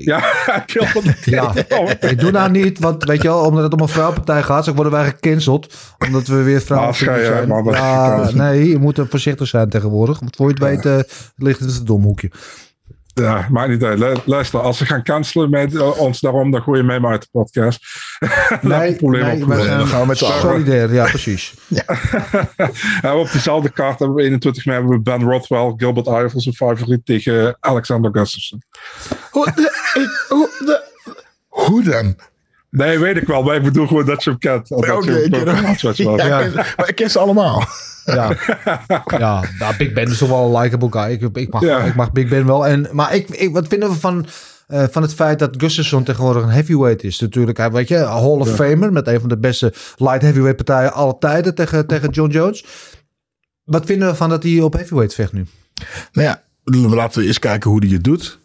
Ja, 0.05 0.19
ik 0.67 0.89
wil 0.93 1.03
het 1.03 1.25
ja. 1.25 1.53
Ik 2.01 2.21
doe 2.21 2.31
nou 2.31 2.51
niet, 2.51 2.79
want 2.79 3.05
weet 3.05 3.23
je 3.23 3.29
wel, 3.29 3.41
omdat 3.41 3.63
het 3.63 3.73
om 3.73 3.81
een 3.81 3.89
vrouwpartij 3.89 4.43
gaat, 4.43 4.65
zo 4.65 4.75
worden 4.75 4.93
wij 4.93 5.05
gecanceld. 5.05 5.75
Omdat 6.07 6.27
we 6.27 6.43
weer 6.43 6.61
vrouwen 6.61 6.95
zijn. 6.95 7.49
Ja, 7.73 8.31
nee, 8.35 8.69
je 8.69 8.79
moet 8.79 8.99
er 8.99 9.07
voorzichtig 9.09 9.49
zijn 9.49 9.69
tegenwoordig. 9.69 10.21
Want 10.21 10.37
voor 10.37 10.47
je 10.47 10.55
het 10.55 10.63
weet, 10.63 10.87
eh, 10.87 11.13
ligt 11.37 11.61
het 11.61 11.69
in 11.69 11.75
het 11.75 11.87
domhoekje. 11.87 12.31
Ja, 13.19 13.47
maakt 13.51 13.69
niet 13.69 13.83
uit. 13.85 13.99
Lu- 13.99 14.15
Luister, 14.25 14.61
als 14.61 14.79
ze 14.79 14.87
gaan 14.87 15.03
cancelen 15.03 15.51
met 15.51 15.75
eh, 15.77 15.99
ons 16.01 16.21
daarom, 16.21 16.51
dan 16.51 16.63
gooi 16.63 16.79
je 16.81 16.85
mij 16.87 17.01
maar 17.01 17.11
uit 17.11 17.23
de 17.23 17.29
podcast. 17.31 17.81
Nee, 18.61 18.95
probleem 18.97 19.23
nee, 19.23 19.33
opgelost. 19.33 19.57
wij 19.59 19.63
zijn 19.67 19.79
Dan 19.79 19.87
gaan 19.87 20.01
we 20.01 20.07
met 20.07 20.19
z'n 20.19 20.33
solidair. 20.41 20.93
Ja, 20.95 21.05
precies. 21.17 21.55
Ja, 23.03 23.15
op 23.17 23.31
diezelfde 23.33 23.71
kaart 23.71 23.99
hebben 23.99 24.17
we 24.17 24.23
21 24.23 24.65
mei 24.67 24.79
hebben 24.79 24.97
we 24.97 25.03
Ben 25.03 25.23
Rothwell, 25.23 25.73
Gilbert 25.77 26.07
Ivers, 26.07 26.47
een 26.47 26.55
favoriet 26.55 27.07
tegen 27.07 27.57
Alexander 27.61 28.11
Gustafsson. 28.15 28.63
Hoe, 29.31 29.53
de- 29.55 29.73
ik- 29.95 30.25
hoe, 30.29 30.49
de- 30.59 30.85
hoe 31.49 31.83
dan? 31.83 32.17
Nee, 32.71 32.99
weet 32.99 33.17
ik 33.17 33.27
wel, 33.27 33.43
maar 33.43 33.55
ik 33.57 33.63
bedoel 33.63 33.87
gewoon 33.87 34.05
dat 34.07 34.25
je 34.25 34.31
hem 34.31 34.39
kent. 34.39 34.71
Oké. 34.71 34.87
Ja, 36.27 36.51
maar 36.77 36.89
ik 36.89 36.95
ken 36.95 37.11
ze 37.11 37.19
allemaal. 37.19 37.65
Ja, 38.15 38.37
ja 39.19 39.45
nou, 39.59 39.77
Big 39.77 39.93
Ben 39.93 40.11
is 40.11 40.19
toch 40.19 40.29
wel 40.29 40.45
een 40.45 40.63
likable 40.63 40.91
guy. 40.91 41.11
Ik, 41.13 41.37
ik, 41.37 41.53
mag, 41.53 41.63
Ja. 41.63 41.79
ik 41.79 41.95
mag 41.95 42.13
Big 42.13 42.29
Ben 42.29 42.47
wel. 42.47 42.67
En, 42.67 42.89
maar 42.93 43.15
ik, 43.15 43.29
ik, 43.29 43.53
wat 43.53 43.69
vinden 43.69 43.89
we 43.89 43.95
van, 43.95 44.27
eh, 44.67 44.85
van 44.91 45.03
het 45.03 45.15
feit 45.15 45.39
dat 45.39 45.55
Gustafsson 45.59 46.05
tegenwoordig 46.05 46.43
een 46.43 46.49
heavyweight 46.49 47.03
is? 47.03 47.21
Natuurlijk, 47.21 47.59
hij, 47.59 47.71
weet 47.71 47.89
je, 47.89 47.97
Hall 47.97 48.39
of 48.39 48.55
Famer 48.55 48.93
met 48.93 49.07
een 49.07 49.21
van 49.21 49.29
de 49.29 49.39
beste 49.39 49.73
light 49.97 50.23
heavyweight 50.23 50.65
partijen 50.65 50.93
aller 50.93 51.19
tijden 51.19 51.55
tegen, 51.55 51.87
tegen 51.87 52.11
John 52.11 52.31
Jones. 52.31 52.65
Wat 53.65 53.87
vinden 53.87 54.09
we 54.09 54.15
van 54.15 54.29
dat 54.29 54.43
hij 54.43 54.61
op 54.61 54.73
heavyweight 54.73 55.15
vecht 55.15 55.33
nu? 55.33 55.47
Nou 56.13 56.29
ja, 56.29 56.43
laten 56.95 57.21
we 57.21 57.27
eens 57.27 57.39
kijken 57.39 57.71
hoe 57.71 57.85
hij 57.85 57.95
het 57.95 58.05
doet. 58.05 58.38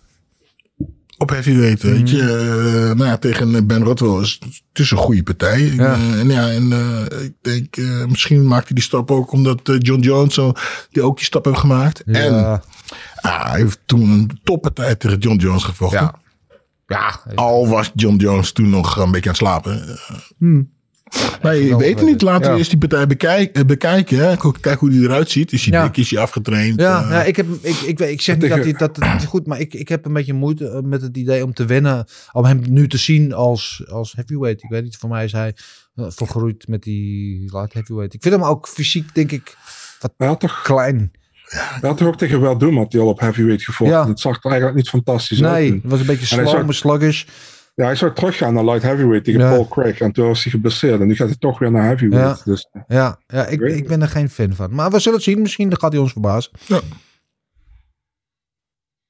Op 1.23 1.29
heavyweight, 1.29 1.81
weet 1.81 2.09
je. 2.09 2.17
Mhm. 2.23 2.27
Eh, 2.29 2.95
nou 2.95 3.05
ja, 3.05 3.17
tegen 3.17 3.67
Ben 3.67 3.83
Rothwell 3.83 4.21
is 4.21 4.39
het 4.41 4.79
is 4.79 4.91
een 4.91 4.97
goede 4.97 5.23
partij. 5.23 5.59
Ja. 5.61 5.93
Eh, 5.93 6.19
en 6.19 6.29
ja, 6.29 6.49
en 6.49 6.71
eh, 6.71 7.23
ik 7.23 7.33
denk, 7.41 7.77
misschien 8.07 8.47
maakt 8.47 8.63
hij 8.67 8.75
die 8.75 8.83
stap 8.83 9.11
ook 9.11 9.31
omdat 9.31 9.59
John 9.77 10.01
Jones 10.01 10.33
zo, 10.33 10.51
die 10.91 11.03
ook 11.03 11.15
die 11.15 11.25
stap 11.25 11.45
heeft 11.45 11.59
gemaakt. 11.59 12.03
En 12.03 12.33
Ja. 12.33 12.63
ah, 13.15 13.51
hij 13.51 13.59
heeft 13.59 13.79
toen 13.85 14.09
een 14.09 14.39
toppartij 14.43 14.95
tegen 14.95 15.17
John 15.17 15.37
Jones 15.37 15.63
gevochten. 15.63 15.99
Ja. 15.99 16.21
Ja, 16.87 17.19
Al 17.35 17.67
was 17.67 17.91
John 17.95 18.15
Jones 18.15 18.51
toen 18.51 18.69
nog 18.69 18.97
een 18.97 19.11
beetje 19.11 19.29
aan 19.29 19.35
het 19.35 19.45
slapen. 19.45 19.99
Hmm. 20.37 20.72
Nee, 21.41 21.65
je 21.67 21.77
weet 21.77 21.99
het 21.99 22.07
niet. 22.09 22.21
Laten 22.21 22.45
Ja. 22.45 22.51
we 22.51 22.57
eerst 22.57 22.69
die 22.69 22.79
partij 22.79 23.07
bekijk, 23.07 23.55
eh, 23.55 23.63
bekijken. 23.65 24.17
Hè. 24.17 24.35
Kijk- 24.61 24.79
hoe 24.79 24.89
die 24.89 25.01
eruit 25.01 25.29
ziet. 25.31 25.51
Is 25.51 25.65
hij 25.65 25.73
Ja. 25.79 25.85
dik? 25.85 25.97
Is 25.97 26.09
hij 26.11 26.19
afgetraind? 26.19 26.79
Ja, 26.79 27.03
Eh, 27.03 27.09
ja 27.09 27.23
ik, 27.23 27.35
heb, 27.35 27.45
ik, 27.61 27.75
ik, 27.75 27.97
weet- 27.97 28.11
ik 28.11 28.21
zeg 28.21 28.37
niet 28.37 28.49
dat 28.49 28.63
hij 28.63 28.73
dat 28.73 28.95
het 28.95 29.21
is 29.21 29.27
goed, 29.27 29.47
maar 29.47 29.59
ik, 29.59 29.73
ik 29.73 29.89
heb 29.89 30.05
een 30.05 30.13
beetje 30.13 30.33
moeite 30.33 30.69
eh, 30.69 30.79
met 30.81 31.01
het 31.01 31.17
idee 31.17 31.43
om 31.43 31.53
te 31.53 31.65
wennen, 31.65 32.05
om 32.31 32.45
hem 32.45 32.61
nu 32.69 32.87
te 32.87 32.97
zien 32.97 33.33
als, 33.33 33.83
als 33.89 34.13
heavyweight. 34.15 34.63
Ik 34.63 34.69
weet 34.69 34.83
niet, 34.83 34.97
voor 34.97 35.09
mij 35.09 35.23
is 35.25 35.31
hij 35.31 35.55
vergroeid 35.95 36.67
met 36.67 36.83
die 36.83 37.39
light 37.51 37.73
heavyweight. 37.73 38.13
Ik 38.13 38.21
vind 38.21 38.35
hem 38.35 38.43
ook 38.43 38.67
fysiek, 38.67 39.15
denk 39.15 39.31
ik, 39.31 39.57
Hij 40.17 40.27
had 40.27 40.39
toch, 40.39 40.61
klein. 40.61 41.11
hij 41.43 41.89
had 41.89 41.97
toch 41.97 42.07
ook 42.07 42.17
tegen 42.17 42.41
Wel 42.41 42.73
had 42.73 42.91
hij 42.93 43.01
al 43.01 43.07
op 43.07 43.19
heavyweight 43.19 43.63
gevochten. 43.63 43.97
Ja. 43.97 44.05
Dat 44.05 44.19
zag 44.19 44.35
er 44.43 44.49
eigenlijk 44.49 44.75
niet 44.75 44.89
fantastisch 44.89 45.43
uit. 45.43 45.53
Nee, 45.53 45.67
toen. 45.69 45.79
het 45.81 45.91
was 45.91 45.99
een 45.99 46.05
beetje 46.05 46.25
slow, 46.25 46.63
maar 46.65 46.73
sluggish. 46.73 47.23
Ja, 47.75 47.85
hij 47.85 47.95
zou 47.95 48.13
teruggaan 48.13 48.53
naar 48.53 48.63
light 48.65 48.81
heavyweight 48.83 49.25
tegen 49.25 49.39
Ja. 49.41 49.49
Paul 49.49 49.67
Craig. 49.67 49.99
En 49.99 50.11
toen 50.11 50.27
was 50.27 50.43
hij 50.43 50.51
geblesseerd. 50.51 50.99
En 51.01 51.07
nu 51.07 51.15
gaat 51.15 51.27
hij 51.27 51.37
toch 51.37 51.59
weer 51.59 51.71
naar 51.71 51.83
heavyweight. 51.85 52.45
Dus, 52.45 52.67
Ja, 52.87 53.19
ja 53.27 53.45
ik, 53.45 53.61
ik 53.61 53.87
ben 53.87 54.01
er 54.01 54.07
geen 54.07 54.29
fan 54.29 54.53
van. 54.53 54.73
Maar 54.75 54.91
we 54.91 54.99
zullen 54.99 55.17
het 55.17 55.27
zien. 55.27 55.41
Misschien 55.41 55.79
gaat 55.79 55.91
hij 55.91 56.01
ons 56.01 56.11
verbazen. 56.11 56.51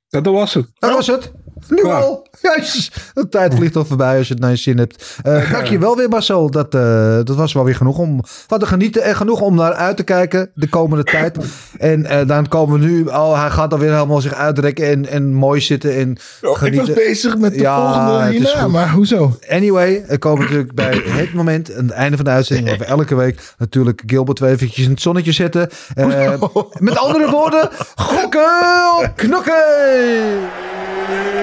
ja, 0.07 0.21
dat 0.21 0.25
was 0.33 0.53
het. 0.53 0.69
Dat 0.73 0.93
was 0.93 1.07
het. 1.07 1.31
Nu 1.67 1.85
Ja. 1.85 1.97
al. 1.99 2.27
Jezus. 2.41 2.91
De 3.13 3.29
tijd 3.29 3.55
vliegt 3.55 3.75
al 3.75 3.85
voorbij 3.85 4.17
als 4.17 4.27
je 4.27 4.33
het 4.33 4.41
naar 4.41 4.51
je 4.51 4.55
zin 4.57 4.77
hebt. 4.77 5.19
Eh 5.23 5.51
dank 5.51 5.65
je 5.65 5.77
wel 5.79 5.95
weer 5.95 6.09
Marcel. 6.09 6.51
Dat, 6.51 6.73
eh, 6.75 7.15
dat 7.23 7.35
was 7.35 7.53
wel 7.53 7.63
weer 7.63 7.75
genoeg 7.75 7.97
om 7.97 8.19
van 8.23 8.59
te 8.59 8.65
genieten. 8.65 9.03
En 9.03 9.15
genoeg 9.15 9.41
om 9.41 9.55
naar 9.55 9.73
uit 9.73 9.97
te 9.97 10.03
kijken 10.03 10.51
de 10.55 10.67
komende 10.69 11.03
tijd. 11.03 11.37
En 11.77 12.05
eh, 12.05 12.27
dan 12.27 12.47
komen 12.47 12.79
we 12.79 12.85
nu. 12.85 13.05
Oh, 13.05 13.39
hij 13.41 13.49
gaat 13.49 13.69
dan 13.69 13.79
weer 13.79 13.93
helemaal 13.93 14.21
zich 14.21 14.33
uitrekken. 14.33 14.85
En, 14.89 15.07
en 15.09 15.33
mooi 15.33 15.61
zitten. 15.61 15.95
En 15.95 16.17
Oh, 16.41 16.51
ik 16.51 16.57
genieten. 16.57 16.85
was 16.95 17.05
bezig 17.05 17.37
met 17.37 17.53
de 17.53 17.59
Ja, 17.59 17.75
volgende 17.93 18.31
hierna, 18.31 18.61
goed. 18.61 18.71
maar 18.71 18.89
hoezo? 18.91 19.37
Anyway, 19.49 20.03
we 20.07 20.17
komen 20.17 20.41
natuurlijk 20.41 20.73
bij 20.73 21.01
het 21.05 21.33
moment, 21.33 21.75
aan 21.75 21.83
het 21.85 21.93
einde 21.93 22.15
van 22.15 22.25
de 22.25 22.31
uitzending, 22.31 22.69
waar 22.69 22.77
we 22.77 22.85
elke 22.85 23.15
week 23.15 23.39
natuurlijk 23.57 24.03
Gilbert 24.05 24.39
weer 24.39 24.49
eventjes 24.49 24.85
in 24.85 24.91
het 24.91 25.01
zonnetje 25.01 25.31
zetten. 25.31 25.69
Eh, 25.95 26.33
met 26.79 26.97
andere 26.97 27.29
woorden, 27.31 27.69
gokken 27.95 29.11
knokken! 29.15 30.41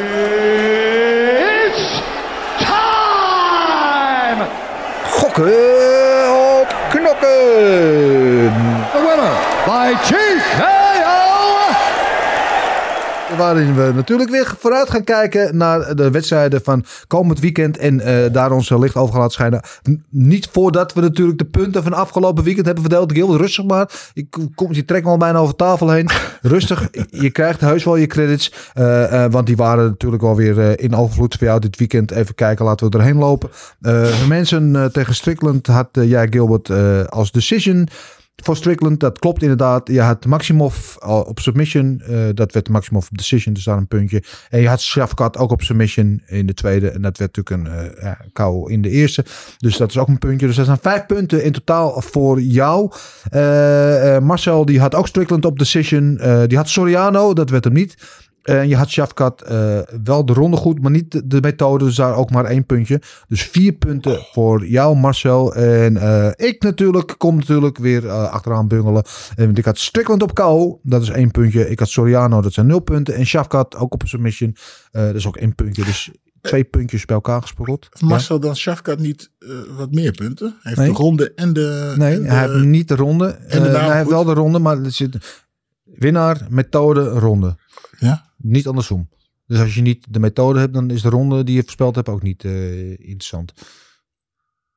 It's 0.01 2.01
time! 2.59 4.41
Gokken 5.05 6.33
op 6.33 6.69
knokken! 6.89 8.53
The 8.93 9.01
winner 9.07 9.37
by 9.67 9.89
TKO! 10.09 10.30
Waarin 13.41 13.75
we 13.75 13.93
natuurlijk 13.95 14.31
weer 14.31 14.55
vooruit 14.59 14.91
gaan 14.91 15.05
kijken 15.05 15.57
naar 15.57 15.97
de 15.97 16.11
wedstrijden 16.11 16.63
van 16.63 16.85
komend 17.07 17.41
weekend. 17.41 17.77
En 17.77 18.01
eh, 18.01 18.33
daar 18.33 18.53
ons 18.53 18.71
licht 18.71 18.97
over 18.97 19.11
gaan 19.11 19.21
laten 19.21 19.35
schijnen. 19.35 19.61
Niet 20.09 20.49
voordat 20.53 20.93
we 20.93 21.01
natuurlijk 21.01 21.39
de 21.39 21.45
punten 21.45 21.83
van 21.83 21.93
afgelopen 21.93 22.45
weekend 22.45 22.67
hebben 22.67 22.85
verdeeld. 22.85 23.13
Gilbert, 23.13 23.41
rustig 23.41 23.65
maar. 23.65 23.91
Ik 24.15 24.37
kom, 24.55 24.73
je 24.73 24.85
trekt 24.85 25.05
me 25.05 25.11
al 25.11 25.17
bijna 25.17 25.39
over 25.39 25.57
tafel 25.57 25.91
heen. 25.91 26.09
Rustig. 26.41 26.89
Je 27.11 27.31
krijgt 27.31 27.61
heus 27.61 27.85
wel 27.85 27.97
je 27.97 28.07
credits. 28.07 28.53
eh, 28.75 29.25
eh, 29.25 29.33
want 29.33 29.47
die 29.47 29.57
waren 29.57 29.85
natuurlijk 29.85 30.23
wel 30.23 30.37
weer 30.37 30.81
in 30.81 30.95
overvloed 30.95 31.35
voor 31.35 31.47
jou 31.47 31.61
dit 31.61 31.77
weekend. 31.77 32.11
Even 32.11 32.35
kijken, 32.35 32.65
laten 32.65 32.91
we 32.91 32.99
erheen 32.99 33.19
lopen. 33.19 33.51
Mensen 34.29 34.91
tegen 34.93 35.15
Strickland 35.15 35.67
had 35.67 35.89
jij 35.93 36.27
Gilbert 36.31 36.71
als 37.11 37.33
decision 37.33 37.89
voor 38.45 38.57
Strickland. 38.57 39.01
Dat 39.01 39.19
klopt 39.19 39.43
inderdaad. 39.43 39.89
Je 39.89 40.01
had 40.01 40.25
Maximov 40.25 40.97
al 40.97 41.23
op 41.23 41.39
submission. 41.39 42.01
eh, 42.01 42.29
dat 42.35 42.53
werd 42.53 42.69
Maximov 42.69 43.07
decision, 43.11 43.55
dus 43.55 43.65
daar 43.65 43.77
een 43.77 43.89
puntje. 43.89 44.23
En 44.49 44.61
je 44.61 44.69
had 44.69 44.81
Shafkat 44.81 45.37
ook 45.37 45.51
op 45.51 45.63
submission 45.63 46.23
in 46.27 46.47
de 46.47 46.55
tweede. 46.55 46.91
En 46.91 47.03
dat 47.03 47.19
werd 47.19 47.37
natuurlijk 47.37 47.69
een 47.69 47.77
eh 47.77 48.03
ja, 48.03 48.19
KO 48.33 48.67
in 48.67 48.83
de 48.83 48.91
eerste. 48.91 49.25
Dus 49.59 49.77
dat 49.77 49.91
is 49.91 49.99
ook 49.99 50.09
een 50.09 50.19
puntje. 50.19 50.47
Dus 50.47 50.57
dat 50.57 50.67
zijn 50.67 50.79
vijf 50.81 51.07
punten 51.07 51.45
in 51.45 51.53
totaal 51.53 52.01
voor 52.01 52.41
jou. 52.41 52.93
Eh, 53.31 54.17
eh, 54.17 54.23
Marcel 54.23 54.65
die 54.65 54.81
had 54.81 54.95
ook 54.95 55.07
Strickland 55.07 55.45
op 55.45 55.59
decision. 55.59 56.19
Eh, 56.19 56.43
die 56.47 56.57
had 56.57 56.69
Soriano, 56.69 57.33
dat 57.33 57.51
werd 57.51 57.65
hem 57.65 57.73
niet. 57.73 57.97
En 58.43 58.69
je 58.69 58.77
had 58.77 58.89
Shafkat 58.89 59.43
eh, 59.43 59.79
wel 60.05 60.25
de 60.25 60.33
ronde 60.33 60.57
goed, 60.57 60.83
maar 60.83 60.91
niet 60.91 61.13
de, 61.13 61.27
de 61.27 61.41
methode. 61.41 61.85
Dus 61.85 61.95
daar 61.95 62.15
ook 62.15 62.31
maar 62.31 62.45
één 62.45 62.67
puntje. 62.67 63.01
Dus 63.29 63.43
vier 63.43 63.73
punten 63.73 64.19
voor 64.33 64.67
jou, 64.67 64.97
Marcel. 64.97 65.55
En 65.55 65.97
eh, 65.97 66.49
ik 66.49 66.63
natuurlijk 66.63 67.15
kom 67.19 67.37
natuurlijk 67.37 67.79
weer 67.79 68.07
eh, 68.07 68.31
achteraan 68.31 68.69
bungelen. 68.69 69.05
En 69.37 69.55
ik 69.55 69.65
had 69.65 69.79
Strickland 69.79 70.23
op 70.23 70.35
KO, 70.35 70.81
dat 70.83 71.03
is 71.03 71.09
één 71.09 71.31
puntje. 71.31 71.69
Ik 71.71 71.79
had 71.79 71.89
Soriano, 71.89 72.41
dat 72.41 72.53
zijn 72.53 72.67
nul 72.67 72.81
punten. 72.81 73.15
En 73.15 73.27
Shafkat 73.27 73.77
ook 73.77 73.93
op 73.95 74.03
submission, 74.07 74.57
eh 74.91 75.03
dat 75.05 75.15
is 75.15 75.27
ook 75.27 75.37
één 75.37 75.55
puntje. 75.55 75.85
Dus 75.85 76.11
twee 76.41 76.65
puntjes 76.65 77.05
bij 77.05 77.17
elkaar 77.17 77.41
gesprokkeld. 77.43 77.89
Marcel 78.01 78.41
dan 78.41 78.57
Shafkat 78.57 78.99
niet 78.99 79.31
wat 79.77 79.91
meer 79.91 80.11
punten? 80.13 80.47
Hij 80.47 80.57
heeft 80.63 80.77
Nee. 80.79 80.91
de 80.91 80.97
ronde 80.97 81.33
en 81.35 81.53
de... 81.53 81.95
Nee, 81.97 82.15
en 82.15 82.23
de- 82.23 82.29
hij 82.29 82.49
heeft 82.51 82.65
niet 82.65 82.89
de 82.89 82.97
ronde. 82.97 83.27
en 83.29 83.63
de 83.63 83.69
hij 83.69 83.97
heeft 83.97 84.09
wel 84.11 84.25
de 84.25 84.33
ronde, 84.33 84.59
maar 84.59 84.79
er 84.83 84.91
zit 84.93 85.17
winnaar, 85.85 86.47
methode, 86.49 87.09
ronde. 87.09 87.57
Ja? 87.99 88.29
Niet 88.43 88.67
andersom. 88.67 89.09
Dus 89.47 89.59
als 89.59 89.75
je 89.75 89.81
niet 89.81 90.07
de 90.13 90.19
methode 90.19 90.59
hebt, 90.59 90.75
dan 90.75 90.91
is 90.91 91.03
de 91.03 91.09
ronde 91.09 91.45
die 91.45 91.55
je 91.55 91.63
voorspeld 91.63 91.95
hebt 91.95 92.09
ook 92.09 92.23
niet 92.23 92.45
eh, 92.45 92.91
interessant. 92.91 93.53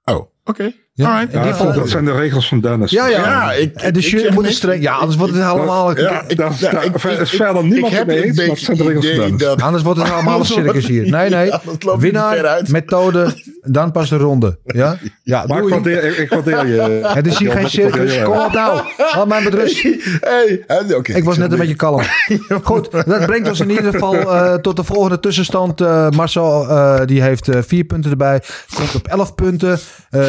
Oh, 0.04 0.33
oké. 0.46 0.72
Ja, 0.96 1.08
Alright. 1.10 1.34
in 1.34 1.40
Ja, 1.40 1.46
geval- 1.52 1.74
dat 1.74 1.90
zijn 1.90 2.06
de 2.06 2.12
regels 2.12 2.48
van 2.48 2.60
Dennis. 2.62 2.92
Ja, 2.92 3.08
ja. 3.08 3.20
Ja, 3.20 3.52
ik- 3.54 3.76
en 3.76 3.94
de 3.94 4.02
zeg 4.02 4.30
moet 4.34 4.48
streng. 4.48 4.82
Ja, 4.84 4.94
anders 4.94 5.18
wordt 5.18 5.34
het 5.34 5.44
allemaal. 5.44 6.00
Ja, 6.00 6.24
ik, 6.28 6.38
dat- 6.38 6.60
ja, 6.60 6.72
daar- 6.72 6.86
ik- 6.86 6.96
is 7.22 7.30
verder 7.30 7.64
niemand 7.64 7.94
ik 7.94 8.06
mee 8.06 8.18
een 8.18 8.24
eens, 8.24 8.38
maar 8.38 8.46
het 8.48 8.60
zijn 8.60 8.78
de 8.78 8.84
regels 8.84 9.06
van 9.06 9.18
Dennis. 9.18 9.42
dat- 9.42 9.62
Anders 9.62 9.84
wordt 9.84 10.00
het 10.00 10.12
allemaal 10.12 10.40
een 10.40 10.46
circus 10.46 10.88
hier. 10.88 11.10
Nee, 11.10 11.30
nee. 11.36 11.46
Ja, 11.46 11.62
Winnaar, 11.98 12.46
uit. 12.46 12.70
methode, 12.70 13.34
dan 13.62 13.92
pas 13.92 14.10
de 14.10 14.18
ronde. 14.18 14.60
Ja, 14.64 14.98
ja 15.24 15.44
Maar 15.48 15.64
ik 15.64 15.70
waardeer, 15.70 16.04
ik, 16.04 16.18
ik 16.18 16.30
waardeer 16.30 16.68
je. 16.68 17.00
Het 17.04 17.28
is 17.28 17.38
hier 17.38 17.52
geen 17.52 17.70
circus. 17.70 18.22
Kom 18.22 18.38
op 18.40 18.52
nou. 18.54 18.82
Laat 18.98 19.28
mij 19.28 19.42
met 19.44 19.54
rust. 19.54 19.82
Hey, 20.20 20.64
hey, 20.68 20.96
oké. 20.96 21.14
Ik 21.14 21.24
was 21.24 21.38
net 21.38 21.52
een 21.52 21.58
beetje 21.58 21.76
kalm. 21.76 22.02
Goed, 22.64 22.92
dat 22.92 23.26
brengt 23.26 23.48
ons 23.50 23.60
in 23.60 23.70
ieder 23.70 23.92
geval 23.92 24.16
eh, 24.16 24.54
tot 24.54 24.76
de 24.76 24.84
volgende 24.84 25.20
tussenstand. 25.20 25.82
Eh, 25.82 26.10
Marcel 26.10 26.70
eh, 26.70 27.02
die 27.06 27.22
heeft 27.22 27.48
eh, 27.48 27.60
vier 27.68 27.84
punten 27.84 28.12
erbij. 28.12 28.42
Komt 28.76 28.96
op 28.96 29.08
elf 29.08 29.36
punten. 29.36 29.80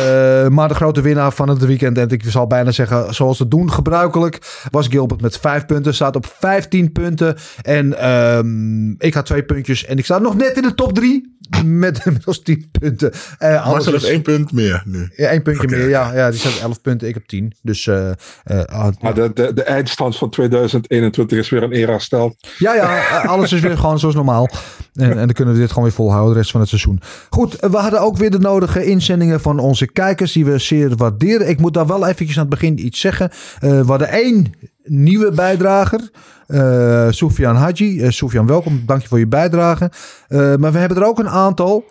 Eh, 0.05 0.49
maar 0.49 0.69
de 0.69 0.75
grote 0.75 1.01
winnaar 1.01 1.33
van 1.33 1.49
het 1.49 1.65
weekend, 1.65 1.99
en 1.99 2.09
ik 2.09 2.23
zal 2.27 2.47
bijna 2.47 2.71
zeggen 2.71 3.15
zoals 3.15 3.39
het 3.39 3.51
doen 3.51 3.73
gebruikelijk, 3.73 4.63
was 4.71 4.89
Gilbert 4.89 5.21
met 5.21 5.39
vijf 5.39 5.67
punten. 5.67 5.95
Staat 5.95 6.17
op 6.17 6.27
15 6.39 6.93
punten. 6.93 7.37
En 7.63 7.99
ehm, 7.99 8.91
ik 8.91 9.15
had 9.15 9.27
twee 9.27 9.45
puntjes. 9.45 9.85
En 9.85 9.99
ik 9.99 10.05
sta 10.05 10.19
nog 10.19 10.37
net 10.37 10.57
in 10.57 10.63
de 10.63 10.75
top 10.75 10.95
drie. 10.95 11.37
Met 11.65 12.01
inmiddels 12.07 12.43
10 12.43 12.69
punten. 12.71 13.13
Alles 13.39 13.65
Marcel 13.65 13.93
heeft 13.93 14.05
één 14.05 14.23
punt 14.23 14.53
meer 14.53 14.83
nu. 14.85 15.11
Ja, 15.17 15.29
één 15.29 15.43
puntje 15.43 15.69
meer. 15.69 15.89
Ja, 15.89 16.15
ja, 16.15 16.31
die 16.31 16.39
staat 16.39 16.59
11 16.59 16.81
punten. 16.81 17.09
Ik 17.09 17.15
heb 17.15 17.27
10. 17.27 17.55
Dus 17.63 17.87
eh, 17.87 18.11
eh, 18.45 18.65
ah, 18.65 18.89
Maar 19.01 19.15
de, 19.15 19.31
de, 19.35 19.55
de 19.55 19.63
eindstand 19.63 20.17
van 20.17 20.31
2021 20.31 21.39
is 21.39 21.49
weer 21.49 21.63
een 21.63 21.75
eer 21.75 21.89
hersteld. 21.89 22.37
ja, 22.59 22.75
ja, 22.75 22.97
eh, 22.97 23.25
alles 23.25 23.53
is 23.53 23.61
weer 23.61 23.79
gewoon 23.79 23.99
zoals 23.99 24.15
normaal. 24.15 24.49
En, 24.95 25.11
en 25.11 25.17
dan 25.17 25.33
kunnen 25.33 25.55
we 25.55 25.61
dit 25.61 25.69
gewoon 25.69 25.85
weer 25.85 25.93
volhouden 25.93 26.33
de 26.33 26.39
rest 26.39 26.51
van 26.51 26.61
het 26.61 26.69
seizoen. 26.69 27.01
Goed, 27.31 27.57
we 27.61 27.77
hadden 27.77 28.01
ook 28.01 28.17
weer 28.17 28.31
de 28.31 28.39
nodige 28.39 28.85
inzendingen 28.85 29.41
van 29.41 29.59
onze 29.59 29.87
kijkers 29.87 30.33
die 30.33 30.45
we 30.45 30.59
zeer 30.59 30.97
waarderen. 30.97 31.49
Ik 31.49 31.61
moet 31.61 31.75
daar 31.75 31.87
wel 31.87 32.07
eventjes 32.07 32.37
aan 32.37 32.47
het 32.47 32.51
begin 32.61 32.87
iets 32.87 33.01
zeggen. 33.01 33.31
We 33.61 33.85
hadden 33.87 34.09
één 34.09 34.55
nieuwe 34.85 35.31
bijdrager. 35.31 36.11
eh 36.47 37.07
Soufian 37.11 37.57
Haji. 37.57 38.03
Eh 38.03 38.11
Soufian, 38.11 38.47
welkom. 38.47 38.83
Dank 38.87 39.03
je 39.03 39.09
voor 39.09 39.19
je 39.19 39.27
bijdrage. 39.27 39.91
Eh, 40.29 40.39
maar 40.57 40.73
we 40.73 40.79
hebben 40.79 40.99
er 40.99 41.07
ook 41.07 41.19
een 41.19 41.29
aantal 41.29 41.85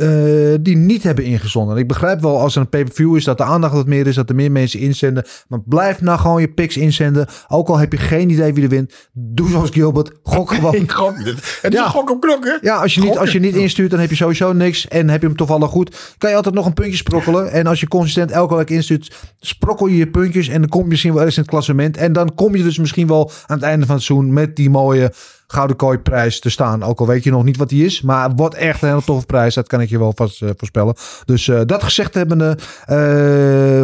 eh, 0.00 0.54
die 0.60 0.76
niet 0.76 1.02
hebben 1.02 1.24
ingezonden. 1.24 1.76
Ik 1.76 1.88
begrijp 1.88 2.20
wel 2.20 2.40
als 2.40 2.54
er 2.54 2.60
een 2.60 2.68
pay-per-view 2.68 3.16
is 3.16 3.24
dat 3.24 3.38
de 3.38 3.44
aandacht 3.44 3.74
wat 3.74 3.86
meer 3.86 4.06
is, 4.06 4.14
dat 4.14 4.28
er 4.28 4.34
meer 4.34 4.52
mensen 4.52 4.80
inzenden. 4.80 5.24
Maar 5.48 5.60
blijf 5.66 6.00
nou 6.00 6.18
gewoon 6.18 6.40
je 6.40 6.48
picks 6.48 6.76
inzenden. 6.76 7.26
Ook 7.48 7.68
al 7.68 7.78
heb 7.78 7.92
je 7.92 7.98
geen 7.98 8.30
idee 8.30 8.54
wie 8.54 8.62
er 8.62 8.68
wint. 8.68 8.94
Doe 9.12 9.48
zoals 9.48 9.70
Gilbert. 9.70 10.10
Gok 10.22 10.54
gewoon. 10.54 10.74
Ik 10.82 10.90
gok 10.92 11.24
dit. 11.24 11.58
Het 11.62 11.72
is 11.72 11.78
Ja. 11.78 11.84
een 11.84 11.90
gok 11.90 12.10
op 12.10 12.20
knok, 12.20 12.44
hè? 12.44 12.56
Ja, 12.60 12.76
als 12.76 12.94
je, 12.94 13.00
niet, 13.00 13.18
als 13.18 13.32
je 13.32 13.38
niet 13.40 13.54
instuurt, 13.54 13.90
dan 13.90 14.00
heb 14.00 14.10
je 14.10 14.16
sowieso 14.16 14.52
niks. 14.52 14.88
En 14.88 15.08
heb 15.08 15.20
je 15.20 15.26
hem 15.26 15.36
toevallig 15.36 15.70
goed, 15.70 16.14
kan 16.18 16.30
je 16.30 16.36
altijd 16.36 16.54
nog 16.54 16.66
een 16.66 16.72
puntje 16.74 16.96
sprokkelen. 16.96 17.50
En 17.52 17.66
als 17.66 17.80
je 17.80 17.88
consistent 17.88 18.30
elke 18.30 18.54
week 18.56 18.70
instuurt, 18.70 19.14
sprokkel 19.40 19.86
je 19.86 19.96
je 19.96 20.10
puntjes. 20.10 20.48
En 20.48 20.60
dan 20.60 20.68
kom 20.70 20.82
je 20.82 20.88
misschien 20.88 21.14
wel 21.14 21.24
eens 21.24 21.36
in 21.36 21.42
het 21.42 21.50
klassement. 21.50 21.96
En 21.96 22.12
dan 22.12 22.34
kom 22.34 22.56
je 22.56 22.62
dus 22.62 22.78
misschien 22.78 23.06
wel 23.06 23.30
aan 23.46 23.56
het 23.56 23.66
einde 23.66 23.86
van 23.86 23.94
het 23.94 24.04
seizoen 24.04 24.32
met 24.32 24.56
die 24.56 24.70
mooie 24.70 25.12
Gouden 25.52 25.76
Kooi 25.76 25.98
prijs 25.98 26.40
te 26.40 26.50
staan. 26.50 26.82
Ook 26.82 27.00
al 27.00 27.06
weet 27.06 27.24
je 27.24 27.30
nog 27.30 27.44
niet 27.44 27.56
wat 27.56 27.68
die 27.68 27.84
is. 27.84 28.02
Maar 28.02 28.34
wordt 28.34 28.54
echt 28.54 28.82
een 28.82 28.88
hele 28.88 29.04
toffe 29.04 29.26
prijs. 29.26 29.54
Dat 29.54 29.66
kan 29.66 29.80
ik 29.80 29.88
je 29.88 29.98
wel 29.98 30.12
vast 30.14 30.42
eh, 30.42 30.50
voorspellen. 30.56 30.94
Dus 31.24 31.48
eh, 31.48 31.60
dat 31.66 31.82
gezegd 31.82 32.14
hebbende, 32.14 32.58
eh 32.84 32.96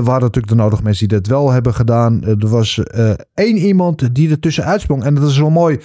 waren 0.05 0.21
natuurlijk 0.21 0.49
de 0.49 0.55
nodige 0.55 0.83
mensen 0.83 1.09
die 1.09 1.19
dat 1.19 1.27
wel 1.27 1.51
hebben 1.51 1.75
gedaan. 1.75 2.25
Er 2.25 2.49
was 2.49 2.81
één 3.35 3.57
iemand 3.57 4.15
die 4.15 4.31
er 4.31 4.41
tussenuit 4.41 4.81
sprong. 4.81 5.05
En 5.05 5.15
dat 5.15 5.31
is 5.31 5.39
wel 5.39 5.51
mooi. 5.51 5.81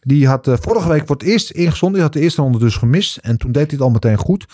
Die 0.00 0.26
had 0.26 0.48
vorige 0.60 0.88
week 0.88 1.06
voor 1.06 1.16
het 1.16 1.24
eerst 1.24 1.50
ingezonden. 1.50 1.96
Die 1.96 2.06
had 2.06 2.12
de 2.12 2.20
eerste 2.20 2.42
ronde 2.42 2.58
dus 2.58 2.76
gemist. 2.76 3.16
En 3.16 3.36
toen 3.38 3.52
deed 3.52 3.62
hij 3.62 3.72
het 3.72 3.80
al 3.80 3.90
meteen 3.90 4.16
goed. 4.16 4.46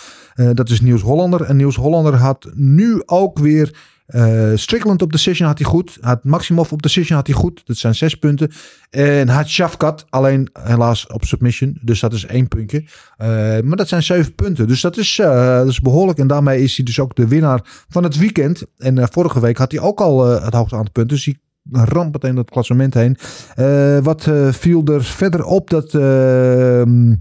Dat 0.53 0.71
is 0.71 0.81
Niels 0.81 1.03
Hollander. 1.03 1.43
En 1.43 1.57
Niels 1.57 1.77
Hollander 1.77 2.15
had 2.15 2.51
nu 2.55 3.03
ook 3.07 3.39
weer... 3.39 3.75
eh 4.13 4.53
Strickland 4.55 5.03
op 5.03 5.13
decision 5.13 5.49
had 5.49 5.59
hij 5.59 5.67
goed. 5.67 5.99
Had 6.01 6.25
Maximov 6.25 6.73
op 6.73 6.83
decision 6.83 7.17
had 7.17 7.27
hij 7.27 7.37
goed. 7.37 7.63
Dat 7.65 7.77
zijn 7.77 7.95
zes 7.95 8.15
punten. 8.15 8.51
En 8.91 9.29
had 9.29 9.49
Shafkat 9.49 10.07
alleen 10.09 10.49
helaas 10.53 11.07
op 11.07 11.25
submission. 11.25 11.79
Dus 11.83 12.01
dat 12.01 12.13
is 12.13 12.27
één 12.27 12.49
puntje. 12.49 12.85
Eh, 13.17 13.29
maar 13.61 13.77
dat 13.77 13.89
zijn 13.89 14.03
zeven 14.03 14.35
punten. 14.35 14.69
Dus 14.69 14.81
dat 14.81 14.97
is, 14.97 15.19
eh, 15.19 15.57
dat 15.57 15.69
is 15.69 15.81
behoorlijk. 15.81 16.19
En 16.19 16.27
daarmee 16.27 16.63
is 16.63 16.77
hij 16.77 16.85
dus 16.85 17.01
ook 17.01 17.15
de 17.15 17.29
winnaar 17.29 17.85
van 17.89 18.03
het 18.03 18.19
weekend. 18.19 18.63
En 18.77 19.09
vorige 19.13 19.41
week 19.41 19.57
had 19.57 19.73
hij 19.73 19.81
ook 19.81 20.01
al 20.01 20.27
het 20.27 20.55
hoogste 20.55 20.77
aantal 20.77 20.93
punten. 20.93 21.17
Dus 21.17 21.25
hij 21.25 21.37
ramt 21.85 22.13
meteen 22.13 22.35
dat 22.35 22.51
klassement 22.51 22.95
heen. 22.95 23.17
Wat 24.03 24.31
viel 24.51 24.85
er 24.85 25.05
verder 25.05 25.45
op 25.45 25.71
dat 25.71 25.95
ehm, 25.95 27.15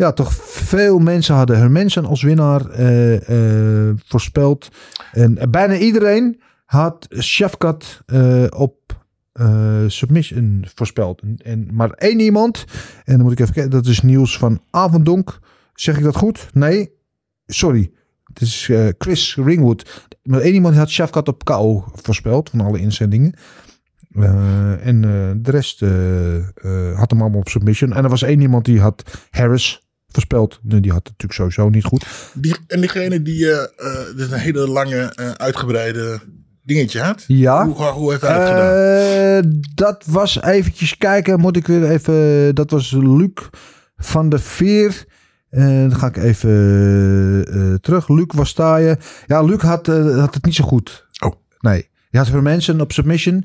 ja, 0.00 0.12
toch 0.12 0.34
veel 0.34 0.98
mensen 0.98 1.34
hadden 1.34 1.58
Hermansen 1.58 2.04
als 2.04 2.22
winnaar 2.22 2.70
eh, 2.70 3.88
eh, 3.88 3.96
voorspeld. 4.04 4.68
En 5.12 5.38
bijna 5.50 5.76
iedereen 5.76 6.40
had 6.64 7.08
Shafkat 7.18 8.02
eh, 8.06 8.44
op 8.48 8.78
submission 9.86 10.64
voorspeld. 10.74 11.22
En, 11.36 11.68
maar 11.72 11.90
één 11.90 12.20
iemand, 12.20 12.64
en 13.04 13.14
dan 13.14 13.22
moet 13.22 13.32
ik 13.32 13.40
even 13.40 13.54
kijken, 13.54 13.72
dat 13.72 13.86
is 13.86 14.00
Niels 14.00 14.38
van 14.38 14.60
Avondonk. 14.70 15.38
Zeg 15.74 15.96
ik 15.96 16.02
dat 16.02 16.16
goed? 16.16 16.48
Nee, 16.52 16.92
sorry. 17.46 17.90
Het 18.24 18.40
is 18.40 18.70
Chris 18.98 19.36
Ringwood. 19.36 20.08
Maar 20.22 20.40
één 20.40 20.54
iemand 20.54 20.76
had 20.76 20.90
Shafkat 20.90 21.28
op 21.28 21.44
KO 21.44 21.84
voorspeld 21.92 22.50
van 22.50 22.60
alle 22.60 22.78
inzendingen. 22.78 23.34
En 24.80 25.00
de 25.42 25.50
rest 25.50 25.80
had 26.94 27.10
hem 27.10 27.20
allemaal 27.20 27.40
op 27.40 27.48
submission. 27.48 27.92
En 27.92 28.04
er 28.04 28.10
was 28.10 28.22
één 28.22 28.40
iemand 28.40 28.64
die 28.64 28.80
had 28.80 29.26
Harris 29.30 29.89
voorspeld. 30.12 30.58
Die 30.62 30.92
had 30.92 31.08
het 31.08 31.18
natuurlijk 31.18 31.32
sowieso 31.32 31.68
niet 31.68 31.84
goed. 31.84 32.06
Die, 32.34 32.56
en 32.66 32.80
diegene 32.80 33.22
die 33.22 33.52
eh, 33.52 34.16
dit 34.16 34.32
een 34.32 34.38
hele 34.38 34.68
lange, 34.68 35.12
eh, 35.14 35.30
uitgebreide 35.30 36.20
dingetje 36.62 37.00
had. 37.00 37.24
Ja. 37.26 37.66
Hoe, 37.66 37.84
hoe 37.84 38.10
heeft 38.10 38.22
hij 38.22 38.38
het 38.38 38.48
gedaan? 38.48 39.60
Dat 39.74 40.04
was 40.06 40.42
eventjes 40.42 40.96
kijken. 40.96 41.40
Moet 41.40 41.56
ik 41.56 41.66
weer 41.66 41.90
even. 41.90 42.54
Dat 42.54 42.70
was 42.70 42.90
Luc 42.90 43.30
van 43.96 44.28
de 44.28 44.38
Veer. 44.38 45.04
Eh, 45.50 45.64
dan 45.64 45.96
ga 45.96 46.06
ik 46.06 46.16
even 46.16 47.78
terug. 47.80 48.08
Luc, 48.08 48.26
waar 48.26 48.46
sta 48.46 48.76
je? 48.76 48.96
Ja, 49.26 49.42
Luc 49.42 49.60
had, 49.60 49.86
had 49.86 50.34
het 50.34 50.44
niet 50.44 50.54
zo 50.54 50.64
goed. 50.64 51.06
Oh. 51.18 51.32
Nee. 51.58 51.88
Je 52.10 52.18
had 52.18 52.28
Hermansen 52.28 52.80
op 52.80 52.92
submission. 52.92 53.44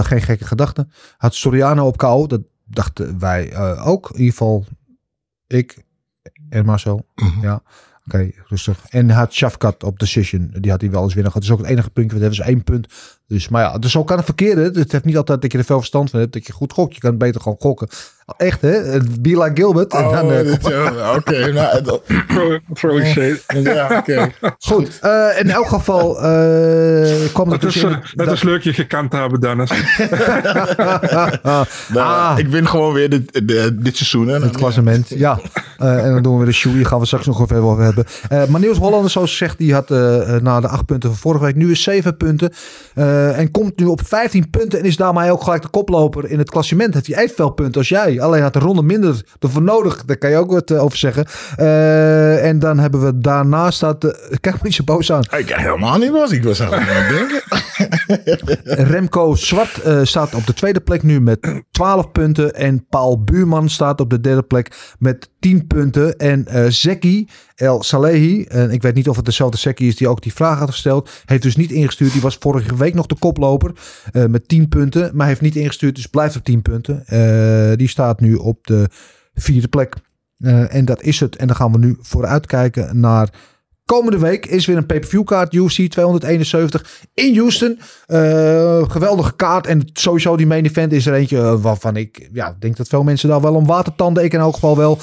Geen 0.00 0.22
gekke 0.22 0.44
gedachten. 0.44 0.92
Had 1.16 1.34
Soriano 1.34 1.86
op 1.86 1.96
KO. 1.96 2.26
Dat 2.26 2.40
dachten 2.64 3.18
wij 3.18 3.56
ook. 3.78 4.10
In 4.10 4.18
ieder 4.18 4.32
geval 4.32 4.66
ik 5.52 5.84
en 6.52 6.64
Marcel. 6.64 7.06
Mhm. 7.14 7.42
Ja. 7.42 7.62
Oké, 8.06 8.30
rustig. 8.48 8.84
En 8.88 9.10
had 9.10 9.32
Shafkat 9.32 9.82
op 9.84 9.98
decision. 9.98 10.54
Die 10.60 10.70
had 10.70 10.80
hij 10.80 10.90
wel 10.90 11.02
eens 11.02 11.14
winnen 11.14 11.32
gehad. 11.32 11.46
Dat 11.46 11.56
is 11.56 11.58
ook 11.58 11.66
het 11.66 11.76
enige 11.76 11.90
puntje. 11.90 12.12
wat 12.12 12.20
hebben 12.20 12.44
ze 12.44 12.50
één 12.50 12.64
punt. 12.64 12.86
Dus, 13.26 13.48
maar 13.48 13.62
ja, 13.62 13.78
dus 13.78 13.90
zo 13.92 14.04
kan 14.04 14.16
het 14.16 14.24
verkeren. 14.24 14.64
Het 14.74 14.92
heeft 14.92 15.04
niet 15.04 15.16
altijd 15.16 15.42
dat 15.42 15.52
je 15.52 15.58
er 15.58 15.64
veel 15.64 15.78
verstand 15.78 16.10
van 16.10 16.20
hebt. 16.20 16.32
Dat 16.32 16.46
je 16.46 16.52
goed 16.52 16.72
gokt. 16.72 16.94
Je 16.94 17.00
kan 17.00 17.18
beter 17.18 17.40
gewoon 17.40 17.58
gokken. 17.60 17.88
Echt 18.36 18.60
hè? 18.60 18.98
Be 19.20 19.28
like 19.42 19.50
Gilbert. 19.54 19.92
En 19.94 20.02
dan, 20.02 20.24
Oh, 20.24 20.32
eh, 20.32 20.52
eh, 20.52 21.14
Oké, 21.16 21.52
nou, 21.52 21.82
dat- 21.82 22.02
Throwing 22.72 23.06
shade. 23.06 23.40
ja, 23.62 23.96
oké. 23.98 24.30
goed. 24.58 24.98
Eh, 25.00 25.26
in 25.38 25.50
elk 25.50 25.66
geval 25.66 26.16
eh, 26.16 26.22
kwam 27.32 27.46
er 27.46 27.52
Het 27.52 27.64
is, 27.64 27.72
dus 27.72 27.82
in... 27.82 27.88
eh, 27.88 27.96
het 28.16 28.30
is 28.30 28.42
leuk 28.42 28.62
je 28.62 28.72
gekend 28.72 29.10
te 29.10 29.16
hebben, 29.16 29.40
Dennis. 29.40 29.70
Nou, 31.42 31.66
Ah. 31.94 32.34
Ik 32.38 32.46
win 32.48 32.68
gewoon 32.68 32.92
weer 32.92 33.10
dit, 33.10 33.32
de- 33.48 33.76
dit 33.78 33.96
seizoen. 33.96 34.28
Hè. 34.28 34.40
Het 34.40 34.56
klassement, 34.56 35.08
ja. 35.08 35.38
Eh, 35.78 36.04
en 36.04 36.12
dan 36.12 36.22
doen 36.22 36.32
we 36.32 36.38
weer 36.38 36.46
de 36.46 36.52
shoe. 36.52 36.72
Hier 36.72 36.86
gaan 36.86 36.98
we 36.98 37.06
straks 37.06 37.26
nog 37.26 37.42
even 37.42 37.62
over 37.62 37.84
hebben. 37.84 38.04
Eh, 38.28 38.44
maar 38.44 38.60
Niels 38.60 38.78
Hollander, 38.78 39.10
zoals 39.10 39.30
gezegd, 39.30 39.58
die 39.58 39.74
had 39.74 39.88
na 40.42 40.60
de 40.60 40.68
acht 40.68 40.84
punten 40.86 41.08
van 41.08 41.18
vorige 41.18 41.44
week 41.44 41.54
nu 41.56 41.70
is 41.70 41.82
zeven 41.82 42.16
punten. 42.16 42.52
Eh, 42.94 43.38
en 43.38 43.50
komt 43.50 43.78
nu 43.78 43.86
op 43.86 44.00
15 44.06 44.50
punten 44.50 44.78
en 44.78 44.84
is 44.84 44.96
daarmee 44.96 45.32
ook 45.32 45.42
gelijk 45.42 45.62
de 45.62 45.68
koploper 45.68 46.30
in 46.30 46.38
het 46.38 46.50
klassement. 46.50 46.94
Heeft 46.94 47.06
hij 47.06 47.22
evenveel 47.22 47.50
punten 47.50 47.80
als 47.80 47.88
jij. 47.88 48.20
Alleen 48.22 48.42
had 48.42 48.52
de 48.52 48.58
ronde 48.58 48.82
minder 48.82 49.22
ervoor 49.38 49.62
nodig. 49.62 50.04
Daar 50.04 50.16
kan 50.16 50.30
je 50.30 50.36
ook 50.36 50.50
wat 50.50 50.70
eh, 50.70 50.82
over 50.82 50.98
zeggen. 50.98 51.26
Eh, 51.56 52.46
en 52.46 52.58
dan 52.58 52.78
hebben 52.78 53.04
we 53.04 53.18
daarnaast 53.18 53.76
staat... 53.76 54.04
eh, 54.04 54.36
kijk 54.40 54.54
me 54.54 54.60
niet 54.62 54.74
zo 54.74 54.84
boos 54.84 55.12
aan. 55.12 55.22
Ik 55.36 55.48
helemaal 55.48 55.98
niet 55.98 56.10
was. 56.10 56.30
Ik 56.30 56.44
was 56.44 56.62
aan 56.62 56.70
het 56.72 57.08
denken. 57.08 57.42
Remco 58.92 59.34
Zwart 59.34 59.80
staat 60.02 60.34
op 60.34 60.46
de 60.46 60.54
tweede 60.54 60.80
plek 60.80 61.02
nu 61.02 61.20
met 61.20 61.62
12 61.70 62.12
punten. 62.12 62.54
En 62.54 62.86
Paul 62.88 63.24
Buurman 63.24 63.68
staat 63.68 64.00
op 64.00 64.10
de 64.10 64.20
derde 64.20 64.42
plek 64.42 64.94
met 64.98 65.30
10 65.42 65.66
punten. 65.66 66.18
En 66.18 66.46
eh 66.46 66.64
Zeki 66.68 67.28
El 67.54 67.82
Salehi, 67.82 68.44
en 68.44 68.70
ik 68.70 68.82
weet 68.82 68.94
niet 68.94 69.08
of 69.08 69.16
het 69.16 69.24
dezelfde 69.24 69.58
Zeki 69.58 69.86
is 69.88 69.96
die 69.96 70.08
ook 70.08 70.22
die 70.22 70.34
vraag 70.34 70.58
had 70.58 70.70
gesteld, 70.70 71.10
heeft 71.24 71.42
dus 71.42 71.56
niet 71.56 71.70
ingestuurd. 71.70 72.12
Die 72.12 72.20
was 72.20 72.36
vorige 72.40 72.76
week 72.76 72.94
nog 72.94 73.06
de 73.06 73.18
koploper 73.18 73.72
eh, 74.12 74.24
met 74.24 74.48
10 74.48 74.68
punten. 74.68 75.10
Maar 75.14 75.26
heeft 75.26 75.40
niet 75.40 75.56
ingestuurd, 75.56 75.94
dus 75.94 76.06
blijft 76.06 76.36
op 76.36 76.44
10 76.44 76.62
punten. 76.62 77.06
Eh, 77.06 77.76
die 77.76 77.88
staat 77.88 78.20
nu 78.20 78.34
op 78.34 78.66
de 78.66 78.88
vierde 79.34 79.68
plek. 79.68 79.94
En 80.68 80.84
dat 80.84 81.02
is 81.02 81.20
het. 81.20 81.36
En 81.36 81.46
dan 81.46 81.56
gaan 81.56 81.72
we 81.72 81.78
nu 81.78 81.96
vooruit 82.00 82.46
kijken 82.46 83.00
naar 83.00 83.30
Komende 83.84 84.18
week 84.18 84.46
is 84.46 84.66
weer 84.66 84.76
een 84.76 84.86
pay-per-view 84.86 85.24
kaart. 85.24 85.54
UFC 85.54 85.90
271 85.90 87.00
in 87.14 87.36
Houston. 87.36 87.78
Geweldige 88.90 89.36
kaart. 89.36 89.66
En 89.66 89.90
sowieso 89.92 90.36
die 90.36 90.46
main 90.46 90.64
event 90.64 90.92
is 90.92 91.06
er 91.06 91.14
eentje 91.14 91.60
waarvan 91.60 91.96
ik 91.96 92.28
ja, 92.32 92.56
denk 92.58 92.76
dat 92.76 92.88
veel 92.88 93.02
mensen 93.02 93.28
daar 93.28 93.40
wel 93.40 93.54
om 93.54 93.66
watertanden. 93.66 94.24
Ik 94.24 94.32
in 94.32 94.40
elk 94.40 94.54
geval 94.54 94.76
wel. 94.76 94.98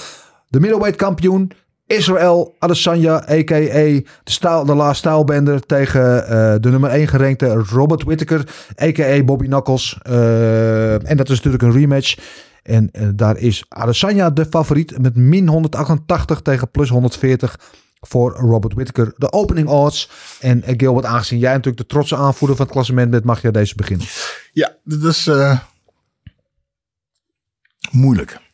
De 0.50 0.60
middleweight 0.60 0.98
kampioen. 0.98 1.52
Israël 1.90 2.56
Adesanya, 2.60 3.16
a.k.a. 3.30 3.56
de, 3.58 4.04
staal, 4.24 4.66
laatste 4.66 5.08
staalbender 5.08 5.66
tegen 5.66 6.28
eh, 6.28 6.56
de 6.60 6.70
nummer 6.70 6.90
1 6.90 7.08
gerankte 7.08 7.54
Robert 7.54 8.04
Whittaker, 8.04 8.48
a.k.a. 8.82 9.24
Bobby 9.24 9.46
Knuckles. 9.46 9.98
Eh, 10.02 11.10
en 11.10 11.18
dat 11.18 11.30
is 11.30 11.36
natuurlijk 11.36 11.64
een 11.64 11.72
rematch. 11.72 12.18
En 12.64 12.92
eh, 12.92 13.08
daar 13.16 13.38
is 13.38 13.66
Adesanya 13.70 14.30
de 14.30 14.46
favoriet 14.46 15.02
met 15.02 15.16
min 15.16 15.48
188 15.48 16.42
tegen 16.42 16.72
plus 16.72 16.90
140 16.90 17.60
voor 18.00 18.32
Robert 18.32 18.74
Whittaker. 18.74 19.14
De 19.18 19.32
opening 19.32 19.68
odds. 19.68 20.10
En 20.40 20.64
Gilbert, 20.66 21.06
aangezien 21.06 21.40
jij 21.40 21.52
natuurlijk 21.52 21.78
de 21.78 21.86
trotse 21.86 22.16
aanvoerder 22.16 22.58
van 22.58 22.66
het 22.66 22.74
klassement 22.74 23.12
bent, 23.12 23.24
mag 23.24 23.42
je 23.42 23.52
deze 23.52 23.76
beginnen. 23.76 24.08
Ja, 24.52 24.76
dit 24.84 25.04
is 25.04 25.30
moeilijk. 27.92 28.49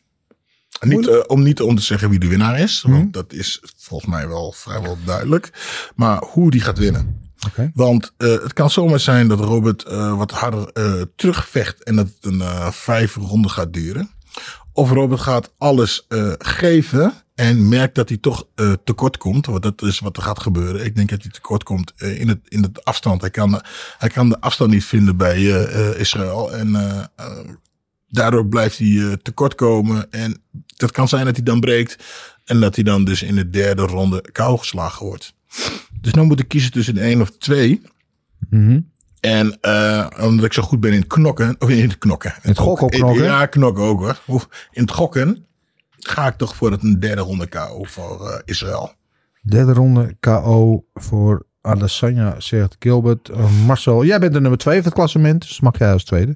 Niet, 0.80 1.08
eh, 1.08 1.18
om 1.26 1.42
niet 1.42 1.60
om 1.60 1.76
te 1.76 1.82
zeggen 1.82 2.10
wie 2.10 2.18
de 2.18 2.28
winnaar 2.28 2.60
is, 2.60 2.84
want 2.88 3.12
dat 3.12 3.32
is 3.32 3.62
volgens 3.76 4.10
mij 4.10 4.28
wel 4.28 4.52
vrijwel 4.52 4.98
duidelijk. 5.04 5.50
Maar 5.94 6.22
hoe 6.24 6.50
die 6.50 6.60
gaat 6.60 6.78
winnen. 6.78 7.24
Want 7.74 8.12
eh, 8.16 8.28
het 8.28 8.52
kan 8.52 8.70
zomaar 8.70 9.00
zijn 9.00 9.28
dat 9.28 9.40
Robert 9.40 9.82
eh, 9.82 10.16
wat 10.16 10.30
harder 10.30 10.72
terugvecht 11.16 11.82
en 11.82 11.96
dat 11.96 12.06
het 12.06 12.32
een 12.32 12.72
vijf 12.72 13.14
ronden 13.14 13.50
gaat 13.50 13.72
duren. 13.72 14.10
Of 14.72 14.90
Robert 14.90 15.20
gaat 15.20 15.52
alles 15.58 16.06
geven 16.38 17.12
En 17.34 17.68
merkt 17.68 17.94
dat 17.94 18.08
hij 18.08 18.18
toch 18.18 18.46
tekort 18.84 19.16
komt. 19.16 19.46
Want 19.46 19.62
dat 19.62 19.82
is 19.82 19.98
wat 19.98 20.16
er 20.16 20.22
gaat 20.22 20.40
gebeuren. 20.40 20.84
Ik 20.84 20.96
denk 20.96 21.08
dat 21.10 21.22
hij 21.22 21.30
tekort 21.30 21.62
komt 21.62 21.92
in, 22.00 22.28
het, 22.28 22.40
in 22.48 22.62
het 22.62 22.84
afstand. 22.84 23.20
Hij 23.20 23.30
kan, 23.30 23.62
hij 23.98 24.08
kan 24.08 24.28
de 24.28 24.40
afstand 24.40 24.70
niet 24.70 24.84
vinden 24.84 25.16
bij 25.16 25.42
Israël. 25.96 26.52
En 26.52 26.76
daardoor 28.08 28.46
blijft 28.46 28.78
hij 28.78 28.98
eh, 28.98 29.12
tekort 29.12 29.54
komen. 29.54 30.10
En 30.10 30.42
dat 30.76 30.90
kan 30.90 31.08
zijn 31.08 31.24
dat 31.24 31.34
hij 31.34 31.44
dan 31.44 31.60
breekt. 31.60 32.04
En 32.44 32.60
dat 32.60 32.74
hij 32.74 32.84
dan 32.84 33.04
dus 33.04 33.22
in 33.22 33.34
de 33.34 33.50
derde 33.50 33.82
ronde 33.82 34.30
kou 34.32 34.58
geslagen 34.58 35.06
wordt. 35.06 35.34
Dus 36.00 36.12
nu 36.12 36.22
moet 36.22 36.40
ik 36.40 36.48
kiezen 36.48 36.70
tussen 36.70 36.98
één 36.98 37.20
of 37.20 37.30
twee. 37.30 37.82
Mhm. 38.50 38.80
En 39.20 39.58
eh, 39.60 40.06
omdat 40.20 40.44
ik 40.44 40.52
zo 40.52 40.62
goed 40.62 40.80
ben 40.80 40.92
in 40.92 40.98
het 40.98 41.06
knokken, 41.06 41.56
of 41.58 41.68
in 41.68 41.88
het 41.88 41.98
knokken. 41.98 42.34
In 42.42 42.48
het 42.48 42.58
gokken 42.58 42.88
knokken? 42.88 43.24
Ja, 43.24 43.46
knokken 43.46 43.84
ook 43.84 43.98
hoor. 44.26 44.48
In 44.70 44.82
het 44.82 44.90
gokken 44.90 45.46
ga 45.98 46.26
ik 46.26 46.34
toch 46.34 46.56
voor 46.56 46.70
het 46.70 46.82
een 46.82 47.00
derde 47.00 47.22
ronde 47.22 47.46
KO 47.46 47.82
voor 47.82 48.30
eh, 48.30 48.38
Israël. 48.44 48.92
Derde 49.42 49.72
ronde 49.72 50.16
KO 50.20 50.84
voor 50.94 51.46
Adesanya, 51.60 52.40
zegt 52.40 52.76
Gilbert. 52.78 53.30
Marcel, 53.66 54.04
jij 54.04 54.18
bent 54.18 54.32
de 54.32 54.40
nummer 54.40 54.58
twee 54.58 54.76
van 54.76 54.84
het 54.84 54.94
klassement. 54.94 55.40
Dus 55.40 55.60
mag 55.60 55.78
jij 55.78 55.92
als 55.92 56.04
tweede. 56.04 56.34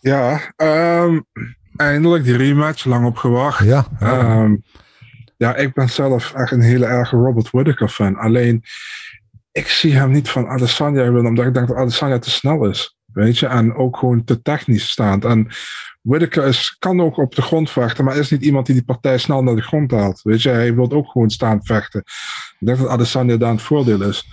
Ja, 0.00 0.40
ehm, 0.56 1.20
eindelijk 1.76 2.24
die 2.24 2.36
rematch, 2.36 2.84
lang 2.84 3.06
op 3.06 3.16
gewacht. 3.16 3.64
Ja, 3.64 3.86
Ehm, 4.00 4.56
ja, 5.36 5.54
ik 5.56 5.74
ben 5.74 5.88
zelf 5.88 6.32
echt 6.34 6.52
een 6.52 6.60
hele 6.60 6.86
erge 6.86 7.16
Robert 7.16 7.50
Whittaker 7.50 7.88
fan. 7.88 8.16
Alleen, 8.16 8.62
ik 9.52 9.68
zie 9.68 9.92
hem 9.96 10.10
niet 10.10 10.30
van 10.30 10.46
Adesanya 10.48 11.02
winnen, 11.02 11.26
omdat 11.26 11.46
ik 11.46 11.54
denk 11.54 11.68
dat 11.68 11.76
Adesanya 11.76 12.18
te 12.18 12.30
snel 12.30 12.64
is. 12.68 12.96
Weet 13.12 13.38
je, 13.38 13.46
en 13.46 13.74
ook 13.74 13.96
gewoon 13.96 14.24
te 14.24 14.42
technisch 14.42 14.90
staand. 14.90 15.24
En 15.24 15.48
Whittaker 16.02 16.44
is, 16.46 16.76
kan 16.78 17.00
ook 17.00 17.16
op 17.16 17.34
de 17.34 17.42
grond 17.42 17.70
vechten, 17.70 18.04
maar 18.04 18.16
is 18.16 18.30
niet 18.30 18.42
iemand 18.42 18.66
die 18.66 18.74
die 18.74 18.84
partij 18.84 19.18
snel 19.18 19.42
naar 19.42 19.54
de 19.54 19.62
grond 19.62 19.90
haalt. 19.90 20.22
Weet 20.22 20.42
je, 20.42 20.48
hij 20.48 20.74
wil 20.74 20.90
ook 20.90 21.10
gewoon 21.10 21.30
staan 21.30 21.64
vechten. 21.64 22.00
Ik 22.58 22.66
denk 22.66 22.78
dat 22.78 22.88
Adesanya 22.88 23.36
daar 23.36 23.50
een 23.50 23.58
voordeel 23.58 24.02
is. 24.02 24.24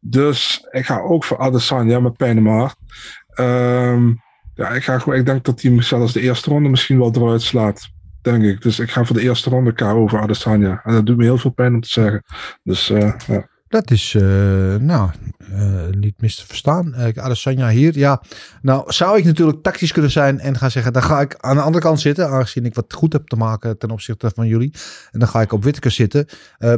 Dus 0.00 0.66
ik 0.70 0.86
ga 0.86 0.98
ook 1.00 1.24
voor 1.24 1.38
Adesanya 1.38 2.00
met 2.00 2.16
pijn 2.16 2.36
in 2.36 2.42
mijn 2.42 2.58
hart. 2.58 2.76
Ehm, 3.28 4.12
ja, 4.54 4.68
ik, 4.68 4.84
ga 4.84 4.98
gewoon, 4.98 5.18
ik 5.18 5.26
denk 5.26 5.44
dat 5.44 5.62
hij 5.62 5.82
zelfs 5.82 6.12
de 6.12 6.20
eerste 6.20 6.50
ronde 6.50 6.68
misschien 6.68 6.98
wel 6.98 7.12
eruit 7.14 7.42
slaat. 7.42 7.88
Denk 8.22 8.42
ik. 8.42 8.62
Dus 8.62 8.78
ik 8.78 8.90
ga 8.90 9.04
voor 9.04 9.16
de 9.16 9.22
eerste 9.22 9.50
ronde 9.50 9.72
KO 9.72 10.06
voor 10.06 10.20
Adesanya. 10.20 10.80
En 10.84 10.92
dat 10.92 11.06
doet 11.06 11.16
me 11.16 11.22
heel 11.22 11.38
veel 11.38 11.50
pijn 11.50 11.74
om 11.74 11.80
te 11.80 11.88
zeggen. 11.88 12.22
Dus 12.62 12.90
eh, 12.90 13.12
ja. 13.26 13.48
Dat 13.74 13.90
is, 13.90 14.14
eh, 14.14 14.22
nou, 14.76 15.10
eh, 15.52 15.86
niet 15.90 16.20
mis 16.20 16.36
te 16.36 16.46
verstaan. 16.46 16.94
Uh, 16.98 17.24
Adesanya 17.24 17.68
hier, 17.68 17.98
ja. 17.98 18.22
Nou, 18.62 18.92
zou 18.92 19.18
ik 19.18 19.24
natuurlijk 19.24 19.62
tactisch 19.62 19.92
kunnen 19.92 20.10
zijn 20.10 20.40
en 20.40 20.56
gaan 20.56 20.70
zeggen, 20.70 20.92
dan 20.92 21.02
ga 21.02 21.20
ik 21.20 21.36
aan 21.38 21.56
de 21.56 21.62
andere 21.62 21.84
kant 21.84 22.00
zitten, 22.00 22.28
aangezien 22.28 22.64
ik 22.64 22.74
wat 22.74 22.92
goed 22.92 23.12
heb 23.12 23.26
te 23.26 23.36
maken 23.36 23.78
ten 23.78 23.90
opzichte 23.90 24.30
van 24.34 24.46
jullie. 24.46 24.74
En 25.10 25.18
dan 25.18 25.28
ga 25.28 25.40
ik 25.40 25.52
op 25.52 25.62
Whittaker 25.62 25.90
zitten. 25.90 26.26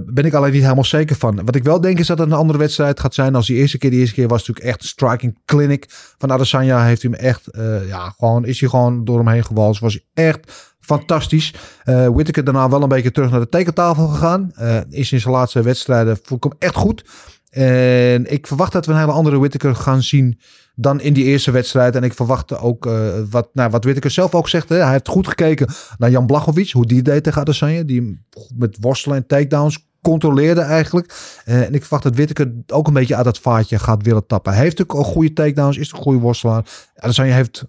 Ben 0.05 0.25
ik 0.25 0.35
alleen 0.35 0.53
niet 0.53 0.63
helemaal 0.63 0.85
zeker 0.85 1.17
van. 1.17 1.45
Wat 1.45 1.55
ik 1.55 1.65
wel 1.65 1.81
denk 1.81 1.99
is 1.99 2.07
dat 2.07 2.19
het 2.19 2.31
een 2.31 2.37
andere 2.37 2.59
wedstrijd 2.59 3.01
gaat 3.01 3.15
zijn 3.15 3.35
als 3.35 3.47
die 3.47 3.57
eerste 3.57 3.79
keer. 3.79 3.91
Die 3.91 4.01
eerste 4.01 4.15
keer 4.15 4.29
was 4.29 4.39
natuurlijk 4.39 4.67
echt 4.67 4.85
striking 4.85 5.39
clinic 5.45 5.87
van 6.19 6.33
Adesanya. 6.33 6.85
Heeft 6.85 7.03
hij 7.03 7.11
hem 7.11 7.21
echt, 7.21 7.49
ja, 7.87 8.11
gewoon, 8.11 8.45
is 8.45 8.61
hij 8.61 8.69
gewoon 8.69 9.05
door 9.05 9.19
hem 9.19 9.29
heen 9.29 9.45
gewalst. 9.45 9.81
Was 9.81 9.93
hij 9.93 10.25
echt 10.25 10.75
fantastisch. 10.87 11.55
Uh, 11.85 12.09
Whittaker 12.09 12.45
daarna 12.45 12.69
wel 12.69 12.83
een 12.83 12.89
beetje 12.89 13.11
terug 13.11 13.31
naar 13.31 13.41
de 13.41 13.49
tekentafel 13.49 14.07
gegaan. 14.07 14.53
Uh, 14.61 14.77
is 14.91 15.13
in 15.13 15.21
zijn 15.21 15.35
laatste 15.35 15.63
wedstrijden 15.63 16.19
vond 16.23 16.45
ik 16.45 16.51
hem 16.51 16.61
echt 16.69 16.77
goed. 16.77 17.05
En 17.51 18.33
ik 18.33 18.47
verwacht 18.47 18.73
dat 18.73 18.87
we 18.87 18.93
een 18.93 18.99
hele 18.99 19.13
andere 19.13 19.39
Whittaker 19.39 19.75
gaan 19.75 20.03
zien 20.03 20.39
dan 20.75 21.01
in 21.01 21.13
die 21.13 21.25
eerste 21.25 21.51
wedstrijd. 21.51 21.97
En 21.97 22.03
ik 22.03 22.15
verwachtte 22.15 22.59
ook 22.59 22.87
uh, 22.87 23.09
wat, 23.31 23.49
nou, 23.53 23.71
wat 23.71 23.85
Whittaker 23.85 24.11
zelf 24.11 24.35
ook 24.35 24.49
zegt. 24.49 24.69
Hè? 24.69 24.77
Hij 24.77 24.91
heeft 24.91 25.09
goed 25.09 25.29
gekeken 25.29 25.69
naar 25.99 26.11
Jan 26.11 26.27
Blachowicz. 26.27 26.73
Hoe 26.73 26.87
die 26.87 27.03
deed 27.03 27.25
tegen 27.25 27.41
Adesanya. 27.41 27.83
Die 27.83 28.25
met 28.55 28.77
worstelen 28.81 29.17
en 29.17 29.27
takedowns 29.27 29.89
controleerde 30.03 30.61
eigenlijk. 30.61 31.15
En 31.45 31.75
ik 31.75 31.81
verwacht 31.81 32.03
dat 32.03 32.15
Whittaker 32.15 32.53
ook 32.67 32.87
een 32.87 32.93
beetje 32.93 33.17
uit 33.17 33.25
dat 33.25 33.39
vaatje 33.39 33.79
gaat 33.79 34.03
willen 34.03 34.27
tappen. 34.27 34.53
Hij 34.53 34.63
heeft 34.63 34.83
ook 34.83 34.95
al 34.95 35.05
goede 35.05 35.33
takedowns. 35.33 35.77
Is 35.77 35.93
een 35.93 35.99
goede 35.99 36.19
worstelaar. 36.19 36.65
Adesanya 36.97 37.35
heeft 37.35 37.65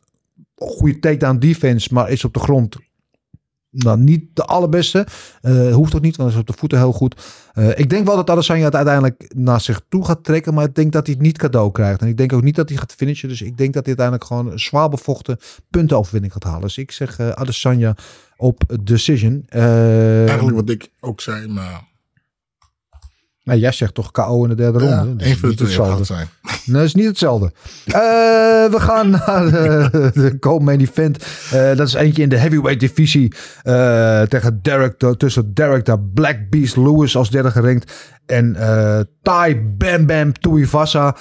goede 0.56 0.99
takedown 0.99 1.38
defense. 1.38 1.94
Maar 1.94 2.10
is 2.10 2.26
op 2.26 2.34
de 2.34 2.39
grond 2.39 2.76
nou, 3.84 3.99
niet 3.99 4.24
de 4.34 4.44
allerbeste. 4.44 5.08
Uh, 5.41 5.74
hoeft 5.74 5.95
ook 5.95 6.02
niet, 6.02 6.16
want 6.16 6.30
hij 6.30 6.40
is 6.40 6.48
op 6.48 6.54
de 6.54 6.60
voeten 6.60 6.78
heel 6.78 6.91
goed. 6.91 7.22
Uh, 7.54 7.80
ik 7.80 7.90
denk 7.90 8.06
wel 8.06 8.16
dat 8.16 8.30
Adesanya 8.30 8.72
uiteindelijk 8.72 9.32
naar 9.36 9.62
zich 9.62 9.82
toe 9.90 10.06
gaat 10.06 10.24
trekken. 10.24 10.54
Maar 10.54 10.66
ik 10.66 10.76
denk 10.76 10.91
dat 10.91 11.06
hij 11.06 11.16
het 11.16 11.24
niet 11.24 11.38
cadeau 11.38 11.72
krijgt. 11.72 12.02
En 12.02 12.08
ik 12.08 12.18
denk 12.18 12.34
ook 12.34 12.44
niet 12.44 12.56
dat 12.56 12.70
hij 12.70 12.78
gaat 12.78 12.94
finishen. 12.94 13.30
Dus 13.30 13.41
ik 13.41 13.58
denk 13.58 13.74
dat 13.74 13.86
hij 13.86 13.95
uiteindelijk 13.98 14.26
gewoon 14.26 14.52
een 14.52 14.60
zwaar 14.60 14.90
bevochten 14.90 15.38
puntenoverwinning 15.70 16.34
gaat 16.34 16.44
halen. 16.44 16.62
Dus 16.62 16.78
ik 16.78 16.91
zeg 16.91 17.20
uh, 17.20 17.30
Adesanya 17.30 17.95
op 18.38 18.64
decision. 18.84 19.45
Eigenlijk 19.48 20.56
wat 20.56 20.70
ik 20.70 20.90
ook 20.99 21.22
zei, 21.22 21.48
maar... 21.48 21.95
Nou, 23.48 23.60
jij 23.60 23.72
zegt 23.72 23.94
toch 23.94 24.11
KO 24.11 24.44
in 24.44 24.49
de 24.49 24.56
derde 24.56 24.84
ja, 24.84 24.98
ronde. 24.98 25.15
Dus 25.15 25.28
één 25.28 25.38
van 25.38 25.49
de 25.49 25.56
twee 25.56 25.76
gaat 25.76 26.06
zijn. 26.06 26.28
Nee, 26.65 26.76
dat 26.76 26.84
is 26.84 26.95
niet 26.95 27.06
hetzelfde. 27.06 27.52
Uh, 27.86 27.94
we 28.72 28.76
gaan 28.80 29.10
naar 29.10 29.52
de, 29.52 30.11
de 30.14 30.40
co-main 30.40 30.80
event. 30.80 31.26
Uh, 31.53 31.76
dat 31.76 31.88
is 31.88 31.94
eentje 31.94 32.22
in 32.22 32.30
de 32.30 32.38
heavyweight 32.38 32.80
divisie. 32.80 33.34
Uh, 33.64 34.22
tegen 34.22 34.60
Derek, 34.61 35.03
tussen 35.18 35.53
Derek 35.53 35.86
de 35.86 35.99
Black 36.14 36.38
Beast 36.49 36.76
Lewis 36.76 37.15
als 37.15 37.30
derde 37.30 37.52
gerankt. 37.52 37.91
En 38.26 38.56
uh, 38.60 38.99
Tai 39.22 39.61
Bam 39.78 40.06
Bam 40.06 40.34
Tuivasa 40.34 41.15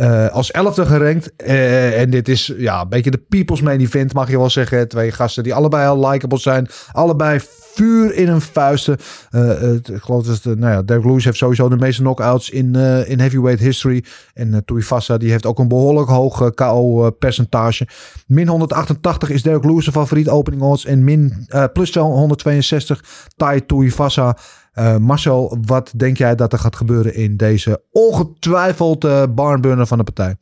uh, 0.00 0.28
als 0.28 0.50
elfde 0.50 0.86
gerankt. 0.86 1.32
Uh, 1.46 2.00
en 2.00 2.10
dit 2.10 2.28
is 2.28 2.52
ja, 2.56 2.80
een 2.80 2.88
beetje 2.88 3.10
de 3.10 3.24
people's 3.28 3.60
main 3.60 3.80
event 3.80 4.12
mag 4.12 4.30
je 4.30 4.38
wel 4.38 4.50
zeggen. 4.50 4.88
Twee 4.88 5.12
gasten 5.12 5.42
die 5.42 5.54
allebei 5.54 5.88
al 5.88 6.08
likable 6.08 6.38
zijn. 6.38 6.68
Allebei 6.92 7.40
vuur 7.74 8.14
in 8.14 8.28
hun 8.28 8.40
vuisten. 8.40 8.96
Uh, 9.30 9.72
ik 9.72 10.02
geloof 10.02 10.26
dat 10.26 10.42
de, 10.42 10.56
nou 10.56 10.72
ja, 10.72 10.82
Derek 10.82 11.04
Lewis 11.04 11.24
heeft 11.24 11.36
sowieso 11.36 11.68
de 11.68 11.76
meeste 11.76 12.02
knockouts 12.02 12.50
in, 12.50 12.76
uh, 12.76 13.08
in 13.08 13.20
heavyweight 13.20 13.60
history. 13.60 14.04
En 14.34 14.62
Tuivasa 14.64 15.16
die 15.16 15.30
heeft 15.30 15.46
ook 15.46 15.58
een 15.58 15.68
behoorlijk 15.68 16.08
hoog 16.08 16.54
KO 16.54 17.10
percentage. 17.10 17.88
Min 18.26 18.48
188 18.48 19.30
is 19.30 19.42
Derek 19.42 19.64
Lewis 19.64 19.84
de 19.84 19.92
favoriet 19.92 20.28
opening 20.28 20.62
odds. 20.62 20.84
En 20.84 21.04
min 21.04 21.46
plus 21.72 21.94
162 21.94 23.04
Tai 23.36 23.66
Tuivasa. 23.66 24.36
Uh, 24.74 24.96
Marcel, 24.96 25.58
wat 25.66 25.92
denk 25.96 26.16
jij 26.16 26.34
dat 26.34 26.52
er 26.52 26.58
gaat 26.58 26.76
gebeuren 26.76 27.14
in 27.14 27.36
deze 27.36 27.82
ongetwijfeld 27.90 29.34
barnburner 29.34 29.86
van 29.86 29.98
de 29.98 30.04
partij? 30.04 30.36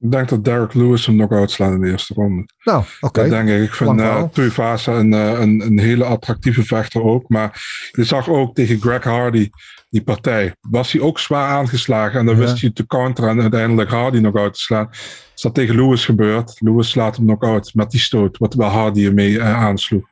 Ik 0.00 0.10
denk 0.10 0.28
dat 0.28 0.44
Derek 0.44 0.74
Lewis 0.74 1.06
hem 1.06 1.14
knock-out 1.14 1.50
slaat 1.50 1.72
in 1.72 1.80
de 1.80 1.90
eerste 1.90 2.14
ronde. 2.14 2.46
Nou, 2.64 2.78
oké. 2.78 3.06
Okay. 3.06 3.28
Dat 3.28 3.32
denk 3.32 3.48
ik. 3.48 3.68
Ik 3.68 3.74
vind 3.74 4.00
uh, 4.00 4.22
Tuivasa 4.22 4.92
een, 4.92 5.12
een, 5.12 5.60
een 5.60 5.78
hele 5.78 6.04
attractieve 6.04 6.62
vechter 6.62 7.02
ook. 7.02 7.28
Maar 7.28 7.62
je 7.92 8.04
zag 8.04 8.28
ook 8.28 8.54
tegen 8.54 8.80
Greg 8.80 9.04
Hardy, 9.04 9.50
die 9.88 10.02
partij, 10.02 10.54
was 10.60 10.92
hij 10.92 11.00
ook 11.00 11.18
zwaar 11.18 11.48
aangeslagen. 11.48 12.20
En 12.20 12.26
dan 12.26 12.34
ja. 12.34 12.40
wist 12.40 12.60
hij 12.60 12.70
te 12.70 12.86
counteren 12.86 13.30
en 13.30 13.40
uiteindelijk 13.40 13.90
Hardy 13.90 14.18
knock-out 14.18 14.54
te 14.54 14.60
slaan. 14.60 14.88
Is 15.34 15.42
dat 15.42 15.54
tegen 15.54 15.76
Lewis 15.76 16.04
gebeurd. 16.04 16.56
Lewis 16.58 16.90
slaat 16.90 17.16
hem 17.16 17.24
knock-out 17.24 17.74
met 17.74 17.90
die 17.90 18.00
stoot, 18.00 18.38
wat 18.38 18.54
wel 18.54 18.68
Hardy 18.68 19.04
ermee 19.04 19.42
aansloeg. 19.42 20.04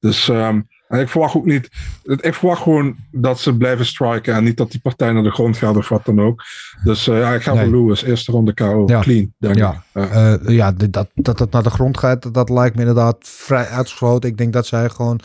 Dus... 0.00 0.28
Um, 0.28 0.68
en 0.88 1.00
ik 1.00 1.08
verwacht 1.08 1.34
ook 1.34 1.46
niet. 1.46 1.68
Ik 2.02 2.34
verwacht 2.34 2.62
gewoon 2.62 2.96
dat 3.10 3.40
ze 3.40 3.56
blijven 3.56 3.86
striken. 3.86 4.34
En 4.34 4.44
niet 4.44 4.56
dat 4.56 4.70
die 4.70 4.80
partij 4.80 5.12
naar 5.12 5.22
de 5.22 5.30
grond 5.30 5.56
gaat 5.56 5.76
of 5.76 5.88
wat 5.88 6.04
dan 6.04 6.20
ook. 6.20 6.42
Dus 6.84 7.08
uh, 7.08 7.20
ja, 7.20 7.34
ik 7.34 7.42
ga 7.42 7.54
nee. 7.54 7.64
voor 7.64 7.80
Lewis. 7.80 8.02
Eerste 8.02 8.32
ronde 8.32 8.54
KO. 8.54 8.82
Ja. 8.86 9.00
Clean, 9.00 9.34
denk 9.38 9.56
ja. 9.56 9.84
ik. 9.94 10.12
Ja, 10.12 10.38
uh, 10.42 10.56
ja 10.56 10.72
dat, 10.72 11.08
dat 11.14 11.38
het 11.38 11.50
naar 11.50 11.62
de 11.62 11.70
grond 11.70 11.98
gaat, 11.98 12.34
dat, 12.34 12.50
lijkt 12.50 12.74
me 12.74 12.80
inderdaad 12.80 13.16
vrij 13.20 13.66
uitgesloten. 13.66 14.30
Ik 14.30 14.38
denk 14.38 14.52
dat 14.52 14.66
zij 14.66 14.88
gewoon 14.88 15.20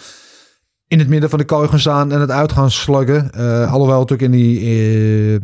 in 0.87 0.99
het 0.99 1.07
midden 1.07 1.29
van 1.29 1.39
de 1.39 1.45
kooi 1.45 1.67
gaan 1.67 1.79
staan 1.79 2.11
en 2.11 2.19
het 2.19 2.31
uit 2.31 2.51
gaan 2.51 2.71
sluggen. 2.71 3.31
Uh, 3.37 3.71
alhoewel 3.71 3.99
natuurlijk 3.99 4.33
in 4.33 4.39
die 4.39 4.59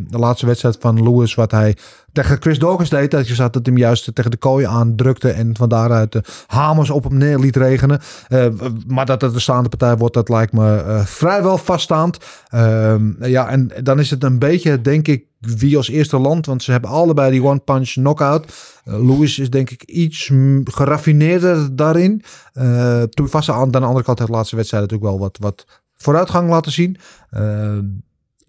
de 0.10 0.20
laatste 0.20 0.46
wedstrijd 0.46 0.78
van 0.80 1.04
Lewis, 1.04 1.36
wat 1.36 1.52
hij 1.52 1.76
tegen 2.20 2.42
Chris 2.42 2.60
Dawkins 2.60 2.90
deed, 2.90 3.12
dat 3.12 3.28
je 3.28 3.36
zat 3.36 3.54
dat 3.54 3.66
hij 3.66 3.74
hem 3.76 3.84
juist 3.84 4.16
tegen 4.16 4.32
de 4.32 4.38
kooi 4.38 4.66
aandrukte 4.66 5.30
en 5.30 5.58
van 5.58 5.70
daaruit 5.70 6.12
de 6.12 6.24
hamers 6.48 6.90
op 6.90 7.04
hem 7.04 7.18
neer 7.18 7.40
liet 7.40 7.56
regenen. 7.56 8.00
Uh, 8.30 8.46
maar 8.88 9.06
dat 9.06 9.22
het 9.22 9.34
een 9.34 9.42
staande 9.42 9.70
partij 9.70 9.98
wordt, 9.98 10.14
dat 10.14 10.30
lijkt 10.30 10.54
me 10.54 10.84
uh, 10.88 11.06
vrijwel 11.06 11.58
vaststaand. 11.58 12.18
Uh, 12.56 12.96
ja, 13.20 13.50
en 13.50 13.72
dan 13.84 14.00
is 14.00 14.10
het 14.10 14.24
een 14.24 14.40
beetje, 14.40 14.82
denk 14.82 15.08
ik, 15.08 15.26
wie 15.40 15.78
als 15.78 15.90
eerste 15.90 16.18
land, 16.18 16.46
want 16.46 16.64
ze 16.64 16.72
hebben 16.72 16.90
allebei 16.90 17.32
die 17.32 17.44
one 17.44 17.60
punch 17.60 17.90
knockout. 17.90 18.54
Lewis 18.84 19.40
is 19.40 19.50
denk 19.50 19.70
ik 19.70 19.84
iets 19.84 20.32
geraffineerder 20.64 21.76
daarin. 21.76 22.24
Uh, 22.54 23.02
Tuivasa 23.04 23.54
aan 23.54 23.72
de 23.72 23.80
andere 23.80 24.04
kant 24.04 24.18
heeft 24.20 24.32
de 24.32 24.38
laatste 24.38 24.56
wedstrijd 24.56 24.84
natuurlijk 24.84 25.12
wel 25.12 25.20
wat, 25.20 25.38
wat 25.42 25.82
vooruitgang 25.96 26.50
laten 26.50 26.72
zien. 26.72 26.98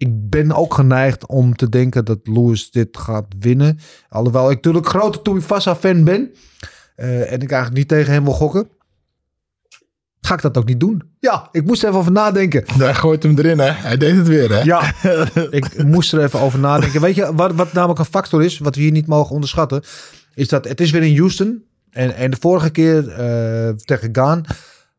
Ik 0.00 0.30
ben 0.30 0.52
ook 0.52 0.74
geneigd 0.74 1.26
om 1.26 1.56
te 1.56 1.68
denken 1.68 2.04
dat 2.04 2.18
Lewis 2.22 2.70
dit 2.70 2.96
gaat 2.96 3.26
winnen. 3.38 3.78
Alhoewel 4.08 4.50
ik 4.50 4.56
natuurlijk 4.56 4.86
grote 4.86 5.22
Tuivasa 5.22 5.76
fan 5.76 6.04
ben. 6.04 6.30
Uh, 6.96 7.32
en 7.32 7.40
ik 7.40 7.50
eigenlijk 7.50 7.74
niet 7.74 7.88
tegen 7.88 8.12
hem 8.12 8.24
wil 8.24 8.32
gokken. 8.32 8.68
Ga 10.20 10.34
ik 10.34 10.42
dat 10.42 10.56
ook 10.56 10.66
niet 10.66 10.80
doen? 10.80 11.02
Ja, 11.18 11.48
ik 11.52 11.64
moest 11.64 11.82
er 11.82 11.88
even 11.88 12.00
over 12.00 12.12
nadenken. 12.12 12.64
Daar 12.78 12.94
gooit 12.94 13.22
hem 13.22 13.38
erin, 13.38 13.58
hè? 13.58 13.70
Hij 13.70 13.96
deed 13.96 14.16
het 14.16 14.28
weer, 14.28 14.50
hè? 14.52 14.60
Ja, 14.60 14.94
ik 15.50 15.84
moest 15.84 16.12
er 16.12 16.22
even 16.22 16.40
over 16.40 16.58
nadenken. 16.58 17.00
Weet 17.00 17.14
je, 17.14 17.34
wat, 17.34 17.54
wat 17.54 17.72
namelijk 17.72 17.98
een 17.98 18.04
factor 18.04 18.42
is, 18.42 18.58
wat 18.58 18.74
we 18.74 18.80
hier 18.80 18.92
niet 18.92 19.06
mogen 19.06 19.34
onderschatten, 19.34 19.82
is 20.34 20.48
dat 20.48 20.68
het 20.68 20.80
is 20.80 20.90
weer 20.90 21.02
in 21.02 21.16
Houston. 21.16 21.64
En, 21.90 22.14
en 22.14 22.30
de 22.30 22.36
vorige 22.40 22.70
keer 22.70 23.08
uh, 23.08 23.74
tegen 23.74 24.08
Gaan 24.12 24.44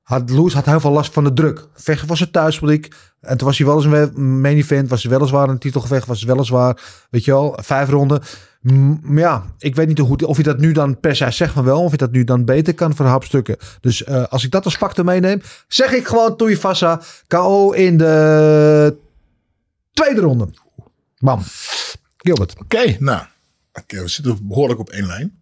had 0.04 0.30
had 0.30 0.66
heel 0.66 0.80
veel 0.80 0.92
last 0.92 1.14
van 1.14 1.24
de 1.24 1.34
druk. 1.34 1.68
Vechten 1.74 2.08
was 2.08 2.20
het 2.20 2.34
thuispubliek. 2.34 2.96
En 3.22 3.38
toen 3.38 3.48
was 3.48 3.58
hij 3.58 3.68
wel 3.68 3.76
eens 3.76 3.86
een 4.16 4.42
main 4.42 4.58
event. 4.58 4.90
Was 4.90 5.04
hij 5.04 5.12
weliswaar 5.12 5.50
een 5.50 5.58
titelgevecht. 5.58 6.08
Was 6.08 6.24
weliswaar, 6.24 6.82
weet 7.10 7.26
je 7.26 7.32
wel, 7.32 7.58
vijf 7.62 7.90
ronden. 7.90 8.22
Maar 9.02 9.20
ja, 9.20 9.46
ik 9.58 9.76
weet 9.76 9.88
niet 9.88 9.98
hoe, 9.98 10.28
of 10.28 10.38
je 10.38 10.44
dat 10.44 10.60
nu 10.60 10.72
dan 10.72 11.00
per 11.00 11.16
se 11.16 11.32
zegt 11.32 11.54
van 11.54 11.64
wel. 11.64 11.84
Of 11.84 11.92
je 11.92 11.98
dat 11.98 12.12
nu 12.12 12.24
dan 12.24 12.46
beter 12.46 12.74
kan 12.74 12.96
verhapstukken. 12.96 13.58
Dus 13.80 14.04
eh, 14.04 14.24
als 14.24 14.44
ik 14.44 14.52
dat 14.52 14.66
als 14.66 14.76
factor 14.76 15.06
meeneem. 15.06 15.42
Zeg 15.68 15.92
ik 15.92 16.08
gewoon 16.08 16.38
Tuivasa 16.38 17.02
KO 17.28 17.72
in 17.72 17.98
de 17.98 18.98
tweede 19.94 20.22
ronde. 20.22 20.50
Bam. 21.18 21.42
Gilbert. 22.18 22.60
Oké, 22.60 22.96
nou. 23.00 23.26
Oké, 23.74 24.02
we 24.02 24.08
zitten 24.08 24.48
behoorlijk 24.48 24.80
op 24.80 24.90
één 24.90 25.06
lijn. 25.06 25.41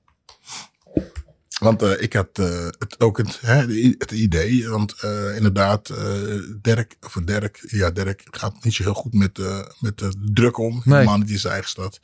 Want 1.59 1.81
eh, 1.81 2.01
ik 2.01 2.13
had 2.13 2.29
eh, 2.33 2.65
het, 2.79 2.99
ook 2.99 3.17
het, 3.17 3.39
hè, 3.41 3.55
het 3.97 4.11
idee, 4.11 4.69
want 4.69 4.93
eh, 5.01 5.35
inderdaad, 5.35 5.93
Dirk, 6.61 6.95
of 7.01 7.17
Dirk, 7.23 7.59
ja, 7.67 7.91
Dirk 7.91 8.23
gaat 8.31 8.63
niet 8.63 8.73
zo 8.73 8.83
heel 8.83 8.93
goed 8.93 9.13
met, 9.13 9.39
met 9.79 9.97
de 9.97 10.13
druk 10.33 10.57
om. 10.57 10.81
Helemaal 10.83 11.17
niet 11.17 11.29
in 11.29 11.39
zijn 11.39 11.53
eigen 11.53 11.69
stad. 11.69 11.99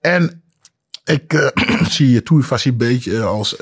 En 0.00 0.42
ik 1.04 1.52
zie 1.88 2.22
Tuivasa 2.22 2.70
een 2.70 2.76
beetje 2.76 3.22
als 3.22 3.56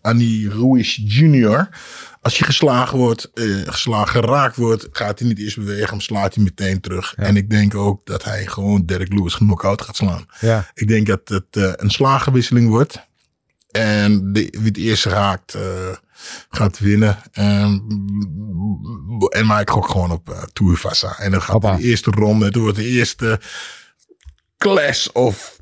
Annie 0.00 0.48
Ruiz 0.48 0.96
Jr. 0.96 1.68
Als 2.20 2.38
je 2.38 2.44
geslagen 2.44 2.98
wordt, 2.98 3.30
geslagen 3.64 4.08
geraakt 4.08 4.56
wordt, 4.56 4.88
gaat 4.92 5.18
hij 5.18 5.28
niet 5.28 5.38
eerst 5.38 5.56
bewegen, 5.56 5.90
maar 5.90 6.02
slaat 6.02 6.34
hij 6.34 6.44
meteen 6.44 6.80
terug. 6.80 7.14
En 7.14 7.36
ik 7.36 7.50
denk 7.50 7.74
ook 7.74 8.06
dat 8.06 8.24
hij 8.24 8.46
gewoon 8.46 8.86
Derek 8.86 9.12
Lewis 9.12 9.36
knock-out 9.36 9.82
gaat 9.82 9.96
slaan. 9.96 10.26
Ja. 10.40 10.70
Ik 10.74 10.88
denk 10.88 11.06
dat 11.06 11.28
het 11.28 11.80
een 11.80 11.90
slagenwisseling 11.90 12.68
wordt. 12.68 13.10
En 13.72 14.32
de, 14.32 14.48
wie 14.50 14.64
het 14.64 14.76
eerst 14.76 15.04
raakt, 15.04 15.54
eh, 15.54 15.96
gaat 16.50 16.78
winnen. 16.78 17.18
En, 17.32 17.86
en 19.28 19.46
maar 19.46 19.60
ik 19.60 19.70
gok 19.70 19.88
gewoon 19.88 20.10
op 20.10 20.30
uh, 20.30 20.42
Tuivasa. 20.42 21.18
En 21.18 21.30
dan 21.30 21.42
gaat 21.42 21.52
Hoppa. 21.52 21.76
de 21.76 21.82
eerste 21.82 22.10
ronde, 22.10 22.44
het 22.44 22.56
wordt 22.56 22.76
de 22.76 22.86
eerste 22.86 23.40
clash 24.58 25.06
of 25.06 25.56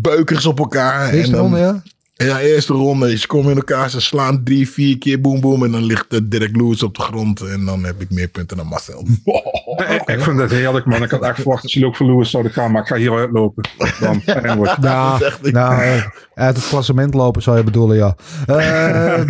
beukers 0.00 0.46
op 0.46 0.58
elkaar. 0.58 1.10
Eerste 1.10 1.36
en 1.36 1.36
dan, 1.36 1.40
ronde, 1.40 1.58
ja? 1.58 1.82
Ja, 2.24 2.40
eerste 2.40 2.72
ronde. 2.72 3.18
Ze 3.18 3.26
komen 3.26 3.50
in 3.50 3.56
elkaar, 3.56 3.90
ze 3.90 4.00
slaan 4.00 4.44
drie, 4.44 4.70
vier 4.70 4.98
keer 4.98 5.20
boem 5.20 5.40
boem. 5.40 5.64
En 5.64 5.70
dan 5.70 5.84
ligt 5.84 6.10
de 6.10 6.28
Dirk 6.28 6.56
Lewis 6.56 6.82
op 6.82 6.96
de 6.96 7.02
grond. 7.02 7.40
En 7.40 7.64
dan 7.64 7.84
heb 7.84 8.00
ik 8.00 8.10
meer 8.10 8.28
punten 8.28 8.56
dan 8.56 8.66
Marcel. 8.66 9.06
Ik, 9.78 10.02
ik 10.06 10.20
vind 10.20 10.38
het 10.38 10.50
heerlijk, 10.50 10.86
man. 10.86 11.02
Ik 11.02 11.10
had 11.10 11.22
echt 11.22 11.34
verwacht 11.34 11.62
dat 11.62 11.72
jullie 11.72 11.88
ook 11.88 11.96
voor 11.96 12.06
Lewis 12.06 12.30
zouden 12.30 12.52
gaan, 12.52 12.72
maar 12.72 12.82
ik 12.82 12.88
ga 12.88 12.96
hier 12.96 13.12
uitlopen. 13.18 13.68
Dan 14.00 14.22
hij. 14.24 15.50
nou, 15.50 15.82
eh, 15.82 16.04
uit 16.34 16.56
het 16.56 16.68
klassement 16.68 17.14
lopen 17.14 17.42
zou 17.42 17.56
je 17.56 17.64
bedoelen, 17.64 17.96
ja. 17.96 18.16
Eh, 18.46 19.18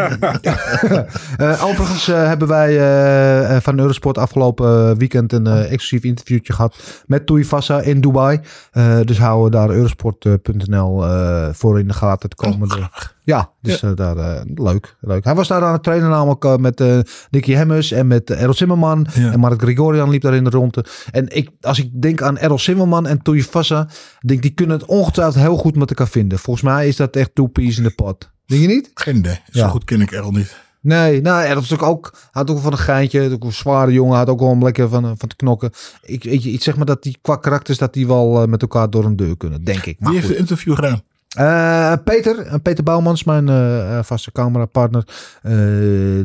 eh, 1.39 1.65
overigens 1.65 2.09
eh, 2.09 2.27
hebben 2.27 2.49
wij 2.49 2.69
eh, 2.69 3.57
eh, 3.57 3.63
van 3.63 3.79
Eurosport 3.79 4.19
afgelopen 4.19 4.99
weekend 4.99 5.33
een 5.33 5.47
eh, 5.47 5.73
exclusief 5.73 6.03
interviewtje 6.03 6.53
gehad 6.53 7.03
met 7.07 7.27
Tuivasa 7.27 7.81
in 7.81 8.01
Dubai. 8.01 8.41
Eh, 8.73 9.01
dus 9.05 9.19
houden 9.19 9.45
we 9.45 9.67
daar 9.67 9.77
eurosport.nl 9.77 11.05
eh, 11.05 11.49
voor 11.53 11.79
in 11.79 11.89
de 11.89 11.95
gaten 11.95 12.29
het 12.29 12.35
komende... 12.35 12.78
Ja, 13.25 13.51
dus 13.63 13.83
eh, 13.83 13.91
daar, 13.95 14.17
eh, 14.17 14.41
leuk, 14.55 14.97
leuk. 15.01 15.25
Hij 15.25 15.35
was 15.35 15.49
daar 15.49 15.63
aan 15.65 15.73
het 15.73 15.83
trainen 15.83 16.11
namelijk 16.11 16.45
eh, 16.45 16.57
met 16.57 16.81
eh 16.81 16.99
Nicky 17.31 17.53
Hemmers 17.53 17.91
en 17.93 18.07
met 18.07 18.31
uh, 18.31 18.41
Errol 18.41 18.55
Zimmerman. 18.55 19.07
Ja. 19.15 19.33
En 19.33 19.41
Mark 19.41 19.63
Gregorian 19.63 20.11
liep 20.11 20.23
daar 20.23 20.35
in 20.35 20.45
de 20.45 20.51
ronde. 20.51 20.85
En 21.11 21.37
ik, 21.37 21.51
als 21.61 21.79
ik 21.79 22.03
denk 22.03 22.23
aan 22.23 22.39
Errol 22.39 22.59
Zimmerman 22.59 23.07
en 23.07 23.23
Tuivasa, 23.23 23.89
denk 24.19 24.31
ik 24.39 24.43
die 24.43 24.51
kunnen 24.51 24.79
het 24.79 24.87
ongetwijfeld 24.89 25.45
heel 25.45 25.57
goed 25.57 25.77
met 25.77 25.89
elkaar 25.91 26.09
vinden. 26.09 26.39
Volgens 26.39 26.65
mij 26.65 26.89
is 26.89 26.97
dat 26.97 27.17
echt 27.17 27.35
two 27.35 27.47
peas 27.47 27.77
in 27.77 27.83
the 27.85 27.91
pot. 27.95 28.31
Denk 28.47 28.61
je 28.63 28.69
niet? 28.69 28.91
Geen 28.95 29.17
idee. 29.17 29.41
Zo 29.53 29.59
Ja. 29.59 29.69
goed 29.69 29.85
ken 29.85 30.01
ik 30.01 30.13
Errol 30.13 30.31
niet. 30.31 30.57
Nee, 30.81 31.21
nou, 31.21 31.45
Errol 31.45 31.63
is 31.63 31.79
ook, 31.79 32.11
hij 32.13 32.21
had 32.31 32.51
ook 32.51 32.59
van 32.59 32.73
een 32.73 32.79
geintje, 32.79 33.33
ook 33.33 33.45
een 33.45 33.53
zware 33.53 33.93
jongen, 33.93 34.17
had 34.17 34.29
ook 34.29 34.41
wel 34.41 34.49
om 34.49 34.63
lekker 34.63 34.89
van, 34.89 35.03
van 35.19 35.29
te 35.29 35.37
knokken. 35.37 35.71
Ik, 36.03 36.25
ik, 36.25 36.45
ik 36.45 36.63
zeg 36.63 36.77
maar 36.77 36.87
dat 36.87 37.03
die 37.03 37.19
qua 37.23 37.37
karakters, 37.37 37.79
dat 37.79 37.93
die 37.93 38.07
wel 38.07 38.47
met 38.47 38.63
elkaar 38.63 38.91
door 38.91 39.05
een 39.05 39.17
deur 39.17 39.37
kunnen, 39.37 39.65
denk 39.65 39.85
ik. 39.87 40.01
Maar 40.01 40.11
Wie 40.11 40.21
heeft 40.21 40.31
goed. 40.31 40.39
het 40.41 40.49
interview 40.51 40.75
gedaan? 40.75 41.03
Eh, 41.39 41.93
Peter, 42.05 42.39
eh, 42.39 42.55
Peter 42.63 42.85
Bouwmans, 42.85 43.25
mijn 43.25 43.49
eh, 43.49 43.99
vaste 44.03 44.33
camerapartner, 44.33 45.05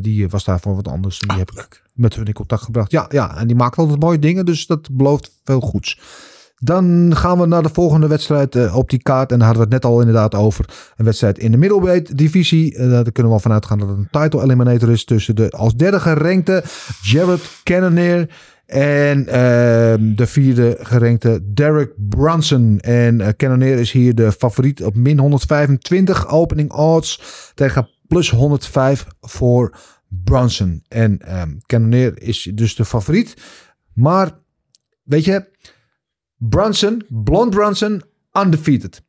die 0.01 0.29
was 0.29 0.43
daar 0.43 0.59
voor 0.59 0.75
wat 0.75 0.87
anders. 0.87 1.19
En 1.19 1.27
die 1.27 1.37
heb 1.37 1.51
ik 1.51 1.81
met 1.93 2.15
hun 2.15 2.25
in 2.25 2.33
contact 2.33 2.63
gebracht. 2.63 2.91
Ja, 2.91 3.05
ja, 3.09 3.37
en 3.37 3.47
die 3.47 3.55
maakt 3.55 3.77
altijd 3.77 3.99
mooie 3.99 4.19
dingen, 4.19 4.45
dus 4.45 4.67
dat 4.67 4.89
belooft 4.91 5.39
veel 5.43 5.59
goeds. 5.59 5.99
Dan 6.59 7.11
gaan 7.15 7.39
we 7.39 7.45
naar 7.45 7.63
de 7.63 7.69
volgende 7.73 8.07
wedstrijd 8.07 8.71
op 8.73 8.89
die 8.89 9.01
kaart. 9.01 9.31
En 9.31 9.37
daar 9.37 9.47
hadden 9.47 9.67
we 9.67 9.73
het 9.73 9.83
net 9.83 9.91
al 9.91 9.99
inderdaad 9.99 10.35
over. 10.35 10.65
Een 10.97 11.05
wedstrijd 11.05 11.37
in 11.37 11.51
de 11.51 11.57
middleweight 11.57 12.17
divisie. 12.17 12.77
Daar 12.77 13.11
kunnen 13.11 13.31
we 13.31 13.37
al 13.37 13.39
vanuit 13.39 13.65
gaan 13.65 13.79
dat 13.79 13.87
het 13.87 13.97
een 13.97 14.21
title 14.21 14.41
eliminator 14.43 14.91
is 14.91 15.05
tussen 15.05 15.35
de 15.35 15.49
als 15.49 15.75
derde 15.75 15.99
gerankte 15.99 16.63
Jared 17.01 17.59
Cannonier 17.63 18.29
en 18.65 19.27
ehm, 19.27 20.15
de 20.15 20.27
vierde 20.27 20.77
gerankte 20.81 21.39
Derek 21.53 21.93
Brunson. 21.97 22.79
En 22.79 23.21
eh 23.21 23.27
Cannonier 23.37 23.79
is 23.79 23.91
hier 23.91 24.15
de 24.15 24.31
favoriet 24.31 24.83
op 24.83 24.95
min 24.95 25.19
125 25.19 26.27
opening 26.27 26.71
odds 26.71 27.21
tegen 27.53 27.89
plus 28.07 28.29
105 28.29 29.05
voor 29.21 29.77
Brunson. 30.07 30.83
En 30.87 31.19
ehm 31.19 31.51
Cannonier 31.65 32.21
is 32.21 32.51
dus 32.53 32.75
de 32.75 32.85
favoriet. 32.85 33.33
Maar 33.93 34.31
weet 35.03 35.25
je, 35.25 35.51
Brunson, 36.37 37.05
blond 37.09 37.49
Brunson, 37.49 38.01
undefeated. 38.31 39.03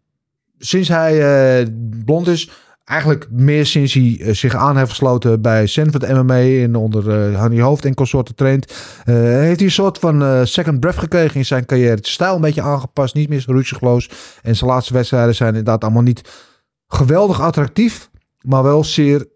Sinds 0.59 0.89
hij 0.89 1.13
eh, 1.61 1.67
blond 2.05 2.27
is, 2.27 2.51
eigenlijk 2.85 3.27
meer 3.31 3.67
sinds 3.67 3.95
hij 3.95 4.19
eh, 4.21 4.35
zich 4.35 4.55
aan 4.55 4.77
heeft 4.77 4.91
gesloten 4.91 5.43
bij 5.43 5.67
Sanford 5.67 6.09
MMA 6.09 6.41
en 6.41 6.75
onder 6.75 7.35
Hanny 7.37 7.61
Hoofd 7.61 7.85
en 7.85 7.95
consorten 7.95 8.35
traint, 8.35 8.73
eh, 9.05 9.15
heeft 9.15 9.59
hij 9.59 9.69
een 9.69 9.71
soort 9.71 9.99
van 9.99 10.47
second 10.47 10.81
breath 10.81 10.99
gekregen 10.99 11.37
in 11.37 11.45
zijn 11.45 11.67
carrière. 11.67 11.95
Het 11.95 12.07
stijl 12.07 12.35
een 12.35 12.41
beetje 12.41 12.63
aangepast, 12.63 13.15
niet 13.15 13.29
meer 13.29 13.41
zo 13.41 13.53
rutsigloos. 13.53 14.11
En 14.43 14.57
zijn 14.57 14.71
laatste 14.71 14.93
wedstrijden 14.93 15.35
zijn 15.35 15.49
inderdaad 15.49 15.83
allemaal 15.83 16.03
niet 16.03 16.31
geweldig 16.89 17.41
attractief, 17.41 18.11
maar 18.41 18.63
wel 18.63 18.85
zeer 18.85 19.27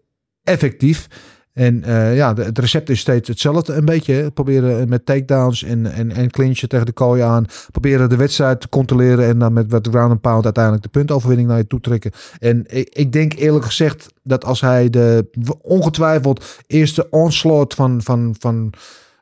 effectief. 0.43 1.07
En 1.53 1.83
eh, 1.83 2.15
ja, 2.15 2.33
het 2.33 2.59
recept 2.59 2.89
is 2.89 2.99
steeds 2.99 3.27
hetzelfde 3.27 3.73
een 3.73 3.85
beetje. 3.85 4.31
Proberen 4.31 4.89
met 4.89 5.05
takedowns 5.05 5.63
en, 5.63 5.91
en, 5.91 6.11
en 6.11 6.31
clinchen 6.31 6.69
tegen 6.69 6.85
de 6.85 6.91
kooi 6.91 7.21
aan. 7.21 7.45
Proberen 7.71 8.09
de 8.09 8.15
wedstrijd 8.15 8.61
te 8.61 8.69
controleren 8.69 9.25
en 9.25 9.39
dan 9.39 9.53
met 9.53 9.71
wat 9.71 9.87
ground 9.87 10.11
and 10.11 10.21
pound 10.21 10.43
uiteindelijk 10.43 10.83
de 10.83 10.89
puntoverwinning 10.89 11.47
naar 11.47 11.57
je 11.57 11.67
toe 11.67 11.79
trekken. 11.79 12.11
En 12.39 12.63
ik, 12.67 12.89
ik 12.89 13.11
denk 13.11 13.33
eerlijk 13.33 13.65
gezegd 13.65 14.13
dat 14.23 14.45
als 14.45 14.61
hij 14.61 14.89
de 14.89 15.29
ongetwijfeld 15.61 16.45
eerste 16.67 17.09
onslaught 17.09 17.73
van, 17.73 18.01
van, 18.01 18.35
van, 18.39 18.73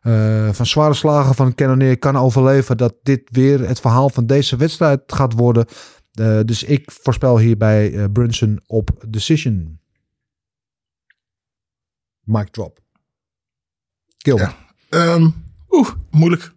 eh, 0.01 0.49
van 0.51 0.65
zware 0.65 0.93
slagen 0.93 1.35
van 1.35 1.55
Cannonier 1.55 1.99
kan 1.99 2.17
overleven, 2.17 2.77
dat 2.77 2.93
dit 3.03 3.21
weer 3.31 3.67
het 3.67 3.79
verhaal 3.79 4.09
van 4.09 4.25
deze 4.25 4.55
wedstrijd 4.55 5.01
gaat 5.07 5.33
worden. 5.33 5.65
Eh, 6.13 6.39
dus 6.45 6.63
ik 6.63 6.91
voorspel 7.01 7.37
hierbij 7.37 8.09
Brunson 8.11 8.59
op 8.65 8.89
decision. 9.07 9.79
Mic 12.27 12.47
drop. 12.47 12.79
Kill. 14.17 14.37
Ja. 14.37 14.55
Ehm, 14.89 15.29
Oeh, 15.69 15.89
moeilijk. 16.11 16.51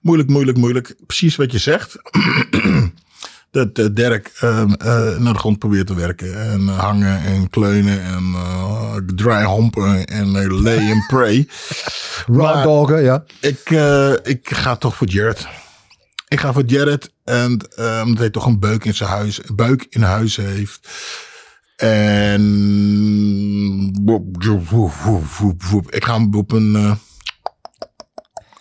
Moeilijk, 0.00 0.28
moeilijk, 0.28 0.58
moeilijk. 0.58 0.96
Precies 1.06 1.36
wat 1.36 1.52
je 1.52 1.58
zegt. 1.58 1.96
dat 3.50 3.78
eh, 3.78 3.86
Dirk 3.92 4.30
ehm, 4.40 4.72
eh, 4.72 5.18
naar 5.18 5.32
de 5.32 5.38
grond 5.38 5.58
probeert 5.58 5.86
te 5.86 5.94
werken. 5.94 6.50
En 6.50 6.68
eh, 6.68 6.78
hangen 6.78 7.22
en 7.22 7.50
kleunen 7.50 8.02
en 8.02 8.34
dry 9.14 9.42
hompen 9.42 10.06
en 10.06 10.30
lay 10.62 10.92
and 10.92 11.06
pray. 11.06 11.48
Raw 12.26 12.62
doggen, 12.62 13.02
ja. 13.02 13.24
Ik, 13.40 13.70
ik 14.22 14.50
ga 14.50 14.76
toch 14.76 14.96
voor 14.96 15.06
Jared. 15.06 15.46
Ik 16.28 16.40
ga 16.40 16.52
voor 16.52 16.64
Jared. 16.64 17.12
En 17.24 17.58
eh, 17.76 18.02
omdat 18.04 18.18
hij 18.18 18.30
toch 18.30 18.46
een 18.46 18.58
beuk 18.58 18.84
in 18.84 18.94
zijn 18.94 19.10
huis, 19.10 19.48
een 19.48 19.56
buik 19.56 19.86
in 19.90 20.02
huis 20.02 20.36
heeft. 20.36 20.88
En 21.78 22.42
ik 25.90 26.04
ga 26.04 26.14
hem 26.14 26.34
op 26.34 26.52
een 26.52 26.74
eh, 26.76 26.94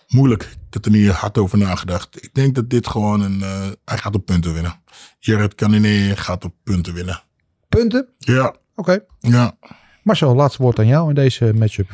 moeilijk. 0.07 0.43
Ik 0.43 0.73
heb 0.73 0.85
er 0.85 0.91
niet 0.91 1.09
hard 1.09 1.37
over 1.37 1.57
nagedacht. 1.57 2.23
Ik 2.23 2.33
denk 2.33 2.55
dat 2.55 2.69
dit 2.69 2.87
gewoon 2.87 3.21
een. 3.21 3.41
eh, 3.41 3.65
hij 3.85 3.97
gaat 3.97 4.15
op 4.15 4.25
punten 4.25 4.53
winnen. 4.53 4.73
Jared 5.19 5.55
Cannonier 5.55 6.17
gaat 6.17 6.45
op 6.45 6.53
punten 6.63 6.93
winnen. 6.93 7.21
Punten? 7.69 8.07
Ja, 8.17 8.55
Oké. 8.75 8.99
ja. 9.19 9.57
Marcel, 10.03 10.35
laatste 10.35 10.61
woord 10.61 10.79
aan 10.79 10.87
jou 10.87 11.09
in 11.09 11.15
deze 11.15 11.53
matchup. 11.55 11.93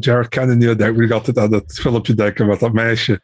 Jared 0.00 0.28
Cannonier, 0.28 0.78
denk 0.78 0.98
ik 0.98 1.10
altijd 1.10 1.38
aan 1.38 1.50
dat 1.50 1.72
filmpje 1.80 2.14
denken 2.14 2.46
met 2.46 2.60
dat 2.60 2.72
meisje 2.72 3.20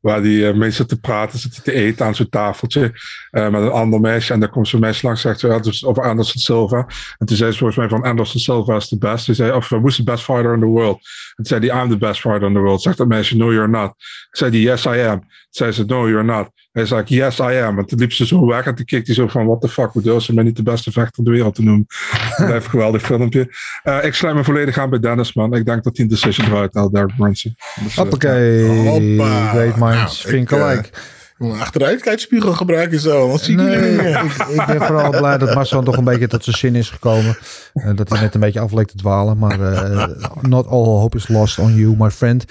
Waar 0.00 0.22
die 0.22 0.54
mee 0.54 0.70
zit 0.70 0.88
te 0.88 1.00
praten, 1.00 1.38
zit 1.38 1.64
te 1.64 1.72
eten 1.72 2.06
aan 2.06 2.14
zo'n 2.14 2.28
tafeltje 2.28 2.92
eh, 3.30 3.48
met 3.48 3.62
een 3.62 3.70
ander 3.70 4.00
meisje. 4.00 4.32
En 4.32 4.40
dan 4.40 4.50
komt 4.50 4.68
zo'n 4.68 4.80
meisje 4.80 5.06
langs 5.06 5.24
en 5.24 5.38
zegt 5.38 5.54
ze, 5.54 5.70
dus 5.70 5.84
over 5.84 6.02
Anderson 6.02 6.40
Silva. 6.40 6.86
En 7.18 7.26
toen 7.26 7.36
zei 7.36 7.50
ze 7.52 7.58
volgens 7.58 7.78
mij 7.78 7.88
van 7.88 8.02
Anderson 8.02 8.40
Silva 8.40 8.76
is 8.76 8.88
the 8.88 8.98
best. 8.98 9.26
Hij 9.26 9.34
zei, 9.34 9.52
of 9.52 9.68
who's 9.68 9.96
the 9.96 10.04
best 10.04 10.24
fighter 10.24 10.54
in 10.54 10.60
the 10.60 10.66
world? 10.66 10.94
En 10.94 11.44
toen 11.44 11.46
zei 11.46 11.66
hij, 11.66 11.82
I'm 11.82 11.90
the 11.90 11.98
best 11.98 12.20
fighter 12.20 12.42
in 12.42 12.52
the 12.52 12.60
world. 12.60 12.82
Zegt 12.82 12.96
dat 12.96 13.08
meisje, 13.08 13.36
no 13.36 13.52
you're 13.52 13.68
not. 13.68 13.94
Zei 14.30 14.50
hij, 14.50 14.60
yes 14.60 14.84
I 14.84 15.00
am. 15.00 15.20
Zei 15.50 15.72
ze, 15.72 15.84
no 15.84 16.08
you're 16.08 16.24
not. 16.24 16.50
Hij 16.72 16.86
zei, 16.86 17.02
yes 17.06 17.38
I 17.38 17.42
am. 17.42 17.78
En 17.78 17.86
toen 17.86 17.98
liep 17.98 18.12
ze 18.12 18.26
zo 18.26 18.46
weg 18.46 18.66
en 18.66 18.74
toen 18.74 18.84
keek 18.84 19.06
hij 19.06 19.14
zo 19.14 19.26
van, 19.26 19.46
what 19.46 19.60
the 19.60 19.68
fuck, 19.68 19.90
hoe 19.92 20.02
durf 20.02 20.22
ze 20.22 20.34
mij 20.34 20.44
niet 20.44 20.56
de 20.56 20.62
beste 20.62 20.92
vechter 20.92 21.24
ter 21.24 21.32
wereld 21.32 21.54
te 21.54 21.62
noemen? 21.62 21.86
Dat 22.36 22.46
blijft 22.46 22.64
een 22.64 22.70
geweldig 22.70 23.02
filmpje. 23.02 23.54
Uh, 23.84 24.04
ik 24.04 24.14
sluit 24.14 24.34
me 24.34 24.44
volledig 24.44 24.78
aan 24.78 24.90
bij 24.90 24.98
Dennis, 24.98 25.32
man. 25.32 25.54
Ik 25.54 25.64
denk 25.64 25.84
dat 25.84 25.96
hij 25.96 26.04
een 26.04 26.10
decision 26.10 26.46
eruit 26.46 26.74
haalt, 26.74 26.94
Derek 26.94 27.16
Brunson. 27.16 27.54
Dus, 27.82 27.94
Hoppakee. 27.94 28.66
Hoppa. 28.66 29.52
Nou, 29.94 30.08
think 30.08 30.50
ik, 30.50 30.58
eh, 30.58 30.64
alike. 30.64 30.88
Een 31.38 31.60
achteruitkijkspiegel 31.60 32.52
gebruiken 32.52 33.00
zo. 33.00 33.36
Zie 33.40 33.58
ik 33.58 33.64
Nee, 33.64 33.92
ik, 34.10 34.46
ik 34.48 34.66
ben 34.66 34.82
vooral 34.82 35.10
blij 35.10 35.38
dat 35.38 35.54
Marcel 35.54 35.82
toch 35.82 35.96
een 35.96 36.04
beetje 36.04 36.26
tot 36.26 36.44
zijn 36.44 36.56
zin 36.56 36.74
is 36.74 36.90
gekomen. 36.90 37.38
Eh, 37.72 37.90
dat 37.94 38.08
hij 38.08 38.20
net 38.20 38.34
een 38.34 38.40
beetje 38.40 38.60
af 38.60 38.72
leek 38.72 38.86
te 38.86 38.96
dwalen. 38.96 39.38
Maar 39.38 39.72
eh, 39.72 40.06
not 40.40 40.66
all 40.66 40.84
hope 40.84 41.16
is 41.16 41.28
lost 41.28 41.58
on 41.58 41.74
you, 41.74 41.94
my 41.98 42.10
friend. 42.10 42.44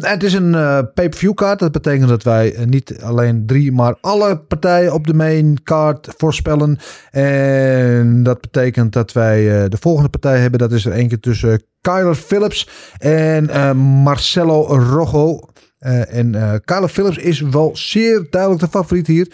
Het 0.00 0.22
is 0.22 0.32
een 0.32 0.50
pay-per-view 0.94 1.34
kaart. 1.34 1.58
Dat 1.58 1.72
betekent 1.72 2.08
dat 2.08 2.22
wij 2.22 2.56
niet 2.64 2.98
alleen 3.02 3.46
drie, 3.46 3.72
maar 3.72 3.96
alle 4.00 4.38
partijen 4.38 4.92
op 4.92 5.06
de 5.06 5.14
main 5.14 5.62
card 5.62 6.08
voorspellen. 6.16 6.78
En 7.10 8.22
dat 8.22 8.40
betekent 8.40 8.92
dat 8.92 9.12
wij 9.12 9.68
de 9.68 9.76
volgende 9.80 10.08
partij 10.08 10.38
hebben. 10.38 10.58
Dat 10.58 10.72
is 10.72 10.84
er 10.84 10.92
eentje 10.92 11.20
tussen 11.20 11.62
Kyler 11.82 12.14
Phillips 12.14 12.68
en 12.98 13.50
eh, 13.50 13.72
Marcelo 13.72 14.66
Rojo. 14.66 15.40
Eh, 15.82 16.14
en 16.14 16.34
eh 16.34 16.54
Kyler 16.64 16.88
Phillips 16.88 17.16
is 17.16 17.40
wel 17.40 17.70
zeer 17.76 18.26
duidelijk 18.30 18.60
de 18.60 18.68
favoriet 18.68 19.06
hier. 19.06 19.32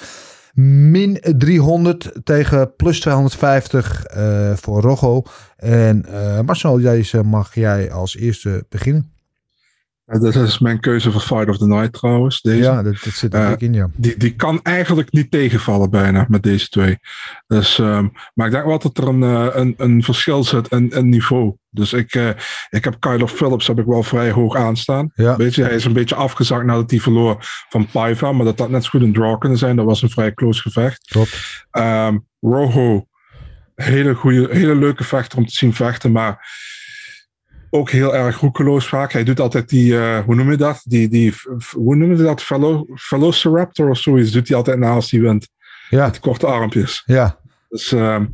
Min 0.54 1.20
300 1.36 2.12
tegen 2.24 2.74
plus 2.76 3.00
250 3.00 4.04
eh, 4.04 4.52
voor 4.54 4.80
Rojo. 4.80 5.22
En 5.56 6.04
eh, 6.04 6.40
Marcel, 6.40 6.80
deze 6.80 7.22
mag 7.22 7.54
jij 7.54 7.92
als 7.92 8.16
eerste 8.16 8.64
beginnen. 8.68 9.17
Uh, 10.08 10.20
dit 10.20 10.34
is 10.34 10.58
mijn 10.58 10.80
keuze 10.80 11.10
voor 11.10 11.20
Fight 11.20 11.48
of 11.48 11.58
the 11.58 11.66
Night 11.66 11.92
trouwens. 11.92 12.40
Deze. 12.40 12.62
Ja, 12.62 12.82
dat, 12.82 12.96
dat 13.04 13.12
zit 13.12 13.34
er 13.34 13.42
Eh, 13.42 13.48
dik 13.48 13.60
in, 13.60 13.74
ja. 13.74 13.90
die, 13.96 14.16
die 14.16 14.34
kan 14.34 14.60
eigenlijk 14.62 15.12
niet 15.12 15.30
tegenvallen 15.30 15.90
bijna 15.90 16.26
met 16.28 16.42
deze 16.42 16.68
twee. 16.68 16.98
Dus, 17.46 17.78
ehm, 17.78 18.08
maar 18.34 18.46
ik 18.46 18.52
denk 18.52 18.64
wel 18.64 18.78
dat 18.78 18.98
er 18.98 19.08
een, 19.08 19.22
eh, 19.22 19.46
een, 19.52 19.74
een 19.76 20.02
verschil 20.02 20.44
zit 20.44 20.68
in, 20.68 20.90
in 20.90 21.08
niveau. 21.08 21.56
Dus 21.70 21.92
ik, 21.92 22.14
eh, 22.14 22.28
ik 22.70 22.84
heb 22.84 22.96
Kyler 22.98 23.28
Phillips 23.28 23.66
heb 23.66 23.78
ik 23.78 23.86
wel 23.86 24.02
vrij 24.02 24.30
hoog 24.30 24.56
aanstaan. 24.56 25.10
Ja. 25.14 25.36
Weet 25.36 25.54
je, 25.54 25.62
hij 25.62 25.74
is 25.74 25.84
een 25.84 25.92
beetje 25.92 26.14
afgezakt 26.14 26.64
nadat 26.64 26.90
hij 26.90 27.00
verloor 27.00 27.36
van 27.68 27.86
Paiva. 27.86 28.32
Maar 28.32 28.44
dat 28.44 28.56
dat 28.56 28.70
net 28.70 28.84
zo 28.84 28.90
goed 28.90 29.02
een 29.02 29.12
draw 29.12 29.38
kunnen 29.38 29.58
zijn. 29.58 29.76
Dat 29.76 29.84
was 29.84 30.02
een 30.02 30.10
vrij 30.10 30.34
close 30.34 30.62
gevecht. 30.62 31.04
Klopt. 31.04 31.66
Ehm, 31.70 32.18
Rojo, 32.40 33.06
hele, 33.74 34.14
goede, 34.14 34.48
hele 34.50 34.74
leuke 34.74 35.04
vechter 35.04 35.38
om 35.38 35.46
te 35.46 35.54
zien 35.54 35.74
vechten. 35.74 36.12
Maar 36.12 36.46
ook 37.70 37.90
heel 37.90 38.14
erg 38.14 38.40
roekeloos 38.40 38.88
vaak. 38.88 39.12
Hij 39.12 39.24
doet 39.24 39.40
altijd 39.40 39.68
die, 39.68 39.98
eh, 39.98 40.18
hoe 40.24 40.34
noem 40.34 40.50
je 40.50 40.56
dat? 40.56 40.80
Die, 40.84 41.08
die, 41.08 41.34
hoe 41.72 41.96
noem 41.96 42.10
je 42.10 42.22
dat? 42.22 42.42
Velo, 42.42 42.86
Velociraptor 42.94 43.90
of 43.90 43.98
zoiets 43.98 44.30
doet 44.30 44.48
hij 44.48 44.56
altijd 44.56 44.78
na 44.78 44.90
als 44.90 45.10
hij 45.10 45.20
wint. 45.20 45.48
Ja, 45.90 46.04
Met 46.06 46.20
korte 46.20 46.46
armpjes. 46.46 47.02
ja. 47.06 47.38
Dus 47.68 47.92
ehm, 47.92 48.24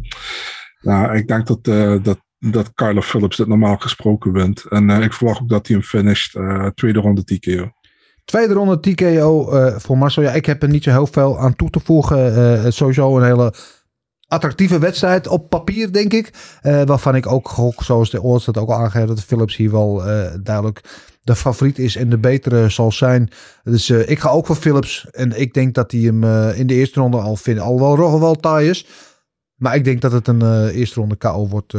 nou, 0.81 1.17
ik 1.17 1.27
denk 1.29 1.47
dat, 1.47 1.59
eh 1.63 1.95
dat, 2.03 2.19
dat 2.39 2.75
Kyler 2.75 3.03
Phillips 3.03 3.37
dit 3.37 3.47
normaal 3.47 3.77
gesproken 3.77 4.33
wint. 4.33 4.65
En 4.69 4.91
eh, 4.91 5.01
ik 5.01 5.13
verwacht 5.13 5.41
ook 5.41 5.49
dat 5.49 5.67
hij 5.67 5.77
hem 5.77 5.85
finisht. 5.85 6.39
tweede 6.75 7.01
ronde 7.01 7.25
TKO. 7.25 7.71
Tweede 8.25 8.55
ronde 8.55 8.81
TKO 8.81 9.49
voor 9.79 9.99
Marcel. 9.99 10.23
Ja, 10.23 10.31
ik 10.33 10.47
heb 10.47 10.63
er 10.63 10.69
niet 10.69 10.83
zo 10.83 10.91
heel 10.91 11.07
veel 11.07 11.39
aan 11.39 11.57
toe 11.57 11.71
te 11.71 11.81
voegen. 11.81 12.73
Sowieso 12.73 13.17
een 13.19 13.25
hele 13.25 13.55
attractieve 14.29 14.79
wedstrijd 14.79 15.27
op 15.27 15.49
papier, 15.49 15.93
denk 15.93 16.13
ik. 16.13 16.33
Eh, 16.61 16.83
waarvan 16.83 17.15
ik 17.15 17.27
ook 17.27 17.49
gok, 17.49 17.83
zoals 17.83 18.11
de 18.11 18.23
odds 18.23 18.45
dat 18.45 18.59
ook 18.59 18.69
al 18.69 18.79
aangeeft, 18.79 19.09
dat 19.09 19.25
Philips 19.25 19.57
hier 19.57 19.71
wel 19.71 20.05
eh, 20.05 20.33
duidelijk 20.43 20.81
de 21.23 21.37
favoriet 21.37 21.79
is 21.79 21.97
en 21.97 22.11
de 22.11 22.19
betere 22.19 22.69
zal 22.69 22.93
zijn. 22.93 23.31
Dus 23.63 23.91
eh, 23.91 24.09
ik 24.09 24.19
ga 24.19 24.29
ook 24.29 24.47
voor 24.47 24.57
Philips. 24.57 25.07
En 25.11 25.41
ik 25.41 25.55
denk 25.55 25.75
dat 25.75 25.91
hij 25.91 26.01
hem 26.01 26.25
in 26.55 26.67
de 26.67 26.75
eerste 26.75 27.01
ronde 27.01 27.17
al 27.17 27.37
vindt. 27.37 27.61
Rogge 27.61 28.21
wel 28.21 28.35
taai 28.35 28.69
is. 28.69 28.87
Maar 29.55 29.75
ik 29.75 29.85
denk 29.85 30.01
dat 30.01 30.13
het 30.13 30.29
een 30.29 30.69
eerste 30.69 31.01
ronde 31.01 31.17
KO 31.17 31.49
wordt 31.49 31.75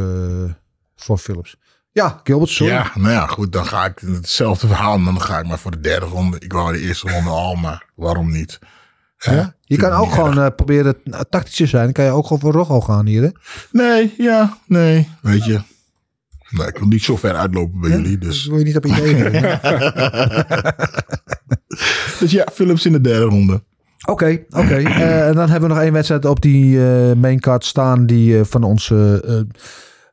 voor 0.95 1.17
Philips. 1.17 1.57
Ja, 1.91 2.19
Gilbert, 2.23 2.49
sorry. 2.49 2.73
Ja, 2.73 2.91
nou 2.95 3.11
ja, 3.11 3.27
goed, 3.27 3.51
dan 3.51 3.65
ga 3.65 3.85
ik 3.85 3.99
hetzelfde 3.99 4.67
verhaal. 4.67 5.03
Dan 5.03 5.21
ga 5.21 5.39
ik 5.39 5.47
maar 5.47 5.59
voor 5.59 5.71
de 5.71 5.79
derde 5.79 6.05
ronde. 6.05 6.39
Ik 6.39 6.53
wou 6.53 6.73
de 6.73 6.79
eerste 6.79 7.09
ronde 7.09 7.29
al, 7.29 7.55
maar 7.55 7.85
waarom 7.95 8.31
niet? 8.31 8.59
Ja? 9.33 9.55
Je 9.61 9.77
kan 9.77 9.91
ook 9.91 10.11
gewoon 10.11 10.39
eh, 10.39 10.47
proberen 10.55 10.95
uh, 11.03 11.19
tactisch 11.29 11.55
te 11.55 11.65
zijn. 11.65 11.83
Dan 11.83 11.93
kan 11.93 12.05
je 12.05 12.11
ook 12.11 12.23
gewoon 12.23 12.39
voor 12.39 12.51
Rogge 12.51 12.81
gaan 12.81 13.05
hier. 13.05 13.21
Hè? 13.21 13.29
Nee, 13.71 14.13
ja, 14.17 14.57
nee, 14.67 15.09
weet 15.21 15.45
je. 15.45 15.59
Nee, 16.49 16.67
ik 16.67 16.77
wil 16.77 16.87
niet 16.87 17.03
zo 17.03 17.15
ver 17.15 17.35
uitlopen 17.35 17.79
bij 17.79 17.89
jullie, 17.89 18.17
Dus 18.17 18.29
dus. 18.29 18.45
wil 18.45 18.57
je 18.57 18.63
niet 18.63 18.77
op 18.77 18.85
idee. 18.85 19.15
Dus 22.19 22.31
ja, 22.31 22.47
Philips 22.53 22.85
in 22.85 22.91
de 22.91 23.01
derde 23.01 23.25
ronde. 23.25 23.63
Oké, 24.05 24.43
oké. 24.49 24.75
Eh, 24.75 25.27
en 25.27 25.33
dan 25.33 25.49
hebben 25.49 25.69
we 25.69 25.75
nog 25.75 25.83
één 25.83 25.93
wedstrijd 25.93 26.25
op 26.25 26.41
die 26.41 26.85
eh 26.85 27.11
maincard 27.15 27.65
staan 27.65 28.05
die 28.05 28.39
eh, 28.39 28.45
van 28.45 28.63
onze 28.63 29.21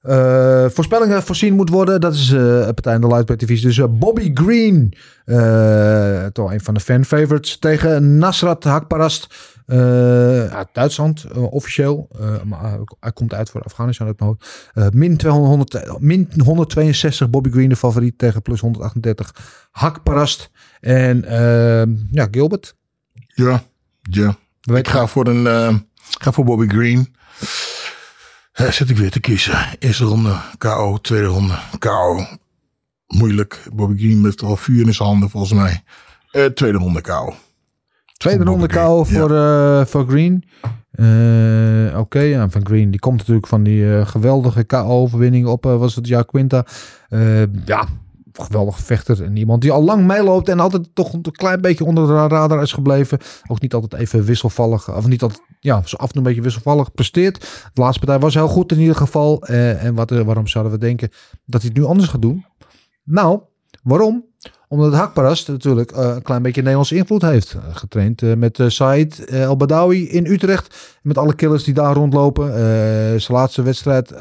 eh, 0.02 0.64
eh, 0.64 0.70
voorspellingen 0.70 1.22
voorzien 1.22 1.54
moet 1.54 1.68
worden. 1.68 2.00
Dat 2.00 2.14
is 2.14 2.30
eh 2.32 2.40
een 2.66 2.74
partij 2.74 2.94
in 2.94 3.00
de 3.00 3.06
Lightweight 3.06 3.40
divisie. 3.40 3.66
Dus 3.66 3.78
eh, 3.78 3.84
Bobby 3.90 4.30
Green, 4.34 4.92
eh, 5.24 6.26
toch 6.26 6.52
een 6.52 6.60
van 6.60 6.74
de 6.74 6.80
fan 6.80 7.04
favorites, 7.04 7.58
tegen 7.58 8.18
Nasrat 8.18 8.64
Hakparast. 8.64 9.50
eh, 9.66 10.46
uit 10.46 10.68
Duitsland, 10.72 11.24
eh, 11.34 11.52
officieel. 11.52 12.08
Eh, 12.20 12.42
maar 12.42 12.76
hij- 13.00 13.12
komt 13.12 13.34
uit 13.34 13.50
voor 13.50 13.62
Afghanistan 13.62 14.06
uit 14.06 14.18
mijn 14.18 14.30
hoofd. 14.30 14.70
Eh, 14.74 14.86
min, 14.92 15.16
200, 15.16 16.00
min 16.00 16.28
162 16.44 17.30
Bobby 17.30 17.50
Green 17.50 17.68
de 17.68 17.76
favoriet 17.76 18.18
tegen 18.18 18.42
plus 18.42 18.60
138 18.60 19.34
Hakparast. 19.70 20.50
En 20.80 21.24
eh, 21.24 21.94
ja, 22.10 22.28
Gilbert. 22.30 22.74
Ja, 23.26 23.62
ja. 24.00 24.36
Ik 24.74 24.88
ga 24.88 25.06
voor 25.06 25.26
een, 25.26 25.46
eh, 25.46 25.74
ga 26.20 26.32
voor 26.32 26.44
Bobby 26.44 26.66
Green. 26.66 27.14
Eh, 28.52 28.70
zit 28.70 28.90
ik 28.90 28.96
weer 28.96 29.10
te 29.10 29.20
kiezen. 29.20 29.58
Eerste 29.78 30.04
ronde 30.04 30.34
KO, 30.58 30.98
tweede 30.98 31.26
ronde 31.26 31.54
KO. 31.78 32.26
Moeilijk. 33.06 33.62
Bobby 33.72 33.98
Green 33.98 34.20
met 34.20 34.42
al 34.42 34.56
vuur 34.56 34.86
in 34.86 34.94
zijn 34.94 35.08
handen 35.08 35.30
volgens 35.30 35.52
mij. 35.52 35.82
Eh, 36.30 36.44
tweede 36.44 36.78
ronde 36.78 37.00
KO. 37.00 37.34
Tweede 38.16 38.44
ronde 38.44 38.66
KO 38.68 39.04
voor, 39.04 39.36
eh, 39.36 39.84
voor 39.84 40.06
Green. 40.08 40.44
Eh, 40.90 41.98
Oké, 41.98 42.20
ja, 42.20 42.48
van 42.50 42.66
Green. 42.66 42.90
Die 42.90 43.00
komt 43.00 43.18
natuurlijk 43.18 43.46
van 43.46 43.62
die 43.62 43.96
eh, 43.96 44.06
geweldige 44.06 44.64
KO-overwinning 44.64 45.46
op, 45.46 45.66
eh, 45.66 45.76
was 45.78 45.94
het 45.94 46.06
Ja 46.08 46.22
Quinta. 46.22 46.64
Eh, 47.08 47.40
ja, 47.64 47.86
geweldige 48.32 48.82
vechter. 48.82 49.22
En 49.24 49.36
iemand 49.36 49.62
die 49.62 49.72
al 49.72 49.82
lang 49.84 50.06
meeloopt 50.06 50.48
en 50.48 50.60
altijd 50.60 50.88
toch 50.94 51.12
een 51.12 51.22
klein 51.32 51.60
beetje 51.60 51.84
onder 51.84 52.06
de 52.06 52.12
radar 52.12 52.62
is 52.62 52.72
gebleven. 52.72 53.18
Ook 53.46 53.60
niet 53.60 53.74
altijd 53.74 54.02
even 54.02 54.24
wisselvallig, 54.24 54.94
of 54.94 55.06
niet 55.06 55.22
altijd, 55.22 55.40
ja, 55.62 55.82
zo 55.84 55.96
af 55.96 56.06
en 56.06 56.08
toe 56.08 56.16
een 56.16 56.22
beetje 56.22 56.42
wisselvallig 56.42 56.92
presteert. 56.92 57.40
De 57.72 57.80
laatste 57.80 57.98
partij 57.98 58.18
was 58.18 58.34
heel 58.34 58.48
goed 58.48 58.72
in 58.72 58.78
ieder 58.78 58.96
geval. 58.96 59.42
Eh, 59.42 59.84
en 59.84 59.94
wat, 59.94 60.10
eh, 60.10 60.20
waarom 60.20 60.46
zouden 60.46 60.72
we 60.72 60.78
denken 60.78 61.10
dat 61.44 61.60
hij 61.60 61.70
het 61.70 61.78
nu 61.78 61.84
anders 61.84 62.08
gaat 62.08 62.22
doen? 62.22 62.44
Nou, 63.04 63.40
waarom? 63.82 64.24
Omdat 64.68 64.94
Hakparast 64.94 65.48
natuurlijk 65.48 65.90
eh, 65.90 66.14
een 66.14 66.22
klein 66.22 66.42
beetje 66.42 66.60
Nederlandse 66.60 66.96
invloed 66.96 67.22
heeft. 67.22 67.56
Getraind 67.72 68.36
met 68.36 68.58
Said 68.66 69.24
El 69.24 69.56
Badawi 69.56 70.08
in 70.08 70.26
Utrecht. 70.26 70.98
Met 71.02 71.18
alle 71.18 71.34
killers 71.34 71.64
die 71.64 71.74
daar 71.74 71.94
rondlopen. 71.94 72.52
Zijn 73.20 73.38
laatste 73.38 73.62
wedstrijd 73.62 74.12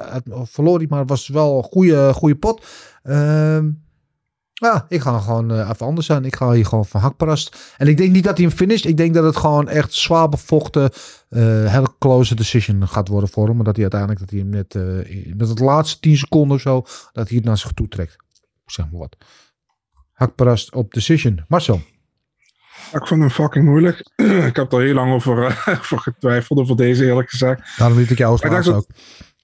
verloor 0.44 0.78
hij, 0.78 0.88
maar 0.90 1.06
was 1.06 1.28
wel 1.28 1.58
een 1.58 1.64
goede, 1.64 2.14
goede 2.14 2.36
pot. 2.36 2.66
Ehm, 3.04 3.70
ja, 4.54 4.86
ik 4.90 5.02
ga 5.02 5.20
gewoon 5.20 5.52
even 5.52 5.86
anders 5.86 6.06
zijn. 6.06 6.26
Ik 6.26 6.36
ga 6.36 6.52
hier 6.52 6.66
gewoon 6.66 6.86
van 6.86 7.02
Hakparast. 7.02 7.74
En 7.78 7.88
ik 7.88 7.98
denk 7.98 8.12
niet 8.12 8.24
dat 8.24 8.38
hij 8.38 8.46
hem 8.46 8.56
finisht. 8.56 8.86
Ik 8.86 8.98
denk 8.98 9.14
dat 9.14 9.24
het 9.24 9.38
gewoon 9.38 9.70
echt 9.70 9.94
zwaar 9.94 10.30
bevochten, 10.30 10.90
hele 11.40 11.94
close 12.00 12.36
decision 12.36 12.88
gaat 12.88 13.08
worden 13.08 13.30
voor 13.30 13.48
hem. 13.48 13.56
Maar 13.56 13.66
dat 13.66 13.74
hij 13.76 13.82
uiteindelijk, 13.84 14.20
dat 14.20 14.30
hij 14.30 14.40
hem 14.40 14.50
net, 14.50 14.76
eh, 14.76 15.34
met 15.36 15.48
het 15.50 15.60
laatste 15.60 16.00
10 16.00 16.18
seconden 16.18 16.56
of 16.56 16.62
zo, 16.62 16.82
dat 17.12 17.28
hij 17.28 17.38
het 17.38 17.46
naar 17.46 17.58
zich 17.58 17.72
toe 17.72 17.88
trekt. 17.88 18.16
Zeg 18.66 18.90
maar 18.92 19.00
wat. 19.00 19.18
Hakparast 20.12 20.74
op 20.74 20.94
decision. 20.94 21.46
Marcel. 21.48 21.82
Ik 22.94 23.08
vond 23.08 23.22
hem 23.22 23.30
fucking 23.30 23.66
moeilijk. 23.66 24.12
ik 24.50 24.56
heb 24.56 24.74
er 24.74 24.82
heel 24.82 24.94
lang 24.94 25.14
over, 25.14 25.44
eh, 25.46 25.68
over 25.80 26.00
getwijfeld 26.00 26.60
over 26.60 26.76
deze 26.76 27.06
eerlijk 27.06 27.30
gezegd. 27.30 27.78
Daarom 27.78 27.98
liet 27.98 28.10
ik 28.10 28.18
jou 28.18 28.32
als 28.32 28.42
dat- 28.42 28.68
ook. 28.76 28.86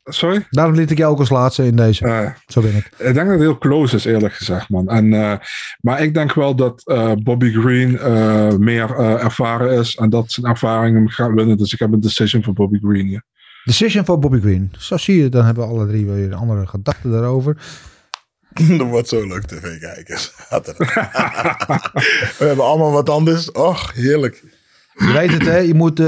Sorry? 0.09 0.47
Daarom 0.49 0.75
liet 0.75 0.91
ik 0.91 0.97
jou 0.97 1.11
ook 1.11 1.19
als 1.19 1.29
laatste 1.29 1.65
in 1.65 1.75
deze. 1.75 2.05
Eh, 2.05 2.29
Zo 2.45 2.61
ben 2.61 2.75
ik. 2.75 2.85
Ik 2.85 2.97
denk 2.97 3.15
dat 3.15 3.27
het 3.27 3.39
heel 3.39 3.57
close 3.57 3.95
is, 3.95 4.05
eerlijk 4.05 4.34
gezegd, 4.34 4.69
man. 4.69 4.88
En, 4.89 5.13
eh, 5.13 5.34
maar 5.81 6.01
ik 6.01 6.13
denk 6.13 6.34
wel 6.34 6.55
dat 6.55 6.81
eh, 6.85 7.11
Bobby 7.23 7.51
Green 7.51 7.99
eh, 7.99 8.53
meer 8.53 8.95
eh, 8.95 9.23
ervaren 9.23 9.71
is 9.79 9.95
en 9.95 10.09
dat 10.09 10.31
zijn 10.31 10.45
ervaring 10.45 10.95
hem 10.95 11.07
gaat 11.09 11.34
winnen. 11.34 11.57
Dus 11.57 11.73
ik 11.73 11.79
heb 11.79 11.91
een 11.91 11.99
decision 11.99 12.43
voor 12.43 12.53
Bobby 12.53 12.79
Green 12.79 13.05
hier. 13.05 13.23
Decision 13.63 14.05
voor 14.05 14.19
Bobby 14.19 14.39
Green. 14.39 14.71
Zo 14.77 14.97
zie 14.97 15.21
je, 15.21 15.29
dan 15.29 15.45
hebben 15.45 15.63
we 15.67 15.73
alle 15.73 15.88
drie 15.88 16.05
weer 16.05 16.23
een 16.25 16.34
andere 16.34 16.67
gedachten 16.67 17.11
daarover. 17.11 17.57
Dat 18.77 18.88
wordt 18.88 19.07
zo 19.07 19.27
leuk 19.27 19.43
tv 19.43 19.79
kijken. 19.79 20.17
We 22.39 22.45
hebben 22.45 22.65
allemaal 22.65 22.91
wat 22.91 23.09
anders. 23.09 23.51
Och, 23.51 23.93
heerlijk. 23.93 24.43
Je 24.98 25.11
weet 25.11 25.32
het, 25.32 25.45
hè? 25.45 25.57
Je 25.57 25.74
moet 25.74 25.99
eh, 25.99 26.06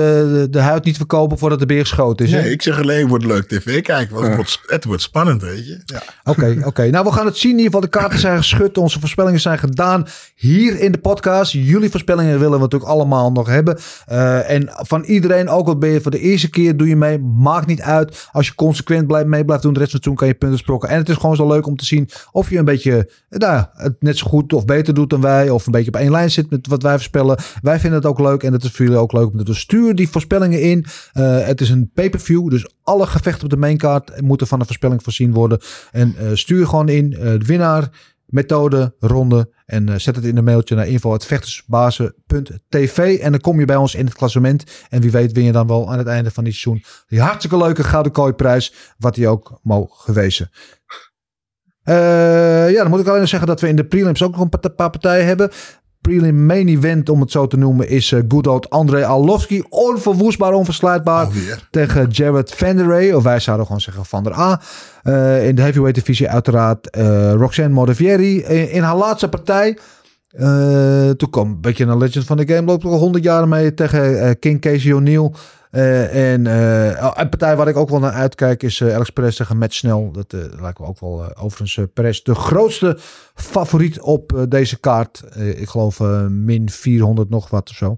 de, 0.49 0.59
huid 0.59 0.83
niet 0.83 0.97
verkopen 0.97 1.37
voordat 1.37 1.59
de 1.59 1.65
beer 1.65 1.79
geschoten 1.79 2.25
is. 2.25 2.31
hè? 2.31 2.41
Nee, 2.41 2.51
ik 2.51 2.61
zeg 2.61 2.79
alleen, 2.79 3.07
wordt 3.07 3.25
leuk 3.25 3.47
tv 3.47 3.81
kijken. 3.81 4.15
Want 4.15 4.27
het, 4.27 4.35
wordt, 4.35 4.61
het 4.65 4.85
wordt 4.85 5.01
spannend, 5.01 5.41
weet 5.41 5.67
je. 5.67 5.81
Ja. 5.85 6.01
Oké, 6.23 6.57
oké. 6.69 6.89
Nou, 6.89 7.05
we 7.05 7.11
gaan 7.11 7.25
het 7.25 7.37
zien. 7.37 7.51
In 7.51 7.57
ieder 7.57 7.71
geval, 7.73 7.89
de 7.89 7.97
kaarten 7.97 8.19
zijn 8.19 8.37
geschud. 8.37 8.77
Onze 8.77 8.99
voorspellingen 8.99 9.39
zijn 9.39 9.59
gedaan 9.59 10.07
hier 10.35 10.79
in 10.79 10.91
de 10.91 10.97
podcast. 10.97 11.51
Jullie 11.51 11.89
voorspellingen 11.89 12.39
willen 12.39 12.53
we 12.53 12.59
natuurlijk 12.59 12.91
allemaal 12.91 13.31
nog 13.31 13.47
hebben. 13.47 13.79
Eh, 14.05 14.49
en 14.49 14.69
van 14.71 15.03
iedereen, 15.03 15.49
ook 15.49 15.67
al 15.67 15.77
ben 15.77 15.89
je 15.89 16.01
voor 16.01 16.11
de 16.11 16.19
eerste 16.19 16.49
keer, 16.49 16.77
doe 16.77 16.87
je 16.87 16.95
mee. 16.95 17.19
Maakt 17.19 17.67
niet 17.67 17.81
uit. 17.81 18.27
Als 18.31 18.47
je 18.47 18.55
consequent 18.55 19.07
blijft, 19.07 19.27
mee 19.27 19.45
blijft 19.45 19.63
doen, 19.63 19.73
de 19.73 19.79
rest 19.79 19.91
van 19.91 19.99
het 19.99 20.09
seizoen 20.09 20.15
kan 20.15 20.27
je 20.27 20.33
punten 20.33 20.59
sprokken. 20.59 20.89
En 20.89 20.97
het 20.97 21.09
is 21.09 21.15
gewoon 21.15 21.35
zo 21.35 21.47
leuk 21.47 21.67
om 21.67 21.75
te 21.75 21.85
zien 21.85 22.09
of 22.31 22.49
je 22.49 22.57
een 22.57 22.65
beetje, 22.65 23.09
eh, 23.29 23.39
nou, 23.39 23.65
het 23.73 23.95
net 23.99 24.17
zo 24.17 24.27
goed 24.27 24.53
of 24.53 24.65
beter 24.65 24.93
doet 24.93 25.09
dan 25.09 25.21
wij. 25.21 25.49
Of 25.49 25.65
een 25.65 25.71
beetje 25.71 25.91
op 25.91 25.99
één 25.99 26.11
lijn 26.11 26.31
zit 26.31 26.49
met 26.49 26.67
wat 26.67 26.83
wij 26.83 26.93
voorspellen. 26.93 27.37
Wij 27.61 27.79
vinden 27.79 27.99
het 27.99 28.07
ook 28.07 28.19
leuk. 28.19 28.43
En 28.43 28.53
het 28.53 28.63
is 28.63 28.71
voor 28.79 28.87
jullie 28.87 29.01
ook 29.03 29.13
leuk 29.13 29.31
om 29.31 29.37
te 29.37 29.43
doen. 29.43 29.55
Stuur 29.55 29.95
die 29.95 30.09
voorspellingen 30.09 30.61
in. 30.61 30.85
Eh, 31.11 31.45
het 31.45 31.61
is 31.61 31.69
een 31.69 31.91
pay-per-view. 31.93 32.49
Dus 32.49 32.69
alle 32.83 33.05
gevechten 33.05 33.43
op 33.43 33.49
de 33.49 33.57
maincard 33.57 34.21
moeten 34.21 34.47
van 34.47 34.59
een 34.59 34.65
voorspelling 34.65 35.03
voorzien 35.03 35.33
worden. 35.33 35.59
En 35.91 36.15
eh, 36.17 36.27
stuur 36.33 36.67
gewoon 36.67 36.89
in 36.89 37.13
eh, 37.13 37.19
de 37.19 37.45
winnaar, 37.45 37.89
methode, 38.25 38.95
ronde. 38.99 39.49
En 39.65 40.01
zet 40.01 40.15
het 40.15 40.25
in 40.25 40.37
een 40.37 40.43
mailtje 40.43 40.75
naar 40.75 40.87
info.vechtersbazen.tv. 40.87 43.19
En 43.19 43.31
dan 43.31 43.41
kom 43.41 43.59
je 43.59 43.65
bij 43.65 43.75
ons 43.75 43.95
in 43.95 44.05
het 44.05 44.13
klassement. 44.13 44.63
En 44.89 45.01
wie 45.01 45.11
weet 45.11 45.31
win 45.31 45.43
je 45.43 45.51
dan 45.51 45.67
wel 45.67 45.91
aan 45.91 45.97
het 45.97 46.07
einde 46.07 46.31
van 46.31 46.43
dit 46.43 46.53
seizoen 46.53 46.83
die 47.07 47.21
hartstikke 47.21 47.57
leuke 47.57 47.83
Gouden 47.83 48.11
Kooiprijs. 48.11 48.73
Wat 48.97 49.15
die 49.15 49.27
ook 49.27 49.59
mogen 49.63 50.13
wezen. 50.13 50.49
Ja, 51.83 52.71
dan 52.81 52.89
moet 52.89 52.99
ik 52.99 53.07
alleen 53.07 53.19
nog 53.19 53.29
zeggen 53.29 53.47
dat 53.47 53.61
we 53.61 53.67
in 53.67 53.75
de 53.75 53.85
prelims 53.85 54.23
ook 54.23 54.31
nog 54.31 54.41
een 54.41 54.49
pa- 54.49 54.69
paar 54.69 54.89
partijen 54.89 55.25
hebben. 55.25 55.49
Prelim 56.01 56.45
main 56.45 56.67
event, 56.67 57.09
om 57.09 57.21
het 57.21 57.31
zo 57.31 57.47
te 57.47 57.57
noemen, 57.57 57.89
is 57.89 58.11
eh, 58.11 58.19
good 58.27 58.47
old 58.47 58.69
André 58.69 59.05
Arlovski. 59.05 59.63
Onverwoestbaar, 59.69 60.53
onversluitbaar. 60.53 61.25
Alweer. 61.25 61.67
Tegen 61.71 62.09
Jared 62.09 62.53
Van 62.53 62.75
der 62.75 62.87
Ray, 62.87 63.11
of 63.11 63.23
wij 63.23 63.39
zouden 63.39 63.65
gewoon 63.65 63.81
zeggen 63.81 64.05
Van 64.05 64.23
der 64.23 64.33
A. 64.33 64.61
Eh, 65.03 65.47
in 65.47 65.55
de 65.55 65.61
heavyweight 65.61 65.95
divisie 65.95 66.29
uiteraard 66.29 66.89
eh, 66.89 67.33
Roxanne 67.33 67.73
Modavieri. 67.73 68.41
In, 68.41 68.71
in 68.71 68.81
haar 68.81 68.95
laatste 68.95 69.29
partij, 69.29 69.77
toen 71.17 71.29
kwam 71.29 71.49
een 71.49 71.61
beetje 71.61 71.85
een 71.85 71.97
legend 71.97 72.25
van 72.25 72.37
de 72.37 72.47
game, 72.47 72.67
loopt 72.67 72.83
er 72.83 72.89
al 72.89 72.97
100 72.97 73.23
jaar 73.23 73.47
mee 73.47 73.73
tegen 73.73 74.39
King 74.39 74.61
Casey 74.61 74.93
O'Neill. 74.93 75.31
Eh, 75.69 76.33
en 76.33 76.47
eh, 76.47 77.11
een 77.13 77.29
partij 77.29 77.55
waar 77.55 77.67
ik 77.67 77.77
ook 77.77 77.89
wel 77.89 77.99
naar 77.99 78.11
uitkijk 78.11 78.63
is 78.63 78.81
eh, 78.81 78.93
Alex 78.93 79.09
Perez 79.09 79.35
tegen 79.35 79.65
Snell. 79.67 80.09
Dat 80.11 80.33
lijkt 80.59 80.79
me 80.79 80.85
ook 80.85 80.99
wel 80.99 81.35
overigens 81.37 81.87
Perez 81.93 82.21
de 82.21 82.35
grootste 82.35 82.97
favoriet 83.35 84.01
op 84.01 84.45
deze 84.49 84.79
kaart. 84.79 85.23
Ik 85.35 85.69
geloof 85.69 85.99
min 86.29 86.69
400 86.69 87.29
nog 87.29 87.49
wat 87.49 87.69
of 87.69 87.75
zo. 87.75 87.97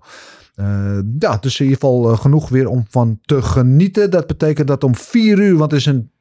Ja, 1.20 1.38
dus 1.40 1.60
in 1.60 1.66
ieder 1.66 1.80
geval 1.80 2.16
genoeg 2.16 2.50
weer 2.50 2.68
om 2.68 2.86
van 2.90 3.20
te 3.22 3.42
genieten. 3.42 4.12
Dat 4.12 4.28
betekent 4.28 4.68
dat 4.68 4.84
om 4.84 4.96
4 4.96 5.40
uur, 5.40 5.58
want 5.58 5.72
het 5.72 5.80
is 5.80 5.86
een 5.86 6.12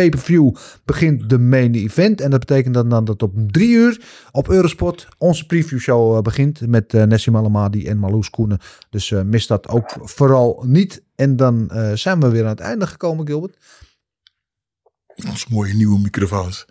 pay-per-view, 0.00 0.54
begint 0.84 1.30
de 1.30 1.38
main 1.38 1.74
event. 1.74 2.20
En 2.20 2.30
dat 2.30 2.40
betekent 2.40 2.74
dan, 2.74 2.88
dan 2.88 3.04
dat 3.04 3.22
om 3.22 3.52
3 3.52 3.68
uur 3.68 4.00
op 4.32 4.48
Eurosport 4.48 5.08
onze 5.18 5.46
preview 5.46 5.78
show 5.78 6.16
eh, 6.16 6.22
begint. 6.22 6.66
Met 6.66 6.92
uh, 6.92 7.02
Nessim 7.02 7.36
Alamadi 7.36 7.86
en 7.86 7.98
Marloes 7.98 8.30
Koenen. 8.30 8.58
Dus 8.90 9.10
eh, 9.10 9.22
mis 9.22 9.46
dat 9.46 9.68
ook 9.68 9.96
vooral 10.00 10.62
niet. 10.66 11.04
En 11.16 11.36
dan 11.36 11.70
eh, 11.70 11.92
zijn 11.92 12.20
we 12.20 12.28
weer 12.28 12.42
aan 12.42 12.48
het 12.48 12.60
einde 12.60 12.86
gekomen, 12.86 13.26
Gilbert. 13.26 13.56
Ons 15.28 15.48
mooie 15.48 15.74
nieuwe 15.74 15.98
microfoons. 15.98 16.66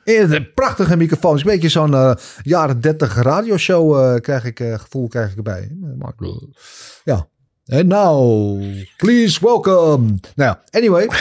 Prachtige 0.54 0.98
microfoons. 0.98 1.42
Een 1.42 1.48
beetje 1.48 1.70
zo'n 1.70 2.18
jaren 2.42 2.82
30 2.82 3.16
radioshow 3.16 3.96
eh 3.96 4.22
krijg 4.22 4.46
ik 4.46 4.60
eh, 4.60 4.80
gevoel 4.80 5.08
krijg 5.08 5.32
ik 5.32 5.38
erbij. 5.38 5.72
Ja. 7.04 7.28
En 7.66 7.88
nou, 7.88 8.88
please 8.98 9.40
welcome. 9.42 10.06
Nou 10.36 10.36
ja, 10.36 10.64
anyway. 10.70 11.08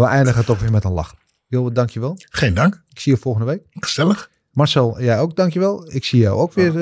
we 0.00 0.06
eindigen 0.06 0.44
toch 0.44 0.60
weer 0.60 0.70
met 0.70 0.84
een 0.84 0.92
lach. 0.92 1.14
Gilbert, 1.48 1.74
dankjewel. 1.74 2.16
Geen 2.18 2.54
dank. 2.54 2.82
Ik 2.88 3.00
zie 3.00 3.12
je 3.12 3.18
volgende 3.18 3.46
week. 3.46 3.62
Gezellig. 3.70 4.30
Marcel, 4.52 5.02
jij 5.02 5.20
ook, 5.20 5.36
dankjewel. 5.36 5.92
Ik 5.92 6.04
zie 6.04 6.20
jou 6.20 6.38
ook 6.38 6.52
weer 6.52 6.72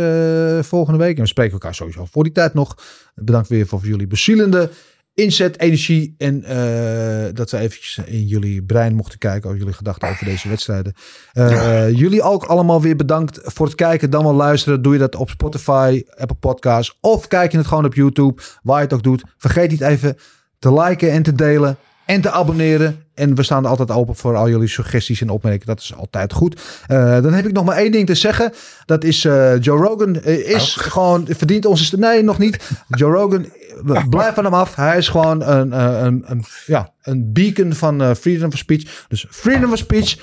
eh, 0.56 0.62
volgende 0.62 0.98
week. 0.98 1.16
En 1.16 1.22
we 1.22 1.28
spreken 1.28 1.52
elkaar 1.52 1.74
sowieso 1.74 2.06
voor 2.10 2.24
die 2.24 2.32
tijd 2.32 2.54
nog. 2.54 2.76
Bedankt 3.14 3.48
weer 3.48 3.66
voor 3.66 3.80
jullie 3.82 4.06
bezielende 4.06 4.70
inzet, 5.14 5.58
energie. 5.58 6.14
En 6.18 6.44
eh, 6.44 7.34
dat 7.34 7.50
we 7.50 7.58
eventjes 7.58 7.98
in 8.06 8.26
jullie 8.26 8.62
brein 8.62 8.94
mochten 8.94 9.18
kijken. 9.18 9.44
Over 9.44 9.58
jullie 9.58 9.74
gedachten 9.74 10.08
over 10.08 10.24
deze 10.24 10.48
wedstrijden. 10.48 10.94
Eh, 11.32 11.90
Jullie 11.90 12.22
ook 12.22 12.44
allemaal 12.44 12.82
weer 12.82 12.96
bedankt 12.96 13.40
voor 13.42 13.66
het 13.66 13.74
kijken. 13.74 14.10
Dan 14.10 14.24
wel 14.24 14.34
luisteren. 14.34 14.82
Doe 14.82 14.92
je 14.92 14.98
dat 14.98 15.14
op 15.14 15.30
Spotify, 15.30 16.02
Apple 16.16 16.36
Podcasts. 16.36 16.98
Of 17.00 17.28
kijk 17.28 17.52
je 17.52 17.58
het 17.58 17.66
gewoon 17.66 17.84
op 17.84 17.94
YouTube. 17.94 18.42
Waar 18.62 18.76
je 18.76 18.84
het 18.84 18.92
ook 18.92 19.02
doet. 19.02 19.24
Vergeet 19.36 19.70
niet 19.70 19.80
even 19.80 20.16
te 20.58 20.72
liken 20.72 21.10
en 21.12 21.22
te 21.22 21.32
delen. 21.32 21.76
En 22.08 22.20
te 22.20 22.30
abonneren. 22.30 23.04
En 23.14 23.34
we 23.34 23.42
staan 23.42 23.66
altijd 23.66 23.90
open 23.90 24.16
voor 24.16 24.36
al 24.36 24.48
jullie 24.48 24.68
suggesties 24.68 25.20
en 25.20 25.28
opmerkingen. 25.30 25.66
Dat 25.66 25.80
is 25.80 25.94
altijd 25.94 26.32
goed. 26.32 26.60
Eh, 26.86 27.22
dan 27.22 27.32
heb 27.32 27.46
ik 27.46 27.52
nog 27.52 27.64
maar 27.64 27.76
één 27.76 27.92
ding 27.92 28.06
te 28.06 28.14
zeggen. 28.14 28.52
Dat 28.84 29.04
is 29.04 29.24
eh, 29.24 29.60
Joe 29.60 29.78
Rogan 29.78 30.20
eh, 30.20 30.48
is 30.48 30.74
gewoon 30.74 31.26
verdient 31.30 31.66
onze. 31.66 31.98
Nee, 31.98 32.22
nog 32.22 32.38
niet. 32.38 32.70
Joe 32.88 33.12
Rogan, 33.12 33.46
blijf 34.10 34.34
van 34.34 34.44
hem 34.44 34.54
af. 34.54 34.74
Hij 34.74 34.96
is 34.96 35.08
gewoon 35.08 35.42
een, 35.42 35.72
een, 36.04 36.22
een, 36.26 36.44
ja, 36.66 36.92
een 37.02 37.32
beacon 37.32 37.72
van 37.72 38.16
freedom 38.16 38.50
of 38.52 38.58
speech. 38.58 39.04
Dus 39.08 39.26
freedom 39.30 39.72
of 39.72 39.78
speech. 39.78 40.16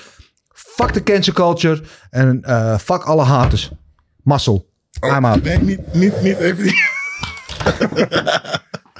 Fuck 0.52 0.92
de 0.94 1.02
cancel 1.02 1.32
culture. 1.32 1.82
En 2.10 2.42
fuck 2.80 3.02
alle 3.02 3.22
haters. 3.22 3.70
Muscle. 4.22 4.64
I'm 5.00 5.24
out. 5.24 5.42
Nee, 5.42 5.58
niet, 5.58 5.94
niet, 5.94 6.22
niet 6.22 6.38
even. 6.38 6.74